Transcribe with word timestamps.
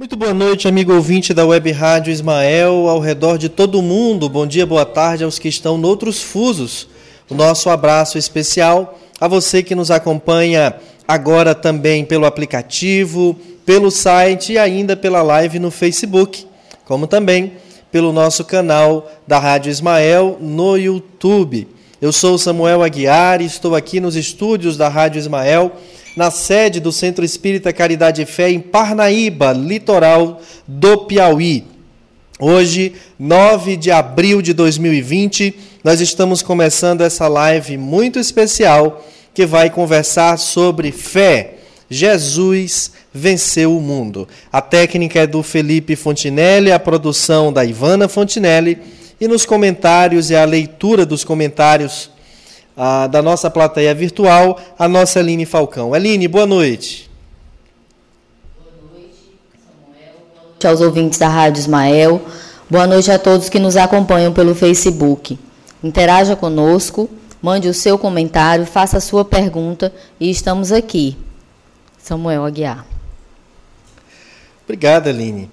Muito 0.00 0.16
boa 0.16 0.32
noite, 0.32 0.66
amigo 0.66 0.94
ouvinte 0.94 1.34
da 1.34 1.44
Web 1.44 1.72
Rádio 1.72 2.10
Ismael, 2.10 2.88
ao 2.88 3.00
redor 3.00 3.36
de 3.36 3.50
todo 3.50 3.82
mundo. 3.82 4.30
Bom 4.30 4.46
dia, 4.46 4.64
boa 4.64 4.86
tarde 4.86 5.24
aos 5.24 5.38
que 5.38 5.46
estão 5.46 5.76
noutros 5.76 6.22
fusos. 6.22 6.88
O 7.28 7.34
nosso 7.34 7.68
abraço 7.68 8.16
especial 8.16 8.98
a 9.20 9.28
você 9.28 9.62
que 9.62 9.74
nos 9.74 9.90
acompanha 9.90 10.74
agora 11.06 11.54
também 11.54 12.02
pelo 12.02 12.24
aplicativo, 12.24 13.38
pelo 13.66 13.90
site 13.90 14.54
e 14.54 14.58
ainda 14.58 14.96
pela 14.96 15.20
live 15.20 15.58
no 15.58 15.70
Facebook, 15.70 16.46
como 16.86 17.06
também 17.06 17.52
pelo 17.92 18.10
nosso 18.10 18.42
canal 18.42 19.06
da 19.26 19.38
Rádio 19.38 19.68
Ismael 19.68 20.38
no 20.40 20.78
YouTube. 20.78 21.68
Eu 22.00 22.10
sou 22.10 22.38
Samuel 22.38 22.82
Aguiar 22.82 23.42
e 23.42 23.44
estou 23.44 23.76
aqui 23.76 24.00
nos 24.00 24.16
estúdios 24.16 24.78
da 24.78 24.88
Rádio 24.88 25.18
Ismael 25.18 25.72
na 26.16 26.30
sede 26.30 26.80
do 26.80 26.90
Centro 26.90 27.24
Espírita 27.24 27.72
Caridade 27.72 28.22
e 28.22 28.26
Fé, 28.26 28.50
em 28.50 28.60
Parnaíba, 28.60 29.52
litoral 29.52 30.40
do 30.66 30.98
Piauí. 30.98 31.64
Hoje, 32.38 32.94
9 33.18 33.76
de 33.76 33.90
abril 33.90 34.40
de 34.40 34.52
2020, 34.52 35.54
nós 35.84 36.00
estamos 36.00 36.42
começando 36.42 37.02
essa 37.02 37.28
live 37.28 37.76
muito 37.76 38.18
especial 38.18 39.04
que 39.34 39.46
vai 39.46 39.70
conversar 39.70 40.38
sobre 40.38 40.90
fé. 40.90 41.54
Jesus 41.88 42.92
venceu 43.12 43.76
o 43.76 43.80
mundo. 43.80 44.28
A 44.52 44.60
técnica 44.60 45.20
é 45.20 45.26
do 45.26 45.42
Felipe 45.42 45.96
Fontinelli, 45.96 46.72
a 46.72 46.78
produção 46.78 47.52
da 47.52 47.64
Ivana 47.64 48.08
Fontinelli 48.08 48.78
e 49.20 49.28
nos 49.28 49.44
comentários 49.44 50.30
e 50.30 50.36
a 50.36 50.44
leitura 50.44 51.04
dos 51.04 51.24
comentários 51.24 52.10
ah, 52.82 53.06
da 53.06 53.20
nossa 53.20 53.50
plateia 53.50 53.94
virtual, 53.94 54.58
a 54.78 54.88
nossa 54.88 55.18
Aline 55.18 55.44
Falcão. 55.44 55.92
Aline, 55.92 56.26
boa 56.26 56.46
noite. 56.46 57.10
Boa 58.56 58.72
noite, 58.90 59.14
Samuel. 59.62 60.14
Boa 60.32 60.46
noite 60.46 60.66
aos 60.66 60.80
ouvintes 60.80 61.18
da 61.18 61.28
Rádio 61.28 61.60
Ismael. 61.60 62.22
Boa 62.70 62.86
noite 62.86 63.10
a 63.10 63.18
todos 63.18 63.50
que 63.50 63.58
nos 63.58 63.76
acompanham 63.76 64.32
pelo 64.32 64.54
Facebook. 64.54 65.38
Interaja 65.84 66.34
conosco, 66.34 67.10
mande 67.42 67.68
o 67.68 67.74
seu 67.74 67.98
comentário, 67.98 68.64
faça 68.64 68.96
a 68.96 69.00
sua 69.00 69.26
pergunta 69.26 69.92
e 70.18 70.30
estamos 70.30 70.72
aqui. 70.72 71.18
Samuel 71.98 72.46
Aguiar. 72.46 72.86
Obrigada, 74.64 75.10
Aline. 75.10 75.50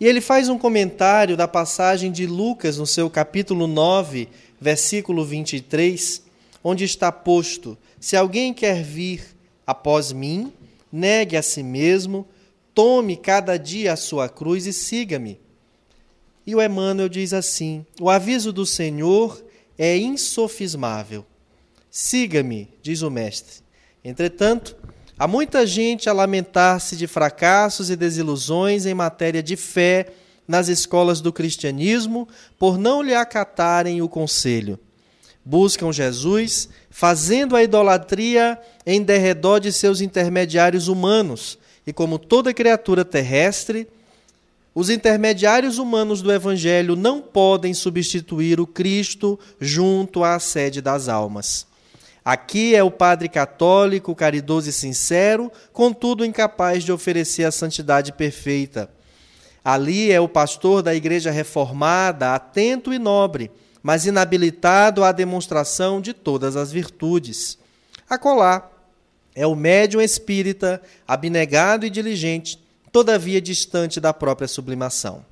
E 0.00 0.06
ele 0.06 0.22
faz 0.22 0.48
um 0.48 0.58
comentário 0.58 1.36
da 1.36 1.46
passagem 1.46 2.10
de 2.10 2.26
Lucas 2.26 2.78
no 2.78 2.86
seu 2.86 3.10
capítulo 3.10 3.66
9, 3.66 4.26
versículo 4.60 5.24
23, 5.24 6.31
onde 6.62 6.84
está 6.84 7.10
posto: 7.10 7.76
Se 8.00 8.16
alguém 8.16 8.52
quer 8.54 8.82
vir 8.82 9.24
após 9.66 10.12
mim, 10.12 10.52
negue 10.90 11.36
a 11.36 11.42
si 11.42 11.62
mesmo, 11.62 12.26
tome 12.74 13.16
cada 13.16 13.56
dia 13.56 13.92
a 13.92 13.96
sua 13.96 14.28
cruz 14.28 14.66
e 14.66 14.72
siga-me. 14.72 15.40
E 16.46 16.54
o 16.54 16.62
Emmanuel 16.62 17.08
diz 17.08 17.32
assim: 17.32 17.84
O 18.00 18.10
aviso 18.10 18.52
do 18.52 18.66
Senhor 18.66 19.42
é 19.78 19.96
insofismável. 19.96 21.24
Siga-me, 21.90 22.68
diz 22.82 23.02
o 23.02 23.10
Mestre. 23.10 23.62
Entretanto, 24.04 24.76
há 25.18 25.28
muita 25.28 25.66
gente 25.66 26.08
a 26.08 26.12
lamentar-se 26.12 26.96
de 26.96 27.06
fracassos 27.06 27.90
e 27.90 27.96
desilusões 27.96 28.86
em 28.86 28.94
matéria 28.94 29.42
de 29.42 29.56
fé 29.56 30.08
nas 30.48 30.68
escolas 30.68 31.20
do 31.20 31.32
cristianismo 31.32 32.26
por 32.58 32.76
não 32.76 33.02
lhe 33.02 33.14
acatarem 33.14 34.02
o 34.02 34.08
conselho 34.08 34.78
buscam 35.44 35.92
Jesus, 35.92 36.68
fazendo 36.90 37.56
a 37.56 37.62
idolatria 37.62 38.58
em 38.86 39.02
derredor 39.02 39.60
de 39.60 39.72
seus 39.72 40.00
intermediários 40.00 40.88
humanos. 40.88 41.58
E 41.86 41.92
como 41.92 42.18
toda 42.18 42.54
criatura 42.54 43.04
terrestre, 43.04 43.88
os 44.74 44.88
intermediários 44.88 45.78
humanos 45.78 46.22
do 46.22 46.32
Evangelho 46.32 46.96
não 46.96 47.20
podem 47.20 47.74
substituir 47.74 48.60
o 48.60 48.66
Cristo 48.66 49.38
junto 49.60 50.24
à 50.24 50.38
sede 50.38 50.80
das 50.80 51.08
almas. 51.08 51.66
Aqui 52.24 52.74
é 52.74 52.82
o 52.82 52.90
padre 52.90 53.28
católico, 53.28 54.14
caridoso 54.14 54.70
e 54.70 54.72
sincero, 54.72 55.50
contudo 55.72 56.24
incapaz 56.24 56.84
de 56.84 56.92
oferecer 56.92 57.44
a 57.44 57.50
santidade 57.50 58.12
perfeita. 58.12 58.88
Ali 59.64 60.10
é 60.10 60.20
o 60.20 60.28
pastor 60.28 60.82
da 60.82 60.94
igreja 60.94 61.30
reformada, 61.30 62.34
atento 62.34 62.92
e 62.94 62.98
nobre, 62.98 63.50
mas 63.82 64.06
inabilitado 64.06 65.02
à 65.02 65.10
demonstração 65.10 66.00
de 66.00 66.12
todas 66.12 66.56
as 66.56 66.70
virtudes. 66.70 67.58
Acolá 68.08 68.70
é 69.34 69.46
o 69.46 69.54
médium 69.54 70.00
espírita, 70.00 70.80
abnegado 71.08 71.86
e 71.86 71.90
diligente, 71.90 72.62
todavia 72.92 73.40
distante 73.40 73.98
da 73.98 74.12
própria 74.12 74.46
sublimação. 74.46 75.24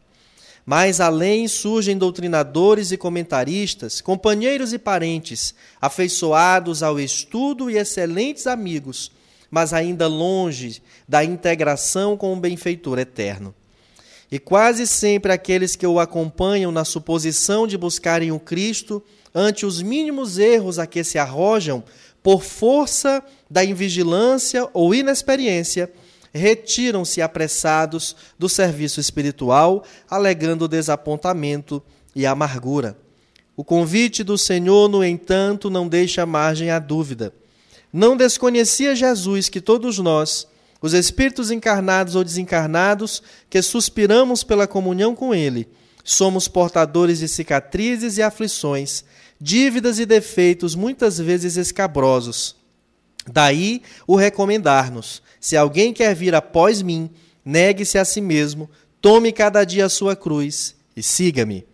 Mais 0.65 1.01
além 1.01 1.49
surgem 1.49 1.97
doutrinadores 1.97 2.93
e 2.93 2.97
comentaristas, 2.97 4.01
companheiros 4.01 4.73
e 4.73 4.79
parentes, 4.79 5.55
afeiçoados 5.81 6.83
ao 6.83 6.99
estudo 6.99 7.71
e 7.71 7.77
excelentes 7.77 8.47
amigos, 8.47 9.11
mas 9.51 9.73
ainda 9.73 10.07
longe 10.07 10.83
da 11.09 11.25
integração 11.25 12.17
com 12.17 12.33
o 12.33 12.37
benfeitor 12.37 12.99
eterno. 12.99 13.55
E 14.31 14.39
quase 14.39 14.87
sempre 14.87 15.33
aqueles 15.33 15.75
que 15.75 15.87
o 15.87 15.99
acompanham 15.99 16.71
na 16.71 16.85
suposição 16.85 17.67
de 17.67 17.77
buscarem 17.77 18.31
o 18.31 18.39
Cristo, 18.39 19.03
ante 19.35 19.67
os 19.67 19.83
mínimos 19.83 20.39
erros 20.39 20.79
a 20.79 20.87
que 20.87 21.03
se 21.03 21.19
arrojam, 21.19 21.83
por 22.23 22.43
força 22.43 23.23
da 23.51 23.65
invigilância 23.65 24.69
ou 24.73 24.95
inexperiência, 24.95 25.91
retiram-se 26.33 27.21
apressados 27.21 28.15
do 28.39 28.49
serviço 28.49 29.01
espiritual, 29.01 29.85
alegando 30.09 30.69
desapontamento 30.69 31.83
e 32.15 32.25
amargura. 32.25 32.97
O 33.57 33.65
convite 33.65 34.23
do 34.23 34.39
Senhor, 34.39 34.89
no 34.89 35.05
entanto, 35.05 35.69
não 35.69 35.89
deixa 35.89 36.25
margem 36.25 36.71
à 36.71 36.79
dúvida. 36.79 37.33
Não 37.93 38.17
desconhecia 38.17 38.95
Jesus 38.95 39.49
que 39.49 39.61
todos 39.61 39.99
nós, 39.99 40.47
os 40.81 40.95
espíritos 40.95 41.51
encarnados 41.51 42.15
ou 42.15 42.25
desencarnados 42.25 43.23
que 43.49 43.61
suspiramos 43.61 44.43
pela 44.43 44.67
comunhão 44.67 45.15
com 45.15 45.35
Ele, 45.35 45.69
somos 46.03 46.49
portadores 46.49 47.19
de 47.19 47.29
cicatrizes 47.29 48.17
e 48.17 48.23
aflições, 48.23 49.05
dívidas 49.41 49.99
e 49.99 50.07
defeitos 50.07 50.75
muitas 50.75 51.19
vezes 51.19 51.57
escabrosos. 51.57 52.57
Daí 53.31 53.83
o 54.07 54.17
recomendar-nos: 54.17 55.23
se 55.39 55.57
alguém 55.57 55.93
quer 55.93 56.15
vir 56.15 56.35
após 56.35 56.83
mim, 56.83 57.11
negue-se 57.45 57.99
a 57.99 58.05
si 58.05 58.21
mesmo, 58.21 58.71
tome 59.01 59.33
cada 59.33 59.65
dia 59.65 59.87
a 59.87 59.91
sua 59.91 60.17
cruz 60.17 60.75
e 60.97 61.03
siga-me. 61.03 61.65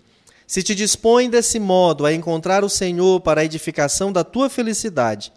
Se 0.46 0.62
te 0.62 0.74
dispõe 0.74 1.28
desse 1.28 1.58
modo 1.58 2.06
a 2.06 2.12
encontrar 2.12 2.64
o 2.64 2.70
Senhor 2.70 3.20
para 3.20 3.40
a 3.40 3.44
edificação 3.44 4.12
da 4.12 4.22
tua 4.22 4.48
felicidade, 4.48 5.32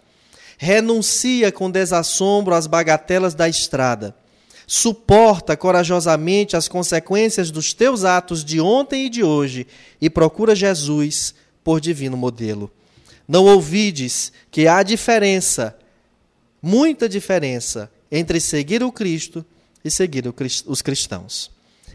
renuncia 0.62 1.50
com 1.50 1.70
desassombro 1.70 2.54
às 2.54 2.66
bagatelas 2.66 3.32
da 3.32 3.48
estrada. 3.48 4.14
Suporta 4.66 5.56
corajosamente 5.56 6.54
as 6.54 6.68
consequências 6.68 7.50
dos 7.50 7.72
teus 7.72 8.04
atos 8.04 8.44
de 8.44 8.60
ontem 8.60 9.06
e 9.06 9.08
de 9.08 9.24
hoje 9.24 9.66
e 9.98 10.10
procura 10.10 10.54
Jesus 10.54 11.34
por 11.64 11.80
divino 11.80 12.14
modelo. 12.14 12.70
Não 13.26 13.46
ouvides 13.46 14.34
que 14.50 14.68
há 14.68 14.82
diferença, 14.82 15.74
muita 16.60 17.08
diferença, 17.08 17.90
entre 18.12 18.38
seguir 18.38 18.82
o 18.82 18.92
Cristo 18.92 19.42
e 19.82 19.90
seguir 19.90 20.24
os 20.66 20.82
cristãos. 20.82 21.50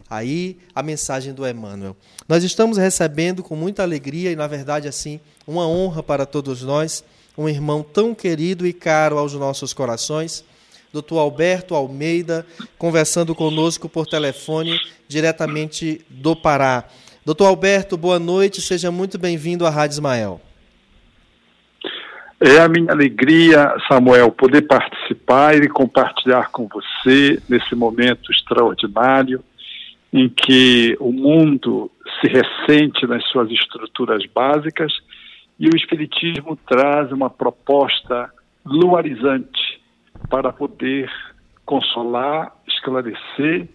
Aí 0.10 0.58
a 0.74 0.82
mensagem 0.82 1.36
do 1.36 1.48
Emmanuel. 1.48 1.96
Nós 2.28 2.44
estamos 2.44 2.80
recebendo 2.80 3.44
com 3.44 3.56
muita 3.56 3.84
alegria 3.84 4.32
e, 4.32 4.36
na 4.36 4.48
verdade, 4.48 4.88
assim, 4.88 5.20
uma 5.46 5.68
honra 5.68 6.02
para 6.02 6.26
todos 6.26 6.64
nós 6.64 7.04
um 7.38 7.50
irmão 7.50 7.84
tão 7.84 8.16
querido 8.16 8.66
e 8.66 8.74
caro 8.74 9.18
aos 9.18 9.34
nossos 9.34 9.74
corações, 9.74 10.46
Dr. 10.94 11.18
Alberto 11.18 11.76
Almeida, 11.76 12.46
conversando 12.78 13.36
conosco 13.36 13.90
por 13.90 14.08
telefone 14.08 14.80
diretamente 15.08 16.02
do 16.10 16.36
Pará. 16.36 16.86
Doutor 17.26 17.48
Alberto, 17.48 17.98
boa 17.98 18.20
noite, 18.20 18.62
seja 18.62 18.92
muito 18.92 19.18
bem-vindo 19.18 19.66
à 19.66 19.70
Rádio 19.70 19.96
Ismael. 19.96 20.42
É 22.40 22.60
a 22.60 22.68
minha 22.68 22.92
alegria, 22.92 23.74
Samuel, 23.88 24.32
poder 24.32 24.62
participar 24.64 25.56
e 25.56 25.68
compartilhar 25.68 26.52
com 26.52 26.68
você 26.68 27.42
nesse 27.50 27.74
momento 27.76 28.32
extraordinário 28.32 29.44
em 30.14 30.30
que 30.30 30.96
o 31.00 31.12
mundo 31.12 31.92
se 32.22 32.28
ressente 32.28 33.06
nas 33.08 33.26
suas 33.30 33.50
estruturas 33.52 34.24
básicas 34.34 34.94
e 35.60 35.68
o 35.68 35.76
Espiritismo 35.76 36.58
traz 36.68 37.12
uma 37.12 37.30
proposta 37.30 38.32
luarizante 38.66 39.82
para 40.30 40.52
poder 40.52 41.12
consolar, 41.66 42.54
esclarecer 42.68 43.68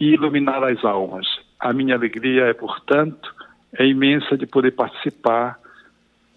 e 0.00 0.14
iluminar 0.14 0.64
as 0.64 0.84
almas. 0.84 1.26
A 1.58 1.72
minha 1.72 1.94
alegria 1.94 2.46
é, 2.46 2.52
portanto, 2.52 3.32
é 3.78 3.86
imensa 3.86 4.36
de 4.36 4.46
poder 4.46 4.72
participar 4.72 5.58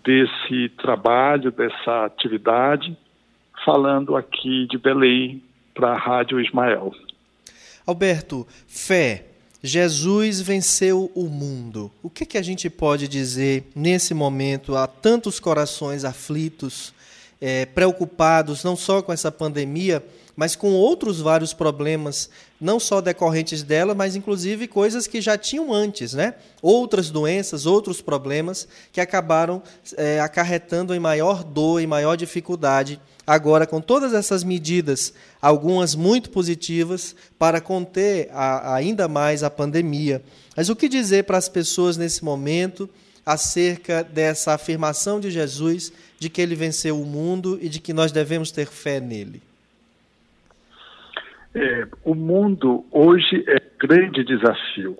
desse 0.03 0.69
trabalho, 0.77 1.51
dessa 1.51 2.05
atividade, 2.05 2.95
falando 3.65 4.15
aqui 4.15 4.67
de 4.67 4.77
Belém 4.77 5.41
para 5.73 5.93
a 5.93 5.97
Rádio 5.97 6.39
Ismael. 6.39 6.93
Alberto, 7.85 8.45
fé. 8.67 9.34
Jesus 9.65 10.41
venceu 10.41 11.11
o 11.15 11.23
mundo. 11.23 11.91
O 12.03 12.09
que, 12.09 12.23
que 12.23 12.37
a 12.37 12.41
gente 12.43 12.69
pode 12.69 13.07
dizer 13.07 13.63
nesse 13.75 14.13
momento? 14.13 14.75
Há 14.75 14.85
tantos 14.85 15.39
corações 15.39 16.05
aflitos, 16.05 16.93
é, 17.41 17.65
preocupados, 17.65 18.63
não 18.63 18.75
só 18.75 19.01
com 19.01 19.11
essa 19.11 19.31
pandemia, 19.31 20.05
mas 20.35 20.55
com 20.55 20.71
outros 20.71 21.19
vários 21.19 21.51
problemas, 21.51 22.29
não 22.59 22.79
só 22.79 23.01
decorrentes 23.01 23.63
dela, 23.63 23.93
mas 23.93 24.15
inclusive 24.15 24.67
coisas 24.67 25.07
que 25.07 25.19
já 25.19 25.37
tinham 25.37 25.73
antes, 25.73 26.13
né? 26.13 26.35
Outras 26.61 27.09
doenças, 27.09 27.65
outros 27.65 28.01
problemas 28.01 28.67
que 28.91 29.01
acabaram 29.01 29.61
é, 29.97 30.19
acarretando 30.19 30.93
em 30.95 30.99
maior 30.99 31.43
dor 31.43 31.81
e 31.81 31.87
maior 31.87 32.15
dificuldade. 32.15 32.99
Agora, 33.27 33.65
com 33.65 33.81
todas 33.81 34.13
essas 34.13 34.43
medidas, 34.43 35.13
algumas 35.41 35.95
muito 35.95 36.29
positivas, 36.29 37.15
para 37.39 37.59
conter 37.59 38.29
a, 38.31 38.75
ainda 38.75 39.07
mais 39.07 39.43
a 39.43 39.49
pandemia. 39.49 40.23
Mas 40.55 40.69
o 40.69 40.75
que 40.75 40.87
dizer 40.87 41.23
para 41.23 41.37
as 41.37 41.49
pessoas 41.49 41.97
nesse 41.97 42.23
momento 42.23 42.89
acerca 43.25 44.03
dessa 44.03 44.53
afirmação 44.53 45.19
de 45.19 45.31
Jesus 45.31 45.91
de 46.19 46.29
que 46.29 46.39
ele 46.39 46.55
venceu 46.55 47.01
o 47.01 47.05
mundo 47.05 47.57
e 47.61 47.67
de 47.67 47.79
que 47.79 47.93
nós 47.93 48.11
devemos 48.11 48.51
ter 48.51 48.67
fé 48.67 48.99
nele? 48.99 49.41
É, 51.55 51.87
o 52.03 52.13
mundo 52.13 52.85
hoje 52.91 53.45
é 53.47 53.61
grande 53.79 54.25
desafio. 54.25 54.97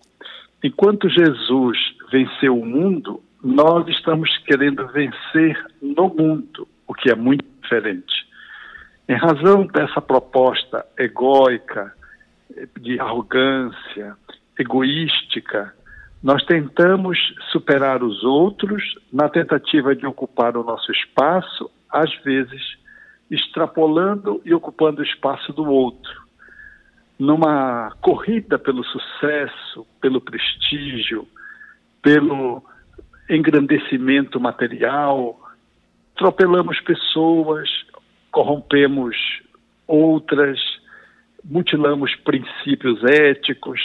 Enquanto 0.63 1.09
Jesus 1.09 1.77
venceu 2.09 2.57
o 2.57 2.65
mundo, 2.65 3.21
nós 3.43 3.85
estamos 3.89 4.37
querendo 4.37 4.87
vencer 4.87 5.61
no 5.81 6.07
mundo, 6.07 6.65
o 6.87 6.93
que 6.93 7.11
é 7.11 7.15
muito 7.15 7.43
diferente. 7.61 8.25
Em 9.09 9.17
razão 9.17 9.67
dessa 9.67 9.99
proposta 9.99 10.85
egóica, 10.97 11.93
de 12.79 13.01
arrogância, 13.01 14.15
egoística, 14.57 15.73
nós 16.23 16.41
tentamos 16.45 17.19
superar 17.51 18.01
os 18.01 18.23
outros 18.23 18.81
na 19.11 19.27
tentativa 19.27 19.93
de 19.93 20.07
ocupar 20.07 20.55
o 20.55 20.63
nosso 20.63 20.89
espaço, 20.93 21.69
às 21.91 22.15
vezes 22.23 22.77
extrapolando 23.29 24.41
e 24.45 24.53
ocupando 24.53 25.01
o 25.01 25.05
espaço 25.05 25.51
do 25.51 25.65
outro 25.65 26.24
numa 27.17 27.91
corrida 28.01 28.59
pelo 28.59 28.83
sucesso, 28.83 29.85
pelo 30.01 30.19
prestígio, 30.19 31.27
pelo 32.01 32.63
engrandecimento 33.29 34.39
material, 34.39 35.39
atropelamos 36.15 36.79
pessoas, 36.81 37.69
corrompemos 38.31 39.15
outras, 39.87 40.59
mutilamos 41.43 42.15
princípios 42.17 43.03
éticos, 43.03 43.79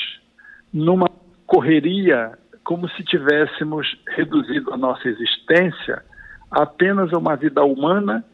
numa 0.73 1.09
correria 1.47 2.39
como 2.65 2.89
se 2.91 3.03
tivéssemos 3.05 3.97
reduzido 4.07 4.73
a 4.73 4.77
nossa 4.77 5.09
existência 5.09 6.03
a 6.51 6.63
apenas 6.63 7.13
uma 7.13 7.37
vida 7.37 7.63
humana 7.63 8.25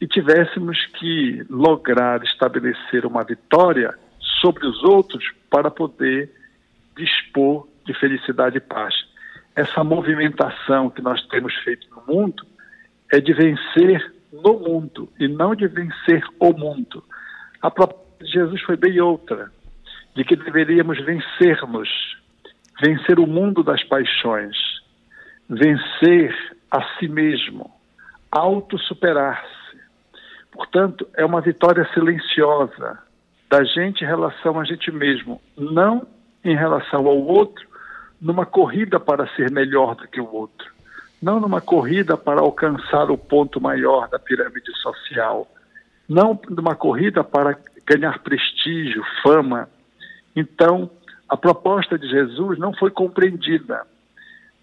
e 0.00 0.06
tivéssemos 0.06 0.86
que 0.98 1.44
lograr 1.48 2.22
estabelecer 2.24 3.06
uma 3.06 3.22
vitória 3.22 3.96
sobre 4.40 4.66
os 4.66 4.82
outros 4.82 5.24
para 5.50 5.70
poder 5.70 6.30
dispor 6.96 7.68
de 7.84 7.94
felicidade 7.94 8.56
e 8.56 8.60
paz. 8.60 8.94
Essa 9.54 9.82
movimentação 9.82 10.90
que 10.90 11.02
nós 11.02 11.22
temos 11.28 11.54
feito 11.56 11.88
no 11.90 12.14
mundo 12.14 12.46
é 13.10 13.20
de 13.20 13.32
vencer 13.32 14.14
no 14.32 14.58
mundo 14.58 15.08
e 15.18 15.26
não 15.26 15.54
de 15.54 15.66
vencer 15.66 16.22
o 16.38 16.52
mundo. 16.52 17.02
A 17.60 17.70
proposta 17.70 18.24
de 18.24 18.30
Jesus 18.30 18.62
foi 18.62 18.76
bem 18.76 19.00
outra, 19.00 19.50
de 20.14 20.24
que 20.24 20.36
deveríamos 20.36 20.98
vencermos, 21.04 21.88
vencer 22.80 23.18
o 23.18 23.26
mundo 23.26 23.62
das 23.62 23.82
paixões, 23.84 24.56
vencer 25.48 26.34
a 26.70 26.82
si 26.96 27.08
mesmo, 27.08 27.70
auto-superar-se. 28.30 29.80
Portanto, 30.52 31.08
é 31.14 31.24
uma 31.24 31.40
vitória 31.40 31.88
silenciosa, 31.92 32.98
da 33.50 33.64
gente 33.64 34.04
em 34.04 34.06
relação 34.06 34.60
a 34.60 34.64
gente 34.64 34.92
mesmo, 34.92 35.42
não 35.58 36.06
em 36.44 36.54
relação 36.54 37.04
ao 37.06 37.18
outro, 37.18 37.68
numa 38.20 38.46
corrida 38.46 39.00
para 39.00 39.26
ser 39.34 39.50
melhor 39.50 39.96
do 39.96 40.06
que 40.06 40.20
o 40.20 40.32
outro, 40.32 40.70
não 41.20 41.40
numa 41.40 41.60
corrida 41.60 42.16
para 42.16 42.40
alcançar 42.40 43.10
o 43.10 43.18
ponto 43.18 43.60
maior 43.60 44.08
da 44.08 44.20
pirâmide 44.20 44.72
social, 44.80 45.50
não 46.08 46.40
numa 46.48 46.76
corrida 46.76 47.24
para 47.24 47.58
ganhar 47.84 48.20
prestígio, 48.20 49.02
fama. 49.20 49.68
Então, 50.36 50.88
a 51.28 51.36
proposta 51.36 51.98
de 51.98 52.08
Jesus 52.08 52.56
não 52.56 52.72
foi 52.72 52.90
compreendida. 52.90 53.84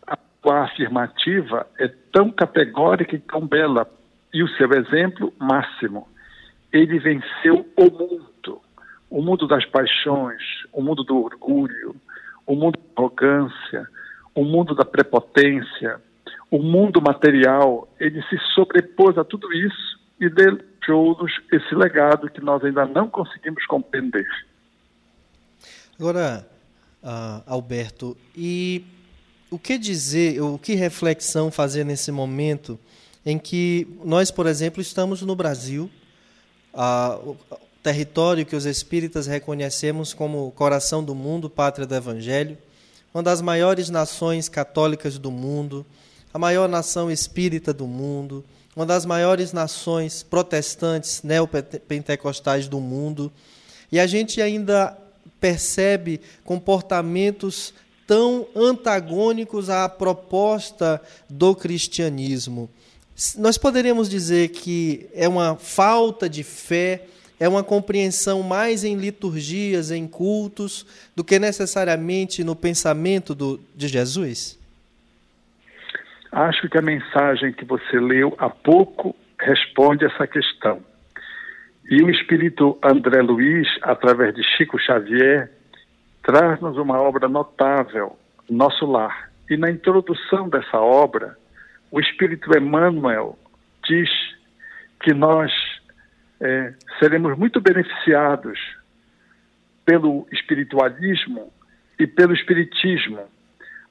A 0.07 0.63
afirmativa 0.63 1.67
é 1.77 1.89
tão 2.13 2.31
categórica 2.31 3.17
e 3.17 3.19
tão 3.19 3.45
bela, 3.45 3.85
e 4.33 4.41
o 4.41 4.47
seu 4.55 4.71
exemplo 4.71 5.33
máximo. 5.37 6.07
Ele 6.71 6.99
venceu 6.99 7.67
o 7.75 7.83
mundo 7.83 8.36
o 9.09 9.21
mundo 9.21 9.47
das 9.47 9.65
paixões, 9.65 10.41
o 10.71 10.81
mundo 10.81 11.03
do 11.03 11.23
orgulho, 11.23 11.95
o 12.45 12.55
mundo 12.55 12.77
da 12.77 13.01
arrogância, 13.01 13.87
o 14.35 14.43
mundo 14.43 14.75
da 14.75 14.85
prepotência, 14.85 16.01
o 16.51 16.59
mundo 16.59 17.01
material, 17.01 17.87
ele 17.99 18.21
se 18.23 18.37
sobrepôs 18.53 19.17
a 19.17 19.23
tudo 19.23 19.51
isso 19.53 19.99
e 20.19 20.29
deixou-nos 20.29 21.31
esse 21.51 21.75
legado 21.75 22.29
que 22.29 22.41
nós 22.41 22.63
ainda 22.63 22.85
não 22.85 23.09
conseguimos 23.09 23.65
compreender. 23.65 24.27
Agora, 25.99 26.47
uh, 27.03 27.43
Alberto, 27.45 28.15
e 28.35 28.85
o 29.49 29.57
que 29.57 29.77
dizer, 29.77 30.41
o 30.41 30.57
que 30.57 30.75
reflexão 30.75 31.51
fazer 31.51 31.83
nesse 31.83 32.11
momento 32.11 32.79
em 33.25 33.37
que 33.37 33.87
nós, 34.05 34.31
por 34.31 34.45
exemplo, 34.45 34.81
estamos 34.81 35.21
no 35.21 35.35
Brasil, 35.35 35.89
uh, 36.73 37.35
território 37.87 38.45
que 38.45 38.53
os 38.53 38.65
espíritas 38.65 39.27
reconhecemos 39.27 40.13
como 40.13 40.51
coração 40.51 41.01
do 41.01 41.15
mundo, 41.15 41.49
pátria 41.49 41.87
do 41.87 41.95
Evangelho, 41.95 42.57
uma 43.13 43.23
das 43.23 43.41
maiores 43.41 43.89
nações 43.89 44.49
católicas 44.49 45.17
do 45.17 45.31
mundo, 45.31 45.85
a 46.33 46.37
maior 46.37 46.67
nação 46.67 47.09
espírita 47.09 47.73
do 47.73 47.87
mundo, 47.87 48.43
uma 48.75 48.85
das 48.85 49.05
maiores 49.05 49.53
nações 49.53 50.21
protestantes 50.21 51.23
neopentecostais 51.23 52.67
do 52.67 52.81
mundo, 52.81 53.31
e 53.89 54.01
a 54.01 54.05
gente 54.05 54.41
ainda 54.41 54.97
percebe 55.39 56.19
comportamentos 56.43 57.73
tão 58.05 58.49
antagônicos 58.53 59.69
à 59.69 59.87
proposta 59.87 61.01
do 61.29 61.55
cristianismo. 61.55 62.69
Nós 63.37 63.57
poderíamos 63.57 64.09
dizer 64.09 64.49
que 64.49 65.07
é 65.13 65.25
uma 65.25 65.55
falta 65.55 66.29
de 66.29 66.43
fé 66.43 67.07
é 67.39 67.47
uma 67.47 67.63
compreensão 67.63 68.41
mais 68.41 68.83
em 68.83 68.95
liturgias, 68.95 69.91
em 69.91 70.07
cultos, 70.07 70.85
do 71.15 71.23
que 71.23 71.37
necessariamente 71.37 72.43
no 72.43 72.55
pensamento 72.55 73.35
do, 73.35 73.59
de 73.75 73.87
Jesus? 73.87 74.57
Acho 76.31 76.67
que 76.69 76.77
a 76.77 76.81
mensagem 76.81 77.53
que 77.53 77.63
você 77.63 77.99
leu 77.99 78.35
há 78.37 78.49
pouco 78.49 79.15
responde 79.39 80.05
essa 80.05 80.25
questão. 80.27 80.81
E 81.89 82.01
o 82.03 82.09
espírito 82.09 82.77
André 82.83 83.21
Luiz, 83.21 83.67
através 83.81 84.35
de 84.35 84.43
Chico 84.43 84.77
Xavier, 84.77 85.51
traz-nos 86.21 86.77
uma 86.77 86.99
obra 86.99 87.29
notável, 87.29 88.17
Nosso 88.49 88.85
Lar. 88.85 89.31
E 89.49 89.55
na 89.55 89.71
introdução 89.71 90.49
dessa 90.49 90.79
obra, 90.79 91.37
o 91.89 91.99
espírito 92.01 92.55
Emmanuel 92.57 93.39
diz 93.87 94.09
que 95.01 95.13
nós 95.13 95.51
é, 96.39 96.73
seremos 96.99 97.37
muito 97.37 97.59
beneficiados 97.59 98.59
pelo 99.85 100.27
espiritualismo 100.31 101.51
e 101.99 102.05
pelo 102.05 102.33
espiritismo, 102.33 103.21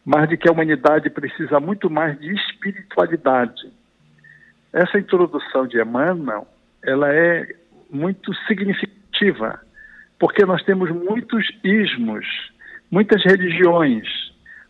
mas 0.05 0.29
de 0.29 0.37
que 0.37 0.49
a 0.49 0.53
humanidade 0.53 1.11
precisa 1.11 1.59
muito 1.59 1.91
mais 1.91 2.19
de 2.21 2.33
espiritualidade. 2.35 3.73
Essa 4.73 4.99
introdução 4.99 5.67
de 5.67 5.81
Emmanuel, 5.81 6.47
ela 6.83 7.13
é 7.13 7.55
muito 7.91 8.35
significativa, 8.47 9.61
porque 10.19 10.45
nós 10.45 10.63
temos 10.65 10.91
muitos 10.91 11.49
ismos, 11.65 12.27
muitas 12.91 13.25
religiões, 13.25 14.07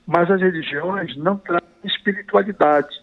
mas 0.07 0.31
as 0.31 0.41
religiões 0.41 1.17
não 1.17 1.37
trazem 1.37 1.69
espiritualidade. 1.85 2.97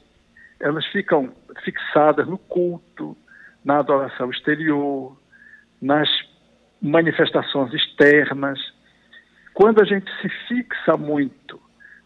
Elas 0.59 0.85
ficam 0.87 1.33
fixadas 1.63 2.25
no 2.27 2.37
culto, 2.37 3.17
na 3.63 3.79
adoração 3.79 4.29
exterior, 4.29 5.17
nas 5.81 6.09
manifestações 6.81 7.73
externas. 7.73 8.59
Quando 9.53 9.81
a 9.81 9.85
gente 9.85 10.11
se 10.21 10.29
fixa 10.47 10.97
muito 10.97 11.59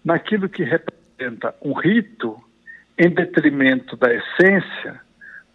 naquilo 0.03 0.47
que 0.47 0.63
representa 0.63 1.55
um 1.61 1.73
rito, 1.73 2.41
em 2.97 3.09
detrimento 3.09 3.95
da 3.95 4.13
essência, 4.13 4.99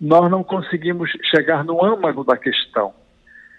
nós 0.00 0.30
não 0.30 0.44
conseguimos 0.44 1.10
chegar 1.30 1.64
no 1.64 1.84
âmago 1.84 2.24
da 2.24 2.36
questão. 2.36 2.94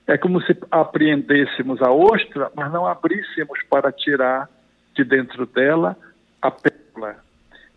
É 0.08 0.18
como 0.18 0.42
se 0.42 0.58
apreendêssemos 0.72 1.82
a 1.82 1.92
ostra, 1.92 2.52
mas 2.56 2.72
não 2.72 2.86
abríssemos 2.86 3.62
para 3.70 3.92
tirar 3.92 4.50
de 4.94 5.04
dentro 5.04 5.46
dela 5.46 5.98
a 6.42 6.52
pérola. 6.52 7.18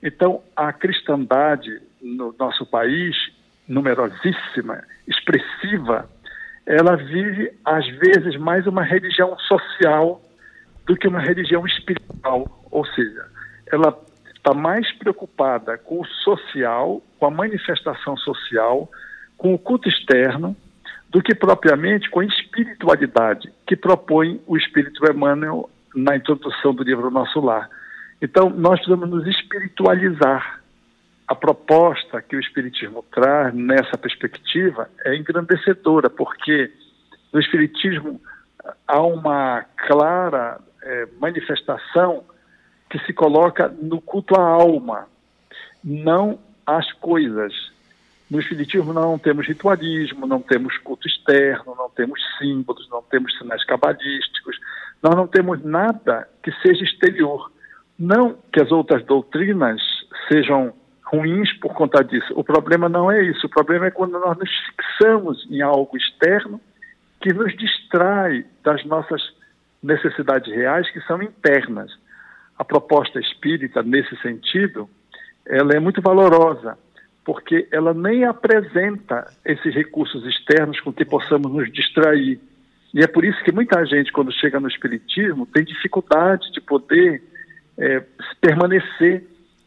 Então, 0.03 0.43
a 0.55 0.73
cristandade 0.73 1.81
no 2.03 2.35
nosso 2.39 2.67
país, 2.67 3.17
numerosíssima, 3.69 4.83
expressiva, 5.07 6.09
ela 6.67 6.97
vive, 6.97 7.53
às 7.65 7.87
vezes, 7.87 8.37
mais 8.37 8.67
uma 8.67 8.83
religião 8.83 9.39
social 9.39 10.21
do 10.85 10.97
que 10.97 11.07
uma 11.07 11.21
religião 11.21 11.67
espiritual. 11.67 12.67
Ou 12.71 12.85
seja, 12.87 13.27
ela 13.71 13.97
está 14.35 14.53
mais 14.55 14.91
preocupada 14.93 15.79
com 15.79 16.01
o 16.01 16.07
social, 16.07 17.03
com 17.19 17.27
a 17.27 17.31
manifestação 17.31 18.17
social, 18.17 18.91
com 19.37 19.55
o 19.55 19.59
culto 19.59 19.89
externo, 19.89 20.57
do 21.09 21.23
que 21.23 21.35
propriamente 21.35 22.11
com 22.11 22.21
a 22.21 22.25
espiritualidade 22.25 23.53
que 23.67 23.77
propõe 23.77 24.41
o 24.47 24.57
Espírito 24.57 25.05
Emmanuel 25.09 25.71
na 25.95 26.17
introdução 26.17 26.75
do 26.75 26.83
livro 26.83 27.11
Nosso 27.11 27.41
Lar. 27.41 27.69
Então, 28.21 28.51
nós 28.51 28.79
precisamos 28.81 29.09
nos 29.09 29.27
espiritualizar. 29.27 30.61
A 31.29 31.35
proposta 31.35 32.23
que 32.23 32.37
o 32.37 32.41
Espiritismo 32.41 33.05
traz 33.13 33.53
nessa 33.53 33.99
perspectiva 33.99 34.89
é 35.05 35.17
engrandecedora, 35.17 36.09
porque 36.09 36.73
no 37.33 37.41
Espiritismo 37.41 38.21
há 38.87 39.01
uma 39.01 39.65
clara 39.89 40.61
é, 40.83 41.09
manifestação 41.19 42.25
que 42.89 42.99
se 43.01 43.13
coloca 43.13 43.69
no 43.69 44.01
culto 44.01 44.37
à 44.37 44.41
alma, 44.41 45.09
não 45.83 46.39
às 46.65 46.93
coisas. 46.93 47.53
No 48.31 48.39
Espiritismo 48.39 48.93
não 48.93 49.19
temos 49.19 49.49
ritualismo, 49.49 50.27
não 50.27 50.41
temos 50.41 50.79
culto 50.79 51.09
externo, 51.09 51.75
não 51.77 51.91
temos 51.91 52.21
símbolos, 52.39 52.89
não 52.89 53.03
temos 53.03 53.37
sinais 53.37 53.65
cabalísticos, 53.65 54.59
nós 55.03 55.17
não 55.17 55.27
temos 55.27 55.63
nada 55.65 56.29
que 56.43 56.53
seja 56.63 56.85
exterior. 56.85 57.51
Não 57.99 58.37
que 58.53 58.61
as 58.61 58.71
outras 58.71 59.05
doutrinas 59.05 59.81
sejam 60.29 60.75
ruins 61.07 61.53
por 61.61 61.73
conta 61.73 62.03
disso. 62.03 62.33
O 62.35 62.43
problema 62.43 62.89
não 62.89 63.11
é 63.11 63.23
isso. 63.23 63.47
O 63.47 63.51
problema 63.51 63.87
é 63.87 63.91
quando 63.91 64.19
nós 64.19 64.37
nos 64.37 64.51
fixamos 64.51 65.47
em 65.51 65.63
algo 65.63 65.97
externo 65.97 66.61
que 67.21 67.33
nos 67.33 67.57
distrai 67.57 68.45
das 68.63 68.85
nossas 68.85 69.23
necessidades 69.83 70.53
reais, 70.53 70.91
que 70.91 71.01
são 71.03 71.23
internas. 71.23 71.93
A 72.59 72.65
proposta 72.65 73.21
espírita, 73.21 73.83
nesse 73.83 74.17
sentido, 74.17 74.89
ela 75.47 75.73
é 75.73 75.81
muito 75.81 76.03
valorosa, 76.03 76.77
porque 77.25 77.69
ela 77.71 77.95
nem 77.95 78.25
apresenta 78.25 79.31
esses 79.45 79.75
recursos 79.75 80.25
externos 80.27 80.81
com 80.81 80.93
que 80.93 81.05
possamos 81.05 81.53
nos 81.53 81.73
distrair. 81.73 82.41
E 82.93 83.01
é 83.01 83.07
por 83.07 83.25
isso 83.25 83.43
que 83.45 83.53
muita 83.53 83.85
gente, 83.85 84.13
quando 84.13 84.33
chega 84.33 84.59
no 84.59 84.69
Espiritismo, 84.69 85.47
tem 85.47 85.65
dificuldade 85.65 86.51
de 86.51 86.61
poder 86.61 87.23
é, 87.79 88.03
permanecer, 88.41 89.25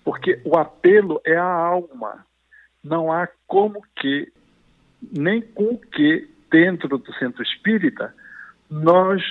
porque 0.10 0.42
o 0.44 0.58
apelo 0.58 1.22
é 1.24 1.38
a 1.38 1.44
alma. 1.44 2.26
Não 2.84 3.12
há 3.12 3.28
como 3.46 3.80
que, 3.96 4.34
nem 5.00 5.40
com 5.40 5.78
que, 5.78 6.28
dentro 6.50 6.98
do 6.98 7.14
centro 7.14 7.44
espírita, 7.44 8.12
nós 8.72 9.22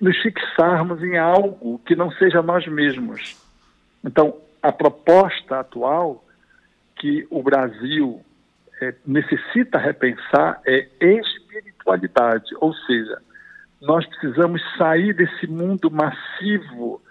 nos 0.00 0.16
fixarmos 0.18 1.02
em 1.02 1.18
algo 1.18 1.80
que 1.80 1.96
não 1.96 2.12
seja 2.12 2.40
nós 2.40 2.64
mesmos. 2.68 3.36
Então, 4.04 4.36
a 4.62 4.70
proposta 4.70 5.58
atual 5.58 6.24
que 6.94 7.26
o 7.28 7.42
Brasil 7.42 8.24
é, 8.80 8.94
necessita 9.04 9.80
repensar 9.80 10.60
é 10.64 10.86
espiritualidade, 11.02 12.54
ou 12.60 12.72
seja, 12.72 13.20
nós 13.82 14.06
precisamos 14.06 14.62
sair 14.76 15.12
desse 15.12 15.48
mundo 15.48 15.90
massivo 15.90 17.02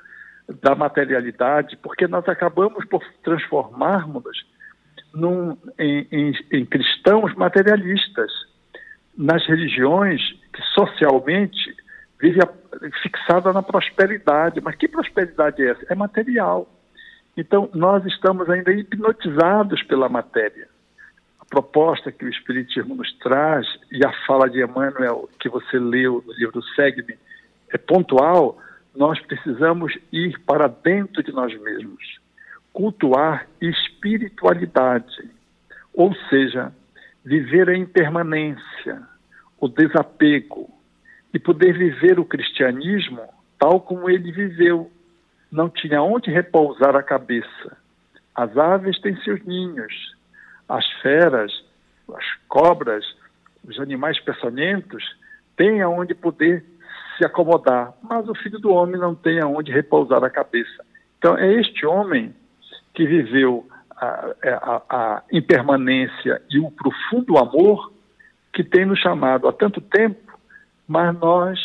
da 0.61 0.75
materialidade, 0.75 1.77
porque 1.77 2.07
nós 2.07 2.27
acabamos 2.27 2.85
por 2.85 3.03
transformarmos 3.23 4.45
num, 5.13 5.57
em, 5.77 6.07
em, 6.11 6.33
em 6.51 6.65
cristãos 6.65 7.33
materialistas 7.35 8.31
nas 9.17 9.45
religiões 9.47 10.21
que 10.53 10.61
socialmente 10.73 11.75
vive 12.19 12.39
fixada 13.01 13.51
na 13.51 13.63
prosperidade. 13.63 14.61
Mas 14.61 14.75
que 14.75 14.87
prosperidade 14.87 15.61
é 15.63 15.71
essa? 15.71 15.85
É 15.89 15.95
material. 15.95 16.69
Então, 17.35 17.69
nós 17.73 18.05
estamos 18.05 18.49
ainda 18.49 18.71
hipnotizados 18.71 19.83
pela 19.83 20.09
matéria. 20.09 20.67
A 21.39 21.45
proposta 21.45 22.11
que 22.11 22.25
o 22.25 22.29
Espiritismo 22.29 22.95
nos 22.95 23.11
traz 23.19 23.67
e 23.91 24.05
a 24.05 24.11
fala 24.25 24.49
de 24.49 24.63
Emmanuel, 24.63 25.29
que 25.39 25.49
você 25.49 25.77
leu 25.77 26.23
no 26.25 26.33
livro 26.33 26.61
Segue-me, 26.75 27.17
é 27.69 27.77
pontual. 27.77 28.59
Nós 28.97 29.21
precisamos 29.21 29.95
ir 30.11 30.39
para 30.39 30.67
dentro 30.67 31.21
de 31.21 31.31
nós 31.31 31.55
mesmos, 31.61 32.19
cultuar 32.73 33.47
espiritualidade, 33.61 35.29
ou 35.93 36.15
seja, 36.29 36.73
viver 37.23 37.69
a 37.69 37.77
impermanência, 37.77 39.03
o 39.59 39.67
desapego, 39.67 40.67
e 41.31 41.37
poder 41.37 41.77
viver 41.77 42.19
o 42.19 42.25
cristianismo 42.25 43.21
tal 43.59 43.79
como 43.81 44.09
ele 44.09 44.31
viveu. 44.31 44.91
Não 45.51 45.69
tinha 45.69 46.01
onde 46.01 46.31
repousar 46.31 46.95
a 46.95 47.03
cabeça. 47.03 47.77
As 48.33 48.57
aves 48.57 48.99
têm 48.99 49.15
seus 49.17 49.45
ninhos, 49.45 49.93
as 50.67 50.85
feras, 51.03 51.51
as 52.15 52.25
cobras, 52.47 53.05
os 53.63 53.79
animais 53.79 54.19
peçonhentos 54.19 55.03
têm 55.55 55.83
aonde 55.83 56.15
poder 56.15 56.65
se 57.17 57.25
acomodar, 57.25 57.93
mas 58.01 58.27
o 58.29 58.35
filho 58.35 58.59
do 58.59 58.71
homem 58.71 58.99
não 58.99 59.15
tem 59.15 59.39
aonde 59.39 59.71
repousar 59.71 60.23
a 60.23 60.29
cabeça. 60.29 60.85
Então 61.17 61.37
é 61.37 61.53
este 61.59 61.85
homem 61.85 62.33
que 62.93 63.05
viveu 63.05 63.67
a, 63.95 64.35
é, 64.43 64.53
a, 64.53 64.81
a 64.89 65.23
impermanência 65.31 66.41
e 66.49 66.59
o 66.59 66.69
profundo 66.71 67.37
amor 67.37 67.91
que 68.53 68.63
tem 68.63 68.85
nos 68.85 68.99
chamado 68.99 69.47
há 69.47 69.53
tanto 69.53 69.81
tempo 69.81 70.27
mas 70.87 71.19
nós 71.19 71.59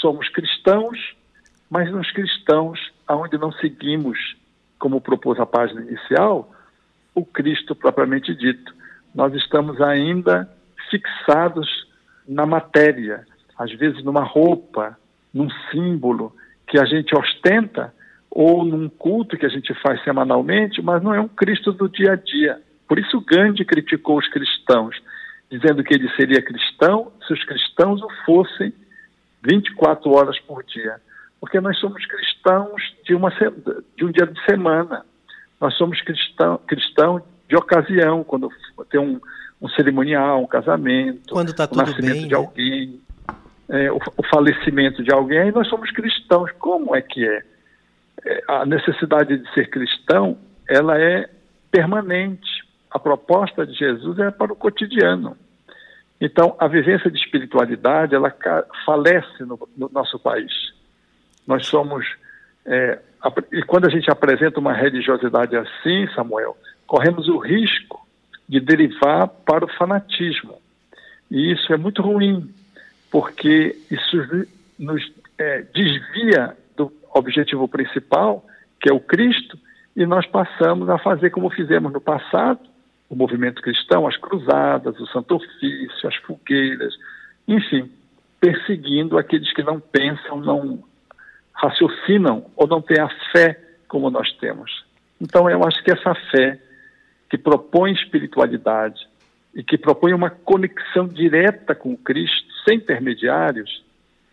somos 0.00 0.28
cristãos, 0.28 1.16
mas 1.70 1.90
nos 1.90 2.10
cristãos 2.12 2.92
aonde 3.06 3.38
não 3.38 3.50
seguimos, 3.52 4.36
como 4.78 5.00
propôs 5.00 5.40
a 5.40 5.46
página 5.46 5.80
inicial, 5.80 6.52
o 7.14 7.24
Cristo 7.24 7.74
propriamente 7.74 8.34
dito. 8.34 8.74
Nós 9.14 9.32
estamos 9.34 9.80
ainda 9.80 10.48
fixados 10.90 11.86
na 12.28 12.44
matéria, 12.44 13.26
às 13.58 13.72
vezes 13.72 14.02
numa 14.04 14.22
roupa, 14.22 14.98
num 15.32 15.48
símbolo 15.70 16.34
que 16.66 16.78
a 16.78 16.84
gente 16.84 17.16
ostenta 17.16 17.94
ou 18.30 18.64
num 18.64 18.88
culto 18.88 19.36
que 19.36 19.46
a 19.46 19.48
gente 19.48 19.72
faz 19.80 20.02
semanalmente, 20.04 20.82
mas 20.82 21.02
não 21.02 21.14
é 21.14 21.20
um 21.20 21.28
Cristo 21.28 21.72
do 21.72 21.88
dia 21.88 22.12
a 22.12 22.16
dia. 22.16 22.60
Por 22.86 22.98
isso 22.98 23.20
Gandhi 23.20 23.64
criticou 23.64 24.18
os 24.18 24.28
cristãos 24.28 24.96
dizendo 25.50 25.82
que 25.82 25.94
ele 25.94 26.08
seria 26.16 26.42
cristão 26.42 27.12
se 27.26 27.32
os 27.32 27.42
cristãos 27.44 28.02
o 28.02 28.08
fossem 28.24 28.72
24 29.42 30.10
horas 30.10 30.38
por 30.40 30.62
dia. 30.64 31.00
Porque 31.40 31.60
nós 31.60 31.78
somos 31.78 32.04
cristãos 32.04 32.82
de, 33.04 33.14
uma, 33.14 33.30
de 33.96 34.04
um 34.04 34.10
dia 34.10 34.26
de 34.26 34.44
semana. 34.44 35.04
Nós 35.60 35.74
somos 35.76 36.00
cristão, 36.02 36.60
cristão 36.66 37.22
de 37.48 37.56
ocasião, 37.56 38.24
quando 38.24 38.50
tem 38.90 39.00
um, 39.00 39.20
um 39.60 39.68
cerimonial, 39.68 40.42
um 40.42 40.46
casamento, 40.46 41.32
quando 41.32 41.54
tá 41.54 41.68
o 41.70 41.76
nascimento 41.76 42.12
bem, 42.12 42.28
de 42.28 42.34
né? 42.34 42.98
É, 43.68 43.90
o, 43.90 43.96
o, 43.96 44.22
falecimento 44.30 45.02
de 45.02 45.12
alguém, 45.12 45.50
nós 45.52 45.68
somos 45.68 45.90
cristãos. 45.90 46.50
Como 46.58 46.94
é 46.94 47.02
que 47.02 47.26
é? 47.26 47.42
é? 48.24 48.42
A 48.48 48.66
necessidade 48.66 49.36
de 49.38 49.54
ser 49.54 49.68
cristão, 49.70 50.38
ela 50.68 50.98
é 51.00 51.28
permanente 51.70 52.66
a 52.96 52.98
proposta 52.98 53.66
de 53.66 53.74
Jesus 53.74 54.18
é 54.18 54.30
para 54.30 54.52
o 54.52 54.56
cotidiano. 54.56 55.36
Então, 56.18 56.56
a 56.58 56.66
vivência 56.66 57.10
de 57.10 57.18
espiritualidade, 57.18 58.14
ela 58.14 58.34
falece 58.86 59.44
no, 59.44 59.68
no 59.76 59.90
nosso 59.92 60.18
país. 60.18 60.50
Nós 61.46 61.66
somos. 61.66 62.06
É, 62.64 62.98
e 63.52 63.62
quando 63.62 63.86
a 63.86 63.90
gente 63.90 64.10
apresenta 64.10 64.58
uma 64.58 64.72
religiosidade 64.72 65.54
assim, 65.54 66.08
Samuel, 66.14 66.56
corremos 66.86 67.28
o 67.28 67.36
risco 67.36 68.06
de 68.48 68.60
derivar 68.60 69.28
para 69.28 69.66
o 69.66 69.72
fanatismo. 69.76 70.56
E 71.30 71.52
isso 71.52 71.70
é 71.74 71.76
muito 71.76 72.00
ruim, 72.00 72.48
porque 73.16 73.74
isso 73.90 74.46
nos 74.78 75.02
é, 75.38 75.62
desvia 75.72 76.54
do 76.76 76.92
objetivo 77.14 77.66
principal, 77.66 78.44
que 78.78 78.90
é 78.90 78.92
o 78.92 79.00
Cristo, 79.00 79.58
e 79.96 80.04
nós 80.04 80.26
passamos 80.26 80.90
a 80.90 80.98
fazer 80.98 81.30
como 81.30 81.48
fizemos 81.48 81.90
no 81.90 81.98
passado, 81.98 82.60
o 83.08 83.16
movimento 83.16 83.62
cristão, 83.62 84.06
as 84.06 84.18
cruzadas, 84.18 85.00
o 85.00 85.06
santo 85.06 85.36
ofício, 85.36 86.06
as 86.06 86.14
fogueiras, 86.16 86.92
enfim, 87.48 87.90
perseguindo 88.38 89.16
aqueles 89.16 89.50
que 89.54 89.62
não 89.62 89.80
pensam, 89.80 90.38
não 90.38 90.84
raciocinam 91.54 92.44
ou 92.54 92.66
não 92.66 92.82
têm 92.82 93.00
a 93.00 93.08
fé 93.32 93.58
como 93.88 94.10
nós 94.10 94.30
temos. 94.32 94.84
Então, 95.18 95.48
eu 95.48 95.64
acho 95.64 95.82
que 95.82 95.90
essa 95.90 96.14
fé 96.30 96.60
que 97.30 97.38
propõe 97.38 97.94
espiritualidade 97.94 99.08
e 99.56 99.64
que 99.64 99.78
propõe 99.78 100.12
uma 100.12 100.28
conexão 100.28 101.08
direta 101.08 101.74
com 101.74 101.96
Cristo, 101.96 102.46
sem 102.68 102.76
intermediários, 102.76 103.82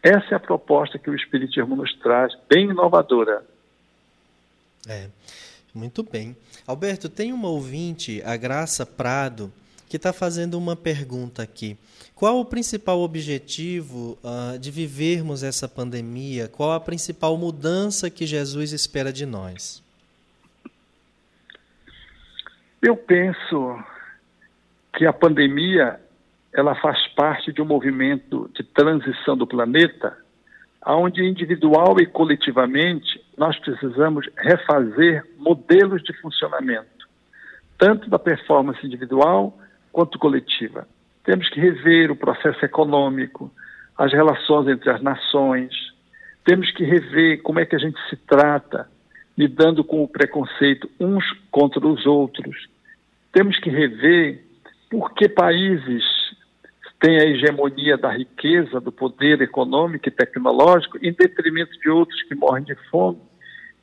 essa 0.03 0.33
é 0.33 0.35
a 0.35 0.39
proposta 0.39 0.99
que 0.99 1.09
o 1.09 1.15
Espiritismo 1.15 1.77
nos 1.77 1.93
traz, 1.95 2.33
bem 2.49 2.69
inovadora. 2.69 3.41
É, 4.85 5.07
muito 5.73 6.03
bem. 6.03 6.35
Alberto, 6.67 7.07
tem 7.07 7.31
uma 7.31 7.47
ouvinte, 7.47 8.21
a 8.25 8.35
Graça 8.35 8.85
Prado, 8.85 9.49
que 9.87 9.95
está 9.95 10.11
fazendo 10.11 10.57
uma 10.57 10.75
pergunta 10.75 11.41
aqui. 11.41 11.77
Qual 12.13 12.41
o 12.41 12.45
principal 12.45 12.99
objetivo 12.99 14.17
uh, 14.21 14.59
de 14.59 14.71
vivermos 14.71 15.41
essa 15.41 15.69
pandemia? 15.69 16.49
Qual 16.49 16.73
a 16.73 16.81
principal 16.81 17.37
mudança 17.37 18.09
que 18.09 18.25
Jesus 18.25 18.73
espera 18.73 19.13
de 19.13 19.25
nós? 19.25 19.81
Eu 22.81 22.97
penso 22.97 23.81
que 24.93 25.05
a 25.05 25.13
pandemia 25.13 25.99
ela 26.53 26.75
faz 26.75 27.07
parte 27.15 27.51
de 27.51 27.61
um 27.61 27.65
movimento 27.65 28.49
de 28.53 28.63
transição 28.63 29.35
do 29.35 29.47
planeta, 29.47 30.15
onde 30.85 31.23
individual 31.23 31.95
e 31.99 32.05
coletivamente 32.05 33.19
nós 33.37 33.57
precisamos 33.59 34.29
refazer 34.37 35.25
modelos 35.37 36.03
de 36.03 36.13
funcionamento, 36.21 37.07
tanto 37.77 38.09
da 38.09 38.19
performance 38.19 38.85
individual 38.85 39.57
quanto 39.91 40.19
coletiva. 40.19 40.87
Temos 41.23 41.49
que 41.49 41.59
rever 41.59 42.11
o 42.11 42.15
processo 42.15 42.63
econômico, 42.63 43.51
as 43.97 44.11
relações 44.11 44.67
entre 44.67 44.89
as 44.91 45.01
nações, 45.01 45.73
temos 46.45 46.69
que 46.71 46.83
rever 46.83 47.41
como 47.41 47.59
é 47.59 47.65
que 47.65 47.75
a 47.75 47.79
gente 47.79 47.97
se 48.09 48.17
trata, 48.17 48.87
lidando 49.37 49.83
com 49.83 50.03
o 50.03 50.07
preconceito 50.07 50.89
uns 50.99 51.23
contra 51.49 51.85
os 51.87 52.05
outros. 52.05 52.67
Temos 53.31 53.57
que 53.59 53.69
rever 53.69 54.42
por 54.93 55.11
que 55.15 55.27
países 55.27 56.03
têm 56.99 57.17
a 57.17 57.25
hegemonia 57.25 57.97
da 57.97 58.11
riqueza, 58.11 58.79
do 58.79 58.91
poder 58.91 59.41
econômico 59.41 60.07
e 60.07 60.11
tecnológico, 60.11 60.99
em 61.01 61.11
detrimento 61.11 61.71
de 61.79 61.89
outros 61.89 62.21
que 62.21 62.35
morrem 62.35 62.63
de 62.63 62.75
fome 62.91 63.17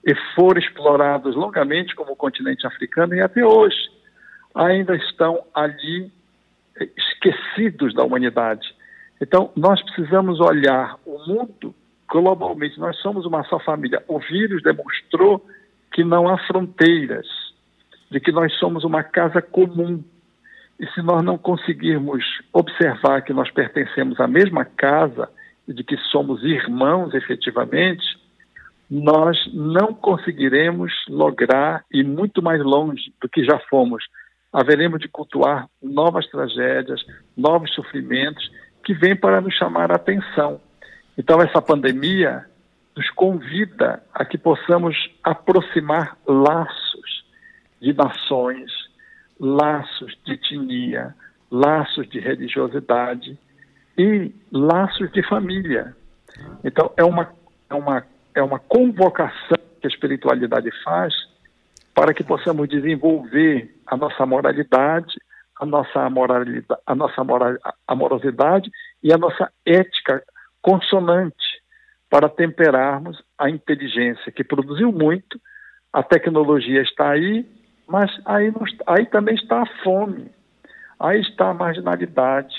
e 0.07 0.15
foram 0.37 0.61
explorados 0.61 1.35
longamente, 1.35 1.97
como 1.97 2.13
o 2.13 2.17
continente 2.17 2.65
africano, 2.65 3.13
e 3.17 3.21
até 3.21 3.45
hoje 3.45 3.91
ainda 4.55 4.95
estão 4.95 5.43
ali 5.53 6.13
esquecidos 6.97 7.93
da 7.93 8.05
humanidade. 8.05 8.73
Então, 9.21 9.51
nós 9.57 9.83
precisamos 9.83 10.39
olhar 10.39 10.97
o 11.05 11.19
mundo 11.27 11.75
globalmente. 12.09 12.79
Nós 12.79 12.97
somos 12.99 13.27
uma 13.27 13.43
só 13.45 13.59
família. 13.59 14.01
O 14.07 14.21
vírus 14.21 14.63
demonstrou 14.63 15.45
que 15.93 16.05
não 16.05 16.29
há 16.29 16.39
fronteiras, 16.47 17.27
de 18.09 18.21
que 18.21 18.31
nós 18.31 18.55
somos 18.59 18.85
uma 18.85 19.03
casa 19.03 19.43
comum 19.43 20.05
e 20.81 20.87
se 20.95 21.03
nós 21.03 21.23
não 21.23 21.37
conseguirmos 21.37 22.25
observar 22.55 23.21
que 23.21 23.35
nós 23.35 23.51
pertencemos 23.51 24.19
à 24.19 24.27
mesma 24.27 24.65
casa 24.65 25.29
e 25.69 25.75
de 25.75 25.85
que 25.85 25.95
somos 26.11 26.43
irmãos 26.43 27.13
efetivamente, 27.13 28.03
nós 28.91 29.39
não 29.53 29.93
conseguiremos 29.93 30.91
lograr 31.07 31.85
ir 31.93 32.03
muito 32.03 32.43
mais 32.43 32.65
longe 32.65 33.13
do 33.21 33.29
que 33.29 33.45
já 33.45 33.59
fomos. 33.69 34.03
Haveremos 34.51 35.01
de 35.01 35.07
cultuar 35.07 35.69
novas 35.83 36.27
tragédias, 36.29 37.05
novos 37.37 37.73
sofrimentos 37.75 38.51
que 38.83 38.95
vêm 38.95 39.15
para 39.15 39.43
nos 39.43 39.55
chamar 39.55 39.93
a 39.93 39.97
atenção. 39.97 40.63
Então, 41.17 41.43
essa 41.43 41.61
pandemia 41.61 42.47
nos 42.97 43.11
convida 43.11 44.03
a 44.15 44.25
que 44.25 44.39
possamos 44.39 44.97
aproximar 45.23 46.17
laços 46.27 47.25
de 47.81 47.93
nações, 47.93 48.73
laços 49.41 50.17
de 50.25 50.35
etnia, 50.35 51.15
laços 51.51 52.07
de 52.09 52.21
religiosidade 52.21 53.39
e 53.97 54.33
laços 54.53 55.11
de 55.13 55.27
família. 55.27 55.97
Então, 56.63 56.93
é 56.97 57.03
uma, 57.03 57.33
é 57.69 57.75
uma, 57.75 58.07
é 58.35 58.43
uma 58.43 58.59
convocação 58.59 59.59
que 59.81 59.87
a 59.87 59.89
espiritualidade 59.89 60.71
faz 60.85 61.15
para 61.95 62.13
que 62.13 62.23
possamos 62.23 62.69
desenvolver 62.69 63.75
a 63.87 63.97
nossa 63.97 64.25
moralidade, 64.27 65.19
a 65.59 65.67
nossa 65.67 66.01
amoralidade, 66.01 66.81
a 66.87 66.95
nossa 66.95 67.25
moral, 67.25 67.57
amorosidade 67.89 68.71
e 69.03 69.13
a 69.13 69.19
nossa 69.19 69.51
ética 69.67 70.23
consonante 70.63 71.61
para 72.09 72.29
temperarmos 72.29 73.23
a 73.39 73.49
inteligência 73.49 74.33
que 74.33 74.45
produziu 74.45 74.93
muito, 74.93 75.41
a 75.93 76.03
tecnologia 76.03 76.83
está 76.83 77.11
aí 77.11 77.47
mas 77.91 78.09
aí, 78.25 78.53
aí 78.87 79.05
também 79.07 79.35
está 79.35 79.63
a 79.63 79.83
fome, 79.83 80.31
aí 80.99 81.21
está 81.21 81.51
a 81.51 81.55
marginalidade, 81.55 82.55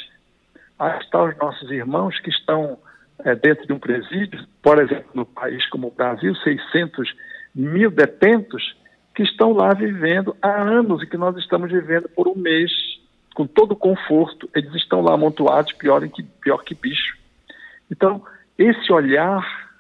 aí 0.77 0.99
estão 0.99 1.29
os 1.29 1.37
nossos 1.37 1.71
irmãos 1.71 2.19
que 2.19 2.29
estão 2.29 2.77
é, 3.23 3.33
dentro 3.33 3.65
de 3.65 3.71
um 3.71 3.79
presídio, 3.79 4.45
por 4.61 4.77
exemplo, 4.77 5.09
no 5.13 5.25
país 5.25 5.65
como 5.69 5.87
o 5.87 5.91
Brasil, 5.91 6.35
600 6.35 7.15
mil 7.55 7.89
detentos 7.89 8.75
que 9.15 9.23
estão 9.23 9.53
lá 9.53 9.73
vivendo 9.73 10.35
há 10.41 10.61
anos 10.61 11.01
e 11.01 11.07
que 11.07 11.15
nós 11.17 11.37
estamos 11.37 11.71
vivendo 11.71 12.09
por 12.09 12.27
um 12.27 12.35
mês, 12.35 12.71
com 13.33 13.47
todo 13.47 13.71
o 13.71 13.77
conforto, 13.77 14.49
eles 14.53 14.73
estão 14.75 15.01
lá 15.01 15.13
amontoados, 15.13 15.71
pior 15.73 16.05
que, 16.09 16.23
pior 16.23 16.57
que 16.57 16.75
bicho. 16.75 17.17
Então, 17.89 18.21
esse 18.57 18.91
olhar 18.91 19.71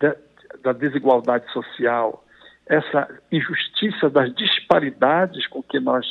da, 0.00 0.16
da 0.62 0.72
desigualdade 0.72 1.50
social, 1.52 2.24
essa 2.68 3.08
injustiça 3.32 4.10
das 4.10 4.34
disparidades 4.34 5.46
com 5.46 5.62
que 5.62 5.80
nós 5.80 6.06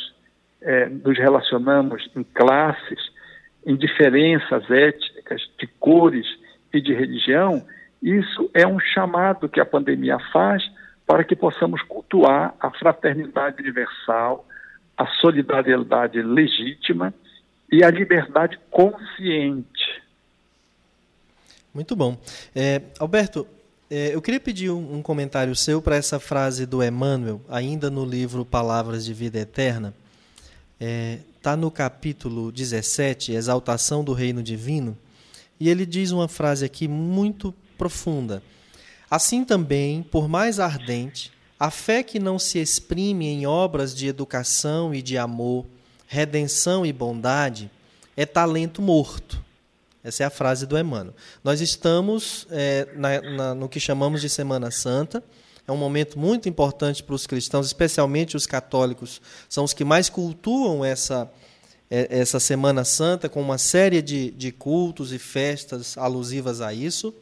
é, 0.61 0.87
nos 0.89 1.17
relacionamos 1.17 2.09
em 2.15 2.23
classes, 2.23 2.99
em 3.65 3.75
diferenças 3.75 4.69
étnicas, 4.69 5.41
de 5.59 5.67
cores 5.79 6.25
e 6.73 6.81
de 6.81 6.93
religião, 6.93 7.65
isso 8.01 8.49
é 8.53 8.65
um 8.65 8.79
chamado 8.79 9.49
que 9.49 9.59
a 9.59 9.65
pandemia 9.65 10.17
faz 10.31 10.63
para 11.05 11.23
que 11.23 11.35
possamos 11.35 11.81
cultuar 11.83 12.53
a 12.59 12.71
fraternidade 12.71 13.61
universal, 13.61 14.45
a 14.97 15.05
solidariedade 15.21 16.21
legítima 16.21 17.13
e 17.71 17.83
a 17.83 17.89
liberdade 17.89 18.59
consciente. 18.69 20.01
Muito 21.73 21.95
bom. 21.95 22.17
É, 22.55 22.81
Alberto, 22.99 23.47
é, 23.89 24.13
eu 24.13 24.21
queria 24.21 24.39
pedir 24.39 24.69
um, 24.69 24.97
um 24.97 25.01
comentário 25.01 25.55
seu 25.55 25.81
para 25.81 25.95
essa 25.95 26.19
frase 26.19 26.65
do 26.65 26.83
Emmanuel, 26.83 27.41
ainda 27.47 27.89
no 27.89 28.03
livro 28.03 28.43
Palavras 28.43 29.05
de 29.05 29.13
Vida 29.13 29.39
Eterna. 29.39 29.93
Está 30.79 30.85
é, 30.85 31.19
tá 31.41 31.55
no 31.55 31.71
capítulo 31.71 32.51
17, 32.51 33.31
Exaltação 33.31 34.03
do 34.03 34.11
Reino 34.11 34.43
Divino, 34.43 34.97
e 35.57 35.69
ele 35.69 35.85
diz 35.85 36.11
uma 36.11 36.27
frase 36.27 36.65
aqui 36.65 36.87
muito 36.87 37.53
profunda. 37.77 38.43
Assim 39.09 39.45
também, 39.45 40.03
por 40.03 40.27
mais 40.27 40.59
ardente, 40.59 41.31
a 41.57 41.71
fé 41.71 42.03
que 42.03 42.19
não 42.19 42.37
se 42.37 42.59
exprime 42.59 43.25
em 43.25 43.47
obras 43.47 43.95
de 43.95 44.07
educação 44.07 44.93
e 44.93 45.01
de 45.01 45.17
amor, 45.17 45.65
redenção 46.07 46.85
e 46.85 46.91
bondade, 46.91 47.71
é 48.17 48.25
talento 48.25 48.81
morto 48.81 49.46
essa 50.07 50.23
é 50.23 50.25
a 50.25 50.29
frase 50.29 50.65
do 50.65 50.79
Emmanuel. 50.79 51.13
Nós 51.43 51.59
estamos 51.59 52.47
é, 52.49 52.87
na, 52.95 53.21
na, 53.21 53.55
no 53.55 53.67
que 53.67 53.77
chamamos 53.77 54.21
de 54.21 54.29
Semana 54.29 54.71
Santa. 54.71 55.21
É 55.67 55.71
um 55.71 55.75
momento 55.75 56.17
muito 56.17 56.47
importante 56.47 57.03
para 57.03 57.13
os 57.13 57.27
cristãos, 57.27 57.67
especialmente 57.67 58.37
os 58.37 58.45
católicos, 58.45 59.21
são 59.49 59.65
os 59.65 59.73
que 59.73 59.83
mais 59.83 60.07
cultuam 60.07 60.85
essa, 60.85 61.29
é, 61.91 62.07
essa 62.09 62.39
Semana 62.39 62.85
Santa, 62.85 63.27
com 63.27 63.41
uma 63.41 63.57
série 63.57 64.01
de, 64.01 64.31
de 64.31 64.49
cultos 64.49 65.11
e 65.11 65.19
festas 65.19 65.97
alusivas 65.97 66.61
a 66.61 66.73
isso. 66.73 67.13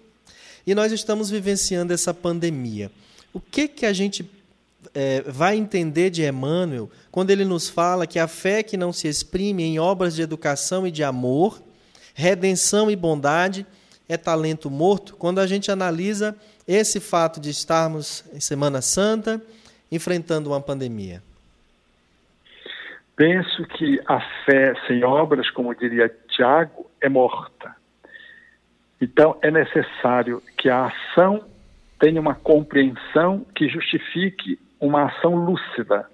E 0.68 0.76
nós 0.76 0.92
estamos 0.92 1.32
vivenciando 1.32 1.92
essa 1.92 2.14
pandemia. 2.14 2.92
O 3.34 3.40
que, 3.40 3.68
que 3.68 3.88
a 3.88 3.94
gente 3.94 4.30
é, 4.94 5.24
vai 5.24 5.58
entender 5.58 6.12
de 6.12 6.24
Emmanuel 6.24 6.88
quando 7.10 7.32
ele 7.32 7.46
nos 7.46 7.68
fala 7.68 8.06
que 8.06 8.20
a 8.20 8.28
fé 8.28 8.62
que 8.62 8.78
não 8.78 8.94
se 8.94 9.08
exprime 9.08 9.64
em 9.64 9.80
obras 9.80 10.14
de 10.14 10.22
educação 10.22 10.86
e 10.86 10.92
de 10.92 11.04
amor 11.04 11.66
redenção 12.16 12.90
e 12.90 12.96
bondade 12.96 13.68
é 14.08 14.18
talento 14.18 14.72
morto, 14.72 15.16
quando 15.16 15.40
a 15.40 15.46
gente 15.46 15.70
analisa 15.70 16.36
esse 16.68 17.00
fato 17.00 17.40
de 17.40 17.50
estarmos 17.50 18.24
em 18.34 18.40
Semana 18.40 18.82
Santa 18.82 19.42
enfrentando 19.92 20.50
uma 20.50 20.62
pandemia? 20.62 21.22
Penso 23.16 23.66
que 23.68 24.02
a 24.08 24.20
fé 24.46 24.74
sem 24.88 25.04
obras, 25.04 25.50
como 25.52 25.76
diria 25.76 26.10
Tiago, 26.30 26.90
é 27.02 27.10
morta. 27.10 27.76
Então 29.02 29.38
é 29.42 29.52
necessário 29.52 30.42
que 30.58 30.70
a 30.70 30.88
ação 30.88 31.46
tenha 32.00 32.20
uma 32.20 32.36
compreensão 32.36 33.46
que 33.56 33.68
justifique 33.68 34.60
uma 34.80 35.06
ação 35.06 35.36
lúcida. 35.36 36.10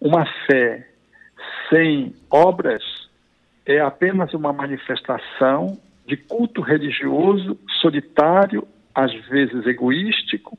Uma 0.00 0.26
fé 0.46 0.88
sem 1.70 2.14
obras 2.30 3.05
é 3.66 3.80
apenas 3.80 4.32
uma 4.32 4.52
manifestação 4.52 5.76
de 6.06 6.16
culto 6.16 6.60
religioso 6.60 7.58
solitário, 7.80 8.66
às 8.94 9.12
vezes 9.26 9.66
egoístico, 9.66 10.56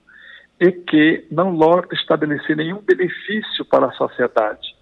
e 0.59 0.71
que 0.71 1.25
não 1.31 1.51
logra 1.51 1.95
estabelecer 1.95 2.57
nenhum 2.57 2.81
benefício 2.81 3.63
para 3.63 3.87
a 3.87 3.91
sociedade. 3.93 4.75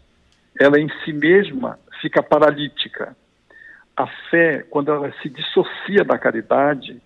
Ela 0.59 0.79
em 0.79 0.89
si 1.03 1.13
mesma 1.13 1.77
fica 2.01 2.23
paralítica. 2.23 3.15
A 3.95 4.07
fé, 4.29 4.63
quando 4.69 4.91
ela 4.91 5.13
se 5.21 5.29
dissocia 5.29 6.03
da 6.03 6.17
caridade, 6.17 6.99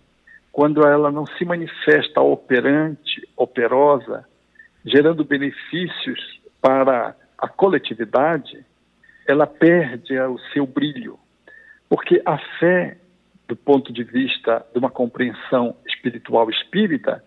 quando 0.51 0.87
ela 0.87 1.11
não 1.11 1.25
se 1.25 1.43
manifesta 1.43 2.21
operante, 2.21 3.27
operosa, 3.35 4.25
gerando 4.85 5.23
benefícios 5.23 6.39
para 6.61 7.15
a 7.37 7.47
coletividade, 7.47 8.65
ela 9.29 9.45
perde 9.45 10.19
o 10.19 10.39
seu 10.51 10.65
brilho. 10.65 11.19
Porque 11.87 12.19
a 12.25 12.39
fé, 12.59 12.97
do 13.47 13.55
ponto 13.55 13.93
de 13.93 14.03
vista 14.03 14.65
de 14.73 14.79
uma 14.79 14.89
compreensão 14.89 15.75
espiritual 15.87 16.49
espírita, 16.49 17.23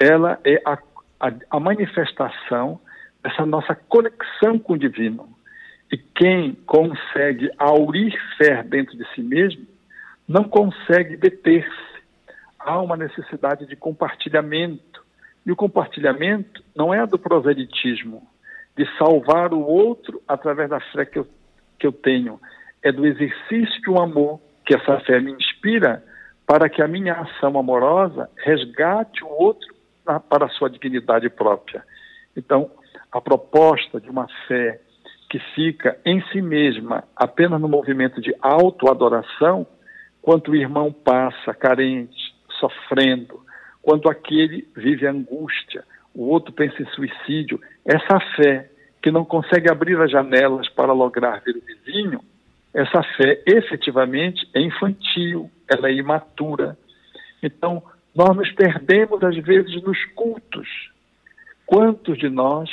ela 0.00 0.40
é 0.44 0.60
a, 0.64 0.76
a, 1.20 1.32
a 1.50 1.60
manifestação 1.60 2.80
dessa 3.22 3.46
nossa 3.46 3.76
conexão 3.76 4.58
com 4.58 4.72
o 4.72 4.78
divino. 4.78 5.28
E 5.92 5.96
quem 5.96 6.54
consegue 6.66 7.48
aurir 7.56 8.12
fé 8.36 8.64
dentro 8.64 8.96
de 8.96 9.06
si 9.14 9.22
mesmo, 9.22 9.64
não 10.26 10.42
consegue 10.42 11.16
deter-se. 11.16 12.02
Há 12.58 12.80
uma 12.80 12.96
necessidade 12.96 13.66
de 13.66 13.76
compartilhamento. 13.76 15.00
E 15.46 15.52
o 15.52 15.56
compartilhamento 15.56 16.60
não 16.74 16.92
é 16.92 17.06
do 17.06 17.16
proselitismo, 17.16 18.26
de 18.76 18.84
salvar 18.98 19.54
o 19.54 19.60
outro 19.60 20.20
através 20.26 20.68
da 20.68 20.80
fé 20.80 21.04
que 21.04 21.20
eu, 21.20 21.26
que 21.78 21.86
eu 21.86 21.92
tenho. 21.92 22.40
É 22.82 22.92
do 22.92 23.06
exercício 23.06 23.80
de 23.82 23.90
um 23.90 24.00
amor 24.00 24.40
que 24.64 24.74
essa 24.74 24.98
fé 25.00 25.20
me 25.20 25.32
inspira 25.32 26.02
para 26.46 26.68
que 26.68 26.80
a 26.80 26.88
minha 26.88 27.14
ação 27.14 27.58
amorosa 27.58 28.30
resgate 28.36 29.24
o 29.24 29.28
outro 29.28 29.74
para 30.28 30.46
a 30.46 30.50
sua 30.50 30.70
dignidade 30.70 31.28
própria. 31.28 31.84
Então, 32.36 32.70
a 33.10 33.20
proposta 33.20 34.00
de 34.00 34.08
uma 34.08 34.28
fé 34.46 34.80
que 35.28 35.38
fica 35.54 35.98
em 36.04 36.22
si 36.28 36.40
mesma 36.40 37.02
apenas 37.16 37.60
no 37.60 37.68
movimento 37.68 38.20
de 38.20 38.34
autoadoração, 38.40 39.66
quanto 40.22 40.52
o 40.52 40.56
irmão 40.56 40.92
passa 40.92 41.52
carente, 41.52 42.34
sofrendo, 42.60 43.40
quando 43.82 44.08
aquele 44.08 44.68
vive 44.76 45.06
angústia, 45.06 45.84
o 46.14 46.28
outro 46.28 46.52
pensa 46.52 46.82
em 46.82 46.86
suicídio, 46.86 47.60
essa 47.84 48.20
fé 48.36 48.70
que 49.02 49.10
não 49.10 49.24
consegue 49.24 49.70
abrir 49.70 50.00
as 50.00 50.10
janelas 50.10 50.68
para 50.68 50.92
lograr 50.92 51.40
ver 51.40 51.56
o 51.56 51.60
vizinho, 51.60 52.20
essa 52.74 53.02
fé 53.16 53.42
efetivamente 53.46 54.48
é 54.54 54.60
infantil, 54.60 55.50
ela 55.68 55.88
é 55.88 55.94
imatura. 55.94 56.76
Então, 57.42 57.82
nós 58.14 58.36
nos 58.36 58.50
perdemos 58.52 59.22
às 59.22 59.36
vezes 59.36 59.82
nos 59.82 60.04
cultos. 60.14 60.68
Quantos 61.64 62.18
de 62.18 62.28
nós 62.28 62.70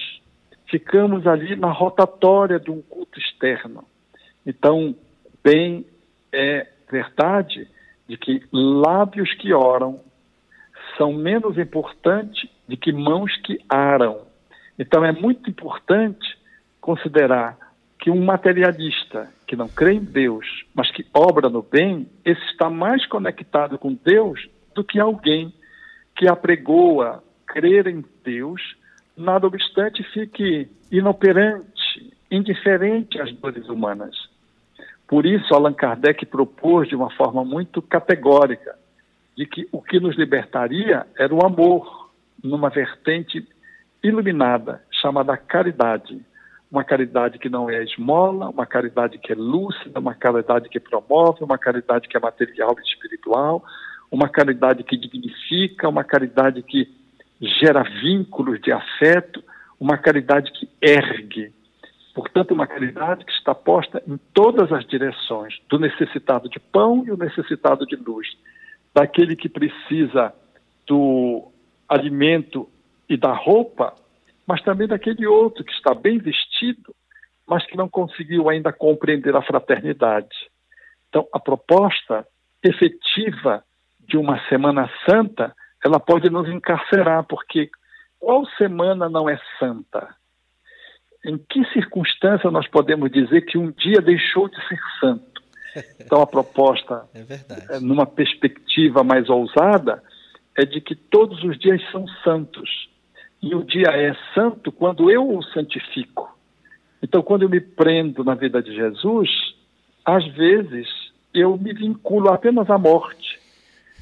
ficamos 0.70 1.26
ali 1.28 1.56
na 1.56 1.72
rotatória 1.72 2.60
de 2.60 2.72
um 2.72 2.82
culto 2.82 3.20
externo? 3.20 3.86
Então, 4.46 4.96
bem 5.44 5.86
é 6.32 6.68
verdade 6.92 7.68
de 8.08 8.18
que 8.18 8.44
lábios 8.52 9.34
que 9.36 9.54
oram 9.54 10.02
são 10.98 11.14
menos 11.14 11.58
importantes 11.58 12.50
do 12.68 12.78
que 12.78 12.92
mãos 12.92 13.36
que 13.38 13.60
aram. 13.70 14.22
Então, 14.78 15.04
é 15.06 15.12
muito 15.12 15.50
importante 15.50 16.38
considerar 16.82 17.58
que 18.00 18.12
um 18.12 18.24
materialista 18.24 19.30
que 19.48 19.56
não 19.56 19.70
crê 19.70 19.94
em 19.94 20.04
Deus, 20.04 20.66
mas 20.74 20.92
que 20.92 21.06
obra 21.14 21.50
no 21.50 21.62
bem, 21.62 22.10
esse 22.26 22.44
está 22.52 22.70
mais 22.70 23.06
conectado 23.06 23.78
com 23.78 23.94
Deus 23.94 24.50
do 24.76 24.84
que 24.84 25.00
alguém 25.00 25.54
que 26.16 26.28
apregoa 26.28 27.24
crer 27.48 27.88
em 27.88 28.04
Deus, 28.24 28.76
nada 29.16 29.48
obstante 29.48 30.04
fique 30.12 30.70
inoperante, 30.92 32.14
indiferente 32.30 33.22
às 33.22 33.32
dores 33.34 33.70
humanas. 33.70 34.16
Por 35.08 35.26
isso, 35.26 35.54
Allan 35.54 35.74
Kardec 35.74 36.26
propôs 36.26 36.90
de 36.90 36.96
uma 36.96 37.10
forma 37.12 37.46
muito 37.46 37.82
categórica 37.82 38.76
de 39.38 39.46
que 39.46 39.68
o 39.72 39.82
que 39.82 40.00
nos 40.00 40.16
libertaria 40.18 41.06
era 41.18 41.34
o 41.34 41.46
amor, 41.46 42.12
numa 42.44 42.70
vertente 42.70 43.48
iluminada, 44.04 44.84
chamada 44.92 45.36
caridade. 45.38 46.20
Uma 46.70 46.84
caridade 46.84 47.40
que 47.40 47.50
não 47.50 47.70
é 47.70 47.84
esmola, 47.84 48.50
uma 48.50 48.66
caridade 48.66 49.18
que 49.18 49.32
é 49.32 49.36
lúcida, 49.36 50.00
uma 50.00 50.14
caridade 50.14 50.70
que 50.70 50.80
promove, 50.80 51.44
uma 51.44 51.58
caridade 51.58 52.08
que 52.08 52.18
é 52.18 52.20
material 52.20 52.76
e 52.78 52.82
espiritual, 52.82 53.64
uma 54.12 54.28
caridade 54.28 54.84
que 54.84 54.98
dignifica, 54.98 55.88
uma 55.88 56.04
caridade 56.04 56.62
que 56.64 56.92
gera 57.40 57.84
vínculos 57.84 58.60
de 58.62 58.72
afeto, 58.72 59.44
uma 59.80 59.98
caridade 59.98 60.52
que 60.52 60.68
ergue. 60.82 61.54
Portanto, 62.14 62.52
uma 62.52 62.68
caridade 62.68 63.26
que 63.26 63.32
está 63.32 63.56
posta 63.56 64.02
em 64.08 64.20
todas 64.34 64.72
as 64.72 64.86
direções, 64.86 65.60
do 65.70 65.80
necessitado 65.80 66.48
de 66.50 66.60
pão 66.60 67.04
e 67.06 67.12
o 67.12 67.18
necessitado 67.18 67.86
de 67.86 67.96
luz, 67.96 68.28
daquele 68.94 69.36
que 69.36 69.50
precisa 69.50 70.34
do 70.86 71.52
alimento 71.90 72.70
e 73.10 73.18
da 73.18 73.34
roupa, 73.34 73.94
mas 74.46 74.62
também 74.62 74.88
daquele 74.88 75.26
outro 75.26 75.64
que 75.64 75.72
está 75.74 75.94
bem 75.94 76.18
vestido, 76.20 76.94
mas 77.48 77.66
que 77.66 77.78
não 77.78 77.90
conseguiu 77.90 78.50
ainda 78.50 78.72
compreender 78.72 79.36
a 79.36 79.42
fraternidade. 79.42 80.36
Então, 81.10 81.28
a 81.34 81.40
proposta 81.40 82.26
efetiva 82.64 83.64
de 84.00 84.18
uma 84.18 84.40
Semana 84.48 84.90
Santa, 85.08 85.54
ela 85.84 86.00
pode 86.00 86.30
nos 86.30 86.48
encarcerar, 86.48 87.24
porque 87.26 87.70
qual 88.20 88.46
semana 88.58 89.10
não 89.10 89.30
é 89.30 89.40
santa? 89.60 90.16
Em 91.26 91.38
que 91.38 91.64
circunstância 91.74 92.50
nós 92.50 92.68
podemos 92.68 93.12
dizer 93.12 93.42
que 93.42 93.58
um 93.58 93.72
dia 93.72 94.02
deixou 94.02 94.48
de 94.48 94.56
ser 94.68 94.80
santo? 95.00 95.44
Então, 96.00 96.22
a 96.22 96.28
proposta, 96.28 97.06
é 97.70 97.80
numa 97.80 98.06
perspectiva 98.06 99.04
mais 99.04 99.30
ousada, 99.30 100.02
é 100.58 100.66
de 100.66 100.80
que 100.80 100.96
todos 100.96 101.44
os 101.44 101.58
dias 101.58 101.82
são 101.92 102.08
santos. 102.24 102.90
E 103.44 103.54
o 103.54 103.62
dia 103.62 103.90
é 103.90 104.16
santo 104.34 104.72
quando 104.72 105.12
eu 105.12 105.30
o 105.30 105.44
santifico. 105.44 106.34
Então, 107.02 107.22
quando 107.22 107.42
eu 107.42 107.50
me 107.50 107.60
prendo 107.60 108.24
na 108.24 108.34
vida 108.34 108.64
de 108.64 108.74
Jesus, 108.74 109.30
às 110.06 110.26
vezes 110.28 110.88
eu 111.34 111.58
me 111.58 111.74
vinculo 111.74 112.30
apenas 112.30 112.70
à 112.70 112.78
morte 112.78 113.38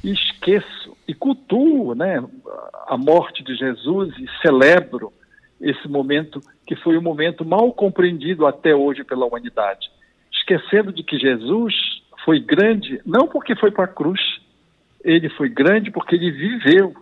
e 0.03 0.11
esqueço 0.11 0.95
e 1.07 1.15
cultuo 1.15 1.95
né, 1.95 2.23
a 2.85 2.95
morte 2.95 3.43
de 3.43 3.55
Jesus 3.55 4.13
e 4.19 4.27
celebro 4.43 5.11
esse 5.59 5.87
momento 5.87 6.39
que 6.67 6.75
foi 6.75 6.95
um 6.95 7.01
momento 7.01 7.43
mal 7.43 7.73
compreendido 7.73 8.45
até 8.45 8.75
hoje 8.75 9.03
pela 9.03 9.25
humanidade. 9.25 9.89
Esquecendo 10.31 10.93
de 10.93 11.01
que 11.01 11.17
Jesus 11.17 11.73
foi 12.23 12.39
grande 12.39 13.01
não 13.03 13.27
porque 13.27 13.55
foi 13.55 13.71
para 13.71 13.85
a 13.85 13.87
cruz, 13.87 14.21
ele 15.03 15.29
foi 15.29 15.49
grande 15.49 15.89
porque 15.89 16.13
ele 16.13 16.29
viveu. 16.29 16.93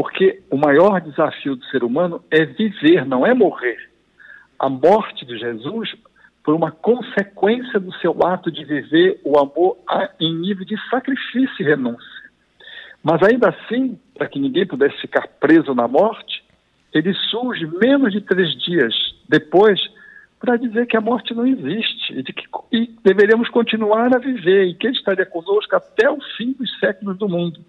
Porque 0.00 0.40
o 0.48 0.56
maior 0.56 0.98
desafio 0.98 1.54
do 1.54 1.64
ser 1.66 1.84
humano 1.84 2.24
é 2.30 2.46
viver, 2.46 3.04
não 3.04 3.26
é 3.26 3.34
morrer. 3.34 3.76
A 4.58 4.66
morte 4.66 5.26
de 5.26 5.38
Jesus 5.38 5.94
foi 6.42 6.54
uma 6.54 6.70
consequência 6.70 7.78
do 7.78 7.92
seu 7.96 8.16
ato 8.24 8.50
de 8.50 8.64
viver 8.64 9.20
o 9.22 9.38
amor 9.38 9.76
em 10.18 10.34
nível 10.36 10.64
de 10.64 10.74
sacrifício 10.88 11.54
e 11.60 11.64
renúncia. 11.64 12.30
Mas 13.04 13.22
ainda 13.22 13.50
assim, 13.50 14.00
para 14.14 14.26
que 14.26 14.40
ninguém 14.40 14.66
pudesse 14.66 14.98
ficar 15.02 15.28
preso 15.38 15.74
na 15.74 15.86
morte, 15.86 16.42
ele 16.94 17.12
surge 17.12 17.66
menos 17.66 18.10
de 18.10 18.22
três 18.22 18.54
dias 18.58 18.94
depois 19.28 19.78
para 20.38 20.56
dizer 20.56 20.86
que 20.86 20.96
a 20.96 21.02
morte 21.02 21.34
não 21.34 21.46
existe 21.46 22.18
e, 22.18 22.22
de 22.22 22.32
que, 22.32 22.44
e 22.72 22.90
deveríamos 23.04 23.50
continuar 23.50 24.16
a 24.16 24.18
viver 24.18 24.64
e 24.64 24.74
que 24.74 24.86
ele 24.86 24.96
estaria 24.96 25.26
conosco 25.26 25.76
até 25.76 26.10
o 26.10 26.16
fim 26.38 26.54
dos 26.54 26.70
séculos 26.78 27.18
do 27.18 27.28
mundo. 27.28 27.60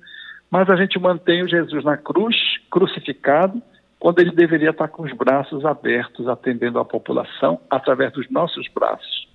Mas 0.51 0.69
a 0.69 0.75
gente 0.75 0.99
mantém 0.99 1.41
o 1.41 1.47
Jesus 1.47 1.81
na 1.85 1.95
cruz, 1.95 2.35
crucificado, 2.69 3.61
quando 3.97 4.19
ele 4.19 4.31
deveria 4.31 4.71
estar 4.71 4.89
com 4.89 5.03
os 5.03 5.13
braços 5.13 5.63
abertos, 5.63 6.27
atendendo 6.27 6.77
a 6.77 6.83
população 6.83 7.61
através 7.69 8.11
dos 8.11 8.29
nossos 8.29 8.67
braços. 8.67 9.29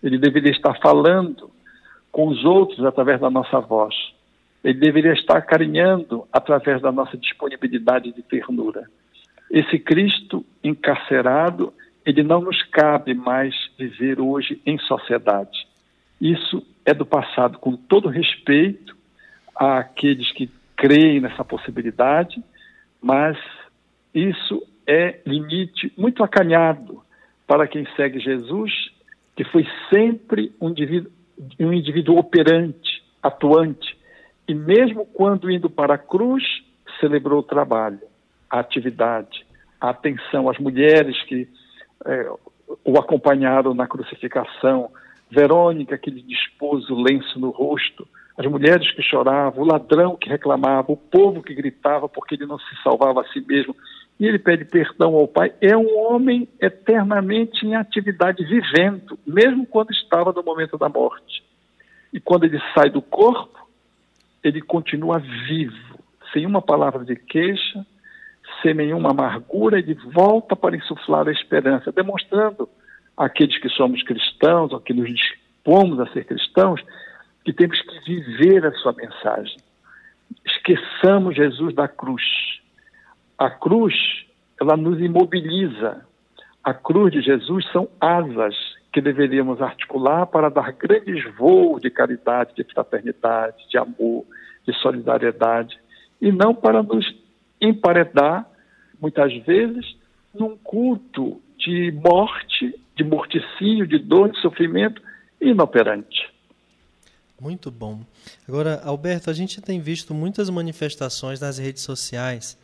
Ele 0.00 0.16
deveria 0.16 0.52
estar 0.52 0.74
falando 0.74 1.50
com 2.12 2.28
os 2.28 2.44
outros 2.44 2.84
através 2.84 3.20
da 3.20 3.28
nossa 3.28 3.58
voz. 3.58 3.94
Ele 4.62 4.78
deveria 4.78 5.12
estar 5.14 5.40
carinhando 5.42 6.26
através 6.32 6.80
da 6.80 6.92
nossa 6.92 7.16
disponibilidade 7.16 8.12
de 8.12 8.22
ternura. 8.22 8.88
Esse 9.50 9.78
Cristo 9.78 10.44
encarcerado, 10.62 11.72
ele 12.06 12.22
não 12.22 12.42
nos 12.42 12.62
cabe 12.64 13.12
mais 13.14 13.54
viver 13.76 14.20
hoje 14.20 14.60
em 14.64 14.78
sociedade. 14.78 15.66
Isso 16.20 16.64
é 16.84 16.94
do 16.94 17.06
passado, 17.06 17.58
com 17.58 17.74
todo 17.74 18.08
respeito 18.08 18.96
àqueles 19.56 20.30
que 20.32 20.48
creem 20.80 21.20
nessa 21.20 21.44
possibilidade, 21.44 22.42
mas 23.02 23.36
isso 24.14 24.66
é 24.86 25.20
limite 25.26 25.92
muito 25.96 26.24
acanhado 26.24 27.02
para 27.46 27.68
quem 27.68 27.86
segue 27.96 28.18
Jesus, 28.18 28.72
que 29.36 29.44
foi 29.44 29.66
sempre 29.92 30.54
um 30.58 30.70
indivíduo, 30.70 31.12
um 31.60 31.72
indivíduo 31.72 32.16
operante, 32.16 33.02
atuante, 33.22 33.94
e 34.48 34.54
mesmo 34.54 35.04
quando 35.04 35.50
indo 35.50 35.68
para 35.68 35.94
a 35.94 35.98
cruz, 35.98 36.42
celebrou 36.98 37.40
o 37.40 37.44
trabalho, 37.44 38.00
a 38.48 38.60
atividade, 38.60 39.46
a 39.78 39.90
atenção 39.90 40.48
às 40.48 40.58
mulheres 40.58 41.22
que 41.24 41.46
é, 42.06 42.32
o 42.82 42.98
acompanharam 42.98 43.74
na 43.74 43.86
crucificação, 43.86 44.90
Verônica 45.30 45.96
que 45.98 46.10
lhe 46.10 46.22
dispôs 46.22 46.88
o 46.88 47.00
lenço 47.00 47.38
no 47.38 47.50
rosto, 47.50 48.08
as 48.36 48.46
mulheres 48.46 48.90
que 48.92 49.02
choravam, 49.02 49.62
o 49.62 49.66
ladrão 49.66 50.16
que 50.16 50.28
reclamava, 50.28 50.92
o 50.92 50.96
povo 50.96 51.42
que 51.42 51.54
gritava 51.54 52.08
porque 52.08 52.34
ele 52.34 52.46
não 52.46 52.58
se 52.58 52.82
salvava 52.82 53.20
a 53.20 53.28
si 53.28 53.40
mesmo. 53.40 53.76
E 54.18 54.26
ele 54.26 54.38
pede 54.38 54.64
perdão 54.64 55.14
ao 55.14 55.26
Pai. 55.26 55.52
É 55.60 55.76
um 55.76 55.98
homem 55.98 56.48
eternamente 56.60 57.64
em 57.64 57.74
atividade, 57.74 58.44
vivendo, 58.44 59.18
mesmo 59.26 59.66
quando 59.66 59.90
estava 59.90 60.32
no 60.32 60.42
momento 60.42 60.76
da 60.76 60.88
morte. 60.88 61.42
E 62.12 62.20
quando 62.20 62.44
ele 62.44 62.60
sai 62.74 62.90
do 62.90 63.00
corpo, 63.00 63.58
ele 64.42 64.60
continua 64.60 65.18
vivo, 65.18 65.98
sem 66.32 66.46
uma 66.46 66.62
palavra 66.62 67.04
de 67.04 67.16
queixa, 67.16 67.86
sem 68.62 68.74
nenhuma 68.74 69.10
amargura, 69.10 69.78
ele 69.78 69.94
volta 69.94 70.56
para 70.56 70.76
insuflar 70.76 71.28
a 71.28 71.32
esperança, 71.32 71.92
demonstrando 71.92 72.68
àqueles 73.16 73.58
que 73.58 73.68
somos 73.68 74.02
cristãos, 74.02 74.72
ou 74.72 74.80
que 74.80 74.92
nos 74.92 75.08
dispomos 75.08 76.00
a 76.00 76.06
ser 76.12 76.24
cristãos, 76.24 76.82
que 77.44 77.52
temos 77.52 77.80
que 77.82 78.00
viver 78.00 78.64
a 78.66 78.72
sua 78.72 78.92
mensagem. 78.92 79.56
Esqueçamos 80.44 81.36
Jesus 81.36 81.74
da 81.74 81.88
cruz. 81.88 82.22
A 83.38 83.50
cruz, 83.50 83.94
ela 84.60 84.76
nos 84.76 85.00
imobiliza. 85.00 86.04
A 86.62 86.74
cruz 86.74 87.12
de 87.12 87.22
Jesus 87.22 87.66
são 87.72 87.88
asas 88.00 88.54
que 88.92 89.00
deveríamos 89.00 89.62
articular 89.62 90.26
para 90.26 90.48
dar 90.48 90.72
grandes 90.72 91.24
voos 91.36 91.80
de 91.80 91.90
caridade, 91.90 92.54
de 92.54 92.64
fraternidade, 92.64 93.68
de 93.68 93.78
amor, 93.78 94.24
de 94.66 94.74
solidariedade, 94.80 95.78
e 96.20 96.30
não 96.30 96.54
para 96.54 96.82
nos 96.82 97.06
emparedar, 97.60 98.46
muitas 99.00 99.32
vezes, 99.44 99.96
num 100.34 100.56
culto 100.58 101.40
de 101.56 101.92
morte, 101.92 102.74
de 102.96 103.04
morticínio, 103.04 103.86
de 103.86 103.98
dor, 103.98 104.30
de 104.30 104.40
sofrimento 104.40 105.00
inoperante. 105.40 106.28
Muito 107.40 107.70
bom. 107.70 108.04
Agora, 108.46 108.82
Alberto, 108.84 109.30
a 109.30 109.32
gente 109.32 109.62
tem 109.62 109.80
visto 109.80 110.12
muitas 110.12 110.50
manifestações 110.50 111.40
nas 111.40 111.56
redes 111.56 111.82
sociais 111.82 112.58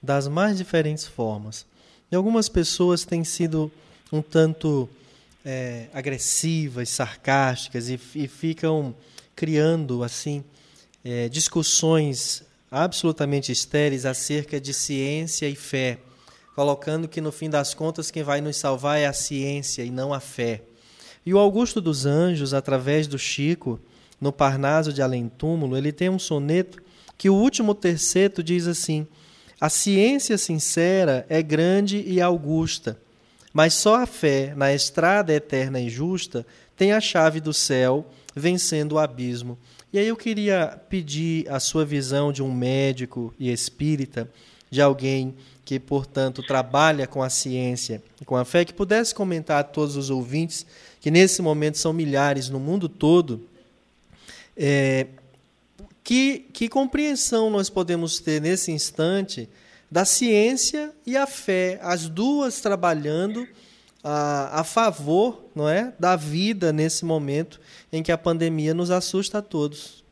das 0.00 0.28
mais 0.28 0.56
diferentes 0.56 1.04
formas. 1.04 1.66
E 2.10 2.14
algumas 2.14 2.48
pessoas 2.48 3.04
têm 3.04 3.24
sido 3.24 3.70
um 4.12 4.22
tanto 4.22 4.88
é, 5.44 5.86
agressivas, 5.92 6.88
sarcásticas 6.88 7.88
e, 7.88 7.98
e, 8.14 8.28
ficam 8.28 8.94
criando 9.34 10.04
assim 10.04 10.44
é, 11.04 11.28
discussões 11.28 12.44
absolutamente 12.70 13.50
estéreis 13.50 14.06
acerca 14.06 14.60
de 14.60 14.72
ciência 14.72 15.48
e 15.48 15.56
fé, 15.56 15.98
colocando 16.54 17.08
que 17.08 17.20
no 17.20 17.32
fim 17.32 17.50
das 17.50 17.74
contas 17.74 18.10
quem 18.10 18.22
vai 18.22 18.40
nos 18.40 18.56
salvar 18.56 18.98
é 18.98 19.06
a 19.06 19.12
ciência 19.12 19.82
e 19.82 19.90
não 19.90 20.14
a 20.14 20.20
fé. 20.20 20.62
E 21.24 21.34
o 21.34 21.38
Augusto 21.38 21.80
dos 21.80 22.06
Anjos, 22.06 22.54
através 22.54 23.06
do 23.06 23.18
Chico, 23.18 23.80
no 24.22 24.32
Parnaso 24.32 24.92
de 24.92 25.02
Além 25.02 25.28
Túmulo, 25.28 25.76
ele 25.76 25.90
tem 25.90 26.08
um 26.08 26.18
soneto 26.18 26.80
que 27.18 27.28
o 27.28 27.34
último 27.34 27.74
terceto 27.74 28.40
diz 28.40 28.68
assim: 28.68 29.04
A 29.60 29.68
ciência 29.68 30.38
sincera 30.38 31.26
é 31.28 31.42
grande 31.42 32.00
e 32.06 32.20
augusta, 32.20 32.96
mas 33.52 33.74
só 33.74 33.96
a 33.96 34.06
fé 34.06 34.54
na 34.56 34.72
estrada 34.72 35.34
eterna 35.34 35.80
e 35.80 35.90
justa 35.90 36.46
tem 36.76 36.92
a 36.92 37.00
chave 37.00 37.40
do 37.40 37.52
céu, 37.52 38.08
vencendo 38.34 38.92
o 38.92 38.98
abismo. 39.00 39.58
E 39.92 39.98
aí 39.98 40.06
eu 40.06 40.16
queria 40.16 40.80
pedir 40.88 41.50
a 41.50 41.58
sua 41.58 41.84
visão 41.84 42.32
de 42.32 42.44
um 42.44 42.54
médico 42.54 43.34
e 43.40 43.50
espírita, 43.50 44.30
de 44.70 44.80
alguém 44.80 45.34
que, 45.64 45.80
portanto, 45.80 46.44
trabalha 46.44 47.08
com 47.08 47.24
a 47.24 47.28
ciência 47.28 48.00
e 48.20 48.24
com 48.24 48.36
a 48.36 48.44
fé, 48.44 48.64
que 48.64 48.72
pudesse 48.72 49.12
comentar 49.12 49.58
a 49.58 49.64
todos 49.64 49.96
os 49.96 50.10
ouvintes, 50.10 50.64
que 51.00 51.10
nesse 51.10 51.42
momento 51.42 51.76
são 51.76 51.92
milhares 51.92 52.48
no 52.48 52.60
mundo 52.60 52.88
todo, 52.88 53.48
é, 54.56 55.06
que, 56.02 56.40
que 56.52 56.68
compreensão 56.68 57.50
nós 57.50 57.70
podemos 57.70 58.20
ter 58.20 58.40
nesse 58.40 58.72
instante 58.72 59.48
da 59.90 60.04
ciência 60.04 60.92
e 61.06 61.16
a 61.16 61.26
fé, 61.26 61.78
as 61.82 62.08
duas 62.08 62.60
trabalhando 62.60 63.46
a, 64.02 64.60
a 64.60 64.64
favor 64.64 65.44
não 65.54 65.68
é, 65.68 65.92
da 65.98 66.16
vida 66.16 66.72
nesse 66.72 67.04
momento 67.04 67.60
em 67.92 68.02
que 68.02 68.10
a 68.10 68.18
pandemia 68.18 68.74
nos 68.74 68.90
assusta 68.90 69.38
a 69.38 69.42
todos? 69.42 70.02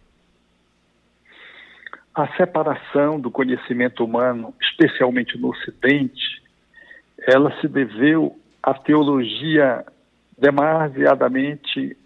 A 2.15 2.29
separação 2.37 3.19
do 3.19 3.31
conhecimento 3.31 4.05
humano, 4.05 4.55
especialmente 4.61 5.39
no 5.39 5.51
Ocidente, 5.51 6.43
ela 7.27 7.59
se 7.61 7.69
deveu 7.69 8.39
à 8.63 8.75
teologia 8.75 9.85
demasiadamente 10.39 11.97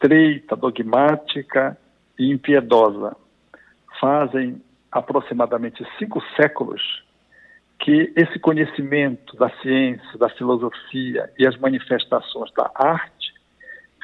estreita, 0.00 0.56
dogmática 0.56 1.76
e 2.18 2.32
impiedosa. 2.32 3.14
Fazem 4.00 4.60
aproximadamente 4.90 5.86
cinco 5.98 6.22
séculos 6.36 6.80
que 7.78 8.12
esse 8.16 8.38
conhecimento 8.38 9.36
da 9.36 9.50
ciência, 9.60 10.18
da 10.18 10.28
filosofia 10.30 11.30
e 11.38 11.46
as 11.46 11.56
manifestações 11.58 12.52
da 12.52 12.70
arte 12.74 13.32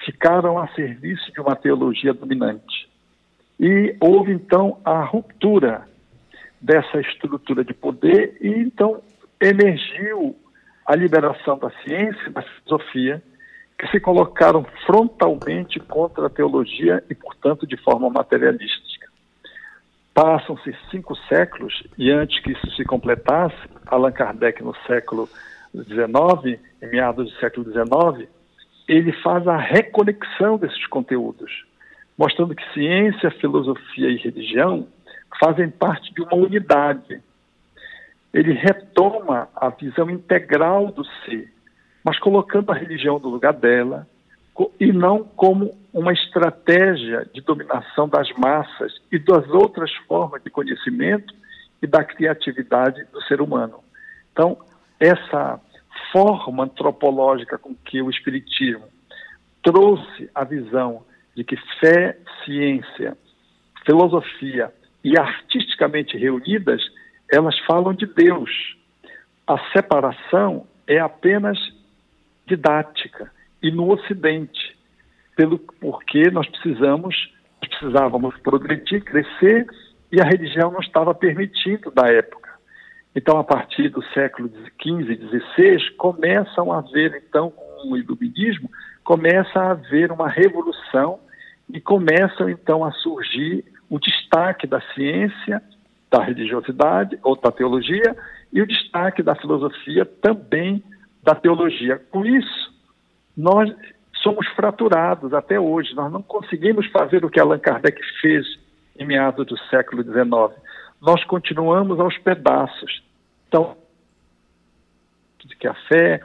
ficaram 0.04 0.58
a 0.58 0.68
serviço 0.68 1.32
de 1.32 1.40
uma 1.40 1.56
teologia 1.56 2.12
dominante. 2.14 2.88
E 3.58 3.96
houve 4.00 4.32
então 4.32 4.78
a 4.84 5.02
ruptura 5.02 5.88
dessa 6.60 7.00
estrutura 7.00 7.64
de 7.64 7.74
poder 7.74 8.36
e 8.40 8.48
então 8.48 9.02
emergiu 9.40 10.36
a 10.86 10.94
liberação 10.94 11.58
da 11.58 11.70
ciência 11.82 12.28
e 12.28 12.30
da 12.30 12.42
filosofia 12.42 13.22
que 13.78 13.86
se 13.88 14.00
colocaram 14.00 14.64
frontalmente 14.86 15.78
contra 15.80 16.26
a 16.26 16.30
teologia 16.30 17.04
e, 17.10 17.14
portanto, 17.14 17.66
de 17.66 17.76
forma 17.76 18.08
materialística. 18.08 19.06
Passam-se 20.14 20.74
cinco 20.90 21.14
séculos 21.28 21.82
e 21.98 22.10
antes 22.10 22.40
que 22.40 22.52
isso 22.52 22.70
se 22.70 22.84
completasse, 22.84 23.56
Allan 23.86 24.12
Kardec 24.12 24.62
no 24.62 24.74
século 24.86 25.28
XIX, 25.74 26.58
em 26.82 26.90
meados 26.90 27.30
do 27.30 27.38
século 27.38 27.70
XIX, 27.70 28.28
ele 28.88 29.12
faz 29.22 29.46
a 29.46 29.58
reconexão 29.58 30.56
desses 30.56 30.86
conteúdos, 30.86 31.66
mostrando 32.16 32.54
que 32.54 32.72
ciência, 32.72 33.30
filosofia 33.32 34.08
e 34.08 34.16
religião 34.16 34.86
fazem 35.38 35.68
parte 35.68 36.14
de 36.14 36.22
uma 36.22 36.34
unidade. 36.34 37.20
Ele 38.32 38.52
retoma 38.52 39.48
a 39.54 39.68
visão 39.68 40.08
integral 40.08 40.86
do 40.92 41.04
ser, 41.04 41.52
mas 42.06 42.20
colocando 42.20 42.70
a 42.70 42.74
religião 42.76 43.18
no 43.18 43.28
lugar 43.28 43.52
dela 43.52 44.06
e 44.78 44.92
não 44.92 45.24
como 45.24 45.76
uma 45.92 46.12
estratégia 46.12 47.28
de 47.34 47.40
dominação 47.40 48.08
das 48.08 48.32
massas 48.38 48.94
e 49.10 49.18
das 49.18 49.48
outras 49.48 49.92
formas 50.06 50.40
de 50.44 50.48
conhecimento 50.48 51.34
e 51.82 51.86
da 51.86 52.04
criatividade 52.04 53.04
do 53.12 53.20
ser 53.22 53.40
humano. 53.40 53.80
Então, 54.32 54.56
essa 55.00 55.60
forma 56.12 56.62
antropológica 56.62 57.58
com 57.58 57.74
que 57.74 58.00
o 58.00 58.08
Espiritismo 58.08 58.84
trouxe 59.60 60.30
a 60.32 60.44
visão 60.44 61.04
de 61.34 61.42
que 61.42 61.56
fé, 61.80 62.16
ciência, 62.44 63.18
filosofia 63.84 64.72
e 65.02 65.18
artisticamente 65.18 66.16
reunidas, 66.16 66.80
elas 67.28 67.58
falam 67.66 67.92
de 67.92 68.06
Deus. 68.06 68.76
A 69.44 69.58
separação 69.72 70.68
é 70.86 71.00
apenas 71.00 71.58
didática 72.46 73.30
e 73.62 73.70
no 73.70 73.90
Ocidente, 73.90 74.76
pelo 75.34 75.58
porque 75.58 76.30
nós 76.30 76.48
precisamos, 76.48 77.32
precisávamos 77.60 78.36
progredir, 78.38 79.02
crescer 79.04 79.66
e 80.10 80.20
a 80.20 80.24
religião 80.24 80.70
não 80.70 80.80
estava 80.80 81.14
permitindo 81.14 81.90
da 81.90 82.06
época. 82.06 82.46
Então, 83.14 83.38
a 83.38 83.44
partir 83.44 83.88
do 83.88 84.02
século 84.12 84.48
XV 84.48 85.12
e 85.12 85.76
XVI, 85.76 85.90
começam 85.96 86.70
a 86.70 86.78
haver, 86.78 87.22
então, 87.26 87.50
com 87.50 87.92
o 87.92 87.96
iluminismo, 87.96 88.70
começa 89.02 89.58
a 89.58 89.70
haver 89.70 90.12
uma 90.12 90.28
revolução 90.28 91.18
e 91.72 91.80
começam, 91.80 92.48
então, 92.48 92.84
a 92.84 92.92
surgir 92.92 93.64
o 93.88 93.98
destaque 93.98 94.66
da 94.66 94.80
ciência, 94.94 95.62
da 96.10 96.22
religiosidade 96.22 97.18
ou 97.22 97.36
da 97.36 97.50
teologia 97.50 98.16
e 98.52 98.60
o 98.60 98.66
destaque 98.66 99.22
da 99.22 99.34
filosofia 99.34 100.04
também 100.04 100.82
da 101.26 101.34
teologia. 101.34 102.00
Com 102.10 102.24
isso, 102.24 102.72
nós 103.36 103.68
somos 104.22 104.46
fraturados 104.50 105.34
até 105.34 105.58
hoje. 105.58 105.92
Nós 105.92 106.10
não 106.10 106.22
conseguimos 106.22 106.86
fazer 106.86 107.24
o 107.24 107.28
que 107.28 107.40
Allan 107.40 107.58
Kardec 107.58 108.00
fez 108.20 108.46
em 108.96 109.04
meados 109.04 109.44
do 109.44 109.58
século 109.68 110.04
XIX. 110.04 110.24
nós 111.02 111.22
continuamos 111.24 111.98
aos 111.98 112.16
pedaços. 112.18 113.02
Então, 113.48 113.76
de 115.44 115.56
que 115.56 115.66
a 115.66 115.74
fé, 115.88 116.20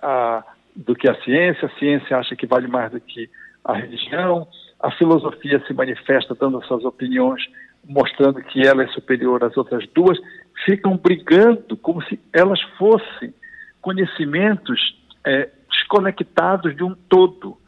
a, 0.00 0.42
do 0.74 0.94
que 0.94 1.08
a 1.08 1.14
ciência, 1.22 1.68
a 1.68 1.78
ciência 1.78 2.16
acha 2.16 2.34
que 2.34 2.46
vale 2.46 2.66
mais 2.66 2.90
do 2.90 3.00
que 3.00 3.30
a 3.64 3.74
religião, 3.74 4.48
a 4.80 4.90
filosofia 4.92 5.62
se 5.66 5.74
manifesta 5.74 6.34
dando 6.34 6.64
suas 6.64 6.84
opiniões, 6.84 7.42
mostrando 7.84 8.42
que 8.42 8.66
ela 8.66 8.82
é 8.82 8.88
superior 8.88 9.44
às 9.44 9.56
outras 9.56 9.86
duas, 9.88 10.18
ficam 10.64 10.96
brigando 10.96 11.76
como 11.76 12.02
se 12.02 12.18
elas 12.32 12.60
fossem 12.78 13.32
conhecimentos 13.82 14.96
é, 15.26 15.50
desconectados 15.68 16.74
de 16.74 16.82
um 16.82 16.94
todo. 16.94 17.58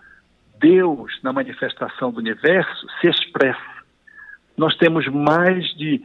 Deus, 0.58 1.12
na 1.22 1.32
manifestação 1.32 2.10
do 2.10 2.18
universo, 2.18 2.86
se 3.00 3.08
expressa. 3.08 3.60
Nós 4.56 4.74
temos 4.76 5.06
mais 5.08 5.66
de 5.76 6.02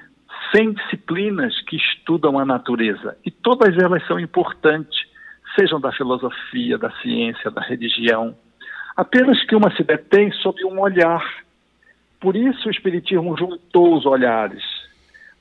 100 0.54 0.74
disciplinas 0.74 1.62
que 1.62 1.78
estudam 1.78 2.39
a 2.39 2.43
natureza 2.45 3.15
e 3.24 3.30
todas 3.30 3.78
elas 3.78 4.06
são 4.08 4.19
importantes, 4.19 5.08
sejam 5.58 5.80
da 5.80 5.91
filosofia, 5.91 6.78
da 6.78 6.91
ciência, 7.02 7.52
da 7.52 7.62
religião. 7.62 8.36
Apenas 8.98 9.43
que 9.45 9.56
uma 9.56 9.74
se 9.76 9.84
detém 9.84 10.32
sob 10.32 10.65
um 10.65 10.80
olhar. 10.80 11.24
Por 12.19 12.36
isso 12.36 12.67
o 12.67 12.72
Espiritismo 12.72 13.38
juntou 13.38 13.95
os 13.95 14.06
olhares 14.06 14.63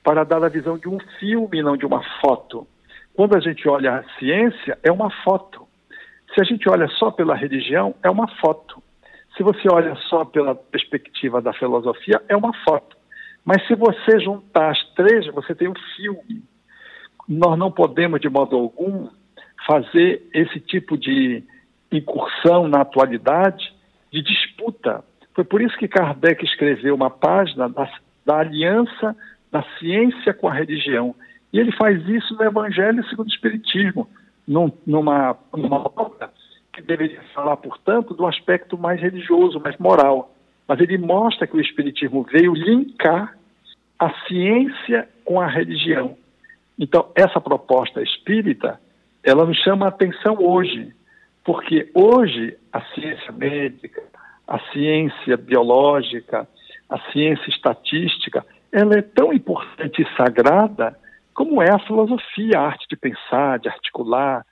para 0.03 0.23
dar 0.23 0.43
a 0.43 0.49
visão 0.49 0.77
de 0.77 0.87
um 0.87 0.99
filme, 1.19 1.61
não 1.61 1.75
de 1.75 1.85
uma 1.85 2.01
foto. 2.21 2.67
Quando 3.19 3.35
a 3.35 3.41
gente 3.41 3.67
olha 3.67 3.95
a 3.95 4.03
ciência, 4.17 4.79
é 4.81 4.89
uma 4.89 5.11
foto. 5.25 5.67
Se 6.33 6.39
a 6.39 6.45
gente 6.45 6.69
olha 6.69 6.87
só 6.87 7.11
pela 7.11 7.35
religião, 7.35 7.93
é 8.01 8.09
uma 8.09 8.29
foto. 8.37 8.81
Se 9.35 9.43
você 9.43 9.67
olha 9.69 9.93
só 10.07 10.23
pela 10.23 10.55
perspectiva 10.55 11.41
da 11.41 11.51
filosofia, 11.51 12.21
é 12.29 12.37
uma 12.37 12.53
foto. 12.63 12.95
Mas 13.43 13.67
se 13.67 13.75
você 13.75 14.21
juntar 14.21 14.71
as 14.71 14.81
três, 14.93 15.27
você 15.33 15.53
tem 15.53 15.67
um 15.67 15.73
filme. 15.97 16.41
Nós 17.27 17.59
não 17.59 17.69
podemos, 17.69 18.21
de 18.21 18.29
modo 18.29 18.55
algum, 18.55 19.09
fazer 19.67 20.25
esse 20.33 20.61
tipo 20.61 20.97
de 20.97 21.43
incursão 21.91 22.69
na 22.69 22.83
atualidade 22.83 23.69
de 24.13 24.21
disputa. 24.21 25.03
Foi 25.35 25.43
por 25.43 25.61
isso 25.61 25.77
que 25.77 25.89
Kardec 25.89 26.41
escreveu 26.45 26.95
uma 26.95 27.09
página 27.09 27.67
da, 27.67 27.91
da 28.25 28.37
aliança 28.37 29.13
da 29.51 29.61
ciência 29.77 30.33
com 30.33 30.47
a 30.47 30.53
religião. 30.53 31.13
E 31.51 31.59
ele 31.59 31.71
faz 31.71 32.07
isso 32.07 32.33
no 32.35 32.43
Evangelho 32.43 33.03
segundo 33.09 33.27
o 33.27 33.31
Espiritismo, 33.31 34.07
num, 34.47 34.71
numa, 34.85 35.37
numa 35.55 35.77
obra 35.95 36.31
que 36.71 36.81
deveria 36.81 37.21
falar, 37.33 37.57
portanto, 37.57 38.13
do 38.13 38.25
aspecto 38.25 38.77
mais 38.77 39.01
religioso, 39.01 39.59
mais 39.59 39.77
moral. 39.77 40.33
Mas 40.67 40.79
ele 40.79 40.97
mostra 40.97 41.47
que 41.47 41.57
o 41.57 41.61
Espiritismo 41.61 42.23
veio 42.23 42.53
linkar 42.53 43.35
a 43.97 44.13
ciência 44.27 45.09
com 45.25 45.41
a 45.41 45.47
religião. 45.47 46.17
Então, 46.77 47.11
essa 47.13 47.41
proposta 47.41 48.01
espírita, 48.01 48.79
ela 49.21 49.45
nos 49.45 49.57
chama 49.57 49.85
a 49.85 49.89
atenção 49.89 50.37
hoje, 50.39 50.93
porque 51.43 51.91
hoje 51.93 52.55
a 52.71 52.81
ciência 52.93 53.31
médica, 53.33 54.01
a 54.47 54.59
ciência 54.71 55.35
biológica, 55.35 56.47
a 56.89 56.99
ciência 57.11 57.49
estatística, 57.49 58.45
ela 58.71 58.97
é 58.97 59.01
tão 59.01 59.33
importante 59.33 60.01
e 60.01 60.15
sagrada 60.15 60.97
como 61.39 61.63
é 61.63 61.71
a 61.71 61.79
filosofia, 61.79 62.59
a 62.59 62.65
arte 62.65 62.85
de 62.89 62.97
pensar, 62.97 63.59
de 63.59 63.69
articular, 63.69 64.45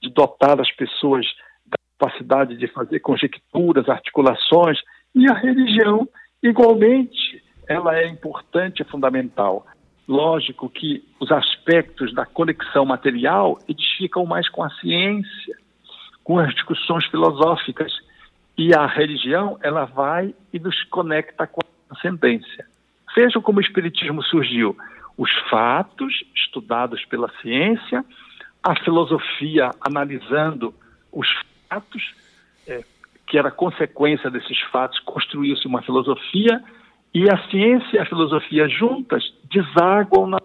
de 0.00 0.08
dotar 0.08 0.60
as 0.60 0.70
pessoas 0.70 1.26
da 1.66 1.76
capacidade 1.98 2.56
de 2.56 2.68
fazer 2.68 3.00
conjecturas, 3.00 3.88
articulações, 3.88 4.78
e 5.12 5.28
a 5.28 5.34
religião, 5.34 6.08
igualmente, 6.40 7.42
ela 7.66 7.98
é 7.98 8.06
importante 8.06 8.82
e 8.82 8.84
fundamental. 8.84 9.66
Lógico 10.06 10.70
que 10.70 11.02
os 11.18 11.32
aspectos 11.32 12.14
da 12.14 12.24
conexão 12.24 12.84
material 12.84 13.58
eles 13.68 13.84
ficam 13.96 14.24
mais 14.24 14.48
com 14.48 14.62
a 14.62 14.70
ciência, 14.70 15.56
com 16.22 16.38
as 16.38 16.54
discussões 16.54 17.04
filosóficas, 17.06 17.92
e 18.56 18.72
a 18.72 18.86
religião 18.86 19.58
ela 19.60 19.86
vai 19.86 20.32
e 20.52 20.60
nos 20.60 20.84
conecta 20.84 21.48
com 21.48 21.62
a 21.62 21.88
transcendência. 21.88 22.64
Vejam 23.16 23.42
como 23.42 23.58
o 23.58 23.60
Espiritismo 23.60 24.22
surgiu. 24.22 24.76
Os 25.18 25.30
fatos 25.50 26.24
estudados 26.34 27.04
pela 27.06 27.28
ciência, 27.42 28.04
a 28.62 28.74
filosofia 28.84 29.70
analisando 29.80 30.72
os 31.12 31.28
fatos, 31.68 32.14
é, 32.66 32.84
que 33.26 33.36
era 33.36 33.50
consequência 33.50 34.30
desses 34.30 34.58
fatos, 34.70 34.98
construiu-se 35.00 35.66
uma 35.66 35.82
filosofia, 35.82 36.62
e 37.12 37.28
a 37.28 37.36
ciência 37.48 37.96
e 37.96 37.98
a 37.98 38.06
filosofia 38.06 38.68
juntas 38.68 39.24
desaguam 39.50 40.26
na 40.26 40.38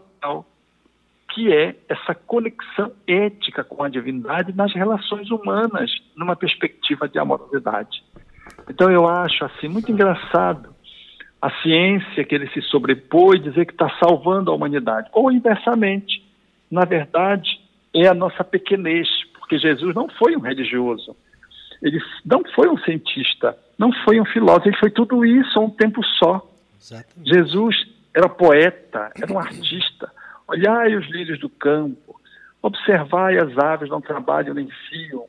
que 1.34 1.52
é 1.52 1.76
essa 1.90 2.14
conexão 2.14 2.92
ética 3.08 3.64
com 3.64 3.84
a 3.84 3.90
divindade 3.90 4.56
nas 4.56 4.74
relações 4.74 5.32
humanas, 5.32 5.92
numa 6.16 6.36
perspectiva 6.36 7.10
de 7.10 7.18
amorosidade. 7.18 8.04
Então 8.70 8.92
eu 8.92 9.08
acho 9.08 9.44
assim 9.44 9.68
muito 9.68 9.92
engraçado 9.92 10.74
a 11.44 11.52
ciência 11.62 12.24
que 12.24 12.34
ele 12.34 12.50
se 12.52 12.62
sobrepõe 12.62 13.36
e 13.36 13.40
dizer 13.42 13.66
que 13.66 13.74
está 13.74 13.90
salvando 14.02 14.50
a 14.50 14.56
humanidade. 14.56 15.10
Ou 15.12 15.30
inversamente, 15.30 16.24
na 16.72 16.86
verdade, 16.86 17.60
é 17.94 18.08
a 18.08 18.14
nossa 18.14 18.46
pequenez, 18.46 19.10
porque 19.38 19.60
Jesus 19.60 19.94
não 19.94 20.08
foi 20.08 20.38
um 20.38 20.40
religioso, 20.40 21.14
ele 21.82 22.00
não 22.26 22.42
foi 22.56 22.70
um 22.70 22.78
cientista, 22.78 23.58
não 23.78 23.92
foi 24.06 24.22
um 24.22 24.26
filósofo, 24.26 24.70
ele 24.70 24.78
foi 24.78 24.90
tudo 24.90 25.26
isso 25.26 25.60
a 25.60 25.64
um 25.64 25.70
tempo 25.70 26.02
só. 26.18 26.50
Exatamente. 26.80 27.30
Jesus 27.30 27.76
era 28.16 28.30
poeta, 28.30 29.12
era 29.22 29.34
um 29.34 29.38
artista. 29.38 30.10
Olhai 30.48 30.96
os 30.96 31.06
lírios 31.10 31.42
do 31.42 31.50
campo, 31.50 32.22
observai 32.62 33.38
as 33.38 33.58
aves, 33.58 33.90
não 33.90 34.00
trabalham 34.00 34.54
nem 34.54 34.70
fiam, 34.90 35.26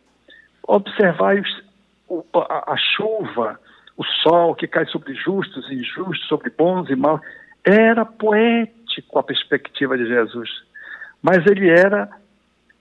observai 0.63 1.41
os, 1.41 1.65
a, 2.35 2.73
a 2.73 2.77
chuva, 2.77 3.59
o 3.97 4.05
sol 4.05 4.55
que 4.55 4.67
cai 4.67 4.87
sobre 4.87 5.15
justos 5.15 5.69
e 5.71 5.75
injustos, 5.75 6.27
sobre 6.29 6.51
bons 6.51 6.89
e 6.91 6.97
maus. 6.97 7.21
Era 7.65 8.05
poético 8.05 9.19
a 9.19 9.23
perspectiva 9.23 9.97
de 9.97 10.07
Jesus, 10.07 10.51
mas 11.23 11.45
ele 11.47 11.69
era 11.69 12.09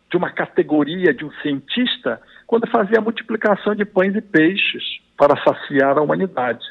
de 0.09 0.17
uma 0.17 0.31
categoria 0.31 1.13
de 1.13 1.25
um 1.25 1.31
cientista 1.41 2.21
quando 2.45 2.69
fazia 2.69 2.99
a 2.99 3.01
multiplicação 3.01 3.73
de 3.73 3.85
pães 3.85 4.15
e 4.15 4.21
peixes 4.21 4.83
para 5.17 5.41
saciar 5.43 5.97
a 5.97 6.01
humanidade. 6.01 6.65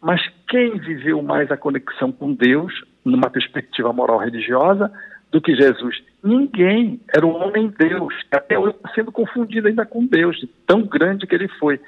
Mas 0.00 0.20
quem 0.48 0.78
viveu 0.78 1.22
mais 1.22 1.50
a 1.50 1.56
conexão 1.56 2.10
com 2.10 2.34
Deus, 2.34 2.72
numa 3.04 3.30
perspectiva 3.30 3.92
moral 3.92 4.18
religiosa, 4.18 4.90
do 5.30 5.40
que 5.40 5.54
Jesus? 5.54 6.02
Ninguém. 6.22 7.00
Era 7.14 7.24
um 7.24 7.36
homem-deus, 7.36 8.14
até 8.32 8.58
hoje 8.58 8.74
sendo 8.94 9.12
confundido 9.12 9.68
ainda 9.68 9.86
com 9.86 10.04
Deus, 10.04 10.36
de 10.38 10.48
tão 10.66 10.82
grande 10.82 11.26
que 11.26 11.34
ele 11.34 11.48
foi. 11.48 11.80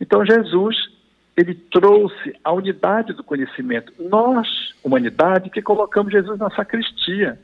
Então, 0.00 0.26
Jesus 0.26 0.76
ele 1.40 1.54
trouxe 1.54 2.36
a 2.44 2.52
unidade 2.52 3.14
do 3.14 3.24
conhecimento. 3.24 3.94
Nós, 3.98 4.46
humanidade, 4.84 5.48
que 5.48 5.62
colocamos 5.62 6.12
Jesus 6.12 6.38
na 6.38 6.50
sacristia. 6.50 7.40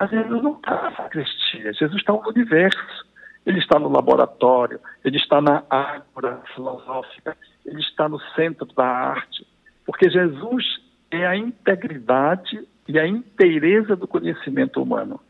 Mas 0.00 0.10
Jesus 0.10 0.42
não 0.42 0.54
está 0.54 0.82
na 0.82 0.96
sacristia, 0.96 1.72
Jesus 1.74 1.96
está 1.96 2.14
no 2.14 2.26
universo. 2.26 3.04
Ele 3.44 3.58
está 3.58 3.78
no 3.78 3.90
laboratório, 3.90 4.80
ele 5.04 5.18
está 5.18 5.38
na 5.38 5.62
ágora 5.68 6.40
filosófica, 6.54 7.36
ele 7.66 7.80
está 7.80 8.08
no 8.08 8.18
centro 8.34 8.66
da 8.74 8.86
arte. 8.86 9.46
Porque 9.84 10.08
Jesus 10.08 10.64
é 11.10 11.26
a 11.26 11.36
integridade 11.36 12.66
e 12.88 12.98
a 12.98 13.06
inteireza 13.06 13.94
do 13.94 14.08
conhecimento 14.08 14.82
humano. 14.82 15.20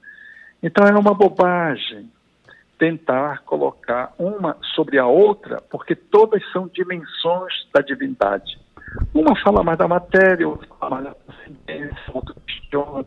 Então 0.62 0.87
é 0.87 0.96
uma 0.96 1.12
bobagem 1.12 2.09
tentar 2.79 3.43
colocar 3.43 4.13
uma 4.19 4.57
sobre 4.75 4.99
a 4.99 5.07
outra, 5.07 5.63
porque 5.71 5.95
todas 5.95 6.43
são 6.53 6.69
dimensões 6.69 7.53
da 7.73 7.81
divindade. 7.81 8.59
Uma 9.13 9.37
fala 9.40 9.63
mais 9.63 9.79
da 9.79 9.88
matéria, 9.88 10.48
outra 10.48 10.69
fala 10.79 10.90
mais 10.90 11.05
da 11.05 11.15
transcendência, 11.15 12.13
outro 12.13 12.35
questiona, 12.46 13.05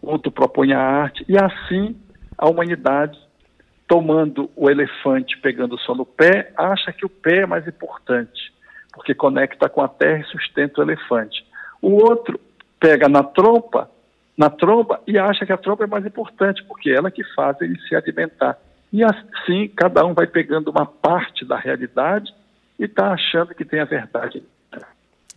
outro 0.00 0.30
propõe 0.30 0.72
a 0.72 0.80
arte, 0.80 1.24
e 1.28 1.36
assim 1.36 1.96
a 2.36 2.48
humanidade, 2.48 3.18
tomando 3.86 4.50
o 4.56 4.70
elefante, 4.70 5.38
pegando 5.38 5.78
só 5.78 5.94
no 5.94 6.04
pé, 6.04 6.52
acha 6.56 6.92
que 6.92 7.04
o 7.04 7.08
pé 7.08 7.42
é 7.42 7.46
mais 7.46 7.66
importante, 7.68 8.52
porque 8.92 9.14
conecta 9.14 9.68
com 9.68 9.82
a 9.82 9.88
terra 9.88 10.20
e 10.20 10.24
sustenta 10.24 10.80
o 10.80 10.84
elefante. 10.84 11.46
O 11.80 11.92
outro 12.02 12.40
pega 12.80 13.08
na 13.08 13.22
trompa, 13.22 13.90
na 14.36 14.50
tromba 14.50 15.00
e 15.06 15.18
acha 15.18 15.44
que 15.46 15.52
a 15.52 15.56
trompa 15.56 15.84
é 15.84 15.86
mais 15.86 16.04
importante, 16.06 16.64
porque 16.64 16.90
é 16.90 16.94
ela 16.94 17.10
que 17.10 17.22
faz 17.34 17.60
ele 17.60 17.78
se 17.82 17.94
alimentar. 17.94 18.58
E 18.92 19.02
assim, 19.02 19.68
cada 19.74 20.04
um 20.04 20.12
vai 20.12 20.26
pegando 20.26 20.70
uma 20.70 20.84
parte 20.84 21.44
da 21.44 21.58
realidade 21.58 22.32
e 22.78 22.84
está 22.84 23.12
achando 23.12 23.54
que 23.54 23.64
tem 23.64 23.80
a 23.80 23.84
verdade. 23.84 24.42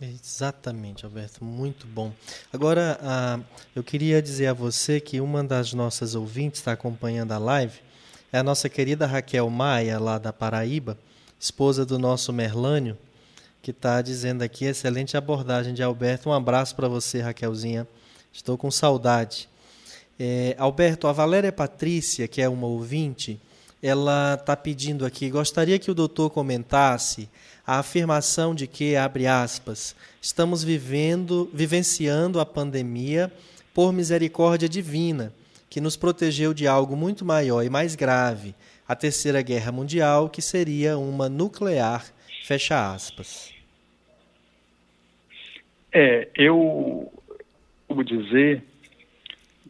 Exatamente, 0.00 1.06
Alberto, 1.06 1.42
muito 1.42 1.86
bom. 1.86 2.12
Agora, 2.52 2.98
ah, 3.02 3.40
eu 3.74 3.82
queria 3.82 4.20
dizer 4.20 4.48
a 4.48 4.52
você 4.52 5.00
que 5.00 5.22
uma 5.22 5.42
das 5.42 5.72
nossas 5.72 6.14
ouvintes 6.14 6.60
está 6.60 6.72
acompanhando 6.72 7.32
a 7.32 7.38
live 7.38 7.80
é 8.30 8.38
a 8.38 8.42
nossa 8.42 8.68
querida 8.68 9.06
Raquel 9.06 9.48
Maia, 9.48 9.98
lá 9.98 10.18
da 10.18 10.34
Paraíba, 10.34 10.98
esposa 11.40 11.86
do 11.86 11.98
nosso 11.98 12.30
Merlânio, 12.30 12.98
que 13.62 13.70
está 13.70 14.02
dizendo 14.02 14.42
aqui 14.42 14.66
excelente 14.66 15.16
abordagem 15.16 15.72
de 15.72 15.82
Alberto. 15.82 16.28
Um 16.28 16.32
abraço 16.34 16.76
para 16.76 16.88
você, 16.88 17.22
Raquelzinha. 17.22 17.88
Estou 18.30 18.58
com 18.58 18.70
saudade. 18.70 19.48
É, 20.20 20.54
Alberto, 20.58 21.06
a 21.06 21.12
Valéria 21.12 21.50
Patrícia, 21.50 22.28
que 22.28 22.42
é 22.42 22.48
uma 22.48 22.66
ouvinte, 22.66 23.40
ela 23.86 24.34
está 24.34 24.56
pedindo 24.56 25.06
aqui, 25.06 25.30
gostaria 25.30 25.78
que 25.78 25.90
o 25.90 25.94
doutor 25.94 26.30
comentasse 26.30 27.28
a 27.64 27.78
afirmação 27.78 28.54
de 28.54 28.66
que, 28.66 28.96
abre 28.96 29.26
aspas, 29.26 29.94
estamos 30.20 30.64
vivendo, 30.64 31.48
vivenciando 31.52 32.40
a 32.40 32.46
pandemia 32.46 33.32
por 33.72 33.92
misericórdia 33.92 34.68
divina, 34.68 35.32
que 35.70 35.80
nos 35.80 35.96
protegeu 35.96 36.52
de 36.52 36.66
algo 36.66 36.96
muito 36.96 37.24
maior 37.24 37.62
e 37.62 37.70
mais 37.70 37.94
grave, 37.94 38.54
a 38.88 38.96
Terceira 38.96 39.42
Guerra 39.42 39.70
Mundial, 39.70 40.28
que 40.28 40.42
seria 40.42 40.98
uma 40.98 41.28
nuclear, 41.28 42.04
fecha 42.42 42.92
aspas. 42.92 43.52
É, 45.92 46.28
eu 46.34 47.12
vou 47.88 48.02
dizer 48.02 48.62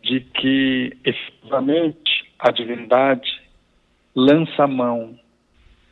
de 0.02 0.20
que 0.20 0.96
efetivamente 1.04 2.26
a 2.38 2.50
divindade 2.50 3.45
lança 4.16 4.66
mão 4.66 5.14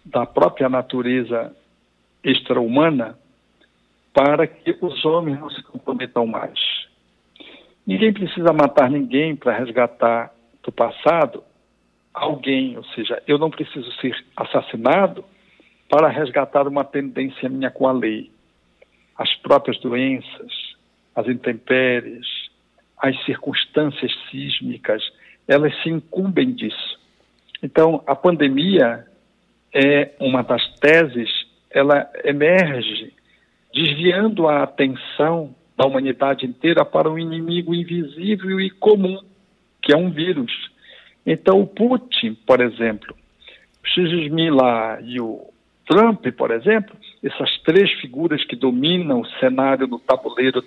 da 0.03 0.25
própria 0.25 0.67
natureza 0.67 1.55
extra-humana 2.23 3.19
para 4.15 4.47
que 4.47 4.75
os 4.81 5.05
homens 5.05 5.39
não 5.39 5.51
se 5.51 5.63
comprometam 5.63 6.27
mais. 6.27 6.59
Ninguém 7.87 8.15
precisa 8.15 8.51
matar 8.51 8.91
ninguém 8.91 9.37
para 9.37 9.53
resgatar 9.53 10.33
do 10.63 10.73
passado 10.73 11.45
alguém, 12.15 12.79
ou 12.79 12.85
seja, 12.85 13.23
eu 13.27 13.37
não 13.37 13.51
preciso 13.51 13.91
ser 14.01 14.17
assassinado 14.37 15.23
para 15.91 16.09
resgatar 16.09 16.67
uma 16.67 16.85
tendência 16.85 17.49
minha 17.49 17.71
com 17.71 17.87
a 17.87 17.93
lei. 17.93 18.31
As 19.19 19.35
próprias 19.37 19.79
doenças, 19.81 20.53
as 21.15 21.29
intempéries, 21.29 22.27
as 22.97 23.23
circunstâncias 23.25 24.13
sísmicas, 24.31 25.03
elas 25.47 25.75
se 25.83 25.91
incumbem 25.91 26.53
disso. 26.53 27.04
Então, 27.65 28.05
a 28.07 28.15
pandemia 28.15 29.07
é 29.73 30.11
uma 30.21 30.43
das 30.43 30.63
teses, 30.81 31.31
ela 31.71 32.07
emerge 32.23 33.11
desviando 33.73 34.47
a 34.47 34.65
atenção 34.65 35.55
da 35.75 35.87
humanidade 35.87 36.45
inteira 36.45 36.85
para 36.85 37.11
um 37.11 37.19
inimigo 37.19 37.75
invisível 37.75 38.61
e 38.61 38.69
comum, 38.69 39.19
que 39.81 39.95
é 39.95 39.97
um 39.97 40.11
vírus. 40.11 40.53
Então, 41.25 41.59
o 41.59 41.67
Putin, 41.67 42.35
por 42.47 42.61
exemplo, 42.61 43.17
o 43.83 43.89
Xi 43.89 44.09
Jinping 44.09 44.51
lá 44.51 45.01
e 45.01 45.19
o 45.19 45.51
Trump, 45.89 46.27
por 46.37 46.51
exemplo, 46.51 46.95
essas 47.23 47.59
três 47.63 47.91
figuras 47.93 48.45
que 48.45 48.57
dominam 48.57 49.23
o 49.23 49.29
cenário 49.41 49.87
do 49.87 49.99
tabuleiro 49.99 50.63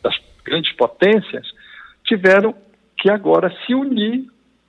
das 0.00 0.14
grandes 0.44 0.72
potências, 0.76 1.44
tiveram 2.04 2.54
que 2.96 3.10
agora 3.10 3.52
se 3.66 3.74
unir, 3.74 4.24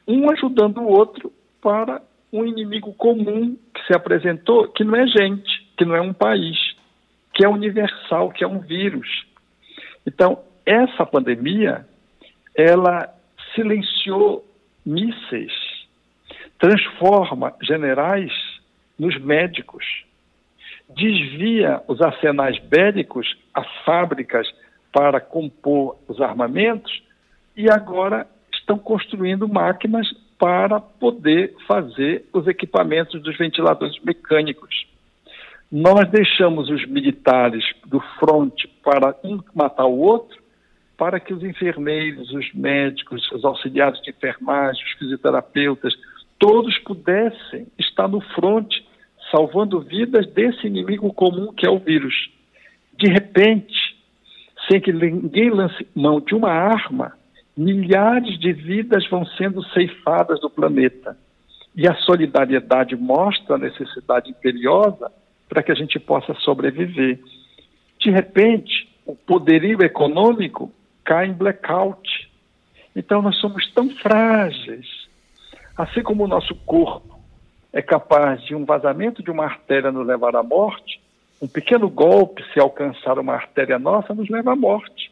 um 0.08 0.32
ajudando 0.32 0.80
o 0.80 0.88
outro, 0.88 1.32
para 1.62 2.02
um 2.32 2.46
inimigo 2.46 2.94
comum 2.94 3.58
que 3.74 3.86
se 3.86 3.94
apresentou, 3.94 4.68
que 4.70 4.84
não 4.84 4.96
é 4.96 5.08
gente, 5.08 5.68
que 5.78 5.86
não 5.86 5.96
é 5.96 6.02
um 6.02 6.14
país, 6.14 6.58
que 7.34 7.46
é 7.46 7.50
universal, 7.50 8.32
que 8.32 8.44
é 8.44 8.48
um 8.48 8.60
vírus. 8.60 9.26
Então, 10.06 10.40
essa 10.66 11.06
pandemia, 11.06 11.88
ela 12.56 13.14
silenciou 13.56 14.46
mísseis, 14.86 15.54
transforma 16.60 17.54
generais 17.62 18.32
nos 18.98 19.18
médicos, 19.20 19.86
desvia 20.90 21.82
os 21.88 22.02
arsenais 22.02 22.58
bélicos 22.60 23.38
a 23.54 23.64
fábricas 23.86 24.48
para 24.92 25.20
compor 25.20 25.98
os 26.08 26.20
armamentos 26.22 27.04
e 27.56 27.70
agora 27.70 28.28
estão 28.54 28.78
construindo 28.78 29.48
máquinas 29.48 30.08
para 30.40 30.80
poder 30.80 31.56
fazer 31.68 32.26
os 32.32 32.48
equipamentos 32.48 33.22
dos 33.22 33.38
ventiladores 33.38 33.98
mecânicos. 34.04 34.86
Nós 35.72 36.10
deixamos 36.10 36.70
os 36.70 36.86
militares 36.88 37.64
do 37.86 38.00
fronte 38.20 38.68
para 38.84 39.16
um 39.24 39.40
matar 39.54 39.86
o 39.86 39.98
outro, 39.98 40.38
para 40.98 41.20
que 41.20 41.34
os 41.34 41.44
enfermeiros, 41.44 42.32
os 42.32 42.54
médicos, 42.54 43.30
os 43.32 43.44
auxiliares 43.44 44.02
de 44.02 44.12
enfermagem, 44.12 44.84
os 44.84 44.92
fisioterapeutas, 44.94 45.94
todos 46.40 46.78
pudessem 46.80 47.68
estar 47.78 48.08
no 48.08 48.22
fronte, 48.22 48.86
salvando 49.32 49.82
vidas 49.82 50.26
desse 50.28 50.68
inimigo 50.68 51.14
comum 51.14 51.52
que 51.54 51.66
é 51.66 51.70
o 51.70 51.80
vírus. 51.80 52.30
De 52.98 53.08
repente, 53.08 53.76
sem 54.70 54.80
que 54.80 54.92
ninguém 54.92 55.50
lance 55.50 55.88
mão 55.96 56.20
de 56.20 56.34
uma 56.34 56.50
arma, 56.50 57.14
milhares 57.58 58.38
de 58.40 58.54
vidas 58.54 59.10
vão 59.10 59.26
sendo 59.26 59.64
ceifadas 59.70 60.40
do 60.40 60.50
planeta. 60.50 61.18
E 61.76 61.88
a 61.88 61.96
solidariedade 61.96 62.96
mostra 62.96 63.56
a 63.56 63.60
necessidade 63.60 64.30
imperiosa 64.30 65.12
para 65.50 65.64
que 65.64 65.72
a 65.72 65.76
gente 65.76 66.00
possa 66.00 66.34
sobreviver. 66.36 67.20
De 68.00 68.12
repente, 68.12 68.88
o 69.06 69.16
poderio 69.16 69.82
econômico 69.84 70.72
cai 71.04 71.28
em 71.28 71.34
blackout. 71.34 72.30
Então, 72.96 73.22
nós 73.22 73.38
somos 73.38 73.72
tão 73.72 73.90
frágeis. 73.90 74.86
Assim 75.76 76.04
como 76.04 76.26
o 76.26 76.28
nosso 76.28 76.54
corpo 76.54 77.20
é 77.74 77.82
capaz 77.82 78.42
de 78.44 78.56
um 78.56 78.66
vazamento 78.66 79.24
de 79.24 79.32
uma 79.32 79.46
artéria 79.46 79.92
nos 79.92 80.06
levar 80.06 80.36
à 80.36 80.44
morte, 80.44 81.00
um 81.42 81.48
pequeno 81.48 81.90
golpe, 81.90 82.44
se 82.52 82.60
alcançar 82.60 83.20
uma 83.20 83.34
artéria 83.34 83.78
nossa, 83.78 84.14
nos 84.14 84.30
leva 84.30 84.54
à 84.54 84.56
morte 84.56 85.07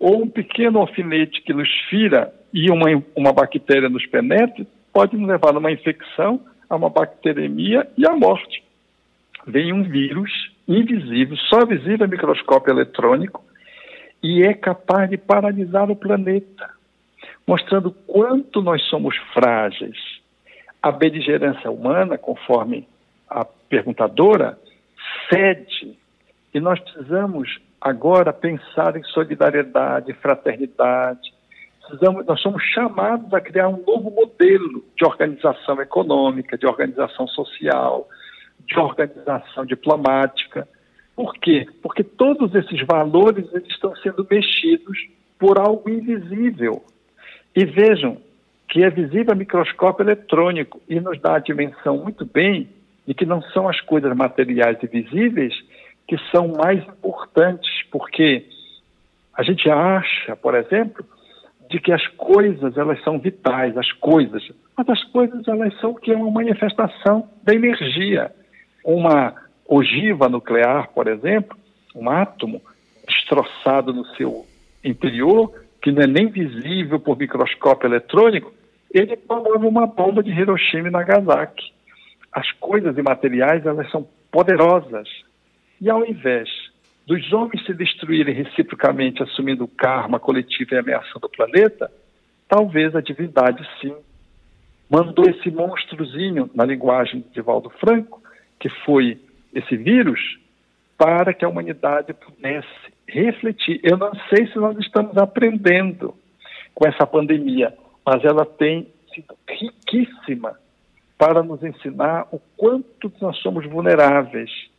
ou 0.00 0.22
um 0.22 0.28
pequeno 0.28 0.78
alfinete 0.78 1.42
que 1.42 1.52
nos 1.52 1.68
fira 1.90 2.32
e 2.52 2.70
uma, 2.70 2.86
uma 3.14 3.32
bactéria 3.32 3.90
nos 3.90 4.06
penetre, 4.06 4.66
pode 4.92 5.14
nos 5.16 5.28
levar 5.28 5.54
a 5.54 5.58
uma 5.58 5.70
infecção, 5.70 6.40
a 6.68 6.74
uma 6.74 6.88
bacteremia 6.88 7.86
e 7.98 8.06
à 8.08 8.16
morte. 8.16 8.64
Vem 9.46 9.72
um 9.72 9.82
vírus 9.82 10.30
invisível, 10.66 11.36
só 11.36 11.66
visível 11.66 12.06
a 12.06 12.08
microscópio 12.08 12.72
eletrônico, 12.72 13.44
e 14.22 14.42
é 14.42 14.54
capaz 14.54 15.08
de 15.10 15.18
paralisar 15.18 15.90
o 15.90 15.96
planeta, 15.96 16.70
mostrando 17.46 17.90
quanto 18.06 18.62
nós 18.62 18.82
somos 18.84 19.16
frágeis. 19.34 19.96
A 20.82 20.90
beligerância 20.90 21.70
humana, 21.70 22.16
conforme 22.16 22.88
a 23.28 23.44
perguntadora, 23.44 24.58
cede, 25.28 25.96
e 26.54 26.60
nós 26.60 26.80
precisamos 26.80 27.60
agora 27.80 28.32
pensar 28.32 28.96
em 28.96 29.02
solidariedade, 29.04 30.12
fraternidade. 30.14 31.32
Precisamos, 31.80 32.26
nós 32.26 32.40
somos 32.40 32.62
chamados 32.62 33.32
a 33.32 33.40
criar 33.40 33.68
um 33.68 33.82
novo 33.84 34.10
modelo 34.10 34.84
de 34.96 35.04
organização 35.04 35.80
econômica, 35.80 36.58
de 36.58 36.66
organização 36.66 37.26
social, 37.26 38.08
de 38.66 38.78
organização 38.78 39.64
diplomática. 39.64 40.68
Por 41.16 41.34
quê? 41.34 41.66
Porque 41.82 42.04
todos 42.04 42.54
esses 42.54 42.86
valores 42.86 43.46
estão 43.68 43.96
sendo 43.96 44.26
mexidos 44.30 44.98
por 45.38 45.58
algo 45.58 45.88
invisível. 45.88 46.84
E 47.56 47.64
vejam 47.64 48.18
que 48.68 48.84
é 48.84 48.90
visível 48.90 49.32
a 49.32 49.34
microscópio 49.34 50.04
eletrônico 50.04 50.80
e 50.88 51.00
nos 51.00 51.20
dá 51.20 51.36
a 51.36 51.40
dimensão 51.40 51.98
muito 51.98 52.24
bem 52.24 52.68
de 53.06 53.14
que 53.14 53.26
não 53.26 53.42
são 53.42 53.68
as 53.68 53.80
coisas 53.80 54.14
materiais 54.16 54.78
e 54.82 54.86
visíveis 54.86 55.52
que 56.10 56.18
são 56.32 56.48
mais 56.48 56.82
importantes, 56.82 57.70
porque 57.88 58.44
a 59.32 59.44
gente 59.44 59.70
acha, 59.70 60.34
por 60.34 60.56
exemplo, 60.56 61.04
de 61.70 61.78
que 61.78 61.92
as 61.92 62.04
coisas 62.08 62.76
elas 62.76 63.00
são 63.04 63.16
vitais, 63.16 63.78
as 63.78 63.92
coisas, 63.92 64.42
mas 64.76 64.88
as 64.88 65.04
coisas 65.04 65.46
elas 65.46 65.72
são 65.78 65.92
o 65.92 65.94
que 65.94 66.10
é 66.10 66.16
uma 66.16 66.32
manifestação 66.32 67.28
da 67.44 67.54
energia. 67.54 68.32
Uma 68.84 69.36
ogiva 69.64 70.28
nuclear, 70.28 70.88
por 70.88 71.06
exemplo, 71.06 71.56
um 71.94 72.10
átomo 72.10 72.60
destroçado 73.06 73.92
no 73.92 74.04
seu 74.16 74.44
interior, 74.82 75.52
que 75.80 75.92
não 75.92 76.02
é 76.02 76.08
nem 76.08 76.26
visível 76.26 76.98
por 76.98 77.16
microscópio 77.16 77.86
eletrônico, 77.86 78.52
ele 78.92 79.16
promove 79.16 79.64
uma 79.64 79.86
bomba 79.86 80.24
de 80.24 80.32
Hiroshima 80.32 80.88
e 80.88 80.90
Nagasaki. 80.90 81.72
As 82.32 82.50
coisas 82.50 82.98
imateriais 82.98 83.64
elas 83.64 83.88
são 83.92 84.08
poderosas, 84.32 85.08
e 85.80 85.88
ao 85.88 86.04
invés 86.04 86.48
dos 87.06 87.32
homens 87.32 87.64
se 87.64 87.74
destruírem 87.74 88.34
reciprocamente, 88.34 89.22
assumindo 89.22 89.64
o 89.64 89.68
karma 89.68 90.20
coletivo 90.20 90.74
e 90.74 90.78
ameaçando 90.78 91.26
o 91.26 91.30
planeta, 91.30 91.90
talvez 92.48 92.94
a 92.94 93.00
divindade 93.00 93.66
sim 93.80 93.94
mandou 94.88 95.24
esse 95.28 95.50
monstruzinho, 95.50 96.50
na 96.52 96.64
linguagem 96.64 97.24
de 97.32 97.40
Valdo 97.40 97.70
Franco, 97.70 98.20
que 98.58 98.68
foi 98.84 99.20
esse 99.54 99.76
vírus, 99.76 100.20
para 100.98 101.32
que 101.32 101.44
a 101.44 101.48
humanidade 101.48 102.12
pudesse 102.12 102.68
refletir. 103.08 103.80
Eu 103.82 103.96
não 103.96 104.12
sei 104.28 104.48
se 104.48 104.56
nós 104.56 104.76
estamos 104.78 105.16
aprendendo 105.16 106.14
com 106.74 106.86
essa 106.88 107.06
pandemia, 107.06 107.72
mas 108.04 108.24
ela 108.24 108.44
tem 108.44 108.88
sido 109.14 109.34
riquíssima 109.48 110.58
para 111.16 111.42
nos 111.42 111.62
ensinar 111.62 112.26
o 112.32 112.40
quanto 112.56 113.12
nós 113.20 113.36
somos 113.38 113.64
vulneráveis 113.66 114.69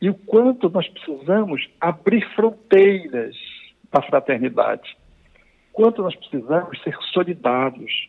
e 0.00 0.08
o 0.08 0.14
quanto 0.14 0.70
nós 0.70 0.88
precisamos 0.88 1.68
abrir 1.80 2.26
fronteiras 2.34 3.36
da 3.92 4.00
fraternidade. 4.02 4.96
quanto 5.72 6.02
nós 6.02 6.14
precisamos 6.16 6.80
ser 6.82 6.96
solidários, 7.12 8.08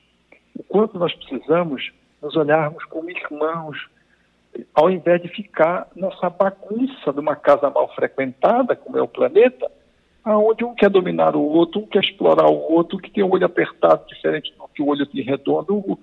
o 0.57 0.63
quanto 0.63 0.97
nós 0.97 1.13
precisamos 1.13 1.91
nos 2.21 2.35
olharmos 2.35 2.83
como 2.85 3.09
irmãos, 3.09 3.77
ao 4.73 4.89
invés 4.89 5.21
de 5.21 5.27
ficar 5.29 5.87
nessa 5.95 6.29
bagunça 6.29 7.11
de 7.13 7.19
uma 7.19 7.35
casa 7.35 7.69
mal 7.69 7.93
frequentada, 7.95 8.75
como 8.75 8.97
é 8.97 9.01
o 9.01 9.07
planeta, 9.07 9.71
aonde 10.23 10.63
um 10.63 10.75
quer 10.75 10.89
dominar 10.89 11.35
o 11.35 11.41
outro, 11.41 11.81
um 11.81 11.87
quer 11.87 12.03
explorar 12.03 12.45
o 12.45 12.71
outro, 12.71 12.97
o 12.97 13.01
que 13.01 13.09
tem 13.09 13.23
o 13.23 13.31
olho 13.31 13.45
apertado 13.45 14.05
diferente 14.07 14.53
do 14.57 14.67
que 14.67 14.81
o 14.81 14.87
olho 14.87 15.05
tem 15.05 15.23
redondo, 15.23 15.75
o, 15.75 15.97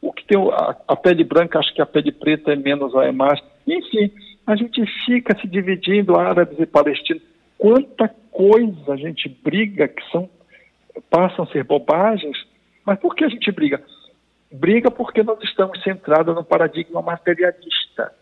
o 0.00 0.12
que 0.12 0.24
tem 0.24 0.38
a, 0.38 0.76
a, 0.86 0.96
pele 0.96 1.24
branca 1.24 1.58
acha 1.58 1.72
que 1.72 1.82
a 1.82 1.86
pele 1.86 2.12
preta 2.12 2.52
é 2.52 2.56
menos 2.56 2.94
ou 2.94 3.02
é 3.02 3.10
mais. 3.10 3.40
Enfim, 3.66 4.12
a 4.46 4.56
gente 4.56 4.84
fica 5.04 5.38
se 5.40 5.46
dividindo, 5.46 6.16
árabes 6.16 6.58
e 6.58 6.66
palestinos. 6.66 7.22
Quanta 7.56 8.08
coisa 8.30 8.92
a 8.92 8.96
gente 8.96 9.28
briga 9.28 9.88
que 9.88 10.02
são 10.10 10.28
passam 11.10 11.44
a 11.44 11.48
ser 11.48 11.64
bobagens, 11.64 12.36
mas 12.84 12.98
por 13.00 13.14
que 13.14 13.24
a 13.24 13.28
gente 13.28 13.50
briga? 13.50 13.82
Briga 14.52 14.90
porque 14.90 15.22
nós 15.22 15.42
estamos 15.42 15.82
centrados 15.82 16.34
no 16.34 16.44
paradigma 16.44 17.02
materialista. 17.02 18.12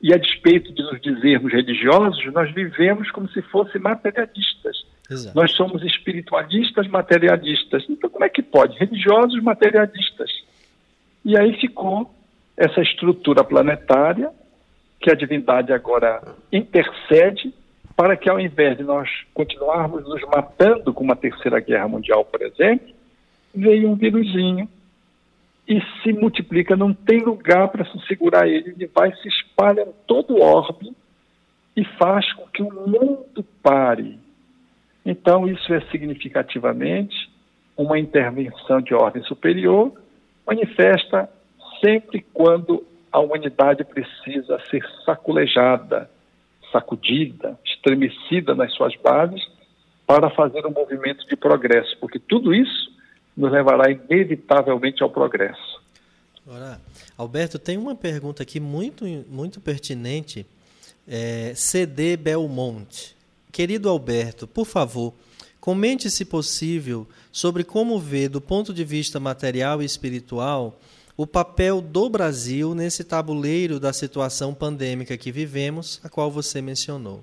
E 0.00 0.12
a 0.12 0.18
despeito 0.18 0.72
de 0.72 0.82
nos 0.82 1.00
dizermos 1.00 1.52
religiosos, 1.52 2.32
nós 2.32 2.52
vivemos 2.52 3.10
como 3.10 3.28
se 3.30 3.42
fossem 3.42 3.80
materialistas. 3.80 4.84
Exato. 5.10 5.36
Nós 5.36 5.52
somos 5.52 5.82
espiritualistas 5.82 6.86
materialistas. 6.88 7.84
Então, 7.88 8.10
como 8.10 8.24
é 8.24 8.28
que 8.28 8.42
pode? 8.42 8.78
Religiosos 8.78 9.42
materialistas. 9.42 10.30
E 11.24 11.36
aí 11.38 11.58
ficou 11.58 12.14
essa 12.56 12.80
estrutura 12.82 13.42
planetária 13.42 14.30
que 15.04 15.10
a 15.10 15.14
divindade 15.14 15.70
agora 15.70 16.22
intercede 16.50 17.52
para 17.94 18.16
que, 18.16 18.30
ao 18.30 18.40
invés 18.40 18.78
de 18.78 18.82
nós 18.82 19.06
continuarmos 19.34 20.02
nos 20.04 20.22
matando 20.22 20.94
com 20.94 21.04
uma 21.04 21.14
terceira 21.14 21.60
guerra 21.60 21.86
mundial, 21.86 22.24
por 22.24 22.40
exemplo, 22.40 22.88
veio 23.54 23.90
um 23.90 23.94
vírusinho 23.94 24.66
e 25.68 25.78
se 26.02 26.10
multiplica, 26.10 26.74
não 26.74 26.94
tem 26.94 27.18
lugar 27.18 27.68
para 27.68 27.84
se 27.84 27.98
segurar 28.06 28.48
ele, 28.48 28.70
ele 28.70 28.86
vai 28.86 29.14
se 29.16 29.28
espalha 29.28 29.82
em 29.82 29.92
todo 30.06 30.36
o 30.36 30.42
orbe 30.42 30.96
e 31.76 31.84
faz 31.84 32.32
com 32.32 32.46
que 32.46 32.62
o 32.62 32.72
mundo 32.72 33.44
pare. 33.62 34.18
Então, 35.04 35.46
isso 35.46 35.74
é 35.74 35.82
significativamente 35.90 37.30
uma 37.76 37.98
intervenção 37.98 38.80
de 38.80 38.94
ordem 38.94 39.22
superior, 39.24 39.92
manifesta 40.46 41.28
sempre 41.84 42.24
quando 42.32 42.86
a 43.14 43.20
humanidade 43.20 43.84
precisa 43.84 44.60
ser 44.68 44.84
saculejada, 45.06 46.10
sacudida, 46.72 47.56
estremecida 47.64 48.56
nas 48.56 48.74
suas 48.74 48.96
bases 48.96 49.40
para 50.04 50.28
fazer 50.30 50.66
um 50.66 50.72
movimento 50.72 51.24
de 51.28 51.36
progresso, 51.36 51.96
porque 52.00 52.18
tudo 52.18 52.52
isso 52.52 52.92
nos 53.36 53.52
levará 53.52 53.88
inevitavelmente 53.88 55.00
ao 55.00 55.10
progresso. 55.10 55.80
Agora, 56.44 56.80
Alberto, 57.16 57.56
tem 57.56 57.78
uma 57.78 57.94
pergunta 57.94 58.42
aqui 58.42 58.58
muito, 58.58 59.04
muito 59.30 59.60
pertinente. 59.60 60.44
É, 61.06 61.52
CD 61.54 62.16
Belmonte. 62.16 63.14
Querido 63.52 63.88
Alberto, 63.88 64.48
por 64.48 64.66
favor, 64.66 65.14
comente, 65.60 66.10
se 66.10 66.24
possível, 66.24 67.06
sobre 67.30 67.62
como 67.62 67.96
vê, 68.00 68.28
do 68.28 68.40
ponto 68.40 68.74
de 68.74 68.84
vista 68.84 69.20
material 69.20 69.80
e 69.80 69.84
espiritual, 69.84 70.76
o 71.16 71.26
papel 71.26 71.80
do 71.80 72.08
Brasil 72.08 72.74
nesse 72.74 73.04
tabuleiro 73.04 73.78
da 73.78 73.92
situação 73.92 74.52
pandêmica 74.52 75.16
que 75.16 75.30
vivemos, 75.30 76.00
a 76.04 76.08
qual 76.08 76.30
você 76.30 76.60
mencionou. 76.60 77.20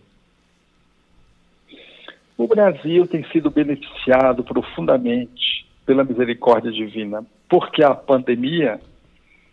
O 2.37 2.47
Brasil 2.47 3.05
tem 3.05 3.23
sido 3.31 3.51
beneficiado 3.51 4.43
profundamente 4.43 5.67
pela 5.85 6.03
misericórdia 6.03 6.71
divina, 6.71 7.25
porque 7.49 7.83
a 7.83 7.93
pandemia 7.93 8.79